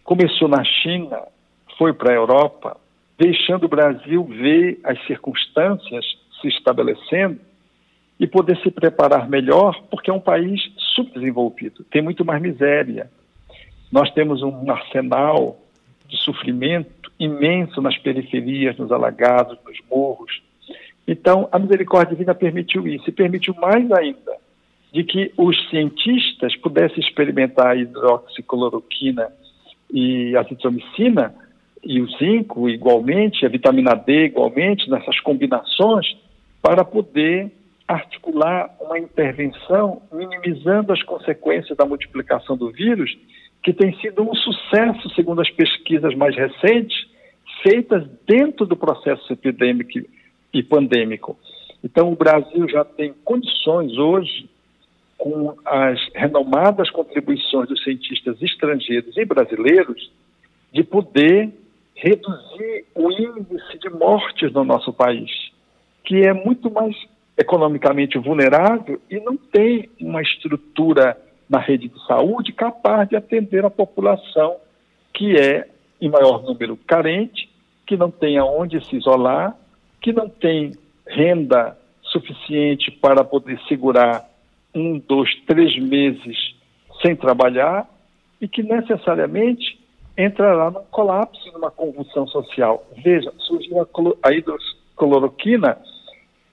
começou 0.05 0.49
na 0.49 0.65
China, 0.65 1.21
foi 1.77 1.93
para 1.93 2.13
a 2.13 2.17
Europa, 2.17 2.77
deixando 3.19 3.65
o 3.65 3.69
Brasil 3.69 4.23
ver 4.25 4.79
as 4.85 5.05
circunstâncias 5.07 6.05
se 6.41 6.49
estabelecendo 6.49 7.41
e 8.21 8.27
poder 8.27 8.57
se 8.63 8.71
preparar 8.71 9.29
melhor, 9.29 9.83
porque 9.91 10.11
é 10.11 10.15
um 10.15 10.21
país 10.21 10.61
subdesenvolvido, 10.95 11.85
tem 11.91 12.01
muito 12.01 12.25
mais 12.25 12.41
miséria, 12.41 13.11
nós 13.91 14.11
temos 14.13 14.43
um 14.43 14.71
arsenal 14.71 15.59
de 16.07 16.17
sofrimento 16.19 17.11
imenso 17.19 17.81
nas 17.81 17.97
periferias, 17.99 18.77
nos 18.77 18.93
alagados, 18.93 19.59
nos 19.65 19.79
morros. 19.91 20.43
Então, 21.07 21.49
a 21.51 21.59
misericórdia 21.59 22.15
divina 22.15 22.35
permitiu 22.35 22.87
isso 22.87 23.09
e 23.09 23.13
permitiu 23.13 23.55
mais 23.55 23.91
ainda 23.93 24.37
de 24.93 25.05
que 25.05 25.33
os 25.37 25.69
cientistas 25.69 26.57
pudessem 26.57 27.01
experimentar 27.01 27.69
a 27.69 27.77
hidroxicloroquina 27.77 29.29
e 29.93 30.37
a 30.37 30.41
azitromicina 30.41 31.35
e 31.85 32.01
o 32.01 32.09
zinco 32.19 32.69
igualmente, 32.69 33.45
a 33.45 33.49
vitamina 33.49 33.95
D 33.95 34.27
igualmente, 34.27 34.89
nessas 34.91 35.21
combinações, 35.21 36.07
para 36.61 36.85
poder 36.85 37.53
articular 37.87 38.75
uma 38.81 38.99
intervenção 38.99 40.03
minimizando 40.13 40.93
as 40.93 41.03
consequências 41.03 41.77
da 41.77 41.87
multiplicação 41.87 42.57
do 42.57 42.71
vírus 42.71 43.17
que 43.69 43.75
tem 43.75 43.95
sido 44.01 44.23
um 44.23 44.35
sucesso, 44.35 45.11
segundo 45.15 45.43
as 45.43 45.51
pesquisas 45.51 46.15
mais 46.15 46.35
recentes, 46.35 47.07
feitas 47.63 48.03
dentro 48.27 48.65
do 48.65 48.75
processo 48.75 49.31
epidêmico 49.31 50.09
e 50.55 50.63
pandêmico. 50.63 51.39
Então, 51.85 52.11
o 52.11 52.17
Brasil 52.17 52.67
já 52.67 52.83
tem 52.83 53.13
condições 53.23 53.99
hoje, 53.99 54.49
com 55.19 55.55
as 55.67 56.01
renomadas 56.15 56.89
contribuições 56.89 57.69
dos 57.69 57.85
cientistas 57.85 58.41
estrangeiros 58.41 59.15
e 59.19 59.25
brasileiros, 59.27 60.11
de 60.73 60.83
poder 60.83 61.53
reduzir 61.95 62.87
o 62.95 63.13
índice 63.13 63.79
de 63.83 63.91
mortes 63.91 64.51
no 64.51 64.65
nosso 64.65 64.95
país, 64.95 65.31
que 66.05 66.23
é 66.23 66.33
muito 66.33 66.71
mais 66.71 66.97
economicamente 67.37 68.17
vulnerável 68.17 68.99
e 69.11 69.21
não 69.21 69.37
tem 69.37 69.91
uma 70.01 70.23
estrutura 70.23 71.19
na 71.49 71.59
rede 71.59 71.89
de 71.89 72.07
saúde 72.07 72.53
capaz 72.53 73.09
de 73.09 73.17
atender 73.17 73.65
a 73.65 73.71
população 73.71 74.57
que 75.15 75.37
é, 75.37 75.69
em 76.01 76.09
maior 76.09 76.43
número, 76.43 76.77
carente, 76.77 77.49
que 77.87 77.97
não 77.97 78.11
tem 78.11 78.39
aonde 78.39 78.85
se 78.87 78.97
isolar, 78.97 79.57
que 80.01 80.13
não 80.13 80.29
tem 80.29 80.73
renda 81.07 81.77
suficiente 82.03 82.91
para 82.91 83.25
poder 83.25 83.59
segurar 83.67 84.29
um, 84.75 84.99
dois, 84.99 85.35
três 85.47 85.77
meses 85.79 86.55
sem 87.03 87.17
trabalhar 87.17 87.89
e 88.41 88.47
que 88.47 88.63
necessariamente 88.63 89.79
entrará 90.17 90.71
num 90.71 90.85
colapso, 90.91 91.51
numa 91.53 91.71
convulsão 91.71 92.27
social. 92.27 92.85
Veja, 93.03 93.33
surgiu 93.39 93.87
a, 94.23 94.33
hidroxicloroquina, 94.33 95.79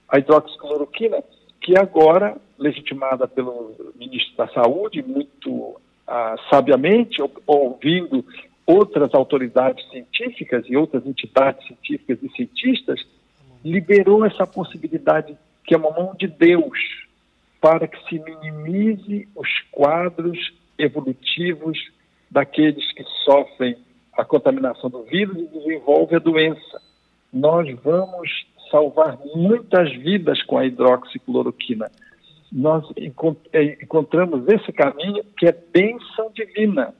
a 0.08 0.18
hidroxicloroquina, 0.18 1.22
que 1.66 1.76
agora 1.76 2.36
legitimada 2.56 3.26
pelo 3.26 3.74
ministro 3.96 4.36
da 4.36 4.46
Saúde, 4.46 5.02
muito 5.02 5.74
ah, 6.06 6.36
sabiamente, 6.48 7.20
ouvindo 7.44 8.24
outras 8.64 9.12
autoridades 9.12 9.84
científicas 9.90 10.64
e 10.68 10.76
outras 10.76 11.04
entidades 11.04 11.66
científicas 11.66 12.22
e 12.22 12.28
cientistas, 12.36 13.04
liberou 13.64 14.24
essa 14.24 14.46
possibilidade, 14.46 15.36
que 15.64 15.74
é 15.74 15.76
uma 15.76 15.90
mão 15.90 16.14
de 16.16 16.28
Deus, 16.28 16.78
para 17.60 17.88
que 17.88 17.98
se 18.08 18.20
minimize 18.20 19.28
os 19.34 19.48
quadros 19.72 20.38
evolutivos 20.78 21.76
daqueles 22.30 22.92
que 22.92 23.02
sofrem 23.24 23.76
a 24.16 24.24
contaminação 24.24 24.88
do 24.88 25.02
vírus 25.02 25.36
e 25.36 25.48
desenvolvem 25.48 26.16
a 26.16 26.20
doença. 26.20 26.80
Nós 27.32 27.68
vamos 27.82 28.46
salvar 28.70 29.18
muitas 29.34 29.92
vidas 29.96 30.42
com 30.42 30.58
a 30.58 30.66
hidroxicloroquina 30.66 31.90
nós 32.50 32.84
é, 33.52 33.82
encontramos 33.82 34.46
esse 34.48 34.72
caminho 34.72 35.22
que 35.36 35.46
é 35.46 35.52
bênção 35.52 36.30
divina 36.34 36.94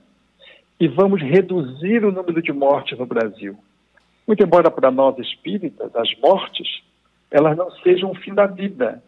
e 0.79 0.89
vamos 0.89 1.23
reduzir 1.23 2.05
o 2.05 2.13
número 2.13 2.43
de 2.43 2.53
mortes 2.53 2.99
no 2.99 3.07
Brasil. 3.07 3.57
Muito 4.27 4.43
embora 4.43 4.71
para 4.71 4.91
nós 4.91 5.19
espíritas 5.19 5.95
as 5.95 6.15
mortes 6.21 6.83
elas 7.31 7.57
não 7.57 7.71
sejam 7.83 8.11
o 8.11 8.15
fim 8.15 8.33
da 8.35 8.47
vida, 8.47 9.03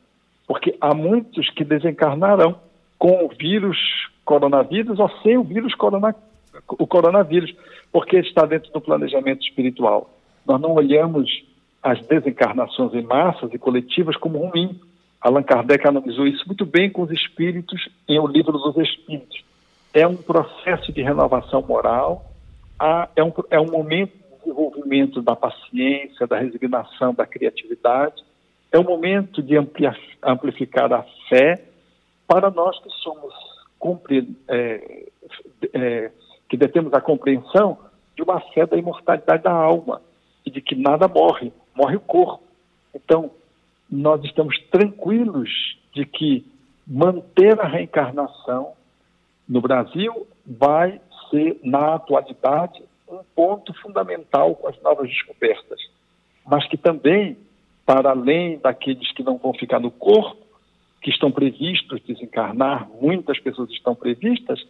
porque 0.47 0.77
há 0.81 0.93
muitos 0.93 1.49
que 1.51 1.65
desencarnarão 1.65 2.59
com 2.99 3.25
o 3.25 3.29
vírus 3.29 3.79
coronavírus 4.25 4.99
ou 4.99 5.09
sem 5.23 5.39
o 5.39 5.45
vírus 5.45 5.75
corona, 5.75 6.15
o 6.69 6.87
coronavírus, 6.87 7.55
porque 7.93 8.19
está 8.19 8.45
dentro 8.45 8.73
do 8.73 8.81
planejamento 8.81 9.43
espiritual. 9.43 10.11
Nós 10.45 10.61
não 10.61 10.73
olhamos 10.73 11.31
as 11.83 12.01
desencarnações 12.07 12.95
em 12.95 13.03
massas 13.03 13.53
e 13.53 13.59
coletivas 13.59 14.17
como 14.17 14.39
ruim, 14.39 14.81
Allan 15.21 15.43
Kardec 15.43 15.87
analisou 15.87 16.27
isso 16.27 16.45
muito 16.47 16.65
bem 16.65 16.91
com 16.91 17.03
os 17.03 17.11
espíritos 17.11 17.89
em 18.09 18.19
O 18.19 18.27
Livro 18.27 18.53
dos 18.53 18.77
Espíritos. 18.77 19.43
É 19.93 20.07
um 20.07 20.17
processo 20.17 20.93
de 20.93 21.03
renovação 21.03 21.63
moral, 21.63 22.31
é, 23.17 23.23
um, 23.23 23.33
é 23.51 23.61
um 23.61 23.71
momento 23.71 24.13
de 24.13 24.39
desenvolvimento 24.41 25.23
da 25.23 25.35
paciência, 25.35 26.27
da 26.27 26.39
resignação, 26.39 27.13
da 27.15 27.27
criatividade, 27.27 28.23
é 28.71 28.79
um 28.79 28.85
momento 28.85 29.43
de 29.43 29.57
amplificar 30.23 30.93
a 30.93 31.05
fé 31.29 31.65
para 32.27 32.51
nós 32.51 32.79
que 32.81 32.91
somos 32.91 33.33
é, 34.49 35.07
é, 35.73 36.11
que 36.49 36.57
detemos 36.57 36.93
a 36.93 37.01
compreensão 37.01 37.79
de 38.17 38.23
uma 38.23 38.41
fé 38.53 38.67
da 38.67 38.77
imortalidade 38.77 39.43
da 39.43 39.53
alma 39.53 40.03
e 40.45 40.51
de 40.51 40.61
que 40.61 40.75
nada 40.75 41.07
morre, 41.07 41.53
morre 41.79 41.97
o 41.97 42.01
corpo. 42.01 42.43
Então, 42.93 43.31
nós 43.89 44.23
estamos 44.25 44.59
tranquilos 44.71 45.79
de 45.95 46.05
que 46.05 46.45
manter 46.85 47.59
a 47.61 47.69
reencarnação 47.69 48.73
no 49.49 49.61
Brasil 49.61 50.27
vai 50.45 51.01
ser, 51.31 51.59
na 51.63 51.95
atualidade, 51.95 52.83
um 53.09 53.21
ponto 53.35 53.73
fundamental 53.81 54.55
com 54.57 54.69
as 54.69 54.81
novas 54.83 55.09
descobertas, 55.09 55.81
mas 56.45 56.67
que 56.69 56.77
também, 56.77 57.39
para 57.87 58.11
além 58.11 58.59
daqueles 58.59 59.11
que 59.13 59.23
não 59.23 59.39
vão 59.39 59.55
ficar 59.55 59.79
no 59.79 59.91
corpo, 59.91 60.43
que 61.01 61.11
estão 61.11 61.31
previstos 61.31 62.03
desencarnar, 62.03 62.89
muitas 63.01 63.39
pessoas 63.39 63.71
estão 63.71 63.95
previstas, 63.95 64.61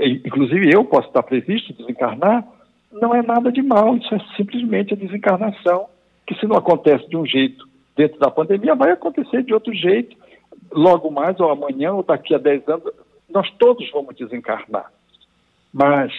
inclusive 0.00 0.70
eu 0.74 0.84
posso 0.84 1.08
estar 1.08 1.22
previsto 1.22 1.72
desencarnar, 1.72 2.44
não 2.90 3.14
é 3.14 3.22
nada 3.22 3.52
de 3.52 3.62
mal, 3.62 3.96
isso 3.96 4.14
é 4.14 4.20
simplesmente 4.36 4.92
a 4.92 4.96
desencarnação, 4.96 5.88
que 6.28 6.38
se 6.38 6.46
não 6.46 6.56
acontece 6.56 7.08
de 7.08 7.16
um 7.16 7.24
jeito 7.24 7.66
dentro 7.96 8.18
da 8.20 8.30
pandemia, 8.30 8.74
vai 8.74 8.92
acontecer 8.92 9.42
de 9.42 9.54
outro 9.54 9.72
jeito, 9.72 10.14
logo 10.70 11.10
mais, 11.10 11.40
ou 11.40 11.50
amanhã, 11.50 11.94
ou 11.94 12.02
daqui 12.02 12.34
a 12.34 12.38
10 12.38 12.68
anos, 12.68 12.92
nós 13.30 13.50
todos 13.58 13.90
vamos 13.90 14.14
desencarnar. 14.14 14.92
Mas, 15.72 16.12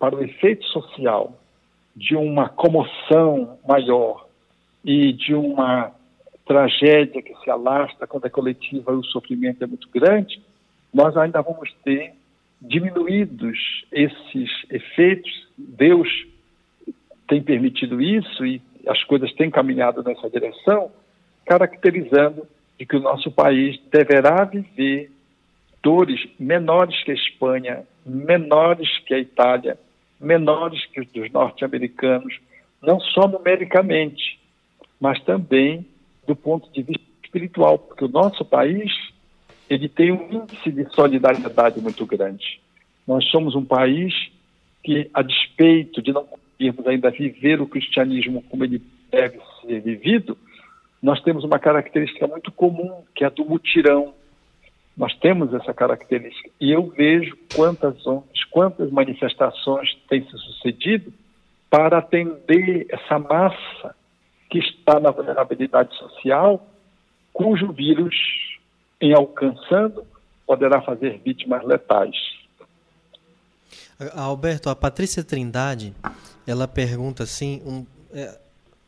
para 0.00 0.16
o 0.16 0.22
efeito 0.22 0.66
social 0.66 1.38
de 1.94 2.16
uma 2.16 2.48
comoção 2.48 3.56
maior 3.66 4.26
e 4.84 5.12
de 5.12 5.32
uma 5.32 5.92
tragédia 6.44 7.22
que 7.22 7.34
se 7.36 7.48
alastra 7.48 8.06
quando 8.08 8.26
é 8.26 8.30
coletiva 8.30 8.92
e 8.92 8.96
o 8.96 9.04
sofrimento 9.04 9.62
é 9.62 9.66
muito 9.66 9.88
grande, 9.90 10.42
nós 10.92 11.16
ainda 11.16 11.40
vamos 11.40 11.72
ter 11.84 12.14
diminuídos 12.60 13.84
esses 13.92 14.50
efeitos. 14.70 15.46
Deus 15.56 16.08
tem 17.28 17.40
permitido 17.40 18.00
isso 18.00 18.44
e 18.44 18.60
as 18.86 19.02
coisas 19.04 19.32
têm 19.34 19.50
caminhado 19.50 20.02
nessa 20.02 20.28
direção, 20.28 20.90
caracterizando 21.44 22.46
de 22.78 22.86
que 22.86 22.96
o 22.96 23.00
nosso 23.00 23.30
país 23.30 23.78
deverá 23.90 24.44
viver 24.44 25.10
dores 25.82 26.20
menores 26.38 27.02
que 27.04 27.10
a 27.10 27.14
Espanha, 27.14 27.82
menores 28.06 28.88
que 29.06 29.14
a 29.14 29.18
Itália, 29.18 29.78
menores 30.20 30.84
que 30.86 31.00
os 31.00 31.08
dos 31.08 31.30
norte-americanos, 31.30 32.38
não 32.80 33.00
só 33.00 33.26
numericamente, 33.26 34.38
mas 35.00 35.20
também 35.24 35.84
do 36.26 36.36
ponto 36.36 36.70
de 36.72 36.82
vista 36.82 37.04
espiritual, 37.24 37.78
porque 37.78 38.04
o 38.04 38.08
nosso 38.08 38.44
país 38.44 38.92
ele 39.68 39.88
tem 39.88 40.12
um 40.12 40.30
índice 40.30 40.70
de 40.70 40.84
solidariedade 40.94 41.80
muito 41.80 42.04
grande. 42.06 42.60
Nós 43.06 43.24
somos 43.30 43.54
um 43.54 43.64
país 43.64 44.14
que, 44.84 45.10
a 45.14 45.22
despeito 45.22 46.02
de 46.02 46.12
não 46.12 46.26
conseguirmos 46.62 46.86
ainda 46.86 47.10
viver 47.10 47.60
o 47.60 47.66
cristianismo 47.66 48.42
como 48.48 48.64
ele 48.64 48.80
deve 49.10 49.40
ser 49.60 49.80
vivido, 49.80 50.36
nós 51.02 51.20
temos 51.22 51.42
uma 51.42 51.58
característica 51.58 52.26
muito 52.26 52.52
comum, 52.52 53.02
que 53.14 53.24
é 53.24 53.26
a 53.26 53.30
do 53.30 53.44
mutirão. 53.44 54.14
Nós 54.96 55.14
temos 55.18 55.52
essa 55.52 55.74
característica. 55.74 56.50
E 56.60 56.70
eu 56.70 56.86
vejo 56.88 57.36
quantas 57.54 58.06
ondas, 58.06 58.44
quantas 58.50 58.90
manifestações 58.90 59.94
têm 60.08 60.24
se 60.24 60.36
sucedido 60.38 61.12
para 61.68 61.98
atender 61.98 62.86
essa 62.90 63.18
massa 63.18 63.96
que 64.48 64.58
está 64.58 65.00
na 65.00 65.10
vulnerabilidade 65.10 65.96
social, 65.96 66.64
cujo 67.32 67.72
vírus, 67.72 68.14
em 69.00 69.12
alcançando, 69.14 70.04
poderá 70.46 70.82
fazer 70.82 71.18
vítimas 71.24 71.64
letais. 71.64 72.14
Alberto, 74.14 74.68
a 74.70 74.76
Patrícia 74.76 75.22
Trindade, 75.22 75.94
ela 76.46 76.66
pergunta 76.66 77.22
assim, 77.22 77.62
um, 77.64 77.86
é, 78.12 78.38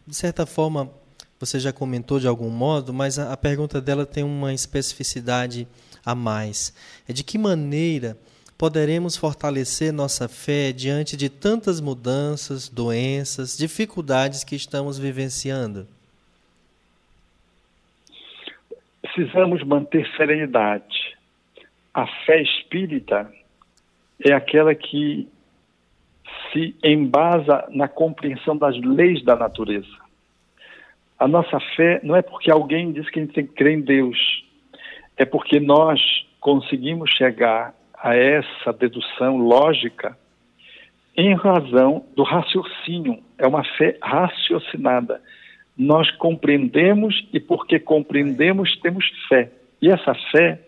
de 0.06 0.14
certa 0.14 0.46
forma, 0.46 0.90
você 1.38 1.58
já 1.58 1.72
comentou 1.72 2.18
de 2.18 2.26
algum 2.26 2.50
modo, 2.50 2.92
mas 2.92 3.18
a, 3.18 3.32
a 3.32 3.36
pergunta 3.36 3.80
dela 3.80 4.06
tem 4.06 4.24
uma 4.24 4.52
especificidade 4.52 5.66
a 6.04 6.14
mais. 6.14 6.74
É 7.08 7.12
de 7.12 7.24
que 7.24 7.38
maneira 7.38 8.16
poderemos 8.56 9.16
fortalecer 9.16 9.92
nossa 9.92 10.28
fé 10.28 10.72
diante 10.72 11.16
de 11.16 11.28
tantas 11.28 11.80
mudanças, 11.80 12.68
doenças, 12.68 13.56
dificuldades 13.56 14.44
que 14.44 14.54
estamos 14.54 14.98
vivenciando? 14.98 15.86
Precisamos 19.02 19.62
manter 19.64 20.06
serenidade. 20.16 21.16
A 21.92 22.06
fé 22.24 22.42
espírita 22.42 23.30
é 24.22 24.32
aquela 24.32 24.74
que 24.74 25.28
se 26.52 26.74
embasa 26.82 27.66
na 27.70 27.88
compreensão 27.88 28.56
das 28.56 28.76
leis 28.78 29.22
da 29.24 29.36
natureza. 29.36 30.04
A 31.18 31.28
nossa 31.28 31.58
fé 31.76 32.00
não 32.02 32.14
é 32.14 32.22
porque 32.22 32.50
alguém 32.50 32.92
diz 32.92 33.08
que 33.08 33.18
a 33.18 33.22
gente 33.22 33.34
tem 33.34 33.46
que 33.46 33.54
crer 33.54 33.78
em 33.78 33.80
Deus, 33.80 34.44
é 35.16 35.24
porque 35.24 35.60
nós 35.60 36.00
conseguimos 36.40 37.10
chegar 37.10 37.74
a 37.96 38.14
essa 38.14 38.72
dedução 38.72 39.38
lógica 39.38 40.16
em 41.16 41.34
razão 41.34 42.04
do 42.14 42.22
raciocínio. 42.22 43.22
É 43.38 43.46
uma 43.46 43.64
fé 43.64 43.96
raciocinada. 44.02 45.22
Nós 45.76 46.10
compreendemos 46.12 47.26
e 47.32 47.40
porque 47.40 47.78
compreendemos 47.78 48.76
temos 48.80 49.06
fé. 49.28 49.50
E 49.80 49.88
essa 49.88 50.14
fé 50.32 50.60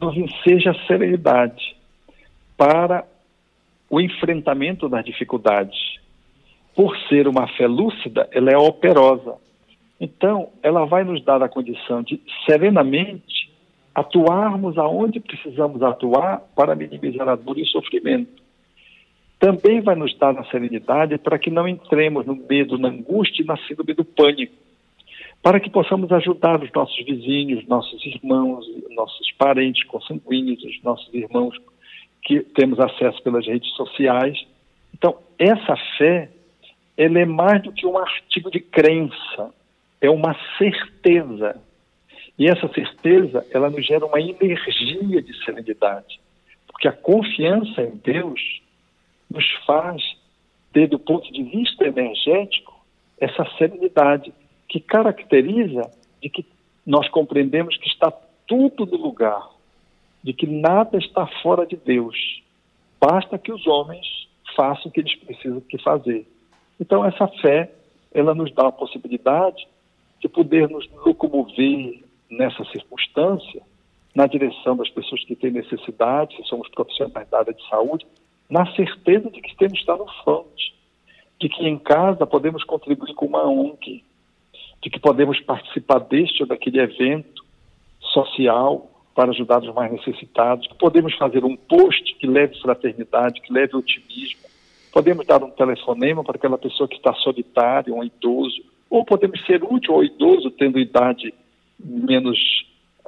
nos 0.00 0.16
enseja 0.16 0.74
serenidade 0.86 1.73
para 2.56 3.04
o 3.90 4.00
enfrentamento 4.00 4.88
das 4.88 5.04
dificuldades. 5.04 5.78
Por 6.74 6.96
ser 7.08 7.28
uma 7.28 7.46
fé 7.48 7.66
lúcida, 7.66 8.28
ela 8.32 8.50
é 8.50 8.56
operosa. 8.56 9.36
Então, 10.00 10.50
ela 10.62 10.84
vai 10.84 11.04
nos 11.04 11.24
dar 11.24 11.42
a 11.42 11.48
condição 11.48 12.02
de 12.02 12.20
serenamente 12.44 13.52
atuarmos 13.94 14.76
aonde 14.76 15.20
precisamos 15.20 15.82
atuar 15.82 16.42
para 16.56 16.74
minimizar 16.74 17.28
a 17.28 17.36
dor 17.36 17.58
e 17.58 17.62
o 17.62 17.66
sofrimento. 17.66 18.42
Também 19.38 19.80
vai 19.80 19.94
nos 19.94 20.16
dar 20.18 20.36
a 20.36 20.44
serenidade 20.46 21.16
para 21.18 21.38
que 21.38 21.50
não 21.50 21.68
entremos 21.68 22.26
no 22.26 22.34
medo, 22.34 22.76
na 22.76 22.88
angústia 22.88 23.42
e 23.42 23.46
na 23.46 23.56
síndrome 23.58 23.94
do 23.94 24.04
pânico, 24.04 24.54
para 25.42 25.60
que 25.60 25.70
possamos 25.70 26.10
ajudar 26.10 26.62
os 26.62 26.72
nossos 26.72 26.96
vizinhos, 27.04 27.66
nossos 27.68 28.04
irmãos, 28.04 28.66
nossos 28.90 29.30
parentes 29.32 29.84
consanguíneos, 29.84 30.64
os 30.64 30.82
nossos 30.82 31.12
irmãos 31.14 31.56
que 32.24 32.40
temos 32.40 32.80
acesso 32.80 33.22
pelas 33.22 33.46
redes 33.46 33.70
sociais. 33.72 34.46
Então, 34.94 35.18
essa 35.38 35.76
fé, 35.98 36.30
ela 36.96 37.18
é 37.18 37.24
mais 37.24 37.62
do 37.62 37.72
que 37.72 37.86
um 37.86 37.98
artigo 37.98 38.50
de 38.50 38.60
crença, 38.60 39.52
é 40.00 40.10
uma 40.10 40.34
certeza 40.58 41.60
e 42.38 42.46
essa 42.46 42.68
certeza, 42.68 43.46
ela 43.52 43.70
nos 43.70 43.86
gera 43.86 44.04
uma 44.04 44.20
energia 44.20 45.22
de 45.22 45.44
serenidade, 45.44 46.20
porque 46.66 46.88
a 46.88 46.92
confiança 46.92 47.82
em 47.82 47.96
Deus 47.96 48.60
nos 49.30 49.48
faz 49.64 50.02
ter, 50.72 50.88
do 50.88 50.98
ponto 50.98 51.32
de 51.32 51.42
vista 51.44 51.86
energético, 51.86 52.84
essa 53.20 53.44
serenidade 53.56 54.34
que 54.68 54.80
caracteriza 54.80 55.88
de 56.20 56.28
que 56.28 56.44
nós 56.84 57.08
compreendemos 57.08 57.76
que 57.76 57.88
está 57.88 58.10
tudo 58.46 58.84
no 58.84 58.96
lugar, 58.96 59.48
de 60.24 60.32
que 60.32 60.46
nada 60.46 60.96
está 60.96 61.26
fora 61.42 61.66
de 61.66 61.76
Deus. 61.76 62.42
Basta 62.98 63.38
que 63.38 63.52
os 63.52 63.66
homens 63.66 64.26
façam 64.56 64.86
o 64.86 64.90
que 64.90 65.00
eles 65.00 65.14
precisam 65.16 65.60
que 65.60 65.76
fazer. 65.78 66.26
Então 66.80 67.04
essa 67.04 67.28
fé, 67.42 67.70
ela 68.12 68.34
nos 68.34 68.50
dá 68.54 68.68
a 68.68 68.72
possibilidade 68.72 69.68
de 70.20 70.28
poder 70.28 70.70
nos 70.70 70.88
locomover, 71.04 72.02
nessa 72.30 72.64
circunstância, 72.64 73.62
na 74.14 74.26
direção 74.26 74.74
das 74.74 74.88
pessoas 74.88 75.22
que 75.24 75.36
têm 75.36 75.50
necessidade, 75.50 76.34
se 76.36 76.44
somos 76.44 76.68
profissionais 76.70 77.28
da 77.28 77.40
área 77.40 77.52
de 77.52 77.68
saúde, 77.68 78.06
na 78.48 78.64
certeza 78.74 79.30
de 79.30 79.42
que 79.42 79.54
temos 79.56 79.74
que 79.74 79.80
estar 79.80 79.96
no 79.96 80.06
fronte, 80.22 80.74
de 81.38 81.48
que 81.50 81.68
em 81.68 81.78
casa 81.78 82.26
podemos 82.26 82.64
contribuir 82.64 83.14
com 83.14 83.26
uma 83.26 83.44
ONG, 83.44 84.02
de 84.82 84.90
que 84.90 84.98
podemos 84.98 85.38
participar 85.40 85.98
deste 85.98 86.42
ou 86.42 86.48
daquele 86.48 86.80
evento 86.80 87.44
social 88.00 88.90
para 89.14 89.30
ajudar 89.30 89.62
os 89.62 89.72
mais 89.74 89.92
necessitados, 89.92 90.66
podemos 90.78 91.14
fazer 91.14 91.44
um 91.44 91.56
post 91.56 92.14
que 92.16 92.26
leve 92.26 92.60
fraternidade, 92.60 93.40
que 93.40 93.52
leve 93.52 93.76
otimismo, 93.76 94.40
podemos 94.92 95.26
dar 95.26 95.42
um 95.42 95.50
telefonema 95.50 96.24
para 96.24 96.36
aquela 96.36 96.58
pessoa 96.58 96.88
que 96.88 96.96
está 96.96 97.14
solitária, 97.14 97.94
um 97.94 98.02
idoso, 98.02 98.62
ou 98.90 99.04
podemos 99.04 99.44
ser 99.46 99.62
útil 99.62 99.94
ao 99.94 100.04
idoso 100.04 100.50
tendo 100.50 100.78
idade 100.78 101.32
menos 101.78 102.38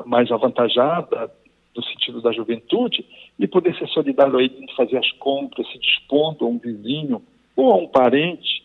mais 0.04 0.30
avantajada 0.30 1.30
no 1.76 1.82
sentido 1.84 2.20
da 2.20 2.32
juventude 2.32 3.04
e 3.38 3.46
poder 3.46 3.76
ser 3.76 3.88
solidário 3.88 4.38
a 4.38 4.42
ele 4.42 4.56
em 4.60 4.74
fazer 4.74 4.96
as 4.96 5.10
compras, 5.12 5.66
se 5.70 5.78
dispondo 5.78 6.44
a 6.44 6.48
um 6.48 6.58
vizinho 6.58 7.22
ou 7.54 7.72
a 7.72 7.76
um 7.76 7.86
parente 7.86 8.64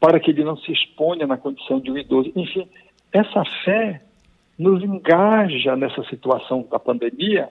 para 0.00 0.20
que 0.20 0.30
ele 0.30 0.44
não 0.44 0.56
se 0.56 0.72
exponha 0.72 1.26
na 1.26 1.36
condição 1.36 1.80
de 1.80 1.90
um 1.90 1.98
idoso. 1.98 2.30
Enfim, 2.36 2.68
essa 3.12 3.44
fé 3.64 4.02
nos 4.58 4.82
engaja 4.82 5.76
nessa 5.76 6.02
situação 6.04 6.66
da 6.70 6.78
pandemia 6.78 7.48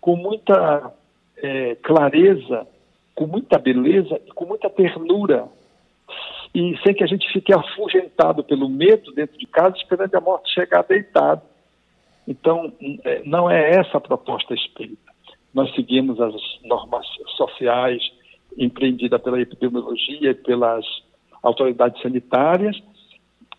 com 0.00 0.16
muita 0.16 0.92
é, 1.38 1.74
clareza, 1.76 2.66
com 3.14 3.26
muita 3.26 3.58
beleza 3.58 4.20
e 4.26 4.30
com 4.32 4.44
muita 4.44 4.68
ternura, 4.68 5.48
e 6.54 6.76
sem 6.84 6.94
que 6.94 7.02
a 7.02 7.06
gente 7.06 7.30
fique 7.32 7.52
afugentado 7.52 8.44
pelo 8.44 8.68
medo 8.68 9.12
dentro 9.12 9.36
de 9.38 9.46
casa, 9.46 9.76
esperando 9.76 10.14
a 10.14 10.20
morte 10.20 10.52
chegar 10.52 10.82
deitado. 10.82 11.42
Então, 12.28 12.72
é, 13.04 13.22
não 13.24 13.50
é 13.50 13.70
essa 13.70 13.98
a 13.98 14.00
proposta 14.00 14.54
espírita. 14.54 15.12
Nós 15.52 15.74
seguimos 15.74 16.20
as 16.20 16.34
normas 16.64 17.06
sociais 17.36 18.02
empreendidas 18.56 19.20
pela 19.22 19.40
epidemiologia 19.40 20.30
e 20.30 20.34
pelas 20.34 20.84
autoridades 21.42 22.00
sanitárias, 22.02 22.80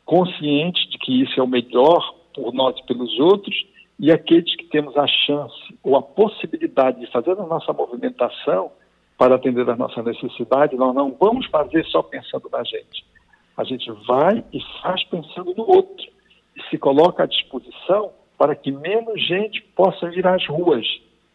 conscientes 0.05 0.89
de 0.89 0.97
que 0.97 1.21
isso 1.23 1.39
é 1.39 1.43
o 1.43 1.47
melhor 1.47 2.15
por 2.35 2.53
nós 2.53 2.77
e 2.77 2.85
pelos 2.85 3.17
outros, 3.19 3.55
e 3.97 4.11
aqueles 4.11 4.53
que 4.55 4.65
temos 4.65 4.95
a 4.97 5.07
chance 5.07 5.55
ou 5.81 5.95
a 5.95 6.01
possibilidade 6.01 6.99
de 6.99 7.11
fazer 7.11 7.31
a 7.31 7.45
nossa 7.45 7.71
movimentação 7.71 8.71
para 9.17 9.35
atender 9.35 9.67
as 9.69 9.77
nossas 9.77 10.03
necessidades, 10.03 10.77
nós 10.77 10.93
não 10.93 11.15
vamos 11.17 11.45
fazer 11.47 11.85
só 11.85 12.03
pensando 12.03 12.49
na 12.51 12.63
gente. 12.63 13.05
A 13.55 13.63
gente 13.63 13.89
vai 14.05 14.43
e 14.51 14.59
faz 14.81 15.03
pensando 15.05 15.53
no 15.55 15.63
outro 15.63 16.05
e 16.55 16.61
se 16.69 16.77
coloca 16.77 17.23
à 17.23 17.25
disposição 17.25 18.11
para 18.37 18.53
que 18.53 18.71
menos 18.71 19.25
gente 19.25 19.61
possa 19.75 20.07
ir 20.13 20.27
às 20.27 20.45
ruas 20.47 20.85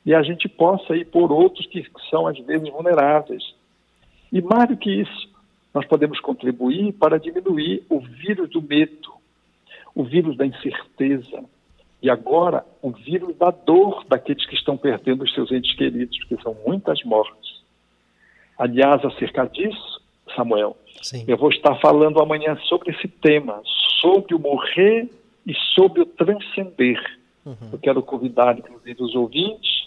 e 0.04 0.14
a 0.14 0.22
gente 0.22 0.48
possa 0.48 0.94
ir 0.94 1.06
por 1.06 1.32
outros 1.32 1.66
que 1.66 1.84
são 2.10 2.26
às 2.26 2.38
vezes 2.40 2.68
vulneráveis. 2.68 3.42
E 4.30 4.40
mais 4.42 4.68
do 4.68 4.76
que 4.76 4.90
isso, 4.90 5.28
nós 5.74 5.86
podemos 5.86 6.20
contribuir 6.20 6.92
para 6.92 7.18
diminuir 7.18 7.84
o 7.88 8.00
vírus 8.00 8.50
do 8.50 8.60
medo, 8.60 9.12
o 9.94 10.04
vírus 10.04 10.36
da 10.36 10.46
incerteza, 10.46 11.44
e 12.02 12.08
agora 12.08 12.64
o 12.80 12.90
vírus 12.90 13.36
da 13.36 13.50
dor 13.50 14.04
daqueles 14.08 14.46
que 14.46 14.54
estão 14.54 14.76
perdendo 14.76 15.24
os 15.24 15.34
seus 15.34 15.52
entes 15.52 15.74
queridos, 15.74 16.18
porque 16.18 16.42
são 16.42 16.56
muitas 16.66 17.02
mortes. 17.04 17.60
Aliás, 18.58 19.04
acerca 19.04 19.46
disso, 19.46 20.00
Samuel, 20.34 20.76
Sim. 21.02 21.24
eu 21.26 21.36
vou 21.36 21.50
estar 21.50 21.74
falando 21.76 22.20
amanhã 22.20 22.56
sobre 22.68 22.92
esse 22.92 23.08
tema, 23.08 23.60
sobre 24.00 24.34
o 24.34 24.38
morrer 24.38 25.08
e 25.46 25.54
sobre 25.74 26.02
o 26.02 26.06
transcender. 26.06 27.00
Uhum. 27.44 27.70
Eu 27.72 27.78
quero 27.78 28.02
convidar, 28.02 28.58
inclusive, 28.58 29.02
os 29.02 29.14
ouvintes 29.14 29.79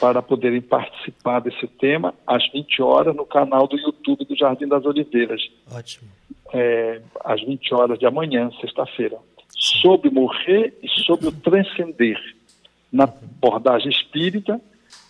para 0.00 0.22
poderem 0.22 0.60
participar 0.60 1.40
desse 1.40 1.66
tema 1.66 2.14
às 2.26 2.50
20 2.52 2.82
horas 2.82 3.14
no 3.14 3.26
canal 3.26 3.66
do 3.66 3.76
YouTube 3.76 4.24
do 4.24 4.36
Jardim 4.36 4.68
das 4.68 4.84
Oliveiras. 4.84 5.42
Ótimo. 5.72 6.08
É, 6.52 7.00
às 7.24 7.42
20 7.42 7.74
horas 7.74 7.98
de 7.98 8.06
amanhã, 8.06 8.50
sexta-feira 8.60 9.18
sobre 9.58 10.10
morrer 10.10 10.78
e 10.82 10.88
sobre 11.02 11.28
o 11.28 11.32
transcender. 11.32 12.18
Na 12.92 13.04
abordagem 13.04 13.90
espírita, 13.90 14.60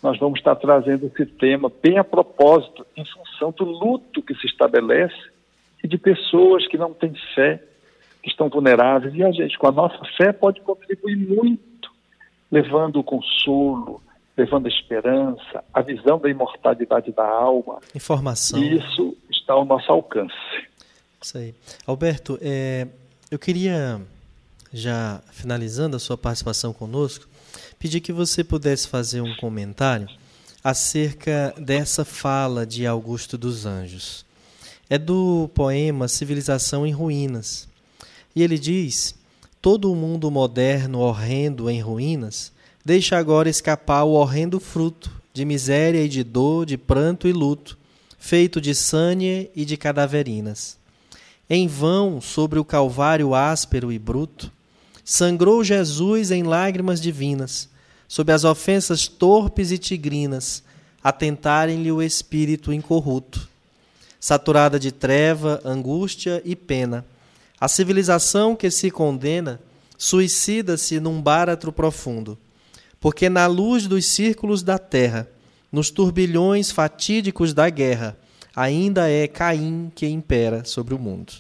nós 0.03 0.19
vamos 0.19 0.41
estar 0.41 0.57
trazendo 0.57 1.07
esse 1.07 1.27
tema 1.27 1.71
bem 1.83 1.99
a 1.99 2.05
propósito, 2.05 2.87
em 2.97 3.05
função 3.05 3.53
do 3.53 3.65
luto 3.65 4.23
que 4.23 4.35
se 4.35 4.47
estabelece 4.47 5.31
e 5.85 5.87
de 5.87 5.99
pessoas 5.99 6.67
que 6.67 6.79
não 6.79 6.93
têm 6.93 7.15
fé, 7.35 7.63
que 8.23 8.31
estão 8.31 8.49
vulneráveis. 8.49 9.15
E 9.15 9.23
a 9.23 9.31
gente, 9.31 9.59
com 9.59 9.69
a 9.69 9.73
nossa 9.73 10.03
fé, 10.17 10.33
pode 10.33 10.61
contribuir 10.63 11.17
muito, 11.17 11.91
levando 12.51 12.99
o 12.99 13.05
consolo, 13.05 14.03
levando 14.39 14.67
a 14.67 14.69
esperança, 14.69 15.65
a 15.75 15.83
visão 15.83 16.19
da 16.19 16.31
imortalidade 16.31 17.11
da 17.11 17.27
alma. 17.27 17.81
Informação. 17.93 18.63
Isso 18.63 19.17
está 19.29 19.53
ao 19.53 19.65
nosso 19.65 19.91
alcance. 19.91 20.33
Isso 21.21 21.37
aí. 21.37 21.53
Alberto, 21.85 22.39
é, 22.41 22.87
eu 23.31 23.39
queria 23.39 24.01
já 24.73 25.21
finalizando 25.33 25.97
a 25.97 25.99
sua 25.99 26.17
participação 26.17 26.73
conosco, 26.73 27.27
pedir 27.79 28.01
que 28.01 28.13
você 28.13 28.45
pudesse 28.45 28.87
fazer 28.87 29.21
um 29.21 29.35
comentário 29.37 30.09
acerca 30.63 31.55
dessa 31.57 32.05
fala 32.05 32.67
de 32.67 32.87
Augusto 32.87 33.37
dos 33.37 33.67
Anjos. 33.67 34.25
É 34.89 34.99
do 34.99 35.51
poema 35.55 36.07
Civilização 36.07 36.87
em 36.87 36.93
Ruínas. 36.93 37.69
E 38.37 38.43
ele 38.43 38.59
diz: 38.59 39.19
Todo 39.61 39.93
o 39.93 39.97
mundo 39.97 40.31
moderno 40.31 41.01
horrendo 41.01 41.69
em 41.69 41.81
ruínas 41.81 42.53
deixa 42.89 43.19
agora 43.19 43.51
escapar 43.51 44.05
o 44.05 44.13
horrendo 44.13 44.59
fruto 44.59 45.13
de 45.35 45.45
miséria 45.45 46.03
e 46.03 46.09
de 46.09 46.25
dor, 46.25 46.65
de 46.65 46.79
pranto 46.79 47.29
e 47.29 47.35
luto, 47.35 47.77
feito 48.19 48.63
de 48.63 48.75
sânie 48.75 49.51
e 49.55 49.67
de 49.67 49.77
cadaverinas. 49.77 50.79
Em 51.51 51.69
vão, 51.69 52.19
sobre 52.19 52.59
o 52.59 52.65
calvário 52.65 53.35
áspero 53.35 53.93
e 53.93 53.99
bruto, 53.99 54.51
sangrou 55.05 55.63
Jesus 55.63 56.31
em 56.31 56.43
lágrimas 56.43 56.99
divinas, 56.99 57.69
sob 58.09 58.33
as 58.33 58.45
ofensas 58.45 59.07
torpes 59.07 59.71
e 59.71 59.77
tigrinas, 59.77 60.63
atentarem-lhe 61.05 61.93
o 61.93 62.01
espírito 62.01 62.73
incorrupto. 62.73 63.51
Saturada 64.19 64.81
de 64.81 64.93
treva, 64.93 65.61
angústia 65.63 66.41
e 66.43 66.57
pena, 66.57 67.05
a 67.61 67.69
civilização 67.69 68.57
que 68.57 68.71
se 68.71 68.91
condena 68.91 69.61
suicida-se 69.99 70.99
num 70.99 71.21
báratro 71.21 71.71
profundo, 71.71 72.39
porque 73.01 73.29
na 73.29 73.47
luz 73.47 73.87
dos 73.87 74.07
círculos 74.07 74.63
da 74.63 74.79
terra, 74.79 75.29
nos 75.73 75.91
turbilhões 75.91 76.71
fatídicos 76.71 77.55
da 77.55 77.69
guerra, 77.71 78.17
ainda 78.55 79.09
é 79.09 79.29
Caim 79.29 79.93
que 79.95 80.07
impera 80.07 80.65
sobre 80.65 80.95
o 80.95 80.99
mundo. 80.99 81.33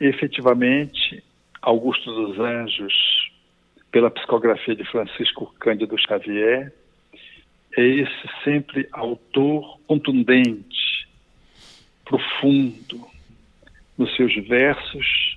Efetivamente, 0.00 1.24
Augusto 1.60 2.12
dos 2.14 2.38
Anjos, 2.38 2.94
pela 3.90 4.10
psicografia 4.10 4.76
de 4.76 4.84
Francisco 4.84 5.52
Cândido 5.58 5.96
Xavier, 5.98 6.72
é 7.76 7.82
esse 7.82 8.28
sempre 8.44 8.88
autor 8.92 9.78
contundente, 9.86 11.08
profundo 12.04 13.08
nos 13.96 14.14
seus 14.14 14.34
versos, 14.46 15.36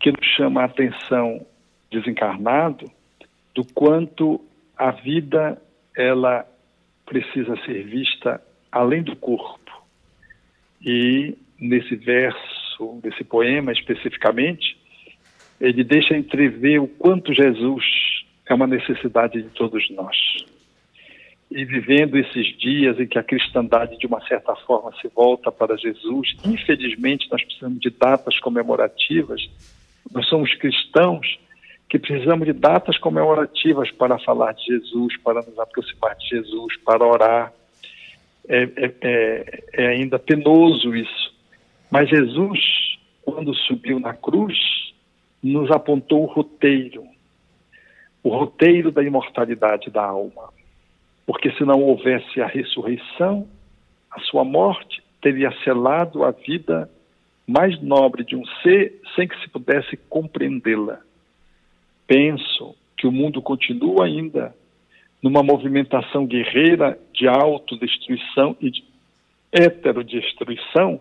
que 0.00 0.10
nos 0.10 0.26
chama 0.36 0.62
a 0.62 0.64
atenção 0.64 1.46
desencarnado 1.92 2.90
do 3.54 3.64
quanto 3.64 4.40
a 4.76 4.90
vida 4.90 5.60
ela 5.96 6.46
precisa 7.06 7.56
ser 7.64 7.84
vista 7.84 8.42
além 8.70 9.02
do 9.02 9.14
corpo. 9.14 9.60
E 10.84 11.36
nesse 11.60 11.94
verso 11.94 13.00
desse 13.02 13.22
poema 13.22 13.70
especificamente, 13.72 14.76
ele 15.60 15.84
deixa 15.84 16.16
entrever 16.16 16.80
o 16.80 16.88
quanto 16.88 17.32
Jesus 17.32 17.84
é 18.46 18.54
uma 18.54 18.66
necessidade 18.66 19.40
de 19.40 19.48
todos 19.50 19.88
nós. 19.90 20.16
E 21.50 21.64
vivendo 21.64 22.16
esses 22.18 22.56
dias 22.58 22.98
em 22.98 23.06
que 23.06 23.18
a 23.18 23.22
cristandade, 23.22 23.98
de 23.98 24.06
uma 24.06 24.20
certa 24.26 24.56
forma, 24.56 24.90
se 25.00 25.08
volta 25.08 25.52
para 25.52 25.76
Jesus, 25.76 26.34
infelizmente 26.44 27.28
nós 27.30 27.44
precisamos 27.44 27.78
de 27.78 27.90
datas 27.90 28.40
comemorativas. 28.40 29.46
Nós 30.10 30.26
somos 30.28 30.52
cristãos 30.54 31.38
que 31.92 31.98
precisamos 31.98 32.46
de 32.46 32.54
datas 32.54 32.96
comemorativas 32.96 33.90
para 33.90 34.18
falar 34.20 34.54
de 34.54 34.64
Jesus, 34.64 35.14
para 35.18 35.42
nos 35.42 35.58
aproximar 35.58 36.16
de 36.16 36.26
Jesus, 36.26 36.74
para 36.78 37.06
orar. 37.06 37.52
É, 38.48 38.62
é, 38.62 38.94
é, 39.02 39.64
é 39.74 39.86
ainda 39.88 40.18
penoso 40.18 40.96
isso, 40.96 41.34
mas 41.90 42.08
Jesus, 42.08 42.58
quando 43.20 43.54
subiu 43.54 44.00
na 44.00 44.14
cruz, 44.14 44.56
nos 45.42 45.70
apontou 45.70 46.22
o 46.22 46.32
roteiro, 46.32 47.04
o 48.22 48.30
roteiro 48.30 48.90
da 48.90 49.02
imortalidade 49.02 49.90
da 49.90 50.02
alma. 50.02 50.48
Porque 51.26 51.52
se 51.52 51.62
não 51.62 51.82
houvesse 51.82 52.40
a 52.40 52.46
ressurreição, 52.46 53.46
a 54.10 54.18
sua 54.20 54.44
morte 54.44 55.02
teria 55.20 55.52
selado 55.62 56.24
a 56.24 56.30
vida 56.30 56.90
mais 57.46 57.78
nobre 57.82 58.24
de 58.24 58.34
um 58.34 58.46
ser 58.62 58.98
sem 59.14 59.28
que 59.28 59.38
se 59.42 59.48
pudesse 59.50 59.94
compreendê-la. 60.08 60.98
Penso 62.06 62.74
que 62.96 63.06
o 63.06 63.12
mundo 63.12 63.40
continua 63.40 64.06
ainda 64.06 64.54
numa 65.22 65.42
movimentação 65.42 66.26
guerreira 66.26 66.98
de 67.12 67.28
autodestruição 67.28 68.56
e 68.60 68.70
de 68.70 68.84
heterodestruição 69.52 71.00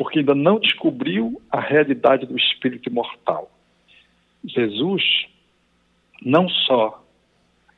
porque 0.00 0.20
ainda 0.20 0.34
não 0.34 0.58
descobriu 0.58 1.42
a 1.50 1.60
realidade 1.60 2.24
do 2.24 2.34
espírito 2.34 2.88
imortal. 2.88 3.50
Jesus 4.42 5.02
não 6.24 6.48
só 6.48 7.04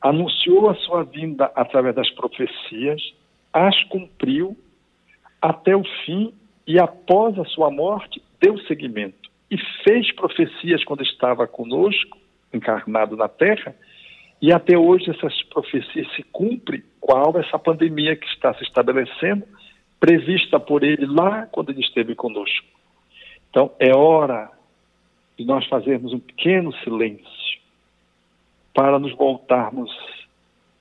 anunciou 0.00 0.70
a 0.70 0.74
sua 0.76 1.02
vinda 1.02 1.50
através 1.54 1.96
das 1.96 2.08
profecias, 2.10 3.02
as 3.52 3.82
cumpriu 3.84 4.56
até 5.40 5.74
o 5.74 5.82
fim 6.04 6.32
e 6.64 6.78
após 6.78 7.36
a 7.40 7.44
sua 7.46 7.72
morte 7.72 8.22
deu 8.40 8.56
seguimento 8.68 9.28
e 9.50 9.58
fez 9.82 10.12
profecias 10.14 10.84
quando 10.84 11.02
estava 11.02 11.48
conosco, 11.48 12.16
encarnado 12.52 13.16
na 13.16 13.28
terra, 13.28 13.74
e 14.40 14.52
até 14.52 14.76
hoje 14.76 15.10
essas 15.10 15.42
profecias 15.44 16.10
se 16.14 16.22
cumprem, 16.24 16.82
qual 17.00 17.38
essa 17.38 17.58
pandemia 17.58 18.16
que 18.16 18.26
está 18.26 18.52
se 18.54 18.64
estabelecendo 18.64 19.44
prevista 20.00 20.58
por 20.58 20.82
ele 20.82 21.06
lá 21.06 21.46
quando 21.46 21.70
ele 21.70 21.80
esteve 21.80 22.14
conosco. 22.14 22.66
Então, 23.50 23.70
é 23.78 23.96
hora 23.96 24.50
de 25.38 25.44
nós 25.44 25.66
fazermos 25.66 26.12
um 26.12 26.18
pequeno 26.18 26.72
silêncio 26.78 27.60
para 28.74 28.98
nos 28.98 29.14
voltarmos 29.14 29.90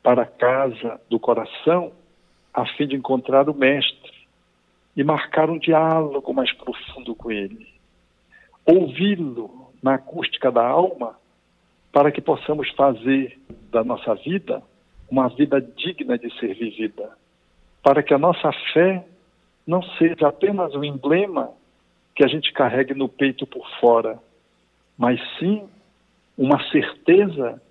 para 0.02 0.24
a 0.24 0.26
casa 0.26 1.00
do 1.10 1.20
coração 1.20 1.92
a 2.54 2.66
fim 2.66 2.88
de 2.88 2.96
encontrar 2.96 3.50
o 3.50 3.54
Mestre 3.54 4.12
e 4.96 5.04
marcar 5.04 5.50
um 5.50 5.58
diálogo 5.58 6.34
mais 6.34 6.52
profundo 6.54 7.16
com 7.16 7.32
ele. 7.32 7.68
Ouvi-lo 8.66 9.72
na 9.82 9.96
acústica 9.96 10.52
da 10.52 10.66
alma 10.66 11.16
para 11.92 12.12
que 12.12 12.22
possamos 12.22 12.70
fazer 12.72 13.40
da 13.72 13.84
nossa 13.84 14.16
vida 14.16 14.62
uma 15.10 15.28
vida 15.28 15.60
digna 15.62 16.18
de 16.18 16.34
ser 16.40 16.56
vivida, 16.56 17.10
para 17.84 18.02
que 18.02 18.14
a 18.14 18.18
nossa 18.18 18.52
fé 18.74 19.04
não 19.68 19.84
seja 19.84 20.28
apenas 20.28 20.74
um 20.74 20.84
emblema 20.84 21.52
que 22.16 22.24
a 22.24 22.28
gente 22.28 22.52
carregue 22.54 22.94
no 22.94 23.10
peito 23.10 23.46
por 23.46 23.68
fora, 23.80 24.20
mas 24.98 25.20
sim 25.38 25.68
uma 26.38 26.64
certeza 26.70 27.62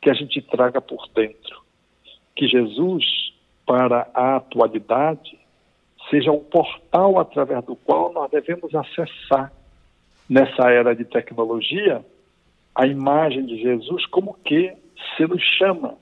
que 0.00 0.10
a 0.10 0.14
gente 0.14 0.40
traga 0.42 0.80
por 0.80 1.08
dentro. 1.14 1.62
Que 2.34 2.46
Jesus, 2.46 3.04
para 3.66 4.08
a 4.12 4.36
atualidade, 4.36 5.38
seja 6.10 6.32
o 6.32 6.40
portal 6.40 7.18
através 7.18 7.64
do 7.64 7.76
qual 7.76 8.12
nós 8.12 8.30
devemos 8.30 8.74
acessar, 8.74 9.52
nessa 10.28 10.70
era 10.70 10.94
de 10.94 11.04
tecnologia, 11.04 12.04
a 12.78 12.86
imagem 12.86 13.44
de 13.44 13.60
Jesus 13.60 14.06
como 14.06 14.34
que 14.44 14.72
se 15.16 15.26
nos 15.26 15.42
chama 15.58 15.96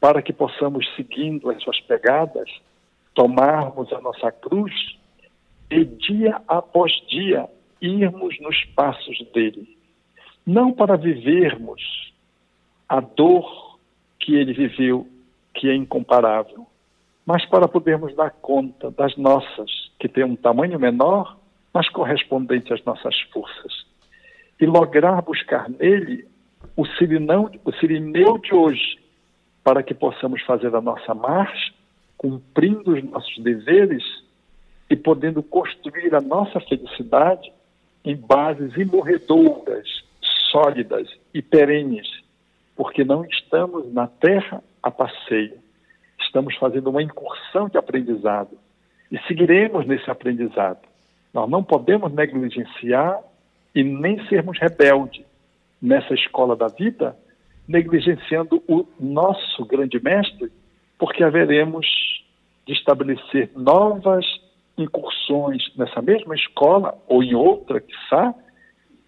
para 0.00 0.20
que 0.20 0.32
possamos, 0.32 0.84
seguindo 0.96 1.48
as 1.48 1.62
suas 1.62 1.80
pegadas, 1.82 2.50
tomarmos 3.14 3.92
a 3.92 4.00
nossa 4.00 4.32
cruz 4.32 4.74
e 5.70 5.84
dia 5.84 6.42
após 6.48 6.92
dia 7.08 7.48
irmos 7.80 8.40
nos 8.40 8.64
passos 8.74 9.24
dele. 9.32 9.78
Não 10.44 10.72
para 10.72 10.96
vivermos 10.96 12.12
a 12.88 12.98
dor 12.98 13.78
que 14.18 14.34
ele 14.34 14.52
viveu, 14.52 15.06
que 15.54 15.68
é 15.70 15.76
incomparável, 15.76 16.66
mas 17.24 17.46
para 17.46 17.68
podermos 17.68 18.16
dar 18.16 18.30
conta 18.30 18.90
das 18.90 19.16
nossas, 19.16 19.92
que 20.00 20.08
têm 20.08 20.24
um 20.24 20.36
tamanho 20.36 20.78
menor, 20.78 21.38
mas 21.72 21.88
correspondente 21.88 22.72
às 22.72 22.84
nossas 22.84 23.16
forças. 23.32 23.85
E 24.60 24.66
lograr 24.66 25.22
buscar 25.22 25.68
nele 25.68 26.26
o 26.76 26.86
sirinão, 26.86 27.50
o 27.64 27.72
sirineu 27.72 28.38
de 28.38 28.54
hoje, 28.54 28.98
para 29.62 29.82
que 29.82 29.94
possamos 29.94 30.42
fazer 30.42 30.74
a 30.74 30.80
nossa 30.80 31.14
marcha, 31.14 31.72
cumprindo 32.16 32.94
os 32.94 33.02
nossos 33.04 33.36
deveres 33.42 34.02
e 34.88 34.96
podendo 34.96 35.42
construir 35.42 36.14
a 36.14 36.20
nossa 36.20 36.60
felicidade 36.60 37.52
em 38.04 38.16
bases 38.16 38.74
imorredoras, 38.76 40.04
sólidas 40.50 41.08
e 41.34 41.42
perenes, 41.42 42.08
porque 42.76 43.04
não 43.04 43.24
estamos 43.24 43.92
na 43.92 44.06
terra 44.06 44.62
a 44.82 44.90
passeio 44.90 45.66
estamos 46.36 46.54
fazendo 46.56 46.90
uma 46.90 47.02
incursão 47.02 47.68
de 47.68 47.78
aprendizado 47.78 48.58
e 49.10 49.18
seguiremos 49.20 49.86
nesse 49.86 50.10
aprendizado. 50.10 50.80
Nós 51.32 51.48
não 51.48 51.64
podemos 51.64 52.12
negligenciar 52.12 53.18
e 53.76 53.84
nem 53.84 54.26
sermos 54.26 54.58
rebeldes 54.58 55.22
nessa 55.80 56.14
escola 56.14 56.56
da 56.56 56.66
vida, 56.66 57.14
negligenciando 57.68 58.64
o 58.66 58.86
nosso 58.98 59.66
grande 59.66 60.02
mestre, 60.02 60.50
porque 60.98 61.22
haveremos 61.22 61.86
de 62.66 62.72
estabelecer 62.72 63.50
novas 63.54 64.24
incursões 64.78 65.62
nessa 65.76 66.00
mesma 66.00 66.34
escola 66.34 66.96
ou 67.06 67.22
em 67.22 67.34
outra, 67.34 67.78
quiçá, 67.78 68.34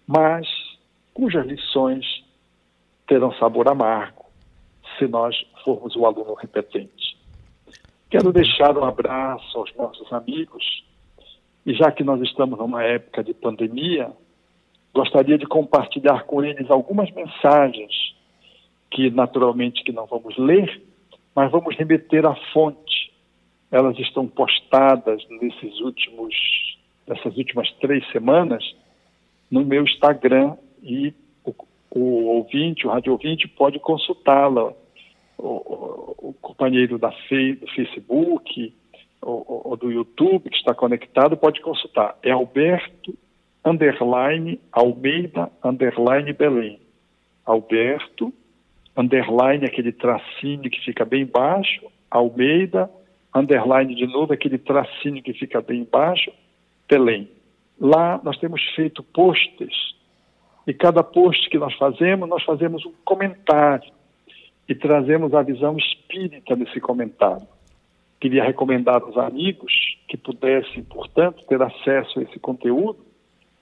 mas 0.05 0.47
cujas 1.15 1.47
lições 1.47 2.05
terão 3.07 3.33
sabor 3.33 3.67
amargo 3.67 4.25
se 4.99 5.07
nós 5.07 5.35
formos 5.63 5.95
o 5.95 6.05
aluno 6.05 6.35
repetente. 6.35 7.17
Quero 8.07 8.31
deixar 8.31 8.77
um 8.77 8.83
abraço 8.83 9.57
aos 9.57 9.73
nossos 9.75 10.13
amigos 10.13 10.83
e 11.65 11.73
já 11.73 11.91
que 11.91 12.03
nós 12.03 12.21
estamos 12.21 12.59
numa 12.59 12.83
época 12.83 13.23
de 13.23 13.33
pandemia, 13.33 14.11
gostaria 14.99 15.37
de 15.37 15.45
compartilhar 15.45 16.25
com 16.25 16.43
eles 16.43 16.69
algumas 16.69 17.09
mensagens 17.11 18.13
que 18.91 19.09
naturalmente 19.09 19.81
que 19.81 19.93
não 19.93 20.05
vamos 20.05 20.37
ler, 20.37 20.81
mas 21.33 21.49
vamos 21.49 21.73
remeter 21.77 22.25
à 22.25 22.35
fonte. 22.51 23.13
Elas 23.71 23.97
estão 23.97 24.27
postadas 24.27 25.25
nesses 25.29 25.79
últimos 25.79 26.35
nessas 27.07 27.35
últimas 27.37 27.71
três 27.79 28.05
semanas 28.11 28.63
no 29.49 29.65
meu 29.65 29.83
Instagram 29.83 30.57
e 30.83 31.13
o, 31.43 31.55
o 31.91 32.25
ouvinte, 32.35 32.85
o 32.85 32.89
rádio 32.89 33.13
ouvinte 33.13 33.47
pode 33.47 33.79
consultá-la 33.79 34.73
o, 35.37 36.29
o 36.29 36.35
companheiro 36.41 36.99
da 36.99 37.11
Fe, 37.11 37.53
do 37.53 37.67
Facebook 37.67 38.73
ou, 39.21 39.75
do 39.77 39.91
YouTube 39.91 40.49
que 40.49 40.57
está 40.57 40.73
conectado 40.73 41.37
pode 41.37 41.61
consultar. 41.61 42.15
É 42.21 42.31
Alberto 42.31 43.17
underline 43.65 44.59
Almeida 44.71 45.51
underline 45.63 46.33
Belém. 46.33 46.79
Alberto 47.45 48.33
underline 48.95 49.65
aquele 49.65 49.91
tracinho 49.91 50.69
que 50.69 50.81
fica 50.81 51.05
bem 51.05 51.25
baixo, 51.25 51.85
Almeida 52.09 52.89
underline 53.33 53.95
de 53.95 54.07
novo 54.07 54.33
aquele 54.33 54.57
tracinho 54.57 55.21
que 55.21 55.33
fica 55.33 55.61
bem 55.61 55.87
baixo, 55.89 56.31
Belém. 56.87 57.29
Lá 57.79 58.19
nós 58.23 58.37
temos 58.37 58.61
feito 58.75 59.03
posts 59.03 59.95
e 60.67 60.73
cada 60.73 61.03
post 61.03 61.49
que 61.49 61.57
nós 61.57 61.73
fazemos, 61.75 62.27
nós 62.27 62.43
fazemos 62.43 62.85
um 62.85 62.93
comentário 63.05 63.91
e 64.67 64.75
trazemos 64.75 65.33
a 65.33 65.41
visão 65.41 65.77
espírita 65.77 66.55
desse 66.55 66.79
comentário. 66.79 67.47
Queria 68.19 68.43
recomendar 68.43 69.01
aos 69.01 69.17
amigos 69.17 69.97
que 70.07 70.17
pudessem, 70.17 70.83
portanto, 70.83 71.43
ter 71.47 71.61
acesso 71.61 72.19
a 72.19 72.23
esse 72.23 72.37
conteúdo 72.37 73.08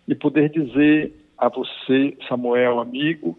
e 0.07 0.15
poder 0.15 0.49
dizer 0.49 1.13
a 1.37 1.49
você, 1.49 2.17
Samuel, 2.27 2.79
amigo, 2.79 3.37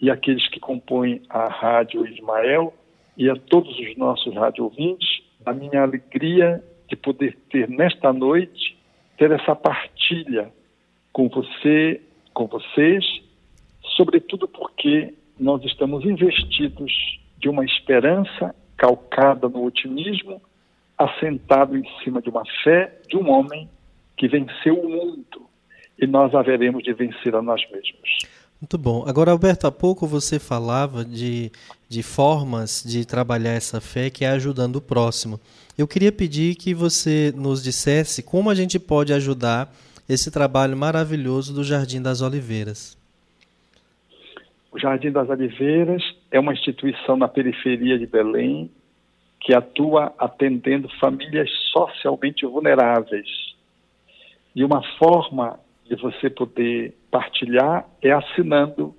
e 0.00 0.10
aqueles 0.10 0.46
que 0.48 0.60
compõem 0.60 1.22
a 1.28 1.48
Rádio 1.48 2.06
Ismael 2.06 2.74
e 3.16 3.30
a 3.30 3.36
todos 3.36 3.76
os 3.78 3.96
nossos 3.96 4.34
rádio 4.34 4.64
ouvintes, 4.64 5.08
a 5.44 5.52
minha 5.52 5.82
alegria 5.82 6.62
de 6.88 6.96
poder 6.96 7.36
ter 7.50 7.68
nesta 7.68 8.12
noite, 8.12 8.76
ter 9.16 9.30
essa 9.30 9.56
partilha 9.56 10.52
com 11.12 11.28
você, 11.28 12.00
com 12.32 12.46
vocês, 12.46 13.04
sobretudo 13.96 14.46
porque 14.46 15.14
nós 15.38 15.64
estamos 15.64 16.04
investidos 16.04 16.92
de 17.38 17.48
uma 17.48 17.64
esperança 17.64 18.54
calcada 18.76 19.48
no 19.48 19.64
otimismo, 19.64 20.40
assentado 20.96 21.76
em 21.76 21.84
cima 22.02 22.22
de 22.22 22.28
uma 22.28 22.44
fé 22.62 23.00
de 23.08 23.16
um 23.16 23.28
homem 23.30 23.68
que 24.16 24.28
venceu 24.28 24.78
o 24.78 24.88
mundo 24.88 25.47
e 25.98 26.06
nós 26.06 26.34
haveremos 26.34 26.82
de 26.82 26.92
vencer 26.92 27.34
a 27.34 27.42
nós 27.42 27.60
mesmos. 27.70 28.18
Muito 28.60 28.76
bom. 28.76 29.04
Agora, 29.06 29.30
Alberto, 29.30 29.66
há 29.66 29.72
pouco 29.72 30.06
você 30.06 30.38
falava 30.38 31.04
de, 31.04 31.50
de 31.88 32.02
formas 32.02 32.82
de 32.84 33.06
trabalhar 33.06 33.52
essa 33.52 33.80
fé 33.80 34.10
que 34.10 34.24
é 34.24 34.28
ajudando 34.30 34.76
o 34.76 34.80
próximo. 34.80 35.38
Eu 35.76 35.86
queria 35.86 36.10
pedir 36.10 36.56
que 36.56 36.74
você 36.74 37.32
nos 37.36 37.62
dissesse 37.62 38.20
como 38.20 38.50
a 38.50 38.54
gente 38.54 38.78
pode 38.78 39.12
ajudar 39.12 39.72
esse 40.08 40.30
trabalho 40.30 40.76
maravilhoso 40.76 41.54
do 41.54 41.62
Jardim 41.62 42.02
das 42.02 42.20
Oliveiras. 42.20 42.98
O 44.72 44.78
Jardim 44.78 45.12
das 45.12 45.28
Oliveiras 45.28 46.02
é 46.30 46.40
uma 46.40 46.52
instituição 46.52 47.16
na 47.16 47.28
periferia 47.28 47.96
de 47.96 48.06
Belém 48.06 48.70
que 49.40 49.54
atua 49.54 50.12
atendendo 50.18 50.88
famílias 50.98 51.48
socialmente 51.72 52.44
vulneráveis. 52.44 53.28
E 54.54 54.64
uma 54.64 54.82
forma 54.98 55.60
de 55.88 55.96
você 55.96 56.28
poder 56.28 56.94
partilhar 57.10 57.86
é 58.02 58.12
assinando 58.12 58.94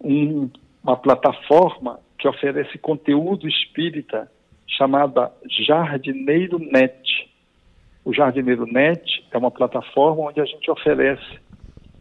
um, 0.00 0.48
uma 0.82 0.96
plataforma 0.96 2.00
que 2.18 2.28
oferece 2.28 2.78
conteúdo 2.78 3.48
espírita 3.48 4.30
chamada 4.66 5.32
Jardineiro 5.66 6.58
Net. 6.58 7.28
O 8.04 8.14
Jardineiro 8.14 8.64
Net 8.66 9.26
é 9.32 9.38
uma 9.38 9.50
plataforma 9.50 10.28
onde 10.28 10.40
a 10.40 10.44
gente 10.44 10.70
oferece 10.70 11.40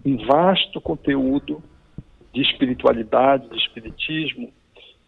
um 0.05 0.17
vasto 0.25 0.79
conteúdo 0.79 1.61
de 2.33 2.41
espiritualidade, 2.41 3.49
de 3.49 3.57
espiritismo 3.57 4.51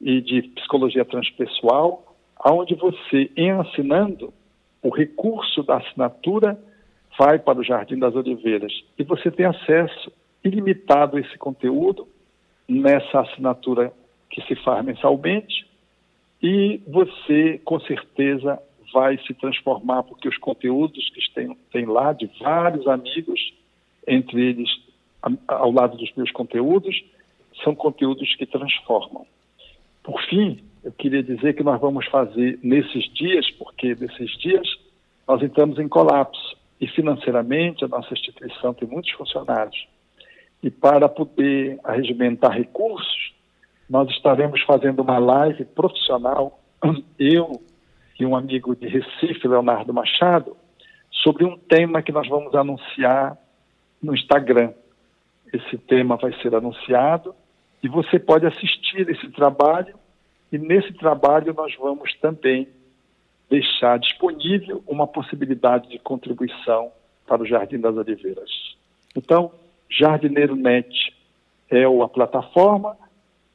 e 0.01 0.19
de 0.21 0.41
psicologia 0.41 1.05
transpessoal, 1.05 2.15
aonde 2.37 2.73
você, 2.75 3.29
em 3.37 3.51
assinando, 3.51 4.33
o 4.81 4.89
recurso 4.89 5.61
da 5.61 5.77
assinatura 5.77 6.57
vai 7.17 7.39
para 7.39 7.59
o 7.59 7.63
Jardim 7.63 7.97
das 7.97 8.15
Oliveiras 8.15 8.73
e 8.97 9.03
você 9.03 9.29
tem 9.31 9.45
acesso 9.45 10.11
ilimitado 10.43 11.17
a 11.17 11.19
esse 11.19 11.37
conteúdo 11.37 12.07
nessa 12.67 13.21
assinatura 13.21 13.91
que 14.29 14.41
se 14.43 14.55
faz 14.55 14.85
mensalmente 14.85 15.67
e 16.41 16.81
você, 16.87 17.59
com 17.65 17.79
certeza, 17.81 18.59
vai 18.93 19.17
se 19.19 19.33
transformar, 19.33 20.03
porque 20.03 20.27
os 20.27 20.37
conteúdos 20.37 21.09
que 21.09 21.33
tem, 21.33 21.55
tem 21.71 21.85
lá, 21.85 22.13
de 22.13 22.29
vários 22.39 22.87
amigos, 22.87 23.53
entre 24.07 24.41
eles 24.41 24.69
ao 25.47 25.71
lado 25.71 25.97
dos 25.97 26.11
meus 26.15 26.31
conteúdos, 26.31 27.03
são 27.63 27.75
conteúdos 27.75 28.33
que 28.35 28.45
transformam. 28.45 29.25
Por 30.01 30.21
fim, 30.23 30.63
eu 30.83 30.93
queria 30.93 31.21
dizer 31.21 31.53
que 31.55 31.63
nós 31.63 31.79
vamos 31.79 32.05
fazer 32.07 32.57
nesses 32.63 33.11
dias, 33.13 33.49
porque 33.51 33.95
nesses 33.95 34.31
dias 34.37 34.67
nós 35.27 35.43
entramos 35.43 35.77
em 35.77 35.87
colapso 35.87 36.57
e 36.79 36.87
financeiramente 36.87 37.83
a 37.83 37.87
nossa 37.87 38.13
instituição 38.13 38.73
tem 38.73 38.87
muitos 38.87 39.11
funcionários. 39.11 39.87
E 40.63 40.69
para 40.69 41.07
poder 41.07 41.79
arregimentar 41.83 42.51
recursos, 42.51 43.33
nós 43.89 44.09
estaremos 44.09 44.61
fazendo 44.61 45.01
uma 45.01 45.17
live 45.17 45.65
profissional, 45.65 46.59
eu 47.17 47.61
e 48.19 48.25
um 48.25 48.35
amigo 48.35 48.75
de 48.75 48.87
Recife, 48.87 49.47
Leonardo 49.47 49.93
Machado, 49.93 50.55
sobre 51.11 51.45
um 51.45 51.57
tema 51.57 52.01
que 52.01 52.11
nós 52.11 52.27
vamos 52.27 52.53
anunciar 52.53 53.37
no 54.01 54.13
Instagram. 54.13 54.73
Esse 55.51 55.77
tema 55.77 56.17
vai 56.17 56.33
ser 56.41 56.53
anunciado 56.53 57.33
e 57.81 57.87
você 57.87 58.19
pode 58.19 58.45
assistir 58.45 59.09
esse 59.09 59.29
trabalho 59.31 59.95
e 60.51 60.57
nesse 60.57 60.93
trabalho 60.93 61.53
nós 61.53 61.73
vamos 61.75 62.13
também 62.15 62.67
deixar 63.49 63.97
disponível 63.99 64.83
uma 64.87 65.07
possibilidade 65.07 65.89
de 65.89 65.99
contribuição 65.99 66.91
para 67.25 67.41
o 67.41 67.45
Jardim 67.45 67.79
das 67.79 67.95
Oliveiras. 67.95 68.49
Então, 69.15 69.51
Jardineiro 69.89 70.55
Net 70.55 71.13
é 71.69 71.83
a 71.83 72.07
plataforma 72.07 72.95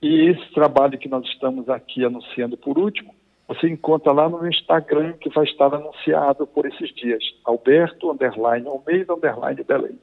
e 0.02 0.28
esse 0.28 0.52
trabalho 0.52 0.98
que 0.98 1.08
nós 1.08 1.24
estamos 1.26 1.68
aqui 1.68 2.04
anunciando 2.04 2.56
por 2.56 2.78
último, 2.78 3.14
você 3.46 3.68
encontra 3.68 4.12
lá 4.12 4.28
no 4.28 4.46
Instagram 4.46 5.14
que 5.14 5.28
vai 5.30 5.44
estar 5.44 5.72
anunciado 5.72 6.46
por 6.46 6.66
esses 6.66 6.94
dias. 6.94 7.22
Alberto, 7.44 8.10
underline, 8.10 8.66
Almeida, 8.66 9.14
underline, 9.14 9.62
Belém. 9.62 9.98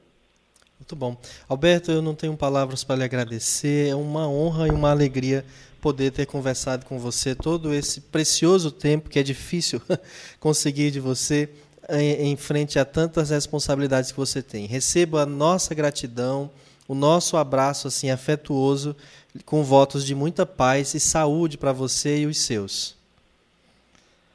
Muito 0.78 0.96
bom. 0.96 1.16
Alberto, 1.48 1.92
eu 1.92 2.02
não 2.02 2.14
tenho 2.14 2.36
palavras 2.36 2.82
para 2.82 2.96
lhe 2.96 3.04
agradecer. 3.04 3.90
É 3.90 3.94
uma 3.94 4.28
honra 4.28 4.66
e 4.66 4.70
uma 4.70 4.90
alegria 4.90 5.44
poder 5.82 6.12
ter 6.12 6.24
conversado 6.24 6.86
com 6.86 6.98
você 6.98 7.34
todo 7.34 7.74
esse 7.74 8.00
precioso 8.00 8.70
tempo 8.70 9.10
que 9.10 9.18
é 9.18 9.22
difícil 9.22 9.82
conseguir 10.40 10.90
de 10.90 11.00
você 11.00 11.50
em, 11.90 12.30
em 12.30 12.36
frente 12.36 12.78
a 12.78 12.84
tantas 12.84 13.30
responsabilidades 13.30 14.12
que 14.12 14.16
você 14.16 14.40
tem. 14.40 14.66
Receba 14.66 15.22
a 15.22 15.26
nossa 15.26 15.74
gratidão, 15.74 16.50
o 16.88 16.94
nosso 16.94 17.36
abraço 17.36 17.88
assim 17.88 18.10
afetuoso, 18.10 18.96
com 19.44 19.62
votos 19.62 20.06
de 20.06 20.14
muita 20.14 20.46
paz 20.46 20.94
e 20.94 21.00
saúde 21.00 21.58
para 21.58 21.72
você 21.72 22.20
e 22.20 22.26
os 22.26 22.38
seus. 22.38 22.96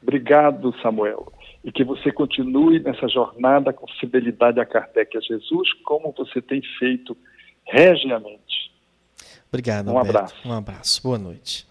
Obrigado, 0.02 0.74
Samuel 0.82 1.32
e 1.64 1.72
que 1.72 1.84
você 1.84 2.12
continue 2.12 2.78
nessa 2.80 3.08
jornada 3.08 3.72
com 3.72 3.86
fidelidade 4.00 4.60
a 4.60 4.64
Kardec 4.64 5.14
e 5.14 5.18
a 5.18 5.20
Jesus, 5.20 5.72
como 5.84 6.14
você 6.16 6.40
tem 6.40 6.62
feito 6.78 7.16
regiamente. 7.66 8.67
Obrigado, 9.48 9.88
um 9.90 9.98
Alberto. 9.98 10.18
abraço. 10.18 10.34
Um 10.44 10.52
abraço. 10.52 11.02
Boa 11.02 11.18
noite. 11.18 11.66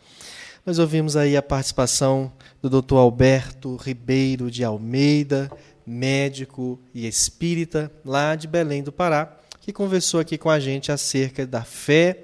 Nós 0.65 0.80
ouvimos 0.80 1.15
aí 1.15 1.38
a 1.38 1.41
participação 1.41 2.32
do 2.61 2.82
Dr. 2.82 2.95
Alberto 2.95 3.75
Ribeiro 3.78 4.51
de 4.51 4.63
Almeida, 4.63 5.49
médico 5.86 6.80
e 6.93 7.07
espírita 7.07 7.89
lá 8.03 8.36
de 8.36 8.47
Belém 8.47 8.84
do 8.84 8.91
Pará, 8.91 9.38
que 9.61 9.71
conversou 9.71 10.19
aqui 10.19 10.38
com 10.38 10.49
a 10.49 10.59
gente 10.59 10.91
acerca 10.91 11.45
da 11.47 11.63
fé. 11.63 12.23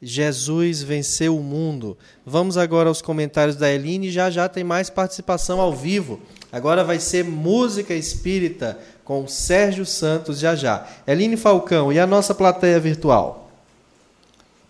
Jesus 0.00 0.82
venceu 0.82 1.36
o 1.36 1.42
mundo. 1.42 1.96
Vamos 2.24 2.58
agora 2.58 2.88
aos 2.88 3.00
comentários 3.00 3.56
da 3.56 3.70
Eline. 3.70 4.10
Já 4.10 4.30
já 4.30 4.48
tem 4.48 4.62
mais 4.62 4.90
participação 4.90 5.60
ao 5.60 5.74
vivo. 5.74 6.20
Agora 6.52 6.84
vai 6.84 7.00
ser 7.00 7.24
música 7.24 7.94
espírita 7.94 8.78
com 9.02 9.26
Sérgio 9.26 9.84
Santos 9.86 10.38
já 10.38 10.54
já. 10.54 10.86
Eline 11.06 11.36
Falcão, 11.36 11.92
e 11.92 11.98
a 11.98 12.06
nossa 12.06 12.34
plateia 12.34 12.78
virtual? 12.78 13.43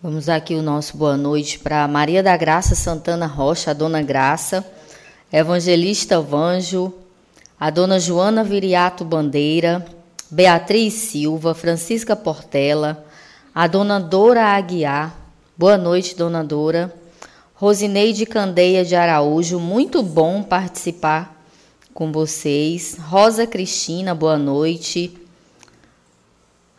Vamos 0.07 0.29
aqui 0.29 0.53
o 0.53 0.61
nosso 0.61 0.95
boa 0.97 1.17
noite 1.17 1.57
para 1.57 1.87
Maria 1.87 2.21
da 2.21 2.37
Graça 2.37 2.75
Santana 2.75 3.25
Rocha, 3.25 3.71
a 3.71 3.73
Dona 3.73 4.03
Graça, 4.03 4.63
Evangelista 5.33 6.21
Vanjo, 6.21 6.93
a 7.59 7.71
Dona 7.71 7.99
Joana 7.99 8.43
Viriato 8.43 9.03
Bandeira, 9.03 9.83
Beatriz 10.29 10.93
Silva, 10.93 11.55
Francisca 11.55 12.15
Portela, 12.15 13.03
a 13.51 13.65
Dona 13.65 13.99
Dora 13.99 14.43
Aguiar, 14.43 15.17
boa 15.57 15.75
noite, 15.75 16.15
Dona 16.15 16.43
Dora, 16.43 16.93
Rosineide 17.55 18.27
Candeia 18.27 18.85
de 18.85 18.95
Araújo, 18.95 19.59
muito 19.59 20.03
bom 20.03 20.43
participar 20.43 21.35
com 21.95 22.11
vocês. 22.11 22.95
Rosa 23.09 23.47
Cristina, 23.47 24.13
boa 24.13 24.37
noite. 24.37 25.24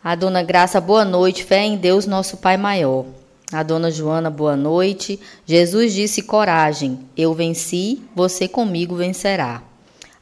A 0.07 0.15
dona 0.15 0.41
Graça, 0.41 0.79
boa 0.79 1.03
noite. 1.03 1.43
Fé 1.43 1.65
em 1.65 1.75
Deus, 1.75 2.07
nosso 2.07 2.37
Pai 2.37 2.55
maior. 2.55 3.03
A 3.51 3.61
dona 3.61 3.91
Joana, 3.91 4.29
boa 4.29 4.55
noite. 4.55 5.19
Jesus 5.45 5.93
disse: 5.93 6.21
coragem, 6.21 6.99
eu 7.17 7.33
venci, 7.33 7.99
você 8.15 8.47
comigo 8.47 8.95
vencerá. 8.95 9.61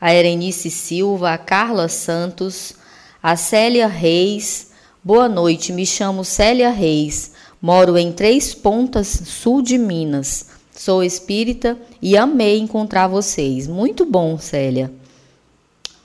A 0.02 0.12
Erenice 0.12 0.72
Silva, 0.72 1.34
a 1.34 1.38
Carla 1.38 1.88
Santos, 1.88 2.74
a 3.22 3.36
Célia 3.36 3.86
Reis, 3.86 4.72
boa 5.04 5.30
noite. 5.30 5.72
Me 5.72 5.86
chamo 5.86 6.26
Célia 6.26 6.72
Reis, 6.72 7.34
moro 7.62 7.96
em 7.96 8.12
Três 8.12 8.56
Pontas, 8.56 9.08
sul 9.08 9.62
de 9.62 9.78
Minas. 9.78 10.48
Sou 10.76 11.04
espírita 11.04 11.78
e 12.02 12.18
amei 12.18 12.58
encontrar 12.58 13.08
vocês. 13.08 13.68
Muito 13.68 14.04
bom, 14.04 14.40
Célia. 14.40 14.92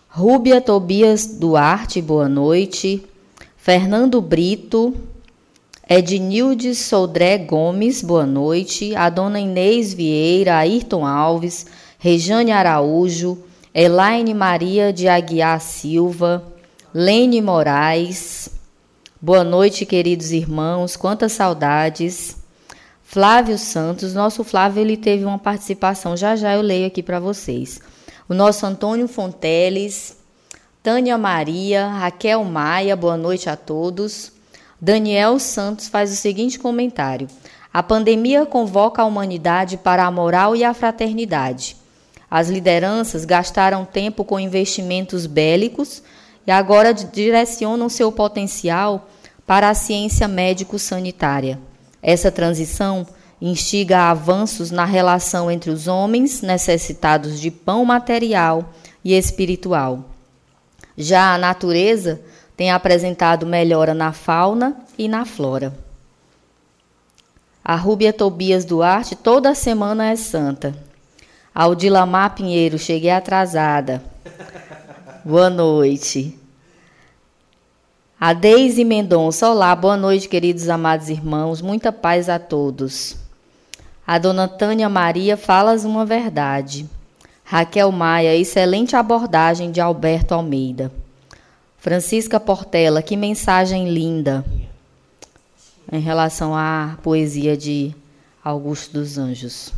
Rúbia 0.07 0.61
Tobias 0.61 1.25
Duarte, 1.25 2.03
boa 2.03 2.29
noite. 2.29 3.07
Fernando 3.63 4.23
Brito. 4.23 4.95
Ednilde 5.87 6.75
Soldré 6.75 7.37
Gomes, 7.37 8.01
boa 8.01 8.25
noite. 8.25 8.97
A 8.97 9.11
dona 9.11 9.39
Inês 9.39 9.93
Vieira, 9.93 10.57
Ayrton 10.57 11.05
Alves, 11.05 11.67
Rejane 11.99 12.53
Araújo, 12.53 13.37
Elaine 13.75 14.33
Maria 14.33 14.95
de 14.95 15.09
Aguiar 15.09 15.61
Silva, 15.61 16.43
Lene 16.95 17.43
Moraes. 17.43 18.49
Boa 19.21 19.45
noite, 19.45 19.85
queridos 19.85 20.33
irmãos. 20.33 20.97
Quantas 20.97 21.33
saudades. 21.33 22.39
Flávio 23.03 23.59
Santos, 23.59 24.15
nosso 24.15 24.43
Flávio, 24.43 24.81
ele 24.81 24.97
teve 24.97 25.27
uma 25.27 25.39
participação, 25.39 26.17
já 26.17 26.35
já 26.35 26.55
eu 26.55 26.63
leio 26.63 26.87
aqui 26.87 27.03
para 27.03 27.21
vocês. 27.21 27.79
O 28.27 28.33
nosso 28.33 28.65
Antônio 28.65 29.07
Fonteles, 29.07 30.17
Tânia 30.83 31.19
Maria, 31.19 31.89
Raquel 31.89 32.43
Maia, 32.43 32.97
boa 32.97 33.15
noite 33.15 33.51
a 33.51 33.57
todos. 33.57 34.33
Daniel 34.81 35.39
Santos 35.39 35.89
faz 35.89 36.11
o 36.11 36.17
seguinte 36.17 36.59
comentário: 36.59 37.29
A 37.71 37.83
pandemia 37.83 38.47
convoca 38.47 39.03
a 39.03 39.05
humanidade 39.05 39.77
para 39.77 40.07
a 40.07 40.11
moral 40.11 40.57
e 40.57 40.65
a 40.65 40.73
fraternidade. 40.73 41.77
As 42.31 42.49
lideranças 42.49 43.27
gastaram 43.27 43.85
tempo 43.85 44.25
com 44.25 44.41
investimentos 44.41 45.27
bélicos 45.27 46.03
e 46.47 46.51
agora 46.51 46.95
direcionam 46.95 47.91
seu 47.91 48.11
potencial 48.11 49.07
para 49.47 49.69
a 49.69 49.75
ciência 49.75 50.27
médico-sanitária. 50.27 51.61
Essa 52.03 52.33
transição 52.33 53.07
instiga 53.39 54.11
avanços 54.11 54.71
na 54.71 54.87
relação 54.87 55.51
entre 55.51 55.71
os 55.71 55.87
homens 55.87 56.41
necessitados 56.41 57.39
de 57.39 57.51
pão 57.51 57.85
material 57.85 58.73
e 59.05 59.13
espiritual. 59.13 60.10
Já 61.01 61.33
a 61.33 61.39
natureza 61.39 62.21
tem 62.55 62.71
apresentado 62.71 63.47
melhora 63.47 63.95
na 63.95 64.13
fauna 64.13 64.77
e 64.99 65.09
na 65.09 65.25
flora. 65.25 65.73
A 67.65 67.75
Rúbia 67.75 68.13
Tobias 68.13 68.67
Duarte 68.67 69.17
toda 69.17 69.55
semana 69.55 70.11
é 70.11 70.17
santa. 70.17 70.75
Aldilamar 71.55 72.35
Pinheiro, 72.35 72.79
cheguei 72.79 73.11
atrasada. 73.11 74.05
Boa 75.25 75.49
noite. 75.49 76.39
A 78.21 78.35
Deise 78.35 78.85
Mendonça, 78.85 79.49
olá, 79.49 79.75
boa 79.75 79.97
noite, 79.97 80.29
queridos 80.29 80.69
amados 80.69 81.09
irmãos, 81.09 81.63
muita 81.63 81.91
paz 81.91 82.29
a 82.29 82.39
todos. 82.39 83.17
A 84.07 84.19
dona 84.19 84.47
Tânia 84.47 84.91
Maria, 84.91 85.39
falas 85.39 85.83
uma 85.83 86.05
verdade. 86.05 86.87
Raquel 87.51 87.91
Maia, 87.91 88.37
excelente 88.37 88.95
abordagem 88.95 89.73
de 89.73 89.81
Alberto 89.81 90.35
Almeida. 90.35 90.93
Francisca 91.79 92.39
Portela, 92.39 93.03
que 93.03 93.17
mensagem 93.17 93.93
linda 93.93 94.45
em 95.91 95.99
relação 95.99 96.55
à 96.55 96.97
poesia 97.03 97.57
de 97.57 97.93
Augusto 98.45 98.93
dos 98.93 99.19
Anjos. 99.19 99.73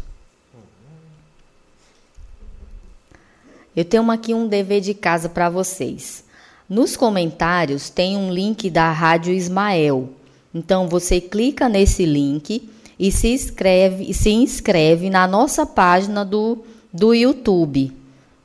Eu 3.74 3.86
tenho 3.86 4.10
aqui 4.10 4.34
um 4.34 4.46
dever 4.46 4.82
de 4.82 4.92
casa 4.92 5.30
para 5.30 5.48
vocês. 5.48 6.24
Nos 6.68 6.94
comentários 6.94 7.88
tem 7.88 8.18
um 8.18 8.30
link 8.30 8.68
da 8.68 8.92
Rádio 8.92 9.32
Ismael. 9.32 10.10
Então 10.54 10.88
você 10.88 11.22
clica 11.22 11.70
nesse 11.70 12.04
link 12.04 12.68
e 12.98 13.10
se 13.10 13.28
inscreve, 13.28 14.12
se 14.12 14.28
inscreve 14.28 15.08
na 15.08 15.26
nossa 15.26 15.64
página 15.64 16.22
do, 16.22 16.62
do 16.92 17.14
YouTube. 17.14 17.96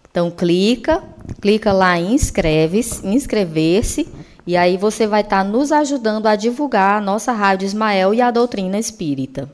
Então 0.09 0.31
clica, 0.31 1.03
clica 1.41 1.73
lá 1.73 1.99
em 1.99 2.13
inscreve, 2.13 2.79
inscrever-se 3.03 4.07
E 4.47 4.55
aí 4.55 4.77
você 4.77 5.05
vai 5.05 5.21
estar 5.21 5.43
tá 5.43 5.49
nos 5.49 5.71
ajudando 5.71 6.27
a 6.27 6.35
divulgar 6.35 6.97
a 6.97 7.01
nossa 7.01 7.31
Rádio 7.33 7.65
Ismael 7.65 8.13
e 8.13 8.21
a 8.21 8.31
doutrina 8.31 8.79
espírita. 8.79 9.51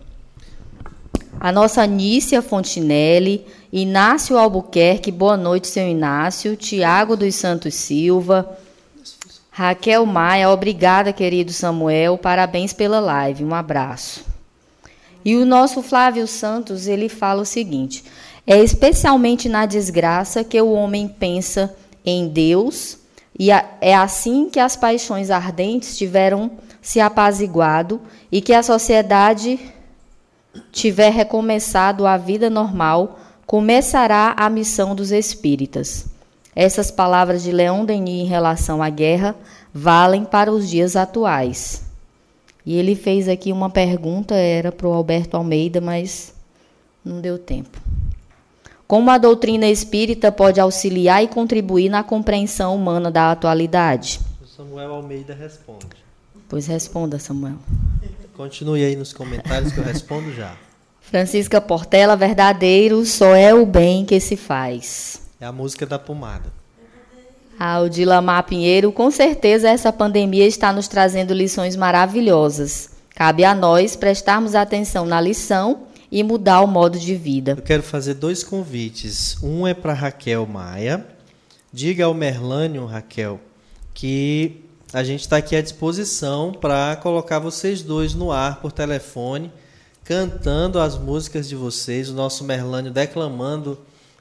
A 1.40 1.52
nossa 1.52 1.86
Nícia 1.86 2.42
Fontinelli, 2.42 3.46
Inácio 3.72 4.38
Albuquerque, 4.38 5.12
boa 5.12 5.36
noite, 5.36 5.68
seu 5.68 5.86
Inácio, 5.86 6.56
Tiago 6.56 7.18
dos 7.18 7.36
Santos 7.36 7.74
Silva, 7.74 8.58
Raquel 9.50 10.06
Maia, 10.06 10.50
obrigada, 10.50 11.12
querido 11.12 11.52
Samuel, 11.52 12.18
parabéns 12.18 12.72
pela 12.72 13.00
live, 13.00 13.44
um 13.44 13.54
abraço. 13.54 14.24
E 15.26 15.36
o 15.36 15.46
nosso 15.46 15.82
Flávio 15.82 16.28
Santos, 16.28 16.88
ele 16.88 17.08
fala 17.08 17.42
o 17.42 17.46
seguinte: 17.46 18.04
é 18.46 18.62
especialmente 18.62 19.48
na 19.48 19.66
desgraça 19.66 20.44
que 20.44 20.62
o 20.62 20.72
homem 20.72 21.08
pensa 21.08 21.74
em 22.06 22.28
Deus, 22.28 22.98
e 23.38 23.50
é 23.50 23.96
assim 23.96 24.50
que 24.50 24.60
as 24.60 24.76
paixões 24.76 25.32
ardentes 25.32 25.98
tiveram 25.98 26.52
se 26.82 27.00
apaziguado 27.00 28.02
e 28.32 28.42
que 28.42 28.54
a 28.54 28.62
sociedade 28.62 29.60
tiver 30.72 31.12
recomeçado 31.12 32.06
a 32.06 32.18
vida 32.18 32.50
normal, 32.50 33.20
começará 33.48 34.36
a 34.38 34.50
missão 34.50 34.94
dos 34.94 35.12
espíritas. 35.12 36.06
Essas 36.56 36.92
palavras 36.92 37.42
de 37.42 37.52
Leon 37.52 37.86
Denis 37.86 38.24
em 38.24 38.28
relação 38.28 38.84
à 38.84 38.90
guerra 38.90 39.36
valem 39.74 40.24
para 40.24 40.52
os 40.52 40.70
dias 40.70 40.96
atuais. 40.96 41.84
E 42.66 42.76
ele 42.78 42.96
fez 42.96 43.28
aqui 43.28 43.52
uma 43.52 43.70
pergunta, 43.70 44.36
era 44.36 44.72
para 44.72 44.88
o 44.88 44.94
Alberto 44.94 45.36
Almeida, 45.36 45.82
mas 45.82 46.34
não 47.04 47.20
deu 47.20 47.40
tempo. 47.40 47.82
Como 48.94 49.10
a 49.10 49.18
doutrina 49.18 49.66
espírita 49.66 50.32
pode 50.32 50.60
auxiliar 50.60 51.24
e 51.24 51.28
contribuir 51.28 51.90
na 51.90 52.04
compreensão 52.04 52.76
humana 52.76 53.10
da 53.10 53.32
atualidade? 53.32 54.20
O 54.40 54.46
Samuel 54.46 54.94
Almeida 54.94 55.34
responde. 55.34 55.88
Pois 56.48 56.68
responda, 56.68 57.18
Samuel. 57.18 57.56
Continue 58.38 58.86
aí 58.86 58.96
nos 58.96 59.12
comentários 59.12 59.72
que 59.72 59.80
eu 59.80 59.84
respondo 59.84 60.32
já. 60.36 60.56
Francisca 61.02 61.60
Portela, 61.60 62.16
verdadeiro, 62.16 63.04
só 63.04 63.34
é 63.34 63.52
o 63.52 63.66
bem 63.66 64.06
que 64.06 64.20
se 64.20 64.38
faz. 64.38 65.24
É 65.42 65.46
a 65.48 65.52
música 65.52 65.88
da 65.88 65.98
pomada. 65.98 66.54
Ao 67.60 67.90
Dilamar 67.90 68.44
Pinheiro, 68.44 68.92
com 68.92 69.10
certeza 69.10 69.72
essa 69.72 69.92
pandemia 69.92 70.46
está 70.46 70.72
nos 70.72 70.88
trazendo 70.88 71.34
lições 71.34 71.76
maravilhosas. 71.76 72.92
Cabe 73.16 73.44
a 73.44 73.56
nós 73.56 73.96
prestarmos 73.96 74.54
atenção 74.54 75.04
na 75.04 75.20
lição 75.20 75.88
e 76.14 76.22
mudar 76.22 76.62
o 76.62 76.68
modo 76.68 77.00
de 77.00 77.16
vida. 77.16 77.54
Eu 77.58 77.64
quero 77.64 77.82
fazer 77.82 78.14
dois 78.14 78.44
convites. 78.44 79.36
Um 79.42 79.66
é 79.66 79.74
para 79.74 79.94
Raquel 79.94 80.46
Maia. 80.46 81.04
Diga 81.74 82.06
ao 82.06 82.14
Merlânio, 82.14 82.86
Raquel, 82.86 83.40
que 83.96 84.64
a 84.94 85.04
gente 85.04 85.22
está 85.22 85.38
aqui 85.38 85.56
à 85.56 85.62
disposição 85.62 86.52
para 86.52 86.96
colocar 86.98 87.40
vocês 87.40 87.82
dois 87.82 88.14
no 88.14 88.32
ar 88.32 88.62
por 88.62 88.72
telefone, 88.72 89.52
cantando 90.04 90.80
as 90.80 90.96
músicas 91.00 91.50
de 91.50 91.56
vocês, 91.56 92.12
o 92.12 92.14
nosso 92.14 92.44
Merlânio 92.44 92.92
declamando 92.92 93.80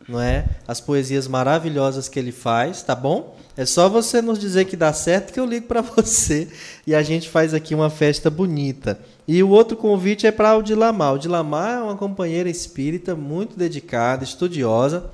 não 0.09 0.21
é? 0.21 0.45
As 0.67 0.81
poesias 0.81 1.29
maravilhosas 1.29 2.09
que 2.09 2.19
ele 2.19 2.33
faz, 2.33 2.83
tá 2.83 2.95
bom? 2.95 3.37
É 3.57 3.67
só 3.67 3.89
você 3.89 4.23
nos 4.23 4.39
dizer 4.39 4.65
que 4.65 4.77
dá 4.77 4.93
certo 4.93 5.33
que 5.33 5.39
eu 5.39 5.45
ligo 5.45 5.67
para 5.67 5.83
você 5.83 6.49
e 6.87 6.95
a 6.95 7.03
gente 7.03 7.29
faz 7.29 7.53
aqui 7.53 7.75
uma 7.75 7.91
festa 7.91 8.31
bonita. 8.31 8.99
E 9.27 9.43
o 9.43 9.51
outro 9.51 9.77
convite 9.77 10.27
é 10.27 10.33
para 10.33 10.57
o 10.57 10.63
Dilamar. 10.63 11.15
O 11.15 11.19
Dilamar 11.19 11.79
é 11.79 11.83
uma 11.83 11.97
companheira 11.97 12.49
espírita 12.49 13.15
muito 13.15 13.57
dedicada, 13.57 14.25
estudiosa. 14.25 15.11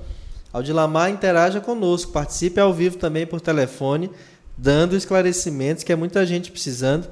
O 0.53 0.61
Dilamar 0.61 1.11
interaja 1.11 1.61
conosco, 1.61 2.11
participe 2.11 2.59
ao 2.59 2.73
vivo 2.73 2.97
também 2.97 3.27
por 3.27 3.39
telefone, 3.39 4.09
dando 4.57 4.95
esclarecimentos 4.95 5.83
que 5.83 5.91
é 5.91 5.95
muita 5.95 6.25
gente 6.25 6.51
precisando. 6.51 7.07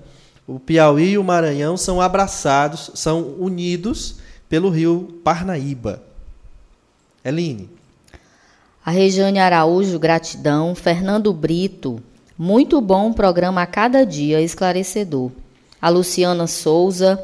O 0.48 0.60
Piauí 0.60 1.12
e 1.12 1.18
o 1.18 1.24
Maranhão 1.24 1.76
são 1.76 2.02
abraçados, 2.02 2.90
são 2.96 3.36
unidos 3.38 4.16
pelo 4.50 4.70
rio 4.70 5.20
Parnaíba. 5.24 6.02
Eline. 7.24 7.70
A 8.86 8.92
Regiane 8.92 9.40
Araújo, 9.40 10.00
gratidão. 10.00 10.74
Fernando 10.74 11.34
Brito, 11.34 12.02
muito 12.38 12.80
bom 12.80 13.12
programa 13.12 13.62
a 13.62 13.66
cada 13.66 14.06
dia, 14.06 14.42
esclarecedor. 14.42 15.32
A 15.82 15.90
Luciana 15.90 16.48
Souza. 16.48 17.22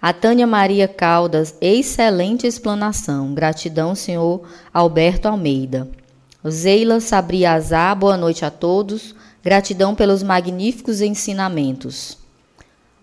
A 0.00 0.12
Tânia 0.12 0.46
Maria 0.46 0.86
Caldas, 0.86 1.56
excelente 1.60 2.46
explanação. 2.46 3.34
Gratidão, 3.34 3.96
senhor 3.96 4.42
Alberto 4.72 5.26
Almeida. 5.26 5.88
Zeila 6.48 7.00
Sabriazá, 7.00 7.92
boa 7.96 8.16
noite 8.16 8.44
a 8.44 8.50
todos. 8.50 9.16
Gratidão 9.42 9.96
pelos 9.96 10.22
magníficos 10.22 11.00
ensinamentos. 11.00 12.16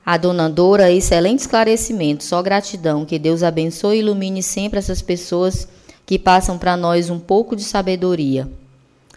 A 0.06 0.16
dona 0.16 0.50
Dora, 0.50 0.90
excelente 0.90 1.40
esclarecimento. 1.40 2.24
Só 2.24 2.42
gratidão. 2.42 3.04
Que 3.04 3.20
Deus 3.20 3.44
abençoe 3.44 3.98
e 3.98 4.00
ilumine 4.00 4.42
sempre 4.42 4.80
essas 4.80 5.02
pessoas 5.02 5.68
que 6.06 6.20
passam 6.20 6.58
para 6.58 6.78
nós 6.78 7.10
um 7.10 7.20
pouco 7.20 7.56
de 7.56 7.64
sabedoria. 7.64 8.50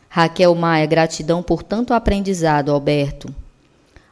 Raquel 0.08 0.54
Maia, 0.54 0.86
gratidão 0.86 1.42
por 1.42 1.62
tanto 1.62 1.92
aprendizado, 1.92 2.72
Alberto. 2.72 3.34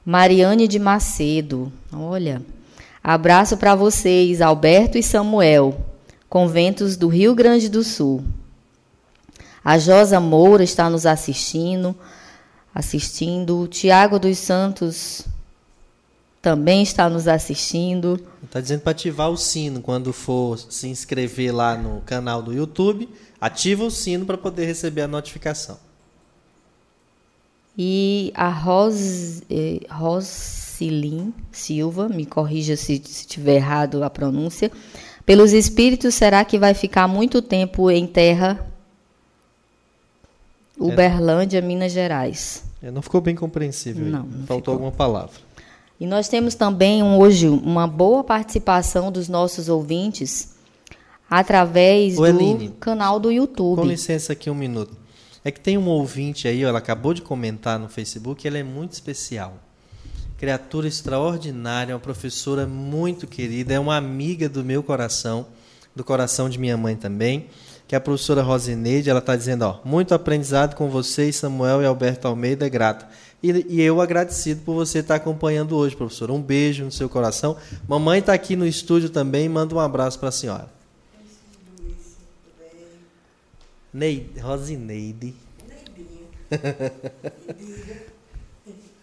Mariane 0.04 0.68
de 0.68 0.78
Macedo, 0.78 1.72
olha. 1.92 2.42
Abraço 3.02 3.56
para 3.56 3.74
vocês, 3.74 4.40
Alberto 4.40 4.98
e 4.98 5.02
Samuel, 5.02 5.80
conventos 6.28 6.96
do 6.96 7.08
Rio 7.08 7.34
Grande 7.34 7.68
do 7.68 7.82
Sul. 7.82 8.22
A 9.64 9.78
Josa 9.78 10.20
Moura 10.20 10.62
está 10.62 10.88
nos 10.90 11.06
assistindo, 11.06 11.96
assistindo. 12.74 13.66
Tiago 13.66 14.18
dos 14.18 14.38
Santos 14.38 15.26
também 16.40 16.82
está 16.82 17.08
nos 17.08 17.26
assistindo. 17.26 18.20
Está 18.42 18.60
dizendo 18.60 18.80
para 18.80 18.92
ativar 18.92 19.30
o 19.30 19.36
sino 19.36 19.80
quando 19.80 20.12
for 20.12 20.58
se 20.58 20.88
inscrever 20.88 21.54
lá 21.54 21.76
no 21.76 22.00
canal 22.02 22.42
do 22.42 22.52
YouTube. 22.52 23.08
Ativa 23.40 23.84
o 23.84 23.90
sino 23.90 24.24
para 24.24 24.38
poder 24.38 24.66
receber 24.66 25.02
a 25.02 25.08
notificação. 25.08 25.78
E 27.76 28.32
a 28.34 28.48
Ros, 28.48 29.42
eh, 29.50 29.80
Rosilin 29.90 31.34
Silva, 31.52 32.08
me 32.08 32.24
corrija 32.24 32.76
se 32.76 32.94
estiver 32.94 33.56
errado 33.56 34.02
a 34.02 34.08
pronúncia. 34.08 34.70
Pelos 35.26 35.52
espíritos, 35.52 36.14
será 36.14 36.44
que 36.44 36.58
vai 36.58 36.72
ficar 36.72 37.06
muito 37.08 37.42
tempo 37.42 37.90
em 37.90 38.06
terra? 38.06 38.64
Uberlândia, 40.78 41.60
Minas 41.60 41.92
Gerais. 41.92 42.64
É, 42.82 42.90
não 42.90 43.02
ficou 43.02 43.20
bem 43.20 43.34
compreensível. 43.34 44.06
Não, 44.06 44.22
não 44.22 44.46
Faltou 44.46 44.56
ficou. 44.56 44.74
alguma 44.74 44.92
palavra. 44.92 45.45
E 45.98 46.06
nós 46.06 46.28
temos 46.28 46.54
também 46.54 47.02
hoje 47.02 47.48
uma 47.48 47.86
boa 47.86 48.22
participação 48.22 49.10
dos 49.10 49.28
nossos 49.28 49.68
ouvintes 49.68 50.54
através 51.28 52.16
do 52.16 52.26
Eline, 52.26 52.68
canal 52.78 53.18
do 53.18 53.32
YouTube. 53.32 53.80
Com 53.80 53.86
licença 53.86 54.34
aqui 54.34 54.50
um 54.50 54.54
minuto. 54.54 54.96
É 55.42 55.50
que 55.50 55.60
tem 55.60 55.78
um 55.78 55.86
ouvinte 55.88 56.48
aí, 56.48 56.62
ela 56.62 56.78
acabou 56.78 57.14
de 57.14 57.22
comentar 57.22 57.78
no 57.78 57.88
Facebook, 57.88 58.46
ela 58.46 58.58
é 58.58 58.62
muito 58.62 58.92
especial. 58.92 59.54
Criatura 60.36 60.86
extraordinária, 60.86 61.94
uma 61.94 62.00
professora 62.00 62.66
muito 62.66 63.26
querida, 63.26 63.72
é 63.72 63.80
uma 63.80 63.96
amiga 63.96 64.48
do 64.48 64.62
meu 64.62 64.82
coração, 64.82 65.46
do 65.94 66.04
coração 66.04 66.50
de 66.50 66.58
minha 66.58 66.76
mãe 66.76 66.94
também, 66.94 67.46
que 67.88 67.94
é 67.94 67.98
a 67.98 68.00
professora 68.00 68.42
Rosineide, 68.42 69.08
ela 69.08 69.20
está 69.20 69.34
dizendo, 69.34 69.62
ó, 69.62 69.80
muito 69.82 70.12
aprendizado 70.12 70.74
com 70.74 70.90
vocês, 70.90 71.36
Samuel 71.36 71.80
e 71.80 71.86
Alberto 71.86 72.28
Almeida, 72.28 72.66
é 72.66 72.68
grata. 72.68 73.08
E, 73.42 73.50
e, 73.68 73.82
eu 73.82 74.00
agradecido 74.00 74.62
por 74.62 74.74
você 74.74 75.00
estar 75.00 75.16
acompanhando 75.16 75.76
hoje, 75.76 75.94
professor. 75.94 76.30
Um 76.30 76.40
beijo 76.40 76.84
no 76.84 76.92
seu 76.92 77.08
coração. 77.08 77.56
Mamãe 77.86 78.20
está 78.20 78.32
aqui 78.32 78.56
no 78.56 78.66
estúdio 78.66 79.10
também. 79.10 79.48
Manda 79.48 79.74
um 79.74 79.80
abraço 79.80 80.18
para 80.18 80.30
a 80.30 80.32
senhora. 80.32 80.68
Neide, 83.92 84.40
Rosineide. 84.40 85.34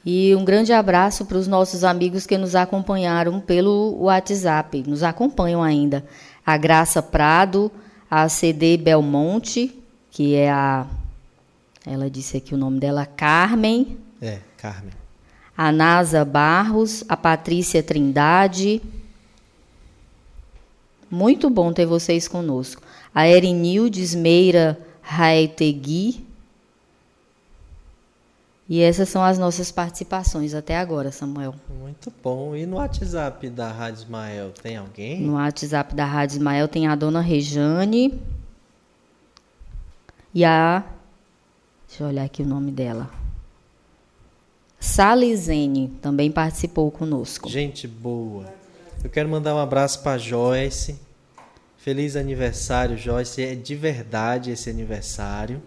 E 0.05 0.35
um 0.35 0.43
grande 0.43 0.73
abraço 0.73 1.25
para 1.25 1.37
os 1.37 1.47
nossos 1.47 1.85
amigos 1.85 2.27
que 2.27 2.37
nos 2.37 2.55
acompanharam 2.55 3.39
pelo 3.39 3.95
WhatsApp, 4.01 4.83
nos 4.85 5.01
acompanham 5.01 5.63
ainda. 5.63 6.05
A 6.45 6.57
Graça 6.57 7.01
Prado, 7.01 7.71
a 8.11 8.27
CD 8.27 8.75
Belmonte, 8.75 9.73
que 10.11 10.35
é 10.35 10.51
a. 10.51 10.85
Ela 11.85 12.09
disse 12.09 12.35
aqui 12.35 12.53
o 12.53 12.57
nome 12.57 12.81
dela, 12.81 13.05
Carmen 13.05 13.97
é, 14.23 14.39
Carmen. 14.57 14.93
A 15.55 15.71
Nasa 15.71 16.23
Barros, 16.23 17.03
a 17.09 17.17
Patrícia 17.17 17.83
Trindade. 17.83 18.81
Muito 21.11 21.49
bom 21.49 21.73
ter 21.73 21.85
vocês 21.85 22.27
conosco. 22.27 22.81
A 23.13 23.27
Erinildes 23.27 24.15
Meira 24.15 24.79
Raetegui. 25.01 26.25
E 28.67 28.79
essas 28.81 29.09
são 29.09 29.21
as 29.21 29.37
nossas 29.37 29.71
participações 29.71 30.53
até 30.53 30.77
agora, 30.77 31.11
Samuel. 31.11 31.53
Muito 31.69 32.11
bom. 32.23 32.55
E 32.55 32.65
no 32.65 32.77
WhatsApp 32.77 33.49
da 33.49 33.69
Rádio 33.69 34.03
Ismael 34.03 34.51
tem 34.51 34.77
alguém? 34.77 35.21
No 35.21 35.33
WhatsApp 35.33 35.93
da 35.93 36.05
Rádio 36.05 36.37
Ismael 36.37 36.67
tem 36.69 36.87
a 36.87 36.95
dona 36.95 37.19
Rejane 37.19 38.19
e 40.33 40.45
a. 40.45 40.83
Deixa 41.87 42.05
eu 42.05 42.07
olhar 42.07 42.23
aqui 42.23 42.41
o 42.41 42.47
nome 42.47 42.71
dela. 42.71 43.22
Salizene 44.83 45.87
também 46.01 46.29
participou 46.29 46.91
conosco. 46.91 47.49
Gente 47.49 47.87
boa. 47.87 48.53
Eu 49.01 49.09
quero 49.09 49.29
mandar 49.29 49.55
um 49.55 49.57
abraço 49.57 50.03
para 50.03 50.17
Joyce. 50.17 50.99
Feliz 51.77 52.17
aniversário, 52.17 52.97
Joyce. 52.97 53.41
É 53.41 53.55
de 53.55 53.75
verdade 53.75 54.51
esse 54.51 54.69
aniversário. 54.69 55.63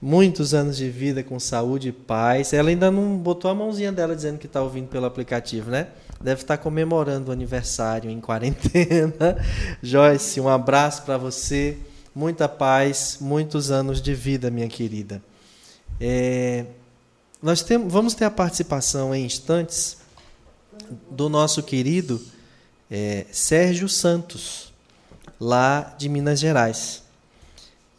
Muitos 0.00 0.54
anos 0.54 0.76
de 0.76 0.88
vida 0.88 1.24
com 1.24 1.40
saúde 1.40 1.88
e 1.88 1.92
paz. 1.92 2.52
Ela 2.52 2.70
ainda 2.70 2.88
não 2.88 3.18
botou 3.18 3.50
a 3.50 3.54
mãozinha 3.54 3.90
dela 3.90 4.14
dizendo 4.14 4.38
que 4.38 4.46
está 4.46 4.62
ouvindo 4.62 4.86
pelo 4.86 5.06
aplicativo, 5.06 5.68
né? 5.68 5.88
Deve 6.20 6.42
estar 6.42 6.56
tá 6.56 6.62
comemorando 6.62 7.30
o 7.30 7.32
aniversário 7.32 8.08
em 8.08 8.20
quarentena. 8.20 9.44
Joyce, 9.82 10.40
um 10.40 10.48
abraço 10.48 11.02
para 11.02 11.18
você. 11.18 11.76
Muita 12.14 12.48
paz, 12.48 13.18
muitos 13.20 13.72
anos 13.72 14.00
de 14.00 14.14
vida, 14.14 14.52
minha 14.52 14.68
querida. 14.68 15.20
É, 16.00 16.64
nós 17.44 17.60
temos, 17.60 17.92
vamos 17.92 18.14
ter 18.14 18.24
a 18.24 18.30
participação 18.30 19.14
em 19.14 19.26
instantes 19.26 19.98
do 21.10 21.28
nosso 21.28 21.62
querido 21.62 22.18
é, 22.90 23.26
Sérgio 23.30 23.86
Santos, 23.86 24.72
lá 25.38 25.94
de 25.98 26.08
Minas 26.08 26.40
Gerais. 26.40 27.02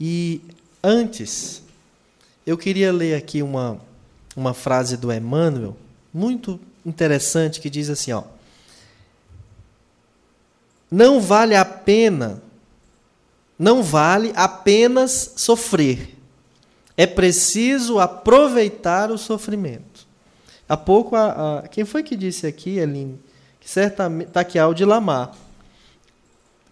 E 0.02 0.42
antes, 0.84 1.62
eu 2.44 2.58
queria 2.58 2.92
ler 2.92 3.14
aqui 3.14 3.44
uma, 3.44 3.80
uma 4.36 4.56
frase 4.56 4.98
do 4.98 5.14
Emmanuel, 5.14 5.78
muito 6.12 6.60
interessante, 6.84 7.62
que 7.62 7.70
diz 7.70 7.88
assim: 7.88 8.14
ó, 8.14 8.24
Não 10.90 11.22
vale 11.22 11.56
a 11.56 11.64
pena, 11.64 12.42
não 13.60 13.84
vale 13.84 14.34
apenas 14.36 15.34
sofrer 15.36 16.15
é 16.98 17.06
preciso 17.06 18.00
aproveitar 18.00 19.12
o 19.12 19.18
sofrimento. 19.18 20.06
Há 20.68 20.78
pouco, 20.78 21.16
a, 21.16 21.60
a, 21.60 21.68
quem 21.68 21.86
foi 21.86 22.02
que 22.04 22.16
disse 22.16 22.48
aqui, 22.48 22.80
Aline? 22.80 23.20
Que 23.60 23.70
certamente. 23.70 24.30
Está 24.30 24.40
aqui, 24.40 24.58
Aldi 24.58 24.86
Lamar. 24.86 25.32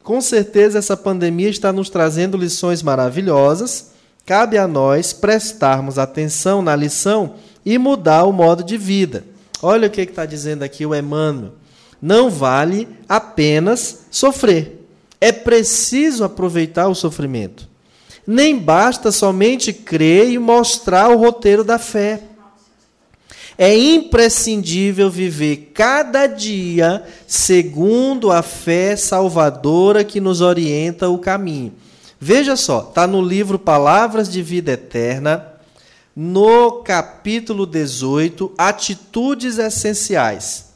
Com 0.01 0.19
certeza, 0.19 0.79
essa 0.79 0.97
pandemia 0.97 1.49
está 1.49 1.71
nos 1.71 1.89
trazendo 1.89 2.37
lições 2.37 2.81
maravilhosas. 2.81 3.91
Cabe 4.25 4.57
a 4.57 4.67
nós 4.67 5.13
prestarmos 5.13 5.99
atenção 5.99 6.61
na 6.61 6.75
lição 6.75 7.35
e 7.65 7.77
mudar 7.77 8.23
o 8.23 8.31
modo 8.31 8.63
de 8.63 8.77
vida. 8.77 9.25
Olha 9.61 9.87
o 9.87 9.91
que 9.91 10.01
está 10.01 10.25
dizendo 10.25 10.63
aqui 10.63 10.85
o 10.85 10.95
Emmanuel. 10.95 11.53
Não 12.01 12.29
vale 12.29 12.87
apenas 13.07 14.05
sofrer. 14.11 14.85
É 15.21 15.31
preciso 15.31 16.23
aproveitar 16.23 16.87
o 16.87 16.95
sofrimento. 16.95 17.69
Nem 18.25 18.57
basta 18.57 19.11
somente 19.11 19.73
crer 19.73 20.29
e 20.29 20.39
mostrar 20.39 21.09
o 21.09 21.17
roteiro 21.17 21.63
da 21.63 21.77
fé. 21.77 22.21
É 23.57 23.77
imprescindível 23.77 25.11
viver 25.11 25.71
cada 25.73 26.25
dia 26.25 27.03
segundo 27.27 28.31
a 28.31 28.41
fé 28.41 28.95
salvadora 28.95 30.03
que 30.03 30.19
nos 30.19 30.41
orienta 30.41 31.09
o 31.09 31.19
caminho. 31.19 31.73
Veja 32.19 32.55
só, 32.55 32.87
está 32.89 33.05
no 33.05 33.21
livro 33.21 33.59
Palavras 33.59 34.31
de 34.31 34.41
Vida 34.41 34.71
Eterna, 34.71 35.45
no 36.15 36.81
capítulo 36.83 37.65
18, 37.65 38.53
Atitudes 38.57 39.57
Essenciais. 39.57 40.71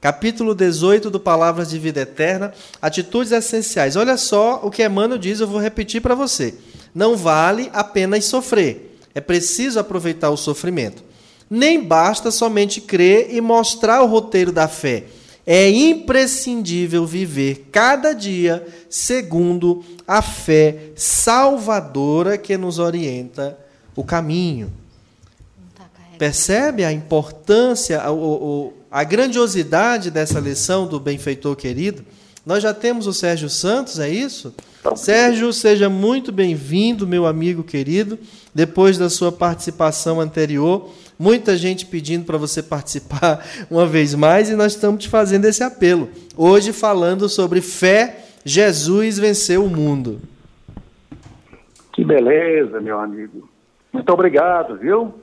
Capítulo 0.00 0.54
18 0.54 1.10
do 1.10 1.18
Palavras 1.18 1.68
de 1.68 1.78
Vida 1.78 2.02
Eterna, 2.02 2.52
Atitudes 2.80 3.32
Essenciais. 3.32 3.96
Olha 3.96 4.16
só 4.16 4.60
o 4.62 4.70
que 4.70 4.84
Emmanuel 4.84 5.18
diz, 5.18 5.40
eu 5.40 5.48
vou 5.48 5.60
repetir 5.60 6.00
para 6.00 6.14
você 6.14 6.54
não 6.96 7.14
vale 7.14 7.68
apenas 7.74 8.24
sofrer. 8.24 8.98
É 9.14 9.20
preciso 9.20 9.78
aproveitar 9.78 10.30
o 10.30 10.36
sofrimento. 10.36 11.04
Nem 11.48 11.84
basta 11.84 12.30
somente 12.30 12.80
crer 12.80 13.34
e 13.34 13.38
mostrar 13.38 14.02
o 14.02 14.06
roteiro 14.06 14.50
da 14.50 14.66
fé. 14.66 15.04
É 15.46 15.68
imprescindível 15.68 17.04
viver 17.04 17.68
cada 17.70 18.14
dia 18.14 18.66
segundo 18.88 19.84
a 20.08 20.22
fé 20.22 20.92
salvadora 20.96 22.38
que 22.38 22.56
nos 22.56 22.78
orienta 22.78 23.58
o 23.94 24.02
caminho. 24.02 24.72
Percebe 26.16 26.82
a 26.82 26.90
importância, 26.90 28.00
a, 28.00 28.08
a, 28.08 29.00
a 29.00 29.04
grandiosidade 29.04 30.10
dessa 30.10 30.40
lição 30.40 30.86
do 30.86 30.98
benfeitor 30.98 31.56
querido? 31.56 32.02
Nós 32.44 32.62
já 32.62 32.72
temos 32.72 33.06
o 33.06 33.12
Sérgio 33.12 33.50
Santos, 33.50 33.98
é 33.98 34.08
isso? 34.08 34.54
Sérgio, 34.94 35.52
seja 35.52 35.88
muito 35.88 36.30
bem-vindo, 36.30 37.06
meu 37.06 37.26
amigo 37.26 37.64
querido. 37.64 38.18
Depois 38.54 38.96
da 38.96 39.08
sua 39.10 39.32
participação 39.32 40.20
anterior, 40.20 40.90
muita 41.18 41.56
gente 41.56 41.86
pedindo 41.86 42.24
para 42.24 42.38
você 42.38 42.62
participar 42.62 43.44
uma 43.70 43.86
vez 43.86 44.14
mais 44.14 44.48
e 44.50 44.54
nós 44.54 44.74
estamos 44.74 45.02
te 45.02 45.08
fazendo 45.08 45.46
esse 45.46 45.64
apelo. 45.64 46.08
Hoje 46.36 46.72
falando 46.72 47.28
sobre 47.28 47.60
fé, 47.60 48.26
Jesus 48.44 49.18
venceu 49.18 49.64
o 49.64 49.68
mundo. 49.68 50.20
Que 51.92 52.04
beleza, 52.04 52.80
meu 52.80 53.00
amigo. 53.00 53.48
Muito 53.92 54.12
obrigado, 54.12 54.76
viu? 54.76 55.14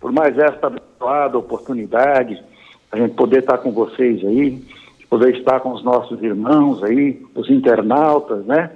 Por 0.00 0.10
mais 0.10 0.36
esta 0.38 0.66
abençoada 0.66 1.38
oportunidade, 1.38 2.42
a 2.90 2.96
gente 2.96 3.14
poder 3.14 3.40
estar 3.40 3.58
com 3.58 3.70
vocês 3.70 4.24
aí, 4.24 4.62
poder 5.08 5.36
estar 5.36 5.60
com 5.60 5.72
os 5.72 5.84
nossos 5.84 6.22
irmãos 6.22 6.82
aí, 6.82 7.22
os 7.34 7.50
internautas, 7.50 8.44
né? 8.46 8.70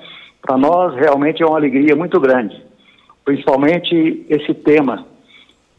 Para 0.47 0.56
nós 0.56 0.94
realmente 0.94 1.43
é 1.43 1.47
uma 1.47 1.59
alegria 1.59 1.97
muito 1.97 2.20
grande, 2.20 2.56
principalmente 3.24 4.24
esse 4.31 4.55
tema 4.55 5.05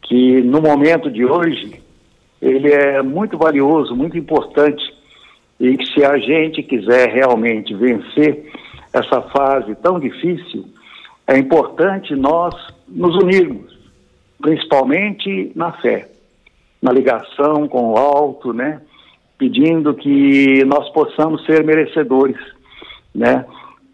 que 0.02 0.42
no 0.42 0.60
momento 0.60 1.10
de 1.10 1.24
hoje 1.24 1.82
ele 2.40 2.70
é 2.70 3.02
muito 3.02 3.38
valioso, 3.38 3.96
muito 3.96 4.18
importante 4.18 4.84
e 5.58 5.76
que 5.76 5.86
se 5.86 6.04
a 6.04 6.18
gente 6.18 6.62
quiser 6.62 7.08
realmente 7.08 7.74
vencer 7.74 8.52
essa 8.92 9.22
fase 9.22 9.74
tão 9.76 9.98
difícil, 9.98 10.66
é 11.26 11.38
importante 11.38 12.14
nós 12.14 12.54
nos 12.86 13.16
unirmos, 13.16 13.76
principalmente 14.40 15.50
na 15.54 15.72
fé, 15.72 16.08
na 16.80 16.92
ligação 16.92 17.66
com 17.66 17.92
o 17.92 17.96
alto, 17.96 18.52
né? 18.52 18.80
Pedindo 19.36 19.94
que 19.94 20.64
nós 20.64 20.88
possamos 20.90 21.44
ser 21.44 21.64
merecedores, 21.64 22.38
né? 23.14 23.44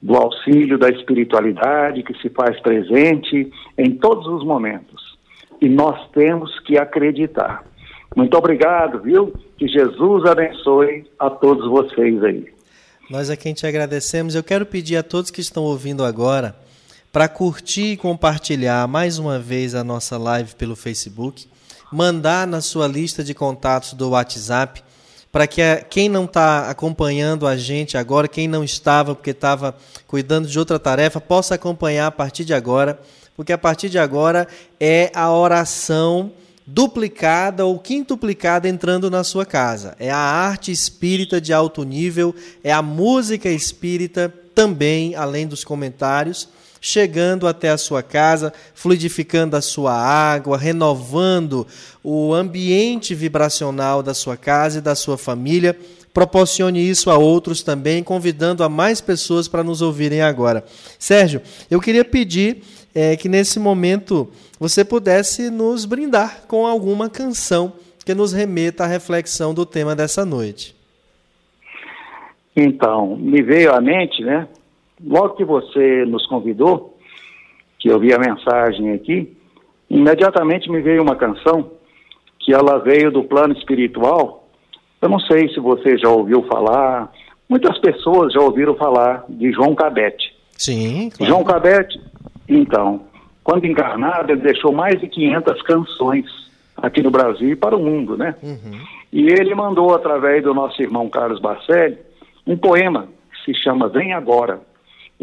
Do 0.04 0.16
auxílio 0.16 0.76
da 0.76 0.90
espiritualidade 0.90 2.02
que 2.02 2.12
se 2.20 2.28
faz 2.28 2.60
presente 2.60 3.50
em 3.78 3.92
todos 3.92 4.26
os 4.26 4.44
momentos. 4.44 5.16
E 5.62 5.66
nós 5.66 5.98
temos 6.10 6.60
que 6.60 6.76
acreditar. 6.76 7.64
Muito 8.14 8.36
obrigado, 8.36 9.00
viu? 9.00 9.32
Que 9.56 9.66
Jesus 9.66 10.26
abençoe 10.26 11.06
a 11.18 11.30
todos 11.30 11.66
vocês 11.70 12.22
aí. 12.22 12.52
Nós 13.08 13.34
quem 13.36 13.54
te 13.54 13.66
agradecemos. 13.66 14.34
Eu 14.34 14.44
quero 14.44 14.66
pedir 14.66 14.98
a 14.98 15.02
todos 15.02 15.30
que 15.30 15.40
estão 15.40 15.62
ouvindo 15.62 16.04
agora 16.04 16.54
para 17.10 17.26
curtir 17.26 17.92
e 17.92 17.96
compartilhar 17.96 18.86
mais 18.86 19.18
uma 19.18 19.38
vez 19.38 19.74
a 19.74 19.82
nossa 19.82 20.18
live 20.18 20.54
pelo 20.56 20.76
Facebook, 20.76 21.46
mandar 21.90 22.46
na 22.46 22.60
sua 22.60 22.86
lista 22.86 23.24
de 23.24 23.32
contatos 23.32 23.94
do 23.94 24.10
WhatsApp 24.10 24.82
para 25.34 25.48
que 25.48 25.60
quem 25.90 26.08
não 26.08 26.26
está 26.26 26.70
acompanhando 26.70 27.44
a 27.44 27.56
gente 27.56 27.98
agora, 27.98 28.28
quem 28.28 28.46
não 28.46 28.62
estava 28.62 29.16
porque 29.16 29.30
estava 29.30 29.76
cuidando 30.06 30.46
de 30.46 30.56
outra 30.56 30.78
tarefa, 30.78 31.20
possa 31.20 31.56
acompanhar 31.56 32.06
a 32.06 32.10
partir 32.12 32.44
de 32.44 32.54
agora, 32.54 33.00
porque 33.34 33.52
a 33.52 33.58
partir 33.58 33.88
de 33.88 33.98
agora 33.98 34.46
é 34.78 35.10
a 35.12 35.32
oração 35.32 36.30
duplicada 36.64 37.66
ou 37.66 37.80
quintuplicada 37.80 38.68
entrando 38.68 39.10
na 39.10 39.24
sua 39.24 39.44
casa. 39.44 39.96
É 39.98 40.08
a 40.08 40.16
arte 40.16 40.70
espírita 40.70 41.40
de 41.40 41.52
alto 41.52 41.82
nível, 41.82 42.32
é 42.62 42.72
a 42.72 42.80
música 42.80 43.48
espírita 43.48 44.32
também, 44.54 45.16
além 45.16 45.48
dos 45.48 45.64
comentários 45.64 46.48
chegando 46.86 47.48
até 47.48 47.70
a 47.70 47.78
sua 47.78 48.02
casa, 48.02 48.52
fluidificando 48.74 49.56
a 49.56 49.62
sua 49.62 49.94
água, 49.94 50.58
renovando 50.58 51.66
o 52.02 52.34
ambiente 52.34 53.14
vibracional 53.14 54.02
da 54.02 54.12
sua 54.12 54.36
casa 54.36 54.78
e 54.78 54.82
da 54.82 54.94
sua 54.94 55.16
família. 55.16 55.74
Proporcione 56.12 56.86
isso 56.86 57.10
a 57.10 57.16
outros 57.16 57.62
também, 57.62 58.02
convidando 58.02 58.62
a 58.62 58.68
mais 58.68 59.00
pessoas 59.00 59.48
para 59.48 59.64
nos 59.64 59.80
ouvirem 59.80 60.20
agora. 60.20 60.62
Sérgio, 60.98 61.40
eu 61.70 61.80
queria 61.80 62.04
pedir 62.04 62.58
é, 62.94 63.16
que 63.16 63.30
nesse 63.30 63.58
momento 63.58 64.30
você 64.60 64.84
pudesse 64.84 65.48
nos 65.48 65.86
brindar 65.86 66.42
com 66.46 66.66
alguma 66.66 67.08
canção 67.08 67.72
que 68.04 68.14
nos 68.14 68.34
remeta 68.34 68.84
à 68.84 68.86
reflexão 68.86 69.54
do 69.54 69.64
tema 69.64 69.96
dessa 69.96 70.22
noite. 70.26 70.76
Então, 72.54 73.16
me 73.16 73.40
veio 73.40 73.72
à 73.72 73.80
mente, 73.80 74.22
né, 74.22 74.46
logo 75.02 75.34
que 75.34 75.44
você 75.44 76.04
nos 76.06 76.26
convidou, 76.26 76.96
que 77.78 77.88
eu 77.88 77.98
vi 77.98 78.12
a 78.12 78.18
mensagem 78.18 78.92
aqui, 78.92 79.36
imediatamente 79.88 80.70
me 80.70 80.80
veio 80.80 81.02
uma 81.02 81.16
canção 81.16 81.70
que 82.38 82.52
ela 82.52 82.78
veio 82.78 83.10
do 83.10 83.24
plano 83.24 83.54
espiritual. 83.54 84.48
Eu 85.00 85.08
não 85.08 85.18
sei 85.20 85.48
se 85.48 85.60
você 85.60 85.96
já 85.98 86.08
ouviu 86.08 86.42
falar, 86.44 87.12
muitas 87.48 87.78
pessoas 87.78 88.32
já 88.32 88.40
ouviram 88.40 88.74
falar 88.74 89.24
de 89.28 89.52
João 89.52 89.74
Cabete. 89.74 90.34
Sim. 90.52 91.10
Claro. 91.10 91.30
João 91.30 91.44
Cabete, 91.44 92.00
então, 92.48 93.02
quando 93.42 93.66
encarnado, 93.66 94.32
ele 94.32 94.40
deixou 94.40 94.72
mais 94.72 94.98
de 95.00 95.08
500 95.08 95.62
canções 95.62 96.26
aqui 96.76 97.02
no 97.02 97.10
Brasil 97.10 97.50
e 97.50 97.56
para 97.56 97.76
o 97.76 97.82
mundo, 97.82 98.16
né? 98.16 98.34
Uhum. 98.42 98.80
E 99.12 99.26
ele 99.26 99.54
mandou, 99.54 99.94
através 99.94 100.42
do 100.42 100.52
nosso 100.52 100.80
irmão 100.82 101.08
Carlos 101.08 101.40
Barcelli, 101.40 101.98
um 102.46 102.56
poema 102.56 103.08
que 103.30 103.52
se 103.52 103.62
chama 103.62 103.88
Vem 103.88 104.12
Agora. 104.12 104.60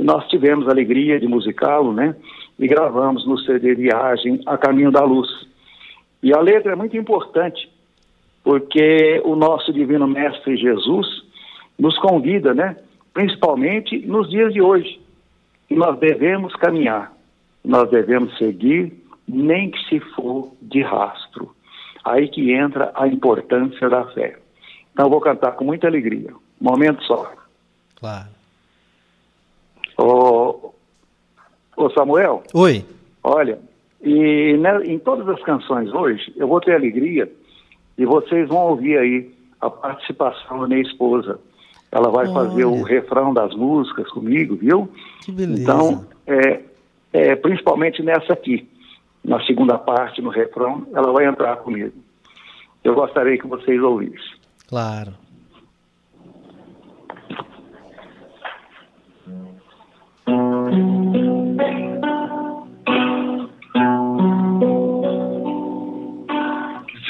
E 0.01 0.03
nós 0.03 0.27
tivemos 0.29 0.67
a 0.67 0.71
alegria 0.71 1.19
de 1.19 1.27
musicá-lo, 1.27 1.93
né? 1.93 2.15
E 2.57 2.67
gravamos 2.67 3.23
no 3.27 3.37
CD 3.37 3.75
Viagem 3.75 4.41
a 4.47 4.57
Caminho 4.57 4.91
da 4.91 5.03
Luz. 5.03 5.29
E 6.23 6.33
a 6.33 6.41
letra 6.41 6.71
é 6.71 6.75
muito 6.75 6.97
importante, 6.97 7.71
porque 8.43 9.21
o 9.23 9.35
nosso 9.35 9.71
Divino 9.71 10.07
Mestre 10.07 10.57
Jesus 10.57 11.05
nos 11.77 11.95
convida, 11.99 12.51
né? 12.51 12.77
Principalmente 13.13 13.99
nos 14.07 14.27
dias 14.27 14.51
de 14.51 14.59
hoje, 14.59 14.99
que 15.67 15.75
nós 15.75 15.99
devemos 15.99 16.55
caminhar, 16.55 17.13
nós 17.63 17.87
devemos 17.91 18.35
seguir, 18.39 18.91
nem 19.27 19.69
que 19.69 19.87
se 19.87 19.99
for 20.15 20.51
de 20.59 20.81
rastro. 20.81 21.55
Aí 22.03 22.27
que 22.27 22.51
entra 22.51 22.91
a 22.95 23.07
importância 23.07 23.87
da 23.87 24.03
fé. 24.05 24.39
Então 24.93 25.05
eu 25.05 25.11
vou 25.11 25.21
cantar 25.21 25.51
com 25.51 25.63
muita 25.63 25.85
alegria. 25.85 26.31
Um 26.59 26.71
momento 26.71 27.03
só. 27.03 27.31
Claro. 27.99 28.40
Ô, 30.01 30.73
ô 31.77 31.89
Samuel. 31.91 32.43
Oi. 32.53 32.83
Olha, 33.23 33.59
e 34.01 34.57
né, 34.57 34.83
em 34.83 34.97
todas 34.97 35.27
as 35.29 35.41
canções 35.43 35.93
hoje, 35.93 36.33
eu 36.35 36.47
vou 36.47 36.59
ter 36.59 36.73
alegria 36.73 37.31
e 37.97 38.05
vocês 38.05 38.49
vão 38.49 38.69
ouvir 38.69 38.97
aí 38.97 39.31
a 39.59 39.69
participação 39.69 40.59
da 40.59 40.67
minha 40.67 40.81
esposa. 40.81 41.39
Ela 41.91 42.09
vai 42.09 42.25
Olha. 42.25 42.33
fazer 42.33 42.65
o 42.65 42.81
refrão 42.81 43.33
das 43.33 43.53
músicas 43.53 44.09
comigo, 44.09 44.55
viu? 44.55 44.89
Que 45.23 45.31
beleza. 45.31 45.61
Então, 45.61 46.05
é, 46.25 46.61
é, 47.13 47.35
principalmente 47.35 48.01
nessa 48.01 48.33
aqui, 48.33 48.67
na 49.23 49.39
segunda 49.45 49.77
parte, 49.77 50.21
no 50.21 50.29
refrão, 50.29 50.87
ela 50.93 51.11
vai 51.11 51.27
entrar 51.27 51.57
comigo. 51.57 51.93
Eu 52.83 52.95
gostaria 52.95 53.37
que 53.37 53.45
vocês 53.45 53.79
ouvissem. 53.79 54.39
Claro. 54.67 55.13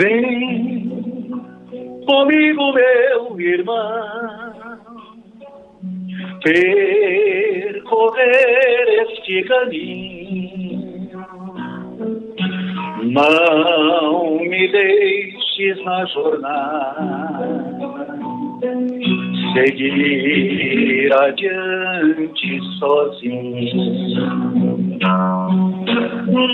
Vem 0.01 0.89
comigo, 2.07 2.73
meu 2.73 3.39
irmão, 3.39 4.79
percorrer 6.43 7.91
este 9.03 9.43
caminho. 9.43 11.07
Não 13.03 14.39
me 14.39 14.71
deixes 14.71 15.85
na 15.85 16.05
jornada 16.05 17.61
seguir 19.53 21.13
adiante 21.13 22.59
sozinho. 22.79 24.19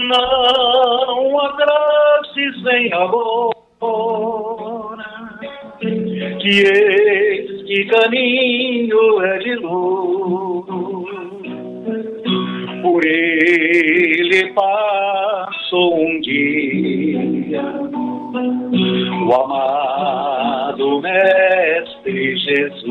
Não 0.07 1.39
atrases 1.39 2.61
vem 2.63 2.93
agora, 2.93 3.53
que 6.41 6.61
este 6.61 7.85
caminho 7.85 9.21
é 9.21 9.37
de 9.39 9.55
luz. 9.55 10.67
Por 12.81 13.05
ele 13.05 14.53
passo 14.53 15.93
um 15.93 16.19
dia, 16.21 17.67
o 18.37 19.33
amado 19.33 21.01
Mestre 21.01 22.37
Jesus. 22.37 22.87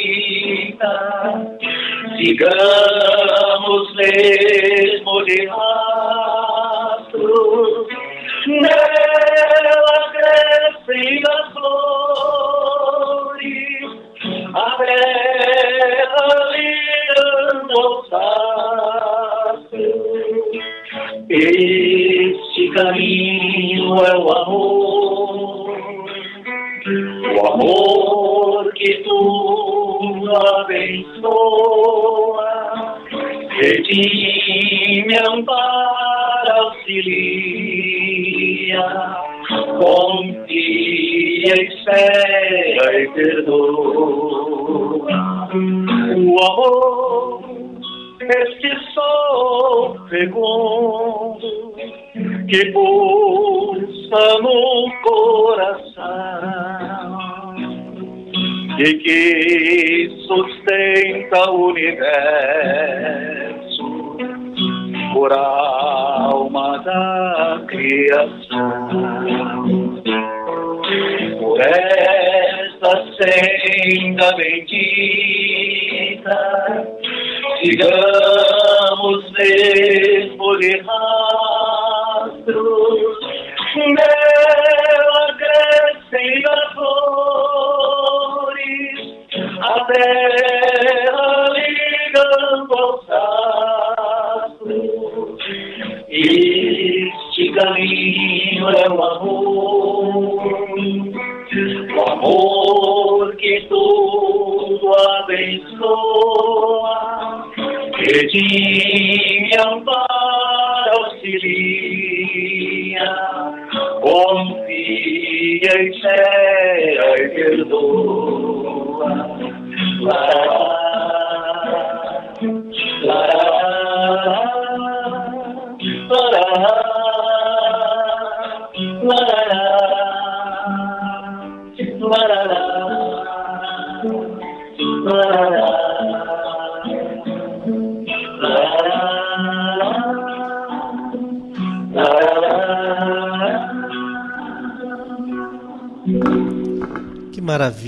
sigamos 2.17 3.95
mesmo 3.95 5.23
de 5.25 5.45
rastro, 5.45 7.23
nela 8.47 9.99
crescem 10.11 11.23
as 11.29 11.47
flores, 11.53 12.75
a 14.53 14.65
astros. 14.77 15.35
Este 21.27 22.69
caminho 22.69 23.95
é 23.95 24.15
o 24.17 24.31
amor, 24.31 25.69
o 27.35 27.45
amor 27.47 28.71
que 28.73 28.93
tu 29.03 30.23
abençoa, 30.61 32.51
redime, 33.49 35.15
ampara, 35.29 36.53
auxilia, 36.57 38.05
confia, 39.77 41.55
espera 41.63 43.01
e 43.01 43.07
perdoa. 43.09 44.05
O 46.17 46.43
amor 46.45 47.43
este 48.21 48.71
sol 48.93 49.99
fecundo 50.09 51.75
que 52.47 52.71
pulsa 52.71 54.39
no 54.41 54.89
coração 55.03 55.95
e 58.79 58.93
que 58.93 60.09
sustenta 60.25 61.51
o 61.51 61.67
universo 61.67 62.55
por 65.13 65.33
alma 65.33 66.77
da 66.79 67.61
criação. 67.67 69.25
Por 71.39 71.59
esta 71.59 72.91
senda 73.17 74.35
bendita 74.37 75.54
sigamos 77.61 79.31
mesmo 79.31 80.57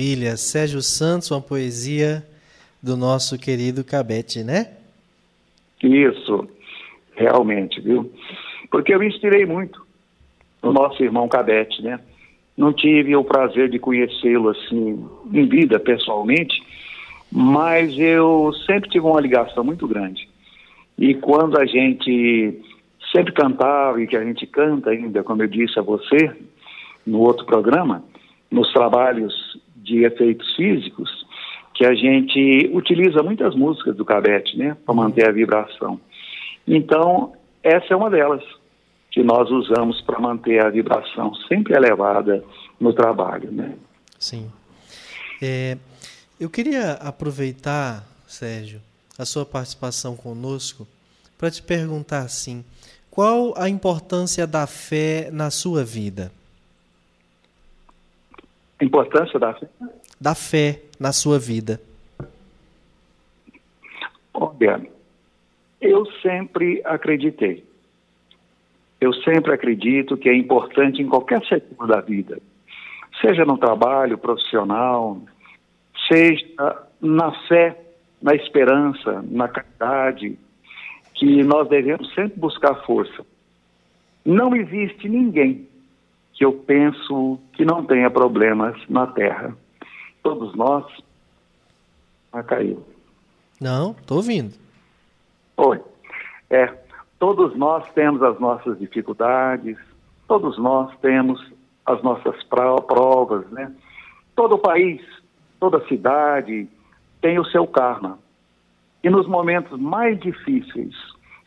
maravilha! 0.08 0.38
Sérgio 0.38 0.82
Santos, 0.82 1.32
uma 1.32 1.42
poesia 1.42 2.24
do 2.82 2.96
nosso 2.96 3.38
querido 3.38 3.84
Cabete, 3.84 4.44
né? 4.44 4.72
Isso, 5.84 6.48
realmente, 7.16 7.82
viu? 7.82 8.12
Porque 8.72 8.94
eu 8.94 9.00
me 9.00 9.08
inspirei 9.08 9.46
muito 9.46 9.86
no 10.64 10.72
nosso 10.72 11.04
irmão 11.04 11.28
Cabete, 11.28 11.82
né? 11.82 12.00
Não 12.56 12.72
tive 12.72 13.16
o 13.16 13.24
prazer 13.24 13.70
de 13.70 13.80
conhecê-lo 13.80 14.50
assim 14.50 15.06
em 15.34 15.46
vida, 15.46 15.80
pessoalmente, 15.80 16.56
mas 17.32 17.98
eu 17.98 18.52
sempre 18.66 18.90
tive 18.90 19.06
uma 19.06 19.22
ligação 19.22 19.64
muito 19.64 19.88
grande. 19.88 20.28
E 20.98 21.14
quando 21.16 21.60
a 21.60 21.66
gente 21.66 22.62
sempre 23.14 23.34
cantava 23.34 24.02
e 24.02 24.08
que 24.08 24.16
a 24.16 24.24
gente 24.24 24.48
canta 24.48 24.90
ainda, 24.90 25.24
como 25.24 25.44
eu 25.44 25.48
disse 25.48 25.78
a 25.78 25.84
você 25.84 26.32
no 27.06 27.20
outro 27.20 27.46
programa, 27.46 28.04
nos 28.50 28.72
trabalhos 28.74 29.47
de 29.88 30.04
efeitos 30.04 30.56
físicos, 30.56 31.10
que 31.74 31.86
a 31.86 31.96
gente 31.96 32.70
utiliza 32.74 33.24
muitas 33.24 33.56
músicas 33.56 33.96
do 33.96 34.04
cabete, 34.06 34.58
né, 34.58 34.76
para 34.86 34.94
manter 34.94 35.28
a 35.28 35.32
vibração. 35.32 36.00
Então, 36.68 37.34
essa 37.64 37.94
é 37.94 37.96
uma 37.96 38.10
delas 38.10 38.44
que 39.12 39.24
nós 39.24 39.50
usamos 39.50 40.02
para 40.02 40.20
manter 40.20 40.64
a 40.64 40.70
vibração 40.70 41.34
sempre 41.48 41.76
elevada 41.76 42.44
no 42.80 42.94
trabalho, 42.94 43.52
né? 43.52 43.74
Sim. 44.20 44.52
É, 45.42 45.78
eu 46.40 46.50
queria 46.50 46.94
aproveitar, 46.94 48.04
Sérgio, 48.28 48.82
a 49.18 49.26
sua 49.26 49.46
participação 49.46 50.16
conosco 50.16 50.88
para 51.38 51.50
te 51.50 51.62
perguntar 51.62 52.22
assim: 52.22 52.64
qual 53.10 53.54
a 53.58 53.70
importância 53.70 54.46
da 54.46 54.68
fé 54.68 55.30
na 55.32 55.50
sua 55.50 55.84
vida? 55.84 56.32
Importância 58.82 59.40
da 59.40 59.54
fé? 59.54 59.68
Da 60.20 60.36
fé 60.36 60.82
na 61.00 61.12
sua 61.12 61.40
vida. 61.40 61.82
Olha, 64.34 64.82
eu 65.82 66.06
sempre 66.22 66.82
acreditei. 66.86 67.66
Eu 69.00 69.14
sempre 69.14 69.54
acredito 69.54 70.18
que 70.18 70.30
é 70.30 70.36
importante 70.36 71.02
em 71.02 71.08
qualquer 71.08 71.44
setor 71.46 71.88
da 71.88 72.02
vida, 72.02 72.40
seja 73.22 73.46
no 73.46 73.58
trabalho 73.58 74.18
profissional, 74.18 75.22
seja 76.08 76.46
na 77.00 77.32
fé, 77.48 77.80
na 78.22 78.34
esperança, 78.34 79.24
na 79.30 79.48
caridade, 79.48 80.38
que 81.14 81.44
nós 81.44 81.68
devemos 81.70 82.12
sempre 82.14 82.40
buscar 82.40 82.76
força. 82.86 83.26
Não 84.26 84.56
existe 84.56 85.08
ninguém 85.08 85.68
que 86.38 86.46
eu 86.46 86.54
penso 86.54 87.40
que 87.54 87.66
não 87.66 87.84
tenha 87.84 88.12
problemas 88.12 88.78
na 88.88 89.08
Terra. 89.08 89.58
Todos 90.22 90.56
nós. 90.56 90.86
Ah, 92.32 92.44
caiu. 92.44 92.86
Não, 93.60 93.92
estou 93.92 94.18
ouvindo. 94.18 94.54
Oi. 95.58 95.82
É, 96.48 96.68
todos 97.18 97.58
nós 97.58 97.90
temos 97.94 98.22
as 98.22 98.40
nossas 98.40 98.78
dificuldades, 98.78 99.78
todos 100.28 100.60
nós 100.60 100.96
temos 101.00 101.44
as 101.88 102.04
nossas 102.04 102.36
provas, 102.44 103.50
né? 103.50 103.74
Todo 104.36 104.60
país, 104.60 105.02
toda 105.60 105.86
cidade 105.88 106.70
tem 107.20 107.40
o 107.40 107.46
seu 107.46 107.66
karma. 107.66 108.20
E 109.04 109.10
nos 109.10 109.26
momentos 109.28 109.80
mais 109.80 110.20
difíceis, 110.20 110.94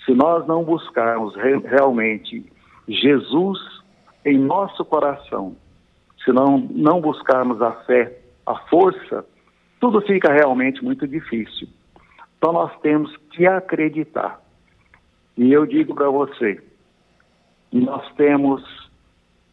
se 0.05 0.13
nós 0.15 0.45
não 0.49 0.65
buscarmos 0.65 1.37
re 1.37 1.59
realmente 1.59 2.45
Jesus 2.89 3.80
em 4.25 4.39
nosso 4.39 4.85
coração, 4.85 5.57
se 6.25 6.33
não, 6.33 6.59
não 6.59 7.01
buscarmos 7.01 7.61
a 7.63 7.73
fé, 7.85 8.19
a 8.47 8.55
força, 8.69 9.25
tudo 9.81 10.01
fica 10.03 10.33
realmente 10.33 10.85
muito 10.85 11.07
difícil. 11.07 11.69
Então 12.37 12.53
nós 12.53 12.73
temos 12.81 13.15
que 13.33 13.47
acreditar. 13.47 14.41
E 15.37 15.53
eu 15.53 15.65
digo 15.65 15.95
para 15.95 16.09
você, 16.09 16.63
nós 17.73 18.07
temos 18.15 18.63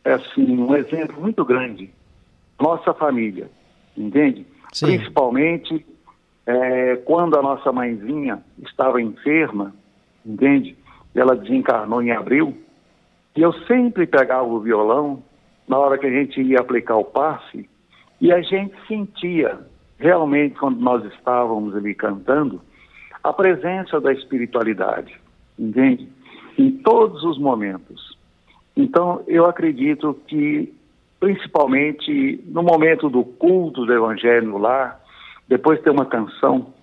assim 0.03 0.57
um 0.57 0.76
exemplo 0.76 1.19
muito 1.22 1.44
grande, 1.45 1.94
nossa 2.60 2.94
família, 2.94 3.49
entende? 3.95 4.45
Sim. 4.73 4.88
Principalmente 4.88 5.85
é, 6.45 6.95
quando 6.98 7.38
a 7.38 7.41
nossa 7.41 7.72
mãezinha 7.72 8.41
estava 8.60 9.02
enferma, 9.02 9.73
entende? 10.26 10.77
Ela 11.14 11.35
desencarnou 11.35 12.02
em 12.02 12.11
abril, 12.11 12.57
e 13.38 13.41
eu 13.41 13.53
sempre 13.68 14.07
pegava 14.07 14.47
o 14.47 14.59
violão 14.59 15.23
na 15.68 15.77
hora 15.77 15.97
que 15.99 16.07
a 16.07 16.09
gente 16.09 16.41
ia 16.41 16.59
aplicar 16.59 16.95
o 16.95 17.05
passe, 17.05 17.69
e 18.19 18.34
a 18.34 18.41
gente 18.41 18.73
sentia 18.88 19.59
realmente 19.99 20.57
quando 20.57 20.80
nós 20.80 21.05
estávamos 21.14 21.76
ali 21.76 21.93
cantando 21.93 22.59
a 23.23 23.31
presença 23.31 24.01
da 24.01 24.11
espiritualidade, 24.11 25.14
entende? 25.59 26.09
Em 26.57 26.72
todos 26.80 27.23
os 27.23 27.38
momentos. 27.38 28.18
Então, 28.76 29.22
eu 29.27 29.45
acredito 29.45 30.19
que, 30.27 30.73
principalmente 31.19 32.41
no 32.47 32.64
momento 32.64 33.07
do 33.07 33.23
culto 33.23 33.85
do 33.85 33.93
Evangelho 33.93 34.47
no 34.47 34.57
lar, 34.57 34.99
depois 35.47 35.80
tem 35.81 35.93
uma 35.93 36.05
canção 36.05 36.73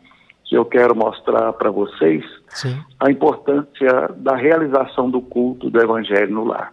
que 0.44 0.56
eu 0.56 0.64
quero 0.64 0.94
mostrar 0.94 1.52
para 1.54 1.70
vocês, 1.70 2.24
Sim. 2.48 2.78
a 3.00 3.10
importância 3.10 4.08
da 4.16 4.36
realização 4.36 5.10
do 5.10 5.20
culto 5.20 5.70
do 5.70 5.80
Evangelho 5.80 6.32
no 6.32 6.44
lar. 6.44 6.72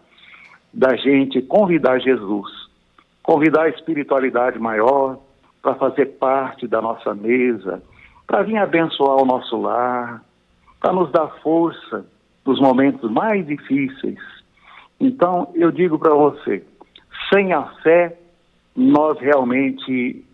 Da 0.74 0.96
gente 0.96 1.42
convidar 1.42 2.00
Jesus, 2.00 2.50
convidar 3.24 3.64
a 3.64 3.70
espiritualidade 3.70 4.60
maior 4.60 5.18
para 5.62 5.76
fazer 5.76 6.06
parte 6.18 6.68
da 6.68 6.82
nossa 6.82 7.14
mesa, 7.14 7.82
para 8.28 8.44
vir 8.44 8.58
abençoar 8.58 9.22
o 9.22 9.26
nosso 9.26 9.60
lar, 9.60 10.24
para 10.80 10.94
nos 10.94 11.12
dar 11.12 11.28
força 11.42 12.06
nos 12.46 12.60
momentos 12.60 13.10
mais 13.10 13.46
difíceis. 13.46 14.20
Então, 15.00 15.52
eu 15.56 15.72
digo 15.72 15.98
para 15.98 16.14
você, 16.14 16.64
sem 17.32 17.54
a 17.54 17.64
fé, 17.84 18.18
nós 18.76 19.20
realmente 19.20 20.26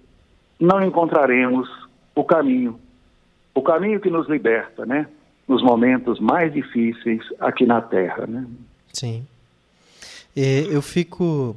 não 0.60 0.82
encontraremos 0.82 1.70
o 2.16 2.24
caminho, 2.24 2.80
o 3.58 3.62
caminho 3.64 4.00
que 4.00 4.10
nos 4.10 4.30
liberta, 4.30 4.86
né? 4.86 5.08
Nos 5.48 5.64
momentos 5.64 6.20
mais 6.20 6.54
difíceis 6.54 7.24
aqui 7.40 7.66
na 7.66 7.82
Terra, 7.82 8.28
né? 8.28 8.46
Sim. 8.94 9.26
eu 10.36 10.82
fico 10.82 11.56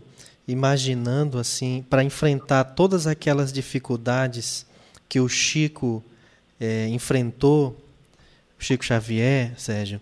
imaginando 0.49 1.39
assim, 1.39 1.85
para 1.91 2.03
enfrentar 2.03 2.65
todas 2.65 3.07
aquelas 3.07 3.53
dificuldades 3.53 4.67
que 5.09 5.21
o 5.21 5.29
Chico 5.29 6.03
é, 6.59 6.89
enfrentou, 6.89 7.77
Chico 8.59 8.85
Xavier, 8.85 9.53
Sérgio, 9.59 10.01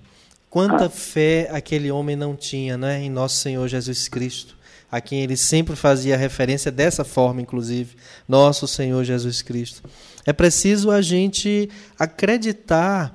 quanta 0.48 0.86
ah. 0.86 0.90
fé 0.90 1.48
aquele 1.52 1.90
homem 1.90 2.14
não 2.14 2.36
tinha, 2.36 2.76
né, 2.76 3.02
em 3.02 3.10
nosso 3.10 3.36
Senhor 3.36 3.66
Jesus 3.66 4.08
Cristo 4.08 4.56
a 4.90 5.00
quem 5.00 5.22
ele 5.22 5.36
sempre 5.36 5.76
fazia 5.76 6.16
referência 6.16 6.70
dessa 6.70 7.04
forma, 7.04 7.40
inclusive, 7.40 7.96
nosso 8.26 8.66
Senhor 8.66 9.04
Jesus 9.04 9.42
Cristo. 9.42 9.82
É 10.24 10.32
preciso 10.32 10.90
a 10.90 11.02
gente 11.02 11.68
acreditar 11.98 13.14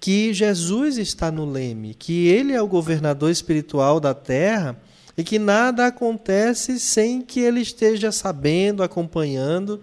que 0.00 0.32
Jesus 0.32 0.98
está 0.98 1.30
no 1.30 1.44
leme, 1.44 1.94
que 1.94 2.28
ele 2.28 2.52
é 2.52 2.62
o 2.62 2.68
governador 2.68 3.30
espiritual 3.30 3.98
da 3.98 4.14
terra 4.14 4.76
e 5.16 5.24
que 5.24 5.38
nada 5.38 5.86
acontece 5.86 6.78
sem 6.78 7.22
que 7.22 7.40
ele 7.40 7.60
esteja 7.60 8.12
sabendo, 8.12 8.82
acompanhando, 8.82 9.82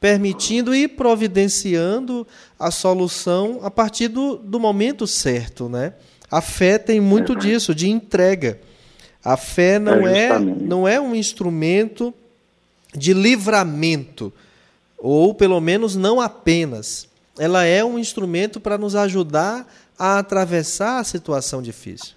permitindo 0.00 0.74
e 0.74 0.88
providenciando 0.88 2.26
a 2.58 2.70
solução 2.70 3.60
a 3.62 3.70
partir 3.70 4.08
do, 4.08 4.36
do 4.36 4.58
momento 4.58 5.06
certo, 5.06 5.68
né? 5.68 5.92
A 6.30 6.40
fé 6.40 6.78
tem 6.78 7.00
muito 7.00 7.34
disso, 7.34 7.74
de 7.74 7.90
entrega. 7.90 8.60
A 9.24 9.36
fé 9.36 9.78
não 9.78 10.06
é, 10.06 10.26
é 10.28 10.38
não 10.38 10.88
é 10.88 11.00
um 11.00 11.14
instrumento 11.14 12.14
de 12.94 13.12
livramento, 13.12 14.32
ou 14.98 15.34
pelo 15.34 15.60
menos 15.60 15.96
não 15.96 16.20
apenas. 16.20 17.08
Ela 17.38 17.64
é 17.64 17.84
um 17.84 17.98
instrumento 17.98 18.60
para 18.60 18.78
nos 18.78 18.96
ajudar 18.96 19.66
a 19.98 20.18
atravessar 20.18 20.98
a 20.98 21.04
situação 21.04 21.62
difícil. 21.62 22.14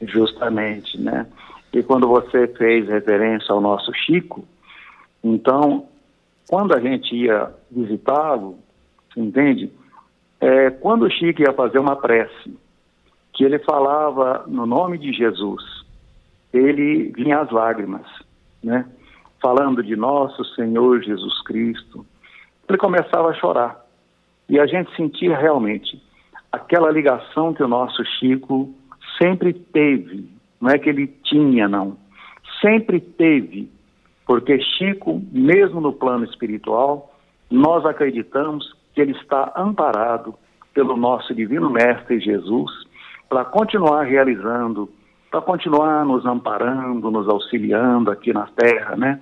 Justamente, 0.00 0.98
né? 1.00 1.26
E 1.72 1.82
quando 1.82 2.06
você 2.06 2.48
fez 2.48 2.88
referência 2.88 3.52
ao 3.52 3.60
nosso 3.60 3.92
Chico, 3.94 4.44
então, 5.24 5.86
quando 6.48 6.74
a 6.74 6.80
gente 6.80 7.14
ia 7.14 7.50
visitá-lo, 7.70 8.58
entende? 9.16 9.70
É, 10.40 10.70
quando 10.70 11.02
o 11.02 11.10
Chico 11.10 11.40
ia 11.40 11.52
fazer 11.52 11.78
uma 11.78 11.96
prece, 11.96 12.56
que 13.32 13.44
ele 13.44 13.58
falava 13.60 14.44
no 14.46 14.66
nome 14.66 14.98
de 14.98 15.12
Jesus, 15.12 15.81
ele 16.52 17.12
vinha 17.16 17.40
às 17.40 17.50
lágrimas, 17.50 18.06
né? 18.62 18.86
Falando 19.40 19.82
de 19.82 19.96
nosso 19.96 20.44
Senhor 20.54 21.02
Jesus 21.02 21.42
Cristo. 21.42 22.06
Ele 22.68 22.78
começava 22.78 23.28
a 23.28 23.34
chorar. 23.34 23.84
E 24.48 24.58
a 24.58 24.66
gente 24.66 24.94
sentia 24.94 25.36
realmente 25.36 26.00
aquela 26.50 26.90
ligação 26.90 27.54
que 27.54 27.62
o 27.62 27.68
nosso 27.68 28.04
Chico 28.18 28.72
sempre 29.20 29.52
teve. 29.52 30.28
Não 30.60 30.70
é 30.70 30.78
que 30.78 30.88
ele 30.88 31.06
tinha, 31.24 31.68
não. 31.68 31.96
Sempre 32.60 33.00
teve. 33.00 33.70
Porque 34.26 34.60
Chico, 34.60 35.22
mesmo 35.32 35.80
no 35.80 35.92
plano 35.92 36.24
espiritual, 36.24 37.14
nós 37.50 37.84
acreditamos 37.84 38.72
que 38.94 39.00
ele 39.00 39.12
está 39.12 39.52
amparado 39.56 40.34
pelo 40.72 40.96
nosso 40.96 41.34
Divino 41.34 41.70
Mestre 41.70 42.20
Jesus 42.20 42.70
para 43.28 43.44
continuar 43.44 44.04
realizando 44.04 44.88
para 45.32 45.40
continuar 45.40 46.04
nos 46.04 46.26
amparando, 46.26 47.10
nos 47.10 47.26
auxiliando 47.26 48.10
aqui 48.10 48.34
na 48.34 48.46
Terra, 48.48 48.94
né? 48.96 49.18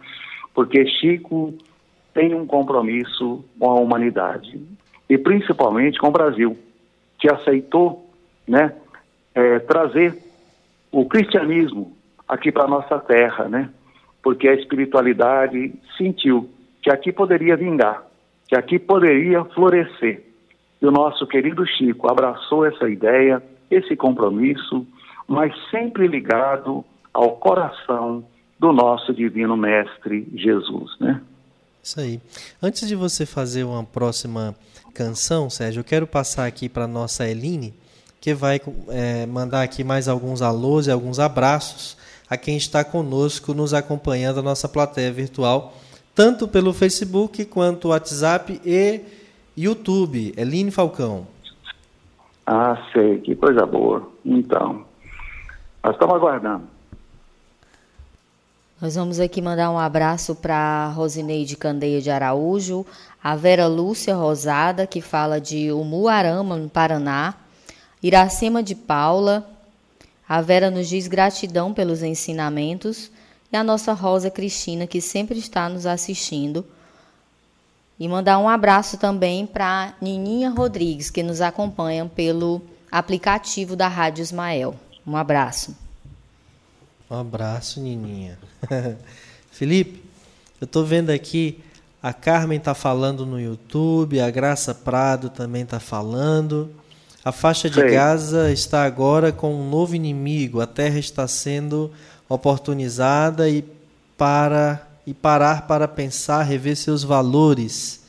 Porque 0.53 0.85
Chico 0.85 1.55
tem 2.13 2.35
um 2.35 2.45
compromisso 2.45 3.45
com 3.57 3.71
a 3.71 3.75
humanidade 3.75 4.61
e 5.09 5.17
principalmente 5.17 6.01
com 6.01 6.09
o 6.09 6.13
Brasil, 6.13 6.59
que 7.17 7.33
aceitou 7.33 8.11
né, 8.47 8.75
é, 9.33 9.61
trazer 9.61 10.19
o 10.91 11.05
cristianismo 11.05 11.97
aqui 12.29 12.51
para 12.51 12.67
nossa 12.67 12.99
terra, 12.99 13.49
né? 13.49 13.71
porque 14.21 14.49
a 14.49 14.55
espiritualidade 14.55 15.73
sentiu 15.97 16.51
que 16.83 16.91
aqui 16.91 17.13
poderia 17.13 17.57
vingar, 17.57 18.05
que 18.49 18.57
aqui 18.57 18.81
poderia 18.81 19.45
florescer. 19.45 20.25
E 20.83 20.87
o 20.87 20.91
nosso 20.91 21.25
querido 21.27 21.65
Chico 21.67 22.11
abraçou 22.11 22.67
essa 22.67 22.89
ideia, 22.89 23.41
esse 23.71 23.95
compromisso, 23.95 24.85
mas 25.31 25.55
sempre 25.71 26.09
ligado 26.09 26.85
ao 27.15 27.37
coração 27.37 28.25
do 28.59 28.73
nosso 28.73 29.15
divino 29.15 29.57
mestre 29.57 30.27
Jesus, 30.35 30.99
né? 30.99 31.23
Isso 31.81 32.01
aí. 32.01 32.21
Antes 32.61 32.89
de 32.89 32.97
você 32.97 33.25
fazer 33.25 33.63
uma 33.63 33.85
próxima 33.85 34.57
canção, 34.93 35.49
Sérgio, 35.49 35.81
eu 35.81 35.85
quero 35.85 36.05
passar 36.05 36.47
aqui 36.47 36.69
para 36.69 36.89
nossa 36.89 37.29
Eline, 37.29 37.73
que 38.21 38.35
vai 38.35 38.61
é, 38.89 39.25
mandar 39.25 39.63
aqui 39.63 39.85
mais 39.85 40.09
alguns 40.09 40.43
alôs 40.43 40.89
e 40.89 40.91
alguns 40.91 41.21
abraços 41.21 41.97
a 42.29 42.37
quem 42.37 42.57
está 42.57 42.83
conosco, 42.83 43.55
nos 43.55 43.73
acompanhando, 43.73 44.41
a 44.41 44.43
nossa 44.43 44.69
plateia 44.69 45.13
virtual, 45.13 45.75
tanto 46.13 46.49
pelo 46.49 46.73
Facebook 46.73 47.45
quanto 47.45 47.91
WhatsApp 47.91 48.61
e 48.67 49.01
YouTube. 49.57 50.35
Eline 50.37 50.73
Falcão. 50.73 51.25
Ah, 52.45 52.77
sei, 52.93 53.19
que 53.19 53.37
coisa 53.37 53.65
boa. 53.65 54.11
Então, 54.25 54.90
nós 55.83 55.95
estamos 55.95 56.15
aguardando. 56.15 56.65
Nós 58.81 58.95
vamos 58.95 59.21
aqui 59.21 59.43
mandar 59.43 59.71
um 59.71 59.79
abraço 59.79 60.35
para 60.35 60.89
Rosineide 60.89 61.57
Candeia 61.57 62.01
de 62.01 62.11
Araújo, 62.11 62.87
a 63.23 63.37
Vera 63.37 63.67
Lúcia 63.67 64.15
Rosada, 64.15 64.87
que 64.87 65.03
fala 65.03 65.39
de 65.39 65.71
Umuarama, 65.71 66.57
no 66.57 66.69
Paraná, 66.69 67.35
Iracema 68.03 68.63
de 68.63 68.75
Paula, 68.75 69.47
a 70.27 70.41
Vera 70.41 70.71
nos 70.71 70.89
diz 70.89 71.09
gratidão 71.09 71.75
pelos 71.75 72.03
ensinamentos 72.03 73.11
e 73.53 73.57
a 73.57 73.65
nossa 73.65 73.93
Rosa 73.93 74.31
Cristina, 74.31 74.87
que 74.87 75.01
sempre 75.01 75.39
está 75.39 75.69
nos 75.69 75.85
assistindo. 75.85 76.65
E 77.99 78.09
mandar 78.09 78.39
um 78.39 78.49
abraço 78.49 78.97
também 78.97 79.45
para 79.45 79.93
Nininha 80.01 80.49
Rodrigues, 80.49 81.11
que 81.11 81.23
nos 81.23 81.41
acompanha 81.41 82.07
pelo 82.07 82.63
aplicativo 82.91 83.77
da 83.77 83.89
Rádio 83.89 84.23
Ismael. 84.23 84.75
Um 85.07 85.17
abraço. 85.17 85.77
Um 87.11 87.17
abraço, 87.17 87.81
Nininha. 87.81 88.39
Felipe, 89.51 90.03
eu 90.61 90.65
estou 90.65 90.85
vendo 90.85 91.11
aqui, 91.11 91.63
a 92.03 92.13
Carmen 92.13 92.59
está 92.59 92.75
falando 92.75 93.27
no 93.27 93.41
YouTube, 93.41 94.21
a 94.21 94.31
Graça 94.31 94.75
Prado 94.75 95.29
também 95.29 95.63
está 95.63 95.81
falando. 95.81 96.71
A 97.25 97.33
faixa 97.33 97.69
de 97.69 97.81
Sei. 97.81 97.91
Gaza 97.91 98.51
está 98.51 98.85
agora 98.85 99.31
com 99.31 99.55
um 99.55 99.69
novo 99.69 99.95
inimigo. 99.95 100.61
A 100.61 100.67
terra 100.67 100.99
está 100.99 101.29
sendo 101.29 101.91
oportunizada 102.29 103.49
e 103.49 103.63
para 104.17 104.87
e 105.07 105.13
parar 105.13 105.67
para 105.67 105.89
pensar, 105.89 106.43
rever 106.43 106.77
seus 106.77 107.03
valores. 107.03 108.01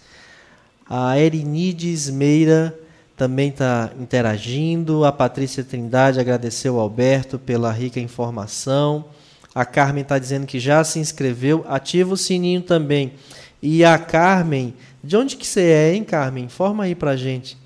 A 0.87 1.17
Erinides 1.17 2.09
Meira 2.09 2.77
também 3.15 3.49
está 3.49 3.91
interagindo. 3.99 5.05
A 5.05 5.11
Patrícia 5.11 5.63
Trindade 5.63 6.19
agradeceu 6.19 6.75
ao 6.75 6.81
Alberto 6.81 7.37
pela 7.37 7.71
rica 7.71 7.99
informação. 7.99 9.05
A 9.53 9.65
Carmen 9.65 10.01
está 10.01 10.17
dizendo 10.17 10.47
que 10.47 10.59
já 10.59 10.83
se 10.83 10.99
inscreveu. 10.99 11.65
Ativa 11.67 12.13
o 12.13 12.17
sininho 12.17 12.61
também. 12.61 13.13
E 13.61 13.83
a 13.83 13.97
Carmen, 13.97 14.73
de 15.03 15.15
onde 15.15 15.35
que 15.35 15.45
você 15.45 15.61
é, 15.61 15.93
hein, 15.93 16.03
Carmen? 16.03 16.45
Informa 16.45 16.85
aí 16.85 16.95
pra 16.95 17.15
gente. 17.15 17.57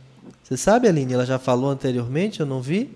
Você 0.44 0.58
sabe, 0.58 0.88
Aline? 0.88 1.14
Ela 1.14 1.26
já 1.26 1.40
falou 1.40 1.70
anteriormente, 1.70 2.40
eu 2.40 2.46
não 2.46 2.62
vi. 2.62 2.90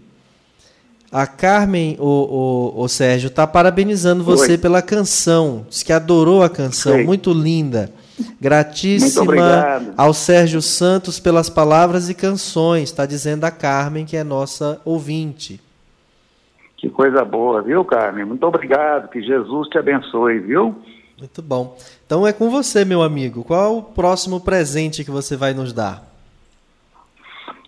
A 1.11 1.25
Carmen, 1.25 1.97
o, 1.99 2.73
o, 2.75 2.83
o 2.83 2.87
Sérgio, 2.87 3.27
está 3.27 3.47
parabenizando 3.47 4.23
você 4.23 4.51
Oi. 4.51 4.57
pela 4.57 4.81
canção. 4.81 5.65
Diz 5.67 5.81
que 5.81 5.91
adorou 5.91 6.43
a 6.43 6.49
canção, 6.49 6.95
Oi. 6.97 7.03
muito 7.03 7.33
linda. 7.33 7.91
Gratíssima 8.39 9.35
ao 9.97 10.13
Sérgio 10.13 10.61
Santos 10.61 11.19
pelas 11.19 11.49
palavras 11.49 12.09
e 12.09 12.13
canções, 12.13 12.83
está 12.83 13.05
dizendo 13.05 13.45
a 13.45 13.51
Carmen, 13.51 14.05
que 14.05 14.17
é 14.17 14.23
nossa 14.23 14.81
ouvinte. 14.85 15.61
Que 16.77 16.89
coisa 16.89 17.25
boa, 17.25 17.61
viu, 17.61 17.83
Carmen? 17.83 18.25
Muito 18.25 18.45
obrigado, 18.45 19.09
que 19.09 19.21
Jesus 19.21 19.67
te 19.67 19.77
abençoe, 19.77 20.39
viu? 20.39 20.75
Muito 21.17 21.41
bom. 21.41 21.77
Então 22.05 22.25
é 22.25 22.31
com 22.31 22.49
você, 22.49 22.85
meu 22.85 23.01
amigo. 23.01 23.43
Qual 23.43 23.77
o 23.77 23.83
próximo 23.83 24.39
presente 24.39 25.03
que 25.03 25.11
você 25.11 25.35
vai 25.35 25.53
nos 25.53 25.73
dar? 25.73 26.01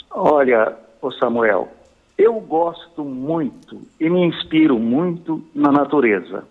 Olha, 0.10 0.78
o 1.02 1.12
Samuel, 1.12 1.70
eu 2.18 2.40
gosto 2.40 3.04
muito 3.04 3.82
e 4.00 4.10
me 4.10 4.26
inspiro 4.26 4.80
muito 4.80 5.44
na 5.54 5.72
natureza, 5.72 6.46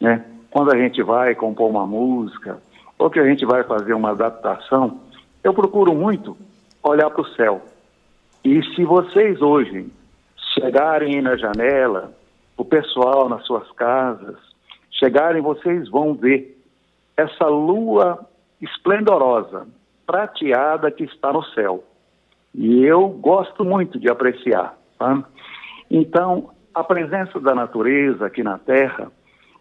né? 0.00 0.24
Quando 0.50 0.72
a 0.74 0.76
gente 0.76 1.02
vai 1.02 1.34
compor 1.34 1.70
uma 1.70 1.86
música 1.86 2.58
ou 2.98 3.10
que 3.10 3.20
a 3.20 3.24
gente 3.24 3.44
vai 3.46 3.62
fazer 3.64 3.94
uma 3.94 4.10
adaptação, 4.10 5.00
eu 5.42 5.54
procuro 5.54 5.94
muito 5.94 6.36
olhar 6.82 7.10
para 7.10 7.22
o 7.22 7.28
céu. 7.34 7.62
E 8.44 8.62
se 8.74 8.84
vocês 8.84 9.40
hoje 9.40 9.88
chegarem 10.54 11.20
na 11.22 11.36
janela, 11.36 12.12
o 12.56 12.64
pessoal 12.64 13.28
nas 13.28 13.44
suas 13.46 13.70
casas, 13.72 14.36
chegarem, 14.90 15.40
vocês 15.40 15.88
vão 15.88 16.14
ver 16.14 16.58
essa 17.16 17.46
lua 17.46 18.26
esplendorosa, 18.60 19.66
prateada 20.06 20.90
que 20.90 21.04
está 21.04 21.32
no 21.32 21.44
céu. 21.44 21.84
E 22.54 22.84
eu 22.84 23.08
gosto 23.08 23.64
muito 23.64 23.98
de 23.98 24.10
apreciar. 24.10 24.76
Tá? 24.98 25.22
Então, 25.90 26.50
a 26.74 26.82
presença 26.82 27.38
da 27.40 27.54
natureza 27.54 28.26
aqui 28.26 28.42
na 28.42 28.58
Terra, 28.58 29.10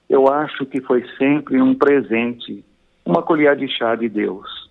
eu 0.10 0.28
acho 0.28 0.66
que 0.66 0.82
foi 0.82 1.06
sempre 1.18 1.62
um 1.62 1.76
presente, 1.76 2.64
uma 3.08 3.22
colher 3.22 3.56
de 3.56 3.70
chá 3.70 3.96
de 3.96 4.10
Deus. 4.10 4.70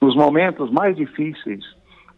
Nos 0.00 0.16
momentos 0.16 0.70
mais 0.70 0.96
difíceis, 0.96 1.62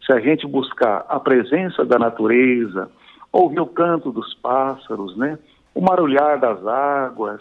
se 0.07 0.13
a 0.13 0.21
gente 0.21 0.47
buscar 0.47 1.05
a 1.09 1.19
presença 1.19 1.85
da 1.85 1.99
natureza, 1.99 2.89
ouvir 3.33 3.61
o 3.61 3.67
canto 3.67 4.13
dos 4.13 4.33
pássaros, 4.35 5.17
né? 5.17 5.39
o 5.75 5.81
marulhar 5.81 6.39
das 6.39 6.65
águas, 6.65 7.41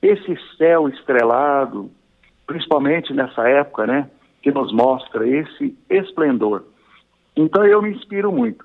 esse 0.00 0.34
céu 0.56 0.88
estrelado, 0.88 1.90
principalmente 2.46 3.12
nessa 3.12 3.46
época, 3.46 3.86
né? 3.86 4.10
que 4.40 4.50
nos 4.50 4.72
mostra 4.72 5.28
esse 5.28 5.76
esplendor. 5.90 6.64
Então 7.36 7.66
eu 7.66 7.82
me 7.82 7.90
inspiro 7.90 8.32
muito. 8.32 8.64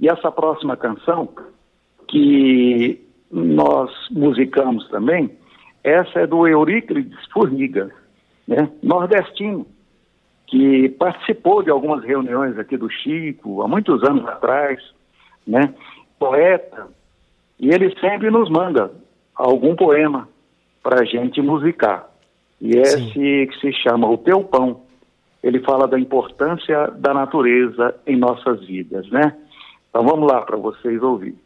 E 0.00 0.08
essa 0.08 0.30
próxima 0.32 0.76
canção, 0.76 1.28
que 2.08 3.00
nós 3.30 3.92
musicamos 4.10 4.88
também, 4.88 5.30
essa 5.84 6.20
é 6.20 6.26
do 6.26 6.48
Euríclides 6.48 7.18
Formiga, 7.32 7.92
né? 8.46 8.70
nordestino, 8.82 9.66
que 10.46 10.88
participou 10.90 11.62
de 11.62 11.70
algumas 11.70 12.04
reuniões 12.04 12.58
aqui 12.58 12.76
do 12.76 12.90
Chico, 12.90 13.62
há 13.62 13.68
muitos 13.68 14.02
anos 14.04 14.26
atrás, 14.26 14.80
né? 15.46 15.74
poeta, 16.18 16.88
e 17.58 17.70
ele 17.70 17.94
sempre 17.98 18.30
nos 18.30 18.50
manda 18.50 18.90
algum 19.34 19.74
poema 19.74 20.28
para 20.82 21.02
a 21.02 21.04
gente 21.04 21.40
musicar. 21.40 22.08
E 22.60 22.76
esse 22.76 23.12
Sim. 23.12 23.46
que 23.46 23.58
se 23.60 23.72
chama 23.72 24.08
O 24.08 24.18
Teu 24.18 24.42
Pão, 24.44 24.82
ele 25.42 25.60
fala 25.60 25.86
da 25.86 25.98
importância 25.98 26.86
da 26.88 27.12
natureza 27.12 27.94
em 28.06 28.16
nossas 28.16 28.64
vidas, 28.64 29.08
né? 29.10 29.36
Então 29.90 30.04
vamos 30.04 30.30
lá 30.30 30.40
para 30.42 30.56
vocês 30.56 31.02
ouvir. 31.02 31.36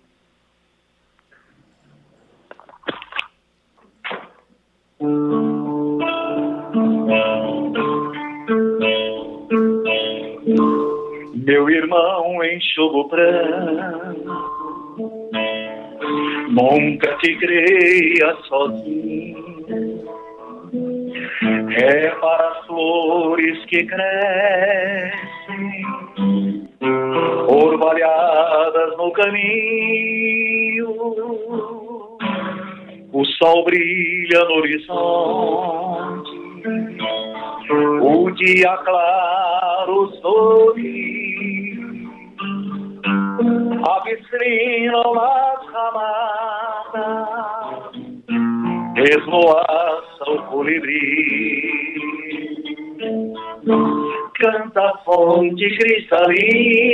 Meu 11.49 11.65
irmão 11.71 12.45
enxugo 12.45 13.09
branco, 13.09 14.51
nunca 16.51 17.17
te 17.23 17.35
creia 17.39 18.37
sozinho. 18.47 20.05
É 21.71 22.11
para 22.11 22.49
as 22.49 22.67
flores 22.67 23.65
que 23.65 23.83
crescem, 23.87 25.17
orvalhadas 27.49 28.99
no 28.99 29.11
caminho. 29.13 30.91
O 33.11 33.25
sol 33.25 33.65
brilha 33.65 34.45
no 34.45 34.55
horizonte, 34.57 36.31
o 38.03 38.31
dia 38.33 38.77
claro 38.85 40.13
sorri, 40.21 41.28
trinam 44.31 45.15
nas 45.15 45.67
ramadas, 45.73 47.19
esvoaça 48.97 50.25
o 50.27 50.43
colibri. 50.45 51.99
canta 54.41 54.93
fonte 55.05 55.69
cristalina, 55.79 56.89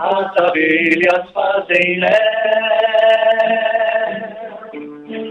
as 0.00 0.36
abelhas 0.42 1.30
fazem 1.32 2.00
mel, 2.00 2.10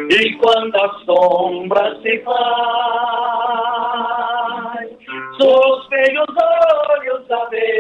e 0.09 0.33
quando 0.35 0.75
a 0.75 0.89
sombra 1.05 1.95
se 2.01 2.17
vai, 2.19 2.43
sospei 5.39 6.17
os 6.17 6.35
olhos 6.89 7.27
da 7.27 7.45
vela, 7.45 7.73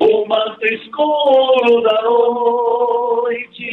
o 0.00 0.26
manto 0.26 0.66
escuro 0.66 1.80
da 1.82 2.02
noite, 2.02 3.72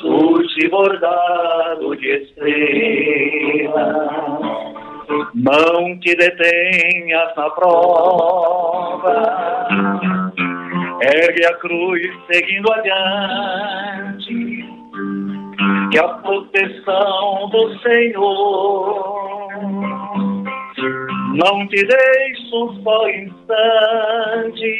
surge 0.00 0.68
bordado 0.68 1.96
de 1.96 2.10
estrelas. 2.22 3.34
Não 5.34 5.98
te 6.00 6.16
detenhas 6.16 7.36
na 7.36 7.50
prova, 7.50 9.68
ergue 11.02 11.46
a 11.46 11.54
cruz 11.58 12.00
seguindo 12.30 12.72
adiante, 12.72 14.64
que 15.90 15.98
a 15.98 16.08
proteção 16.08 17.50
do 17.50 17.78
Senhor 17.80 19.83
não 21.34 21.66
te 21.68 21.86
deixe 21.86 22.54
um 22.54 22.82
só 22.82 23.08
instante, 23.08 24.72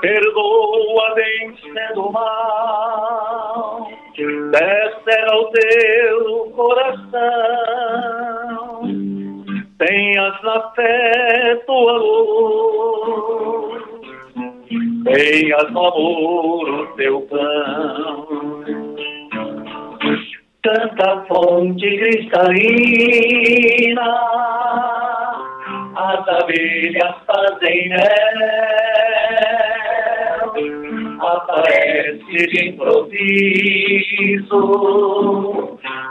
perdoa 0.00 1.14
vencendo 1.14 2.06
o 2.06 2.12
mal, 2.12 3.88
desce 4.50 5.20
ao 5.30 5.50
teu 5.50 6.52
coração, 6.56 7.20
tenhas 9.78 10.42
na 10.42 10.70
fé 10.70 11.54
tua 11.66 11.92
luz, 11.92 13.82
tenhas 15.04 15.70
no 15.72 15.86
amor 15.86 16.68
o 16.68 16.86
teu 16.96 17.20
pão 17.22 18.50
tanta 20.62 21.24
fonte 21.26 21.88
cristalina, 21.98 23.50
as 25.96 26.28
abelhas 26.28 27.16
fazem 27.26 27.88
mel, 27.88 28.00
aparece 31.20 32.46
de 32.46 32.68
improviso 32.68 34.60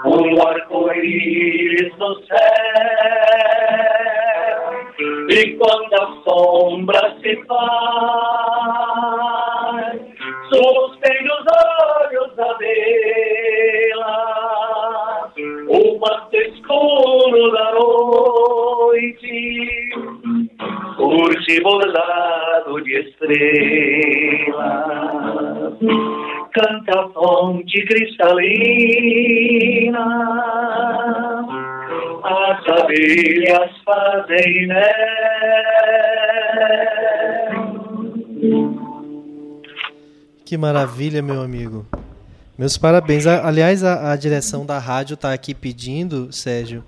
um 0.05 0.41
arco-íris 0.47 1.91
no 1.97 2.15
céu, 2.25 2.39
e 5.29 5.57
quando 5.57 5.93
a 5.93 6.05
sombra 6.23 7.15
se 7.21 7.35
faz, 7.45 7.59
suspende 10.51 11.29
os 11.29 11.45
olhos 12.07 12.29
da 12.35 12.53
vela, 12.53 14.38
o 15.67 15.99
manto 15.99 16.35
escuro 16.35 17.51
da 17.51 17.71
noite, 17.73 19.29
surge 20.95 21.61
bordado 21.61 22.81
de 22.83 22.99
estrelas, 22.99 23.37
canta 26.53 26.99
a 26.99 27.09
fonte 27.09 27.85
cristalina, 27.85 28.79
as 32.23 32.67
abelhas 32.81 33.71
fazem 33.85 34.67
mel. 34.67 35.09
Que 40.45 40.57
maravilha, 40.57 41.21
meu 41.21 41.41
amigo. 41.41 41.85
Meus 42.59 42.77
parabéns. 42.77 43.25
Aliás, 43.25 43.85
a, 43.85 44.11
a 44.11 44.15
direção 44.17 44.65
da 44.65 44.77
rádio 44.77 45.13
está 45.13 45.31
aqui 45.31 45.55
pedindo, 45.55 46.29
Sérgio, 46.29 46.83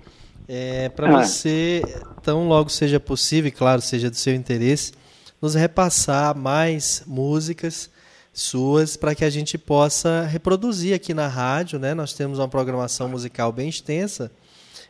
é, 0.46 0.90
para 0.90 1.08
ah. 1.08 1.24
você, 1.24 1.82
tão 2.22 2.46
logo 2.46 2.68
seja 2.68 3.00
possível, 3.00 3.48
e 3.48 3.50
claro, 3.50 3.80
seja 3.80 4.10
do 4.10 4.16
seu 4.16 4.34
interesse, 4.34 4.92
nos 5.40 5.54
repassar 5.54 6.36
mais 6.36 7.02
músicas 7.06 7.88
suas 8.34 8.98
para 8.98 9.14
que 9.14 9.24
a 9.24 9.30
gente 9.30 9.56
possa 9.56 10.28
reproduzir 10.30 10.94
aqui 10.94 11.14
na 11.14 11.26
rádio, 11.26 11.78
né? 11.78 11.94
Nós 11.94 12.12
temos 12.12 12.38
uma 12.38 12.48
programação 12.48 13.08
musical 13.08 13.50
bem 13.50 13.70
extensa 13.70 14.30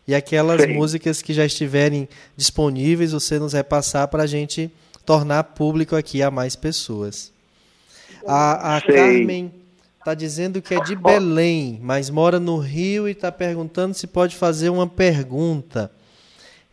e 0.04 0.16
aquelas 0.16 0.62
Sim. 0.62 0.74
músicas 0.74 1.22
que 1.22 1.32
já 1.32 1.46
estiverem 1.46 2.08
disponíveis 2.36 3.12
você 3.12 3.38
nos 3.38 3.52
repassar 3.52 4.08
para 4.08 4.24
a 4.24 4.26
gente 4.26 4.68
tornar 5.06 5.44
público 5.44 5.94
aqui 5.94 6.24
a 6.24 6.30
mais 6.30 6.56
pessoas. 6.56 7.32
A, 8.26 8.78
a 8.78 8.80
Carmen 8.80 9.61
está 10.02 10.14
dizendo 10.14 10.60
que 10.60 10.74
é 10.74 10.80
de 10.80 10.96
Belém, 10.96 11.78
mas 11.80 12.10
mora 12.10 12.40
no 12.40 12.58
Rio 12.58 13.08
e 13.08 13.12
está 13.12 13.30
perguntando 13.30 13.94
se 13.94 14.08
pode 14.08 14.34
fazer 14.34 14.68
uma 14.68 14.86
pergunta. 14.86 15.90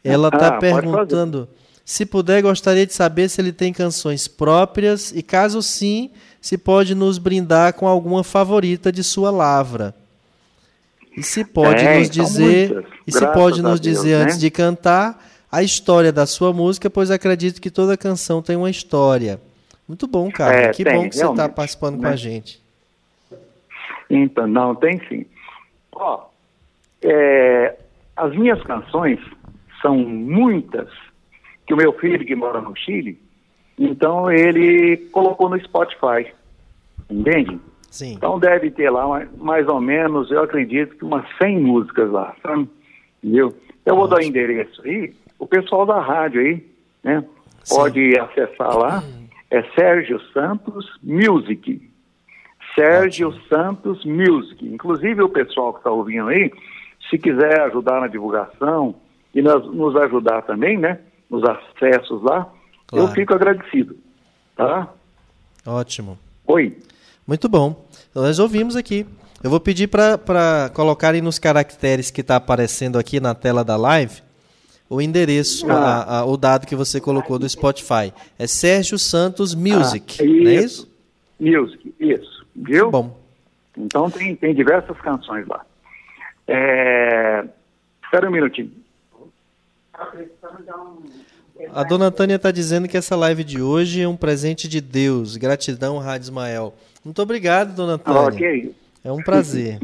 Ela 0.04 0.30
está 0.30 0.48
ah, 0.48 0.58
perguntando 0.58 1.48
se 1.86 2.06
puder, 2.06 2.42
gostaria 2.42 2.88
de 2.88 2.94
saber 2.94 3.30
se 3.30 3.40
ele 3.40 3.52
tem 3.52 3.72
canções 3.72 4.28
próprias 4.28 5.12
e, 5.12 5.22
caso 5.22 5.62
sim, 5.62 6.10
se 6.42 6.58
pode 6.58 6.96
nos 6.96 7.18
brindar 7.18 7.74
com 7.74 7.88
alguma 7.88 8.24
favorita 8.24 8.92
de 8.92 9.04
sua 9.04 9.30
lavra. 9.30 9.94
E 11.16 11.22
se 11.22 11.44
pode 11.44 11.84
é, 11.84 12.00
nos 12.00 12.10
dizer, 12.10 12.86
e 13.06 13.12
se 13.12 13.26
pode 13.28 13.62
nos 13.62 13.80
Deus, 13.80 13.98
dizer 13.98 14.18
né? 14.18 14.24
antes 14.24 14.40
de 14.40 14.50
cantar 14.50 15.24
a 15.52 15.62
história 15.62 16.12
da 16.12 16.26
sua 16.26 16.52
música, 16.54 16.90
pois 16.90 17.12
acredito 17.12 17.62
que 17.62 17.70
toda 17.70 17.98
canção 17.98 18.42
tem 18.42 18.56
uma 18.56 18.70
história. 18.70 19.40
Muito 19.88 20.08
bom, 20.08 20.32
cara. 20.32 20.56
É, 20.56 20.70
que 20.70 20.84
tem, 20.84 20.94
bom 20.94 21.10
que 21.10 21.16
você 21.16 21.26
está 21.26 21.50
participando 21.50 21.98
né? 21.98 22.08
com 22.08 22.14
a 22.14 22.16
gente. 22.16 22.62
Então, 24.10 24.48
não, 24.48 24.76
tem 24.76 25.00
sim. 25.08 25.26
Ó, 25.94 26.26
é, 27.02 27.78
as 28.16 28.36
minhas 28.36 28.62
canções 28.64 29.20
são 29.82 29.98
muitas 29.98 30.90
que 31.66 31.74
o 31.74 31.78
meu 31.78 31.94
filho 31.94 32.26
que 32.26 32.36
mora 32.36 32.60
no 32.62 32.76
Chile, 32.76 33.20
então 33.78 34.32
ele 34.32 34.98
colocou 35.12 35.50
no 35.50 35.60
Spotify, 35.62 36.34
entende? 37.10 37.60
Sim. 37.90 38.14
Então 38.14 38.40
deve 38.40 38.72
ter 38.72 38.90
lá 38.90 39.26
mais 39.38 39.68
ou 39.68 39.80
menos, 39.80 40.30
eu 40.32 40.44
acredito 40.44 40.96
que 40.96 41.06
umas 41.06 41.26
100 41.38 41.60
músicas 41.60 42.12
lá, 42.12 42.36
sabe? 42.42 42.68
Entendeu? 43.24 43.56
Eu 43.86 43.96
vou 43.96 44.08
dar 44.08 44.18
o 44.18 44.22
endereço 44.22 44.82
aí, 44.84 45.14
o 45.38 45.48
pessoal 45.48 45.86
da 45.86 46.00
rádio 46.00 46.42
aí, 46.42 46.66
né? 47.04 47.24
Sim. 47.64 47.76
Pode 47.76 48.20
acessar 48.20 48.78
lá. 48.78 49.04
É 49.52 49.64
Sérgio 49.76 50.20
Santos 50.32 50.86
Music. 51.02 51.89
Sérgio. 52.82 53.34
Santos 53.50 54.04
Music. 54.06 54.66
Inclusive 54.66 55.22
o 55.24 55.30
pessoal 55.30 55.74
que 55.74 55.80
está 55.80 55.92
ouvindo 55.92 56.28
aí, 56.28 56.52
se 57.10 57.18
quiser 57.18 57.62
ajudar 57.62 58.02
na 58.02 58.08
divulgação 58.08 58.96
e 59.34 59.42
nos, 59.42 59.74
nos 59.74 59.96
ajudar 59.96 60.42
também, 60.44 60.78
né? 60.78 61.00
Nos 61.30 61.44
acessos 61.44 62.22
lá, 62.24 62.52
claro. 62.88 63.06
eu 63.06 63.12
fico 63.14 63.34
agradecido. 63.34 63.96
Tá? 64.56 64.88
Ótimo. 65.66 66.18
Oi. 66.48 66.78
Muito 67.28 67.48
bom. 67.48 67.86
Então, 68.10 68.24
nós 68.24 68.40
ouvimos 68.40 68.76
aqui. 68.76 69.06
Eu 69.44 69.50
vou 69.50 69.60
pedir 69.60 69.88
para 69.88 70.70
colocarem 70.74 71.22
nos 71.22 71.40
caracteres 71.40 72.12
que 72.12 72.22
está 72.22 72.36
aparecendo 72.36 72.98
aqui 72.98 73.20
na 73.20 73.34
tela 73.34 73.64
da 73.64 73.78
live 73.78 74.22
o 74.90 75.00
endereço, 75.00 75.70
ah. 75.70 75.76
a, 75.76 76.20
a, 76.20 76.26
o 76.26 76.36
dado 76.36 76.66
que 76.66 76.76
você 76.76 77.00
colocou 77.00 77.38
do 77.38 77.48
Spotify. 77.48 78.12
É 78.38 78.48
Sérgio 78.48 78.98
Santos 78.98 79.54
Music, 79.54 80.18
ah, 80.20 80.26
isso. 80.26 80.44
não 80.44 80.50
é 80.50 80.56
isso? 80.56 80.90
Music, 81.40 81.94
isso. 82.00 82.39
Viu? 82.56 82.92
Bom. 82.92 83.18
Então 83.78 84.10
tem, 84.10 84.36
tem 84.36 84.54
diversas 84.54 84.98
canções 85.02 85.48
lá. 85.48 85.66
É... 86.48 87.46
Espera 88.04 88.28
um 88.28 88.32
minutinho. 88.32 88.72
A 91.74 91.84
dona 91.84 92.06
Antônia 92.06 92.36
está 92.36 92.52
dizendo 92.52 92.88
que 92.88 92.98
essa 92.98 93.16
live 93.16 93.44
de 93.44 93.62
hoje 93.62 94.02
é 94.02 94.08
um 94.08 94.16
presente 94.16 94.68
de 94.68 94.82
Deus. 94.82 95.38
Gratidão, 95.38 95.98
Rádio 95.98 96.26
Ismael. 96.26 96.74
Muito 97.04 97.22
obrigado, 97.22 97.76
dona 97.76 97.94
Antônia. 97.94 98.30
Ok. 98.30 98.76
É 99.04 99.12
um 99.12 99.22
prazer. 99.22 99.80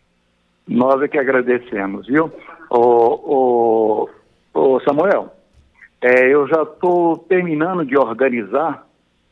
Nós 0.66 1.02
é 1.02 1.08
que 1.08 1.18
agradecemos, 1.18 2.06
viu? 2.06 2.32
O, 2.70 4.06
o, 4.06 4.08
Ô 4.52 4.80
Samuel, 4.80 5.32
é, 6.00 6.32
eu 6.32 6.46
já 6.48 6.62
estou 6.62 7.18
terminando 7.18 7.84
de 7.84 7.96
organizar, 7.96 8.86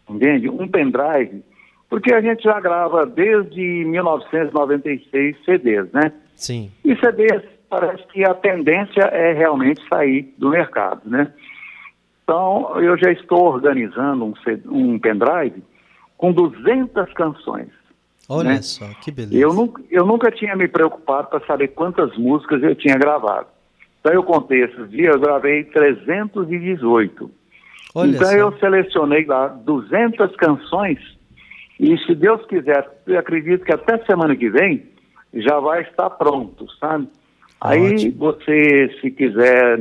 entende? 0.08 0.48
Um 0.48 0.68
pendrive, 0.68 1.42
porque 1.88 2.12
a 2.12 2.20
gente 2.20 2.42
já 2.42 2.60
grava 2.60 3.06
desde 3.06 3.60
1996 3.60 5.36
CDs, 5.44 5.90
né? 5.92 6.12
Sim. 6.36 6.70
E 6.84 6.94
CDs 6.96 7.42
parece 7.68 8.02
que 8.08 8.24
a 8.24 8.34
tendência 8.34 9.02
é 9.02 9.32
realmente 9.32 9.82
sair 9.88 10.34
do 10.38 10.50
mercado, 10.50 11.02
né? 11.06 11.32
Então, 12.22 12.78
eu 12.78 12.96
já 12.98 13.10
estou 13.10 13.46
organizando 13.46 14.24
um, 14.24 14.34
um 14.66 14.98
pendrive 14.98 15.62
com 16.16 16.30
200 16.30 17.12
canções. 17.14 17.68
Olha 18.28 18.50
né? 18.50 18.62
só, 18.62 18.86
que 19.00 19.10
beleza. 19.10 19.38
Eu, 19.38 19.54
nu- 19.54 19.72
eu 19.90 20.04
nunca 20.04 20.30
tinha 20.30 20.54
me 20.54 20.68
preocupado 20.68 21.28
para 21.28 21.40
saber 21.46 21.68
quantas 21.68 22.14
músicas 22.18 22.62
eu 22.62 22.74
tinha 22.74 22.96
gravado. 22.98 23.46
Então, 24.00 24.12
eu 24.12 24.22
contei 24.22 24.64
esses 24.64 24.90
dias, 24.90 25.14
eu 25.14 25.20
gravei 25.20 25.64
318. 25.64 27.30
Olha 27.94 28.10
então, 28.10 28.28
só. 28.28 28.34
eu 28.34 28.58
selecionei 28.58 29.24
lá 29.24 29.48
200 29.48 30.36
canções 30.36 31.17
e, 31.78 31.96
se 32.06 32.14
Deus 32.14 32.44
quiser, 32.46 32.88
eu 33.06 33.18
acredito 33.18 33.64
que 33.64 33.72
até 33.72 33.98
semana 34.04 34.34
que 34.36 34.48
vem 34.50 34.84
já 35.34 35.58
vai 35.60 35.82
estar 35.82 36.10
pronto, 36.10 36.66
sabe? 36.80 37.08
Aí, 37.60 37.94
Ótimo. 37.94 38.14
você, 38.18 38.96
se 39.00 39.10
quiser 39.10 39.78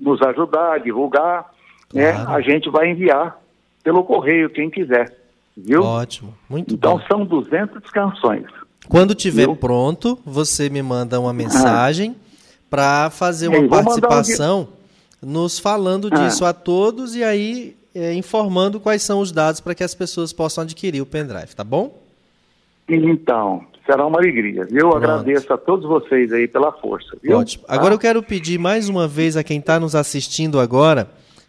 nos 0.00 0.20
ajudar, 0.22 0.80
divulgar, 0.80 1.50
né, 1.92 2.12
Claro. 2.12 2.30
a 2.30 2.40
gente 2.40 2.68
vai 2.70 2.90
enviar 2.90 3.38
pelo 3.82 4.04
correio, 4.04 4.50
quem 4.50 4.68
quiser, 4.70 5.14
viu? 5.56 5.82
Ótimo, 5.82 6.34
muito 6.48 6.74
Então, 6.74 6.98
bom. 6.98 7.04
são 7.08 7.24
200 7.24 7.90
canções. 7.90 8.44
Quando 8.88 9.14
tiver 9.14 9.46
Viu? 9.46 9.56
pronto, 9.56 10.18
você 10.24 10.68
me 10.68 10.82
manda 10.82 11.18
uma 11.18 11.32
mensagem 11.32 12.14
para 12.70 13.10
fazer 13.10 13.48
uma 13.48 13.60
mandar 13.60 13.66
um 13.80 13.84
participação 13.84 14.68
nos 15.22 15.58
falando 15.58 16.08
Ah. 16.12 16.16
disso 16.18 16.44
a 16.44 16.52
todos 16.52 17.16
e 17.16 17.24
aí 17.24 17.74
é, 17.96 18.14
informando 18.14 18.78
quais 18.78 19.02
são 19.02 19.20
os 19.20 19.32
dados 19.32 19.60
para 19.60 19.74
que 19.74 19.82
as 19.82 19.94
pessoas 19.94 20.32
possam 20.32 20.62
adquirir 20.62 21.00
o 21.00 21.06
pendrive, 21.06 21.54
tá 21.54 21.64
bom? 21.64 21.98
Então, 22.88 23.64
será 23.84 24.06
uma 24.06 24.18
alegria, 24.18 24.64
viu? 24.64 24.90
Pronto. 24.90 24.96
Agradeço 24.96 25.52
a 25.52 25.56
todos 25.56 25.86
vocês 25.86 26.32
aí 26.32 26.46
pela 26.46 26.70
força, 26.72 27.16
viu? 27.22 27.38
Ótimo. 27.38 27.64
Tá? 27.64 27.74
Agora 27.74 27.94
eu 27.94 27.98
quero 27.98 28.22
pedir 28.22 28.58
mais 28.58 28.88
uma 28.88 29.08
vez 29.08 29.36
a 29.36 29.42
quem 29.42 29.58
está 29.58 29.80
nos 29.80 29.94
assistindo 29.94 30.60
agora 30.60 31.08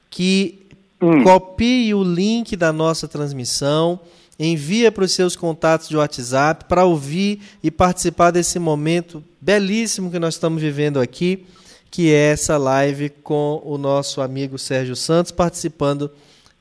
que 0.10 0.68
Hum. 1.02 1.24
copie 1.24 1.94
o 1.94 2.04
link 2.04 2.56
da 2.56 2.74
nossa 2.74 3.08
transmissão, 3.08 4.00
envia 4.40 4.92
para 4.92 5.04
os 5.04 5.12
seus 5.12 5.36
contatos 5.36 5.88
de 5.88 5.96
WhatsApp 5.96 6.66
para 6.66 6.86
ouvir 6.86 7.40
e 7.64 7.70
participar 7.70 8.32
desse 8.32 8.58
momento 8.58 9.24
belíssimo 9.40 10.10
que 10.10 10.18
nós 10.18 10.34
estamos 10.34 10.62
vivendo 10.62 11.00
aqui, 11.00 11.46
que 11.92 12.12
é 12.12 12.32
essa 12.32 12.58
live 12.58 13.10
com 13.10 13.62
o 13.64 13.78
nosso 13.78 14.22
amigo 14.22 14.58
Sérgio 14.58 14.96
Santos 14.96 15.32
participando 15.32 16.10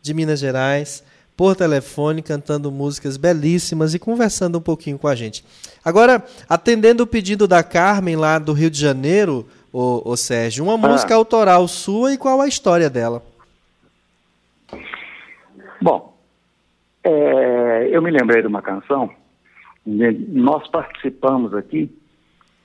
de 0.06 0.14
Minas 0.14 0.40
Gerais 0.40 1.04
por 1.36 1.54
telefone, 1.54 2.22
cantando 2.22 2.72
músicas 2.72 3.18
belíssimas 3.18 3.92
e 3.92 3.98
conversando 3.98 4.56
um 4.56 4.60
pouquinho 4.60 4.98
com 4.98 5.06
a 5.06 5.14
gente. 5.14 5.44
Agora, 5.84 6.24
atendendo 6.48 7.02
o 7.02 7.06
pedido 7.06 7.46
da 7.46 7.62
Carmen 7.62 8.16
lá 8.16 8.38
do 8.38 8.54
Rio 8.54 8.70
de 8.70 8.80
Janeiro, 8.80 9.46
o, 9.70 10.16
Sérgio, 10.16 10.64
uma 10.64 10.78
música 10.78 11.14
autoral 11.14 11.68
sua 11.68 12.14
e 12.14 12.16
qual 12.16 12.40
a 12.40 12.48
história 12.48 12.88
dela? 12.88 13.22
Bom, 15.82 16.16
é, 17.04 17.90
eu 17.92 18.00
me 18.00 18.10
lembrei 18.10 18.40
de 18.40 18.48
uma 18.48 18.62
canção, 18.62 19.10
né, 19.84 20.16
nós 20.28 20.66
participamos 20.68 21.52
aqui, 21.52 21.94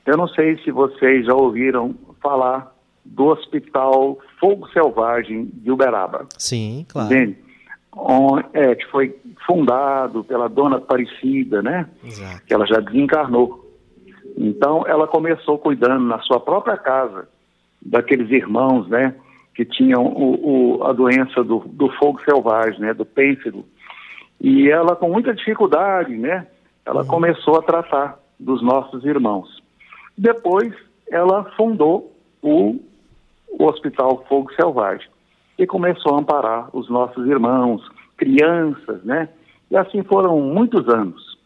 eu 0.06 0.16
não 0.16 0.30
sei 0.30 0.58
se 0.64 0.72
vocês 0.72 1.26
já 1.26 1.34
ouviram 1.36 1.94
falar 2.22 2.74
do 3.04 3.26
Hospital 3.28 4.20
Fogo 4.40 4.68
Selvagem 4.70 5.46
de 5.54 5.72
Uberaba. 5.72 6.28
Sim, 6.38 6.86
claro. 6.88 7.14
Entende? 7.14 7.38
On- 7.94 8.40
é, 8.54 8.74
que 8.76 8.86
foi 8.88 9.16
fundado 9.46 10.24
pela 10.24 10.48
dona 10.48 10.78
Aparecida, 10.78 11.62
né? 11.62 11.90
Exato. 12.04 12.46
Que 12.46 12.54
ela 12.54 12.66
já 12.66 12.80
desencarnou. 12.80 13.60
Então, 14.38 14.86
ela 14.88 15.08
começou 15.08 15.58
cuidando 15.58 16.06
na 16.06 16.20
sua 16.20 16.40
própria 16.40 16.78
casa 16.78 17.28
daqueles 17.82 18.30
irmãos, 18.32 18.88
né? 18.88 19.14
Que 19.54 19.66
tinham 19.66 20.06
o, 20.06 20.78
o- 20.80 20.84
a 20.86 20.94
doença 20.94 21.44
do, 21.44 21.60
do 21.68 21.90
fogo 21.98 22.22
selvagem, 22.24 22.80
né? 22.80 22.94
Do 22.94 23.06
pênfigo. 23.06 23.66
E 24.40 24.70
ela, 24.70 24.96
com 24.96 25.10
muita 25.10 25.34
dificuldade, 25.34 26.16
né? 26.16 26.48
Ela 26.86 27.04
começou 27.06 27.58
a 27.60 27.62
tratar 27.62 28.18
dos 28.40 28.62
nossos 28.64 29.04
irmãos. 29.06 29.62
Depois, 30.18 30.74
ela 31.12 31.44
fundou 31.58 32.16
o, 32.42 32.80
o 33.52 33.66
Hospital 33.66 34.26
Fogo 34.28 34.52
Selvagem 34.54 35.08
e 35.58 35.68
começou 35.68 36.16
a 36.16 36.20
amparar 36.20 36.70
os 36.76 36.90
nossos 36.90 37.28
irmãos, 37.28 37.88
crianças, 38.18 39.04
né? 39.04 39.30
E 39.70 39.78
assim 39.78 40.04
foram 40.04 40.40
muitos 40.42 40.88
anos. 40.90 41.38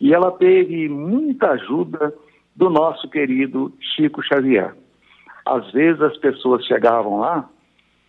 E 0.00 0.14
ela 0.14 0.30
teve 0.32 0.88
muita 0.88 1.50
ajuda 1.50 2.14
do 2.54 2.70
nosso 2.70 3.08
querido 3.08 3.72
Chico 3.80 4.22
Xavier. 4.22 4.74
Às 5.44 5.70
vezes 5.72 6.00
as 6.00 6.16
pessoas 6.18 6.64
chegavam 6.64 7.20
lá, 7.20 7.48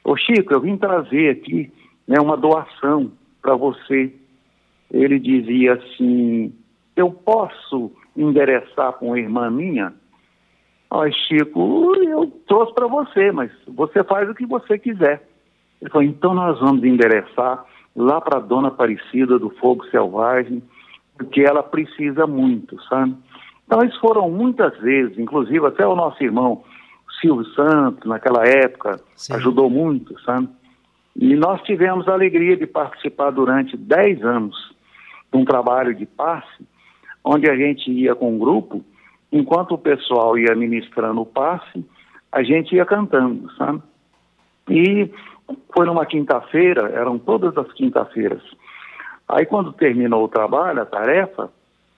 ô 0.04 0.16
Chico, 0.16 0.54
eu 0.54 0.62
vim 0.62 0.78
trazer 0.78 1.32
aqui 1.32 1.72
né, 2.08 2.20
uma 2.20 2.38
doação 2.38 3.12
para 3.42 3.56
você. 3.56 4.14
Ele 4.92 5.20
dizia 5.20 5.74
assim, 5.74 6.54
eu 6.96 7.12
posso 7.12 7.92
endereçar 8.16 8.94
para 8.94 9.08
uma 9.08 9.20
irmã 9.20 9.50
minha? 9.50 9.94
Ó, 10.90 11.10
Chico, 11.10 11.96
eu 11.96 12.28
trouxe 12.48 12.74
para 12.74 12.88
você, 12.88 13.32
mas 13.32 13.52
você 13.68 14.04
faz 14.04 14.30
o 14.30 14.36
que 14.36 14.46
você 14.46 14.78
quiser. 14.78 15.28
Ele 15.82 15.90
falou, 15.90 16.08
então 16.08 16.34
nós 16.34 16.60
vamos 16.60 16.84
endereçar 16.84 17.66
lá 17.96 18.22
para 18.22 18.38
a 18.38 18.42
dona 18.42 18.70
Aparecida 18.70 19.40
do 19.40 19.50
Fogo 19.52 19.86
Selvagem, 19.88 20.62
porque 21.18 21.42
ela 21.42 21.64
precisa 21.64 22.28
muito, 22.28 22.82
sabe? 22.84 23.16
Então, 23.66 23.84
isso 23.84 24.00
foram 24.00 24.30
muitas 24.30 24.78
vezes, 24.80 25.18
inclusive 25.18 25.66
até 25.66 25.86
o 25.88 25.96
nosso 25.96 26.24
irmão 26.24 26.64
Silvio 27.20 27.46
Santos, 27.54 28.08
naquela 28.08 28.46
época, 28.46 29.00
Sim. 29.16 29.34
ajudou 29.34 29.70
muito, 29.70 30.20
sabe? 30.22 30.48
E 31.16 31.36
nós 31.36 31.62
tivemos 31.64 32.08
a 32.08 32.14
alegria 32.14 32.58
de 32.58 32.68
participar 32.68 33.32
durante 33.32 33.78
10 33.78 34.24
anos 34.24 34.76
de 35.32 35.38
um 35.38 35.46
trabalho 35.46 35.96
de 35.96 36.06
passe, 36.06 36.68
onde 37.24 37.50
a 37.50 37.56
gente 37.56 37.90
ia 37.90 38.14
com 38.14 38.36
um 38.36 38.38
grupo, 38.38 38.84
enquanto 39.38 39.74
o 39.74 39.78
pessoal 39.78 40.38
ia 40.38 40.56
ministrando 40.56 41.22
o 41.22 41.26
passe, 41.26 41.86
a 42.32 42.42
gente 42.42 42.74
ia 42.76 42.86
cantando, 42.86 43.52
sabe? 43.56 43.82
E 44.70 45.10
foi 45.74 45.86
numa 45.86 46.06
quinta-feira, 46.06 46.90
eram 46.90 47.20
todas 47.20 47.58
as 47.58 47.72
quinta-feiras. 47.74 48.42
Aí 49.28 49.46
quando 49.46 49.74
terminou 49.74 50.24
o 50.24 50.30
trabalho, 50.30 50.82
a 50.82 50.86
tarefa, 50.86 51.52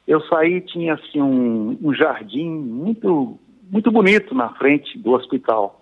eu 0.08 0.22
saí 0.22 0.62
tinha 0.62 0.96
assim 0.96 1.22
um, 1.22 1.78
um 1.82 1.94
jardim 1.94 2.50
muito 2.50 3.38
muito 3.70 3.92
bonito 3.92 4.34
na 4.34 4.50
frente 4.50 4.98
do 4.98 5.12
hospital. 5.12 5.82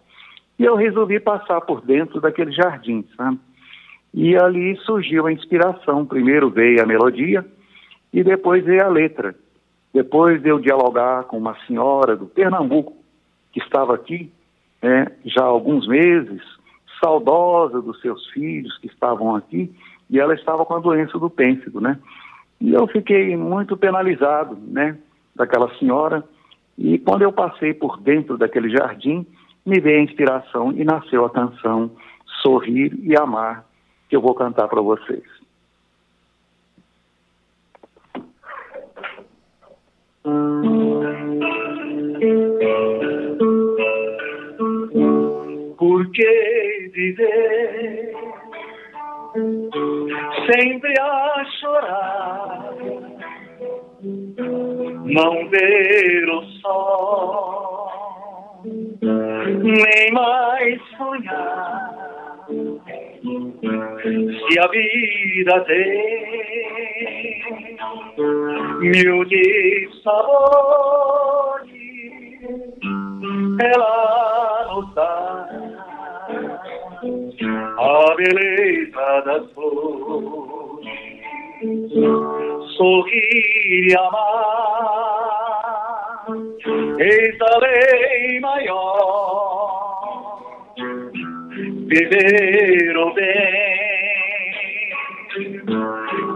E 0.57 0.63
eu 0.63 0.75
resolvi 0.75 1.19
passar 1.19 1.61
por 1.61 1.81
dentro 1.81 2.19
daquele 2.19 2.51
jardim, 2.51 3.05
sabe? 3.15 3.39
E 4.13 4.35
ali 4.35 4.75
surgiu 4.77 5.27
a 5.27 5.31
inspiração. 5.31 6.05
Primeiro 6.05 6.49
veio 6.49 6.81
a 6.81 6.85
melodia 6.85 7.45
e 8.11 8.23
depois 8.23 8.65
veio 8.65 8.83
a 8.83 8.87
letra. 8.87 9.35
Depois 9.95 10.41
de 10.41 10.49
eu 10.49 10.59
dialogar 10.59 11.23
com 11.23 11.37
uma 11.37 11.55
senhora 11.65 12.17
do 12.17 12.25
Pernambuco 12.25 12.91
que 13.53 13.61
estava 13.61 13.95
aqui 13.95 14.29
né, 14.83 15.07
já 15.23 15.43
há 15.43 15.45
alguns 15.45 15.87
meses, 15.87 16.41
saudosa 17.01 17.81
dos 17.81 18.01
seus 18.01 18.27
filhos 18.31 18.77
que 18.79 18.87
estavam 18.87 19.33
aqui, 19.33 19.73
e 20.09 20.19
ela 20.19 20.33
estava 20.33 20.65
com 20.65 20.73
a 20.73 20.79
doença 20.79 21.17
do 21.17 21.29
pênfigo, 21.29 21.79
né? 21.79 21.97
E 22.59 22.73
eu 22.73 22.85
fiquei 22.87 23.37
muito 23.37 23.77
penalizado, 23.77 24.57
né, 24.67 24.97
daquela 25.33 25.73
senhora. 25.75 26.25
E 26.77 26.99
quando 26.99 27.21
eu 27.21 27.31
passei 27.31 27.73
por 27.73 27.97
dentro 28.01 28.37
daquele 28.37 28.69
jardim, 28.69 29.25
me 29.65 29.79
veio 29.79 30.01
a 30.01 30.03
inspiração 30.03 30.73
e 30.73 30.83
nasceu 30.83 31.23
a 31.23 31.29
canção 31.29 31.89
Sorrir 32.41 32.93
e 33.01 33.15
Amar, 33.15 33.63
que 34.09 34.15
eu 34.17 34.19
vou 34.19 34.35
cantar 34.35 34.67
para 34.67 34.81
vocês. 34.81 35.23
Por 40.25 40.33
que 46.13 46.89
viver 46.95 48.11
sempre 50.51 50.93
a 50.99 51.45
chorar? 51.59 52.73
Não 55.05 55.47
ver 55.49 56.29
o 56.31 56.41
sol, 56.59 57.91
nem 59.03 60.11
mais 60.11 60.81
sonhar. 60.97 61.95
Se 64.05 64.59
a 64.59 64.67
vida 64.67 65.59
tem 65.61 67.41
mil 68.79 69.25
dissabores, 69.25 70.05
ela 73.63 74.67
nos 74.67 74.93
dá. 74.93 75.49
A 77.77 78.15
beleza 78.15 79.21
das 79.25 79.51
flores, 79.53 80.85
sorrir 82.77 83.89
e 83.89 83.95
amar, 83.97 85.15
eis 86.99 87.41
a 87.41 87.57
lei 87.57 88.39
maior. 88.39 89.45
viver 91.87 92.97
o 92.97 93.13
bem 93.13 93.64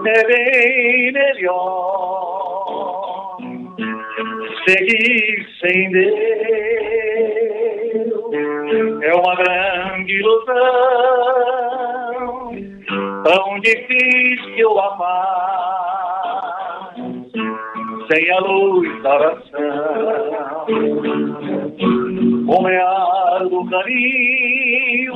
bem 0.04 1.12
melhor. 1.12 2.58
Seguir 4.68 5.48
sem 5.62 5.92
Deus. 5.92 6.20
É 9.04 9.14
uma 9.14 9.36
grande 9.36 10.14
ilusão. 10.20 10.56
Tão 13.24 13.60
difícil 13.62 14.80
amar. 14.80 15.70
Sem 18.12 18.32
a 18.32 18.40
luz 18.40 19.02
da 19.04 19.16
oração 19.16 20.50
como 22.50 22.68
é 22.68 22.82
árduo 22.82 23.70
caminho 23.70 25.14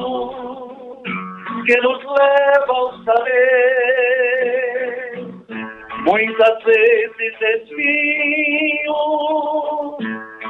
que 1.65 1.75
nos 1.81 1.99
leva 2.03 2.73
ao 2.73 2.93
saber. 3.03 3.92
Muitas 6.05 6.63
vezes 6.65 7.33
espinho, 7.55 8.93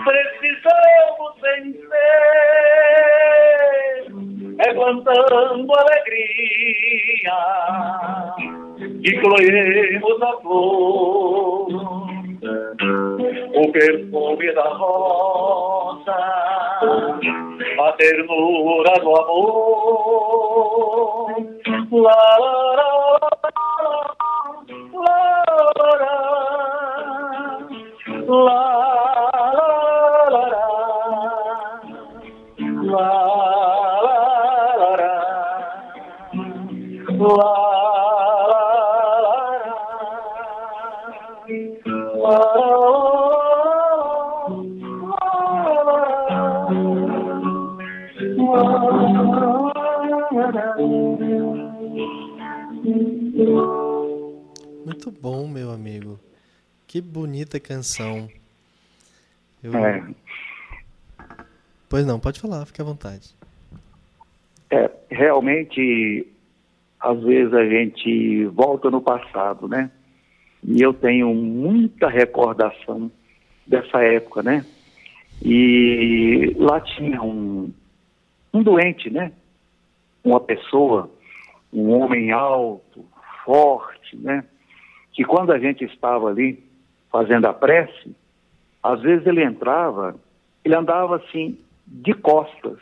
precisamos 0.04 1.42
vencer, 1.42 1.94
plantando 4.74 5.74
alegria 5.78 7.40
e 9.04 9.12
colhemos 9.22 10.22
a 10.22 10.42
flor. 10.42 11.68
O 13.56 13.72
perfume 13.72 14.52
da 14.54 14.70
rosa, 14.70 16.18
a 17.80 17.92
ternura 17.94 18.94
do 19.02 19.16
amor. 19.16 20.34
La, 21.92 22.38
la, 22.40 22.54
la, 22.74 23.30
la, 23.84 24.23
la, 28.28 28.93
Que 56.94 57.02
bonita 57.02 57.60
canção. 57.60 58.30
Eu... 59.64 59.76
É. 59.76 60.08
Pois 61.90 62.06
não, 62.06 62.20
pode 62.20 62.40
falar, 62.40 62.68
fique 62.68 62.84
à 62.84 62.86
vontade. 62.86 63.34
É, 64.70 64.92
realmente, 65.10 66.28
às 67.00 67.20
vezes 67.24 67.52
a 67.52 67.66
gente 67.66 68.46
volta 68.46 68.92
no 68.92 69.02
passado, 69.02 69.68
né? 69.68 69.90
E 70.64 70.84
eu 70.84 70.94
tenho 70.94 71.34
muita 71.34 72.08
recordação 72.08 73.12
dessa 73.66 74.04
época, 74.04 74.44
né? 74.44 74.64
E 75.42 76.56
lá 76.60 76.80
tinha 76.80 77.24
um, 77.24 77.74
um 78.54 78.62
doente, 78.62 79.10
né? 79.10 79.32
Uma 80.24 80.40
pessoa, 80.40 81.10
um 81.74 81.90
homem 81.90 82.32
alto, 82.32 83.04
forte, 83.44 84.16
né? 84.16 84.46
Que 85.12 85.24
quando 85.24 85.52
a 85.52 85.58
gente 85.58 85.84
estava 85.86 86.30
ali 86.30 86.63
fazendo 87.14 87.46
a 87.46 87.54
prece, 87.54 88.16
às 88.82 89.00
vezes 89.02 89.28
ele 89.28 89.44
entrava, 89.44 90.16
ele 90.66 90.76
andava 90.76 91.18
assim, 91.18 91.60
de 91.86 92.12
costas. 92.16 92.80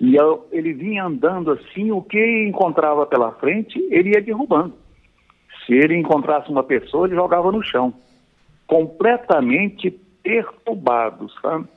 E 0.00 0.16
eu, 0.16 0.48
ele 0.50 0.72
vinha 0.72 1.04
andando 1.04 1.52
assim, 1.52 1.92
o 1.92 2.02
que 2.02 2.48
encontrava 2.48 3.06
pela 3.06 3.30
frente, 3.30 3.78
ele 3.92 4.10
ia 4.10 4.20
derrubando. 4.20 4.74
Se 5.64 5.72
ele 5.72 5.96
encontrasse 5.96 6.50
uma 6.50 6.64
pessoa, 6.64 7.06
ele 7.06 7.14
jogava 7.14 7.52
no 7.52 7.62
chão. 7.62 7.94
Completamente 8.66 9.92
perturbado, 10.20 11.30
sabe? 11.40 11.68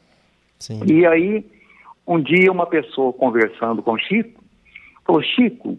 Sim. 0.58 0.82
E 0.92 1.06
aí, 1.06 1.46
um 2.08 2.20
dia, 2.20 2.52
uma 2.52 2.66
pessoa 2.66 3.14
conversando 3.14 3.84
com 3.84 3.96
Chico, 4.00 4.44
falou: 5.06 5.22
Chico, 5.22 5.78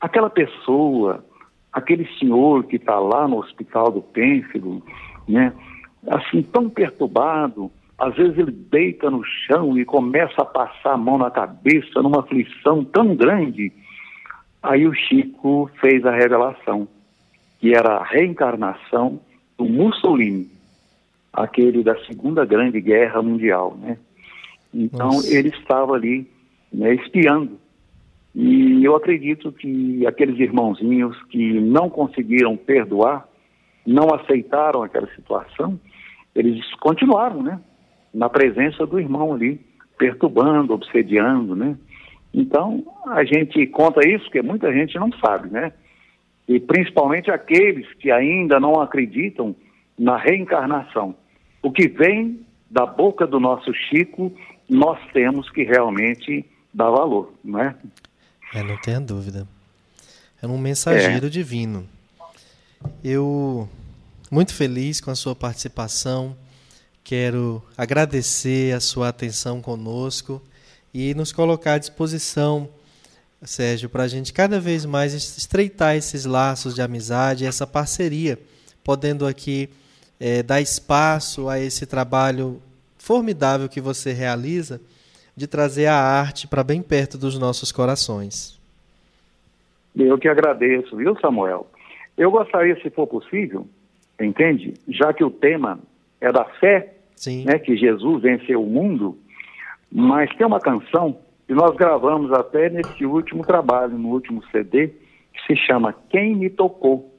aquela 0.00 0.30
pessoa, 0.30 1.22
aquele 1.72 2.06
senhor 2.18 2.64
que 2.64 2.76
está 2.76 2.98
lá 2.98 3.28
no 3.28 3.38
hospital 3.38 3.90
do 3.90 4.02
Pênfilo, 4.02 4.82
né? 5.28 5.52
Assim, 6.08 6.42
tão 6.42 6.70
perturbado, 6.70 7.70
às 7.98 8.14
vezes 8.14 8.38
ele 8.38 8.52
deita 8.52 9.10
no 9.10 9.24
chão 9.24 9.76
e 9.76 9.84
começa 9.84 10.42
a 10.42 10.44
passar 10.44 10.92
a 10.92 10.96
mão 10.96 11.18
na 11.18 11.30
cabeça 11.30 12.00
numa 12.00 12.20
aflição 12.20 12.84
tão 12.84 13.14
grande. 13.16 13.72
Aí 14.62 14.86
o 14.86 14.94
Chico 14.94 15.70
fez 15.80 16.06
a 16.06 16.12
revelação, 16.12 16.86
que 17.58 17.74
era 17.74 17.96
a 17.96 18.04
reencarnação 18.04 19.20
do 19.56 19.64
Mussolini, 19.64 20.48
aquele 21.32 21.82
da 21.82 21.96
Segunda 22.04 22.44
Grande 22.44 22.80
Guerra 22.80 23.20
Mundial, 23.20 23.76
né? 23.80 23.98
Então 24.72 25.08
Nossa. 25.08 25.34
ele 25.34 25.48
estava 25.48 25.94
ali, 25.94 26.28
né, 26.72 26.94
espiando. 26.94 27.58
E 28.40 28.84
eu 28.84 28.94
acredito 28.94 29.50
que 29.50 30.06
aqueles 30.06 30.38
irmãozinhos 30.38 31.20
que 31.24 31.58
não 31.58 31.90
conseguiram 31.90 32.56
perdoar, 32.56 33.26
não 33.84 34.14
aceitaram 34.14 34.84
aquela 34.84 35.08
situação, 35.08 35.76
eles 36.36 36.64
continuaram, 36.76 37.42
né? 37.42 37.60
Na 38.14 38.28
presença 38.28 38.86
do 38.86 39.00
irmão 39.00 39.34
ali, 39.34 39.60
perturbando, 39.98 40.72
obsediando, 40.72 41.56
né? 41.56 41.76
Então, 42.32 42.84
a 43.08 43.24
gente 43.24 43.66
conta 43.66 44.06
isso 44.08 44.26
porque 44.26 44.40
muita 44.40 44.72
gente 44.72 44.96
não 44.96 45.10
sabe, 45.14 45.50
né? 45.50 45.72
E 46.46 46.60
principalmente 46.60 47.32
aqueles 47.32 47.92
que 47.94 48.08
ainda 48.12 48.60
não 48.60 48.80
acreditam 48.80 49.52
na 49.98 50.16
reencarnação. 50.16 51.12
O 51.60 51.72
que 51.72 51.88
vem 51.88 52.38
da 52.70 52.86
boca 52.86 53.26
do 53.26 53.40
nosso 53.40 53.74
Chico, 53.74 54.32
nós 54.70 54.96
temos 55.12 55.50
que 55.50 55.64
realmente 55.64 56.46
dar 56.72 56.90
valor, 56.90 57.32
não 57.42 57.58
é? 57.58 57.74
É, 58.54 58.62
não 58.62 58.76
tenha 58.80 59.00
dúvida. 59.00 59.46
É 60.40 60.46
um 60.46 60.56
mensageiro 60.56 61.28
divino. 61.28 61.88
Eu, 63.02 63.68
muito 64.30 64.54
feliz 64.54 65.00
com 65.00 65.10
a 65.10 65.14
sua 65.14 65.34
participação, 65.34 66.36
quero 67.02 67.62
agradecer 67.76 68.74
a 68.74 68.80
sua 68.80 69.08
atenção 69.08 69.60
conosco 69.60 70.42
e 70.94 71.14
nos 71.14 71.32
colocar 71.32 71.74
à 71.74 71.78
disposição, 71.78 72.68
Sérgio, 73.42 73.88
para 73.88 74.04
a 74.04 74.08
gente 74.08 74.32
cada 74.32 74.60
vez 74.60 74.84
mais 74.84 75.12
estreitar 75.12 75.96
esses 75.96 76.24
laços 76.24 76.74
de 76.74 76.82
amizade, 76.82 77.44
essa 77.44 77.66
parceria, 77.66 78.38
podendo 78.82 79.26
aqui 79.26 79.68
eh, 80.18 80.42
dar 80.42 80.60
espaço 80.60 81.48
a 81.48 81.60
esse 81.60 81.84
trabalho 81.84 82.62
formidável 82.96 83.68
que 83.68 83.80
você 83.80 84.12
realiza 84.12 84.80
de 85.38 85.46
trazer 85.46 85.86
a 85.86 85.94
arte 85.94 86.48
para 86.48 86.64
bem 86.64 86.82
perto 86.82 87.16
dos 87.16 87.38
nossos 87.38 87.70
corações. 87.70 88.58
Eu 89.96 90.18
que 90.18 90.28
agradeço, 90.28 90.96
viu, 90.96 91.18
Samuel? 91.20 91.66
Eu 92.16 92.30
gostaria, 92.30 92.78
se 92.82 92.90
for 92.90 93.06
possível, 93.06 93.66
entende? 94.20 94.74
Já 94.88 95.12
que 95.12 95.22
o 95.22 95.30
tema 95.30 95.78
é 96.20 96.32
da 96.32 96.44
fé, 96.44 96.92
Sim. 97.14 97.44
né, 97.44 97.58
que 97.58 97.76
Jesus 97.76 98.20
venceu 98.20 98.62
o 98.62 98.66
mundo, 98.66 99.16
mas 99.90 100.28
tem 100.36 100.46
uma 100.46 100.60
canção 100.60 101.16
que 101.46 101.54
nós 101.54 101.74
gravamos 101.76 102.32
até 102.32 102.68
nesse 102.68 103.06
último 103.06 103.44
trabalho, 103.44 103.96
no 103.96 104.08
último 104.08 104.42
CD, 104.50 104.88
que 104.88 105.46
se 105.46 105.56
chama 105.56 105.94
Quem 106.10 106.34
Me 106.34 106.50
Tocou, 106.50 107.14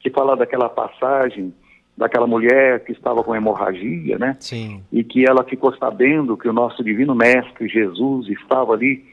que 0.00 0.10
fala 0.10 0.36
daquela 0.36 0.68
passagem 0.68 1.54
daquela 2.00 2.26
mulher 2.26 2.82
que 2.82 2.92
estava 2.92 3.22
com 3.22 3.36
hemorragia, 3.36 4.18
né? 4.18 4.34
Sim. 4.40 4.82
E 4.90 5.04
que 5.04 5.28
ela 5.28 5.44
ficou 5.44 5.76
sabendo 5.76 6.34
que 6.34 6.48
o 6.48 6.52
nosso 6.52 6.82
divino 6.82 7.14
mestre 7.14 7.68
Jesus 7.68 8.26
estava 8.30 8.72
ali 8.72 9.04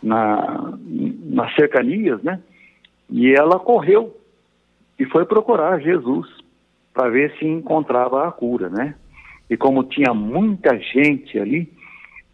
na, 0.00 0.78
nas 1.24 1.52
cercanias, 1.56 2.22
né? 2.22 2.40
E 3.10 3.32
ela 3.34 3.58
correu 3.58 4.16
e 4.96 5.04
foi 5.06 5.26
procurar 5.26 5.80
Jesus 5.80 6.28
para 6.94 7.10
ver 7.10 7.34
se 7.36 7.44
encontrava 7.44 8.28
a 8.28 8.30
cura, 8.30 8.70
né? 8.70 8.94
E 9.50 9.56
como 9.56 9.82
tinha 9.82 10.14
muita 10.14 10.78
gente 10.78 11.36
ali, 11.40 11.68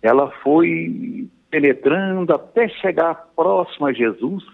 ela 0.03 0.31
foi 0.43 1.27
penetrando 1.51 2.35
até 2.35 2.69
chegar 2.69 3.15
próximo 3.35 3.87
a 3.87 3.93
Jesus 3.95 4.45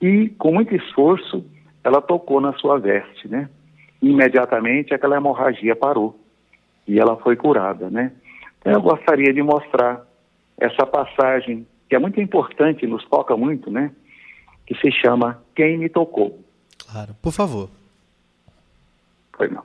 e, 0.00 0.28
com 0.38 0.52
muito 0.52 0.76
esforço, 0.76 1.44
ela 1.82 2.00
tocou 2.00 2.40
na 2.40 2.52
sua 2.52 2.78
veste, 2.78 3.26
né? 3.26 3.48
Imediatamente 4.02 4.94
aquela 4.94 5.16
hemorragia 5.16 5.74
parou 5.74 6.18
e 6.86 7.00
ela 7.00 7.16
foi 7.16 7.36
curada, 7.36 7.90
né? 7.90 8.12
Então, 8.60 8.72
eu 8.72 8.82
gostaria 8.82 9.32
de 9.32 9.42
mostrar 9.42 10.04
essa 10.58 10.86
passagem 10.86 11.66
que 11.88 11.94
é 11.94 11.98
muito 11.98 12.20
importante, 12.20 12.86
nos 12.86 13.04
toca 13.06 13.36
muito, 13.36 13.70
né? 13.70 13.92
Que 14.66 14.74
se 14.76 14.90
chama 14.90 15.42
Quem 15.54 15.78
Me 15.78 15.88
Tocou. 15.88 16.40
Claro, 16.90 17.14
por 17.22 17.32
favor. 17.32 17.68
Foi 19.36 19.48
não. 19.48 19.62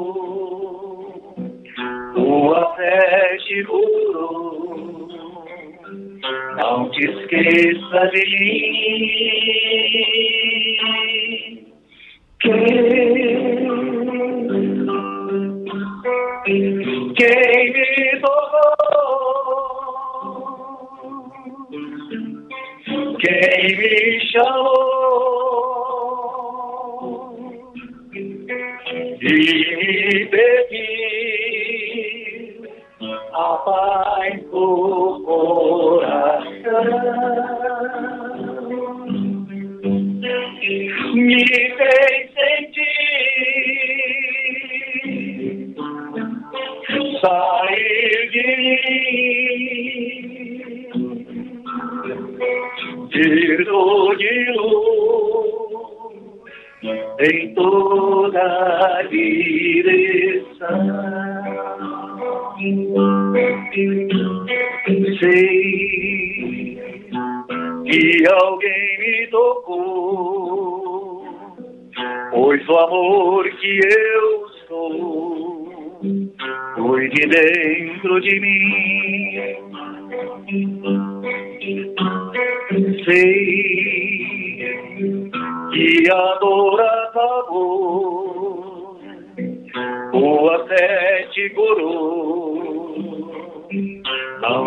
tua 2.13 2.75
fé 2.75 3.37
te 3.47 3.63
curou. 3.63 5.07
Não 6.57 6.89
te 6.89 7.05
esqueça 7.05 8.07
de 8.13 8.23
mim. 8.39 10.00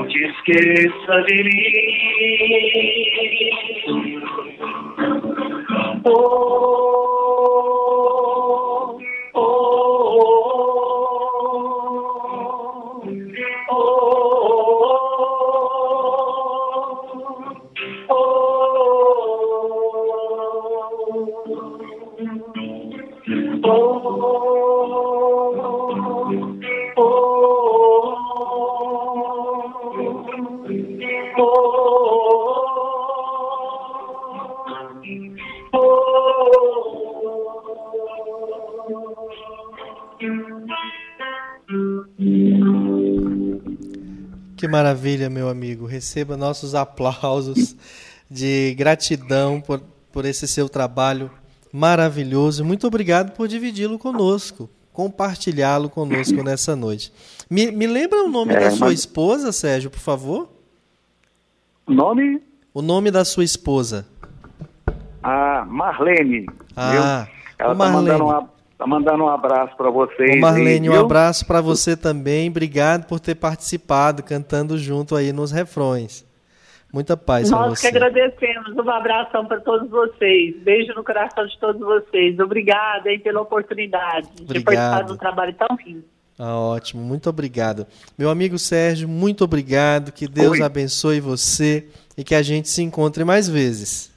Não 0.05 0.11
te 0.11 0.35
maravilha, 45.05 45.29
meu 45.29 45.49
amigo. 45.51 45.85
Receba 45.87 46.35
nossos 46.37 46.75
aplausos 46.75 47.77
de 48.31 48.75
gratidão 48.75 49.61
por, 49.61 49.83
por 50.11 50.25
esse 50.25 50.49
seu 50.49 50.67
trabalho 50.69 51.31
maravilhoso. 51.71 52.65
Muito 52.65 52.87
obrigado 52.87 53.33
por 53.33 53.47
dividi-lo 53.47 53.99
conosco, 53.99 54.69
compartilhá-lo 54.95 55.91
conosco 55.91 56.41
nessa 56.43 56.75
noite. 56.75 57.13
Me, 57.51 57.71
me 57.71 57.87
lembra 57.87 58.25
o 58.25 58.29
nome 58.31 58.55
É, 58.55 58.61
da 58.61 58.71
sua 58.71 58.87
mas- 58.89 59.01
esposa, 59.01 59.53
Sérgio, 59.53 59.91
por 59.91 60.01
favor? 60.01 60.49
Nome? 61.87 62.41
O 62.73 62.81
nome 62.81 63.11
da 63.11 63.25
sua 63.27 63.45
esposa. 63.45 64.07
A 65.23 65.67
Marlene. 65.67 66.47
Ah? 66.75 67.29
Ela 67.59 67.73
ô, 67.75 67.77
tá 67.77 67.85
Marlene. 67.85 67.97
mandando, 68.19 68.25
uma, 68.25 68.51
mandando 68.87 69.25
um 69.25 69.29
abraço 69.29 69.77
para 69.77 69.91
vocês. 69.91 70.37
Ô, 70.37 70.41
Marlene, 70.41 70.89
aí, 70.89 70.95
um 70.97 71.01
abraço 71.01 71.47
para 71.47 71.61
você 71.61 71.97
também. 71.97 72.49
Obrigado 72.49 73.07
por 73.07 73.21
ter 73.21 73.35
participado, 73.35 74.23
cantando 74.23 74.77
junto 74.79 75.17
aí 75.17 75.33
nos 75.33 75.53
refrões. 75.53 76.25
Muita 76.93 77.17
paz 77.17 77.51
para 77.51 77.59
Nós 77.59 77.81
que 77.81 77.89
você. 77.89 77.89
agradecemos. 77.89 78.69
Um 78.77 78.89
abração 78.89 79.47
para 79.47 79.61
todos 79.61 79.91
vocês. 79.91 80.55
Beijo 80.63 80.95
no 80.95 81.03
coração 81.03 81.45
de 81.45 81.59
todos 81.59 81.81
vocês. 81.81 82.39
Obrigada 82.39 83.11
hein, 83.11 83.19
pela 83.19 83.41
oportunidade 83.41 84.29
de 84.37 84.43
Obrigado. 84.45 84.65
participar 84.65 85.03
de 85.03 85.13
um 85.13 85.17
trabalho 85.17 85.55
tão 85.55 85.77
lindo. 85.85 86.05
Ah, 86.39 86.57
ótimo, 86.57 87.03
muito 87.03 87.29
obrigado. 87.29 87.85
Meu 88.17 88.31
amigo 88.31 88.59
Sérgio, 88.59 89.09
muito 89.09 89.43
obrigado. 89.43 90.13
Que 90.13 90.29
Deus 90.29 90.53
Oi. 90.53 90.63
abençoe 90.63 91.19
você 91.19 91.89
e 92.17 92.23
que 92.23 92.35
a 92.35 92.43
gente 92.43 92.69
se 92.69 92.81
encontre 92.81 93.25
mais 93.25 93.49
vezes. 93.49 94.14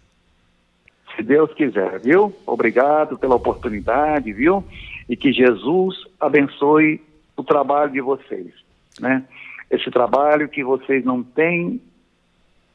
Se 1.18 1.24
Deus 1.24 1.52
quiser, 1.56 2.00
viu? 2.00 2.34
Obrigado 2.46 3.18
pela 3.18 3.36
oportunidade, 3.36 4.32
viu? 4.32 4.64
E 5.10 5.18
que 5.18 5.34
Jesus 5.34 5.96
abençoe 6.20 7.02
o 7.36 7.44
trabalho 7.44 7.92
de 7.92 8.00
vocês, 8.02 8.54
né? 9.00 9.26
Esse 9.70 9.90
trabalho 9.92 10.48
que 10.48 10.64
vocês 10.64 11.04
não 11.04 11.24
têm, 11.24 11.82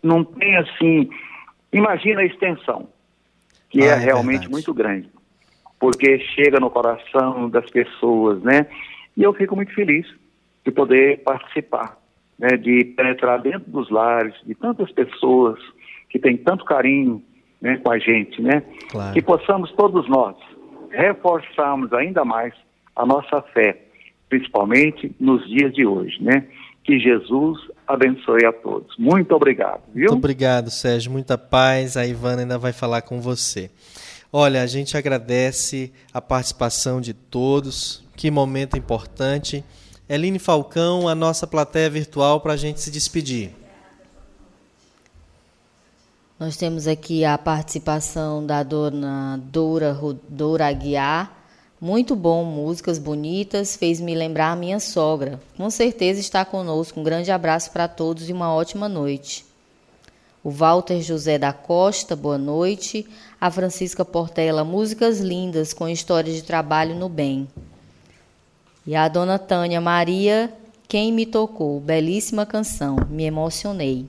não 0.02 0.24
tem 0.24 0.56
assim, 0.56 1.08
imagina 1.72 2.20
a 2.20 2.26
extensão, 2.26 2.88
que 3.70 3.80
Ah, 3.82 3.84
é, 3.84 3.88
é 3.90 3.94
realmente 3.96 4.40
verdade. 4.40 4.50
muito 4.52 4.74
grande, 4.74 5.08
porque 5.78 6.18
chega 6.34 6.58
no 6.58 6.68
coração 6.68 7.48
das 7.48 7.70
pessoas, 7.70 8.42
né? 8.42 8.66
E 9.16 9.22
eu 9.22 9.32
fico 9.32 9.54
muito 9.54 9.72
feliz 9.72 10.06
de 10.64 10.70
poder 10.72 11.20
participar, 11.22 11.96
né? 12.38 12.56
De 12.56 12.84
penetrar 12.96 13.40
dentro 13.40 13.70
dos 13.70 13.88
lares 13.88 14.34
de 14.44 14.54
tantas 14.54 14.90
pessoas 14.90 15.60
que 16.10 16.18
têm 16.18 16.36
tanto 16.36 16.64
carinho, 16.64 17.22
né, 17.62 17.78
com 17.82 17.90
a 17.90 17.98
gente, 17.98 18.42
né? 18.42 18.62
Claro. 18.90 19.14
Que 19.14 19.22
possamos 19.22 19.70
todos 19.72 20.06
nós 20.08 20.36
reforçarmos 20.90 21.92
ainda 21.92 22.24
mais 22.24 22.52
a 22.94 23.06
nossa 23.06 23.40
fé, 23.54 23.80
principalmente 24.28 25.14
nos 25.18 25.48
dias 25.48 25.72
de 25.72 25.86
hoje, 25.86 26.22
né? 26.22 26.44
Que 26.84 26.98
Jesus 26.98 27.58
abençoe 27.86 28.44
a 28.44 28.52
todos. 28.52 28.94
Muito 28.98 29.32
obrigado, 29.34 29.80
viu? 29.94 30.10
Muito 30.10 30.18
obrigado, 30.18 30.70
Sérgio. 30.70 31.12
Muita 31.12 31.38
paz. 31.38 31.96
A 31.96 32.04
Ivana 32.04 32.42
ainda 32.42 32.58
vai 32.58 32.72
falar 32.72 33.02
com 33.02 33.20
você. 33.20 33.70
Olha, 34.32 34.62
a 34.62 34.66
gente 34.66 34.96
agradece 34.96 35.92
a 36.12 36.20
participação 36.20 37.00
de 37.00 37.14
todos. 37.14 38.04
Que 38.16 38.30
momento 38.30 38.76
importante. 38.76 39.64
Eline 40.08 40.40
Falcão, 40.40 41.08
a 41.08 41.14
nossa 41.14 41.46
plateia 41.46 41.88
virtual 41.88 42.40
para 42.40 42.54
a 42.54 42.56
gente 42.56 42.80
se 42.80 42.90
despedir. 42.90 43.61
Nós 46.42 46.56
temos 46.56 46.88
aqui 46.88 47.24
a 47.24 47.38
participação 47.38 48.44
da 48.44 48.64
dona 48.64 49.40
Dora, 49.44 49.92
Ro- 49.92 50.18
Dora 50.28 50.66
Aguiar. 50.66 51.32
Muito 51.80 52.16
bom, 52.16 52.44
músicas 52.44 52.98
bonitas, 52.98 53.76
fez 53.76 54.00
me 54.00 54.12
lembrar 54.12 54.50
a 54.50 54.56
minha 54.56 54.80
sogra. 54.80 55.40
Com 55.56 55.70
certeza 55.70 56.18
está 56.18 56.44
conosco. 56.44 56.98
Um 56.98 57.04
grande 57.04 57.30
abraço 57.30 57.70
para 57.70 57.86
todos 57.86 58.28
e 58.28 58.32
uma 58.32 58.52
ótima 58.52 58.88
noite. 58.88 59.44
O 60.42 60.50
Walter 60.50 61.00
José 61.00 61.38
da 61.38 61.52
Costa, 61.52 62.16
boa 62.16 62.38
noite. 62.38 63.06
A 63.40 63.48
Francisca 63.48 64.04
Portela, 64.04 64.64
músicas 64.64 65.20
lindas 65.20 65.72
com 65.72 65.88
história 65.88 66.32
de 66.32 66.42
trabalho 66.42 66.96
no 66.96 67.08
bem. 67.08 67.46
E 68.84 68.96
a 68.96 69.06
dona 69.06 69.38
Tânia 69.38 69.80
Maria, 69.80 70.52
quem 70.88 71.12
me 71.12 71.24
tocou, 71.24 71.78
belíssima 71.78 72.44
canção, 72.44 72.96
me 73.08 73.22
emocionei. 73.22 74.08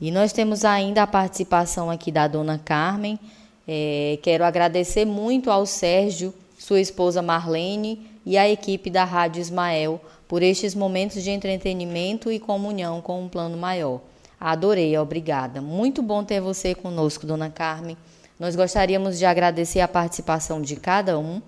E 0.00 0.10
nós 0.10 0.32
temos 0.32 0.64
ainda 0.64 1.02
a 1.02 1.06
participação 1.06 1.90
aqui 1.90 2.12
da 2.12 2.28
dona 2.28 2.58
Carmen. 2.58 3.18
É, 3.66 4.18
quero 4.22 4.44
agradecer 4.44 5.04
muito 5.04 5.50
ao 5.50 5.66
Sérgio, 5.66 6.32
sua 6.58 6.80
esposa 6.80 7.20
Marlene 7.20 8.08
e 8.24 8.38
à 8.38 8.48
equipe 8.48 8.90
da 8.90 9.04
Rádio 9.04 9.40
Ismael 9.40 10.00
por 10.28 10.42
estes 10.42 10.74
momentos 10.74 11.22
de 11.22 11.30
entretenimento 11.30 12.30
e 12.30 12.38
comunhão 12.38 13.00
com 13.00 13.22
um 13.22 13.28
plano 13.28 13.56
maior. 13.56 14.00
Adorei, 14.38 14.96
obrigada. 14.96 15.60
Muito 15.60 16.02
bom 16.02 16.22
ter 16.22 16.40
você 16.40 16.74
conosco, 16.74 17.26
dona 17.26 17.50
Carmen. 17.50 17.96
Nós 18.38 18.54
gostaríamos 18.54 19.18
de 19.18 19.24
agradecer 19.24 19.80
a 19.80 19.88
participação 19.88 20.62
de 20.62 20.76
cada 20.76 21.18
um. 21.18 21.42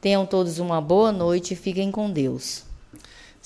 Tenham 0.00 0.26
todos 0.26 0.58
uma 0.58 0.80
boa 0.80 1.12
noite 1.12 1.54
e 1.54 1.56
fiquem 1.56 1.92
com 1.92 2.10
Deus. 2.10 2.64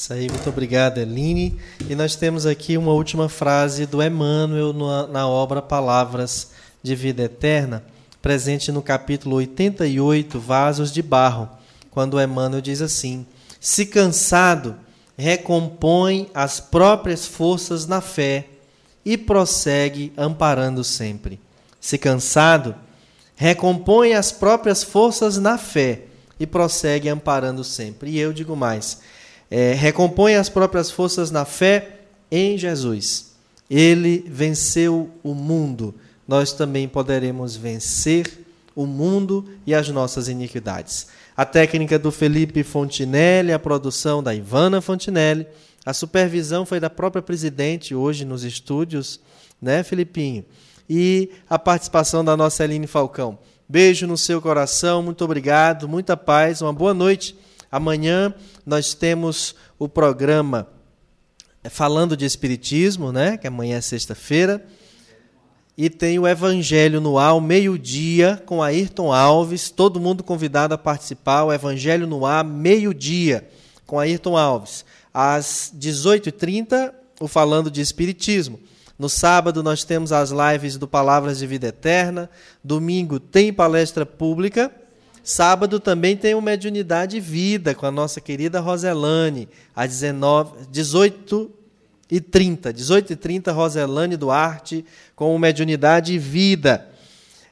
Isso 0.00 0.14
aí, 0.14 0.30
muito 0.30 0.48
obrigado, 0.48 0.96
Eline. 0.96 1.60
E 1.86 1.94
nós 1.94 2.16
temos 2.16 2.46
aqui 2.46 2.78
uma 2.78 2.90
última 2.90 3.28
frase 3.28 3.84
do 3.84 4.02
Emmanuel 4.02 4.72
na, 5.12 5.28
obra 5.28 5.60
Palavras 5.60 6.52
de 6.82 6.94
Vida 6.94 7.24
Eterna, 7.24 7.84
presente 8.22 8.72
no 8.72 8.80
capítulo 8.80 9.36
88, 9.36 10.40
Vasos 10.40 10.90
de 10.90 11.02
Barro, 11.02 11.50
quando 11.90 12.18
Emmanuel 12.18 12.62
diz 12.62 12.80
assim: 12.80 13.26
Se 13.60 13.84
cansado, 13.84 14.74
recompõe 15.18 16.30
as 16.32 16.60
próprias 16.60 17.26
forças 17.26 17.86
na 17.86 18.00
fé 18.00 18.46
e 19.04 19.18
prossegue 19.18 20.14
amparando 20.16 20.82
sempre. 20.82 21.38
Se 21.78 21.98
cansado, 21.98 22.74
recompõe 23.36 24.14
as 24.14 24.32
próprias 24.32 24.82
forças 24.82 25.36
na 25.36 25.58
fé 25.58 26.04
e 26.40 26.46
prossegue 26.46 27.10
amparando 27.10 27.62
sempre. 27.62 28.12
E 28.12 28.18
eu 28.18 28.32
digo 28.32 28.56
mais: 28.56 28.98
é, 29.50 29.72
recompõe 29.72 30.36
as 30.36 30.48
próprias 30.48 30.90
forças 30.90 31.30
na 31.30 31.44
fé 31.44 32.00
em 32.30 32.56
Jesus. 32.56 33.32
Ele 33.68 34.24
venceu 34.28 35.10
o 35.22 35.34
mundo. 35.34 35.94
Nós 36.26 36.52
também 36.52 36.86
poderemos 36.86 37.56
vencer 37.56 38.46
o 38.74 38.86
mundo 38.86 39.48
e 39.66 39.74
as 39.74 39.88
nossas 39.88 40.28
iniquidades. 40.28 41.08
A 41.36 41.44
técnica 41.44 41.98
do 41.98 42.12
Felipe 42.12 42.62
Fontinelli, 42.62 43.52
a 43.52 43.58
produção 43.58 44.22
da 44.22 44.34
Ivana 44.34 44.80
Fontinelli, 44.80 45.46
a 45.84 45.92
supervisão 45.92 46.66
foi 46.66 46.78
da 46.78 46.90
própria 46.90 47.22
presidente 47.22 47.94
hoje 47.94 48.24
nos 48.24 48.44
estúdios, 48.44 49.18
né, 49.60 49.82
Felipinho? 49.82 50.44
E 50.88 51.30
a 51.48 51.58
participação 51.58 52.24
da 52.24 52.36
nossa 52.36 52.64
Eline 52.64 52.86
Falcão. 52.86 53.38
Beijo 53.68 54.06
no 54.06 54.18
seu 54.18 54.40
coração, 54.42 55.02
muito 55.02 55.24
obrigado, 55.24 55.88
muita 55.88 56.16
paz, 56.16 56.60
uma 56.60 56.72
boa 56.72 56.92
noite. 56.92 57.36
Amanhã 57.70 58.34
nós 58.66 58.94
temos 58.94 59.54
o 59.78 59.88
programa 59.88 60.68
falando 61.68 62.16
de 62.16 62.24
Espiritismo, 62.24 63.12
né? 63.12 63.36
Que 63.36 63.46
amanhã 63.46 63.76
é 63.76 63.80
sexta-feira. 63.80 64.64
E 65.76 65.88
tem 65.88 66.18
o 66.18 66.26
Evangelho 66.26 67.00
no 67.00 67.18
Ar, 67.18 67.40
meio-dia, 67.40 68.42
com 68.44 68.62
Ayrton 68.62 69.12
Alves. 69.12 69.70
Todo 69.70 70.00
mundo 70.00 70.24
convidado 70.24 70.74
a 70.74 70.78
participar. 70.78 71.44
O 71.44 71.52
Evangelho 71.52 72.06
no 72.06 72.26
Ar, 72.26 72.44
meio-dia, 72.44 73.48
com 73.86 73.98
Ayrton 73.98 74.36
Alves. 74.36 74.84
Às 75.12 75.72
18h30, 75.78 76.92
o 77.20 77.28
Falando 77.28 77.70
de 77.70 77.80
Espiritismo. 77.80 78.60
No 78.98 79.08
sábado, 79.08 79.62
nós 79.62 79.82
temos 79.82 80.12
as 80.12 80.30
lives 80.30 80.76
do 80.76 80.86
Palavras 80.86 81.38
de 81.38 81.46
Vida 81.46 81.68
Eterna. 81.68 82.28
Domingo, 82.62 83.18
tem 83.18 83.50
palestra 83.50 84.04
pública. 84.04 84.70
Sábado 85.22 85.78
também 85.78 86.16
tem 86.16 86.34
o 86.34 86.40
Mediunidade 86.40 87.20
Vida 87.20 87.74
com 87.74 87.86
a 87.86 87.90
nossa 87.90 88.20
querida 88.20 88.60
Roselane, 88.60 89.48
às 89.74 89.90
19, 89.90 90.66
18 90.70 91.50
e 92.10 92.20
30. 92.20 92.72
18 92.72 93.12
e 93.12 93.16
30, 93.16 93.52
Roselane 93.52 94.16
Duarte 94.16 94.84
com 95.14 95.34
o 95.34 95.38
Mediunidade 95.38 96.18
Vida 96.18 96.88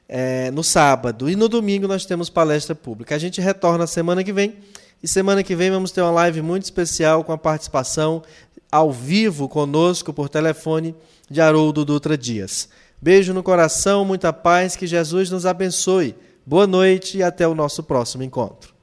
é, 0.09 0.51
no 0.51 0.65
sábado. 0.65 1.29
E 1.29 1.37
no 1.37 1.49
domingo 1.49 1.87
nós 1.87 2.07
temos 2.07 2.31
palestra 2.31 2.75
pública. 2.75 3.15
A 3.15 3.19
gente 3.19 3.41
retorna 3.41 3.87
semana 3.87 4.25
que 4.25 4.33
vem. 4.33 4.57
E 5.03 5.07
semana 5.07 5.45
que 5.45 5.55
vem 5.55 5.71
vamos 5.71 5.93
ter 5.93 6.01
uma 6.01 6.11
live 6.11 6.43
muito 6.43 6.65
especial 6.65 7.23
com 7.23 7.33
a 7.33 7.39
participação 7.39 8.23
ao 8.71 8.91
vivo 8.91 9.49
conosco 9.49 10.13
por 10.13 10.29
telefone 10.29 10.95
de 11.31 11.41
Haroldo 11.41 11.85
Dutra 11.85 12.19
Dias. 12.19 12.69
Beijo 13.01 13.33
no 13.33 13.43
coração, 13.43 14.05
muita 14.05 14.33
paz, 14.33 14.75
que 14.75 14.87
Jesus 14.87 15.31
nos 15.31 15.47
abençoe. 15.47 16.17
Boa 16.51 16.67
noite 16.67 17.19
e 17.19 17.23
até 17.23 17.47
o 17.47 17.55
nosso 17.55 17.83
próximo 17.83 18.23
encontro. 18.23 18.78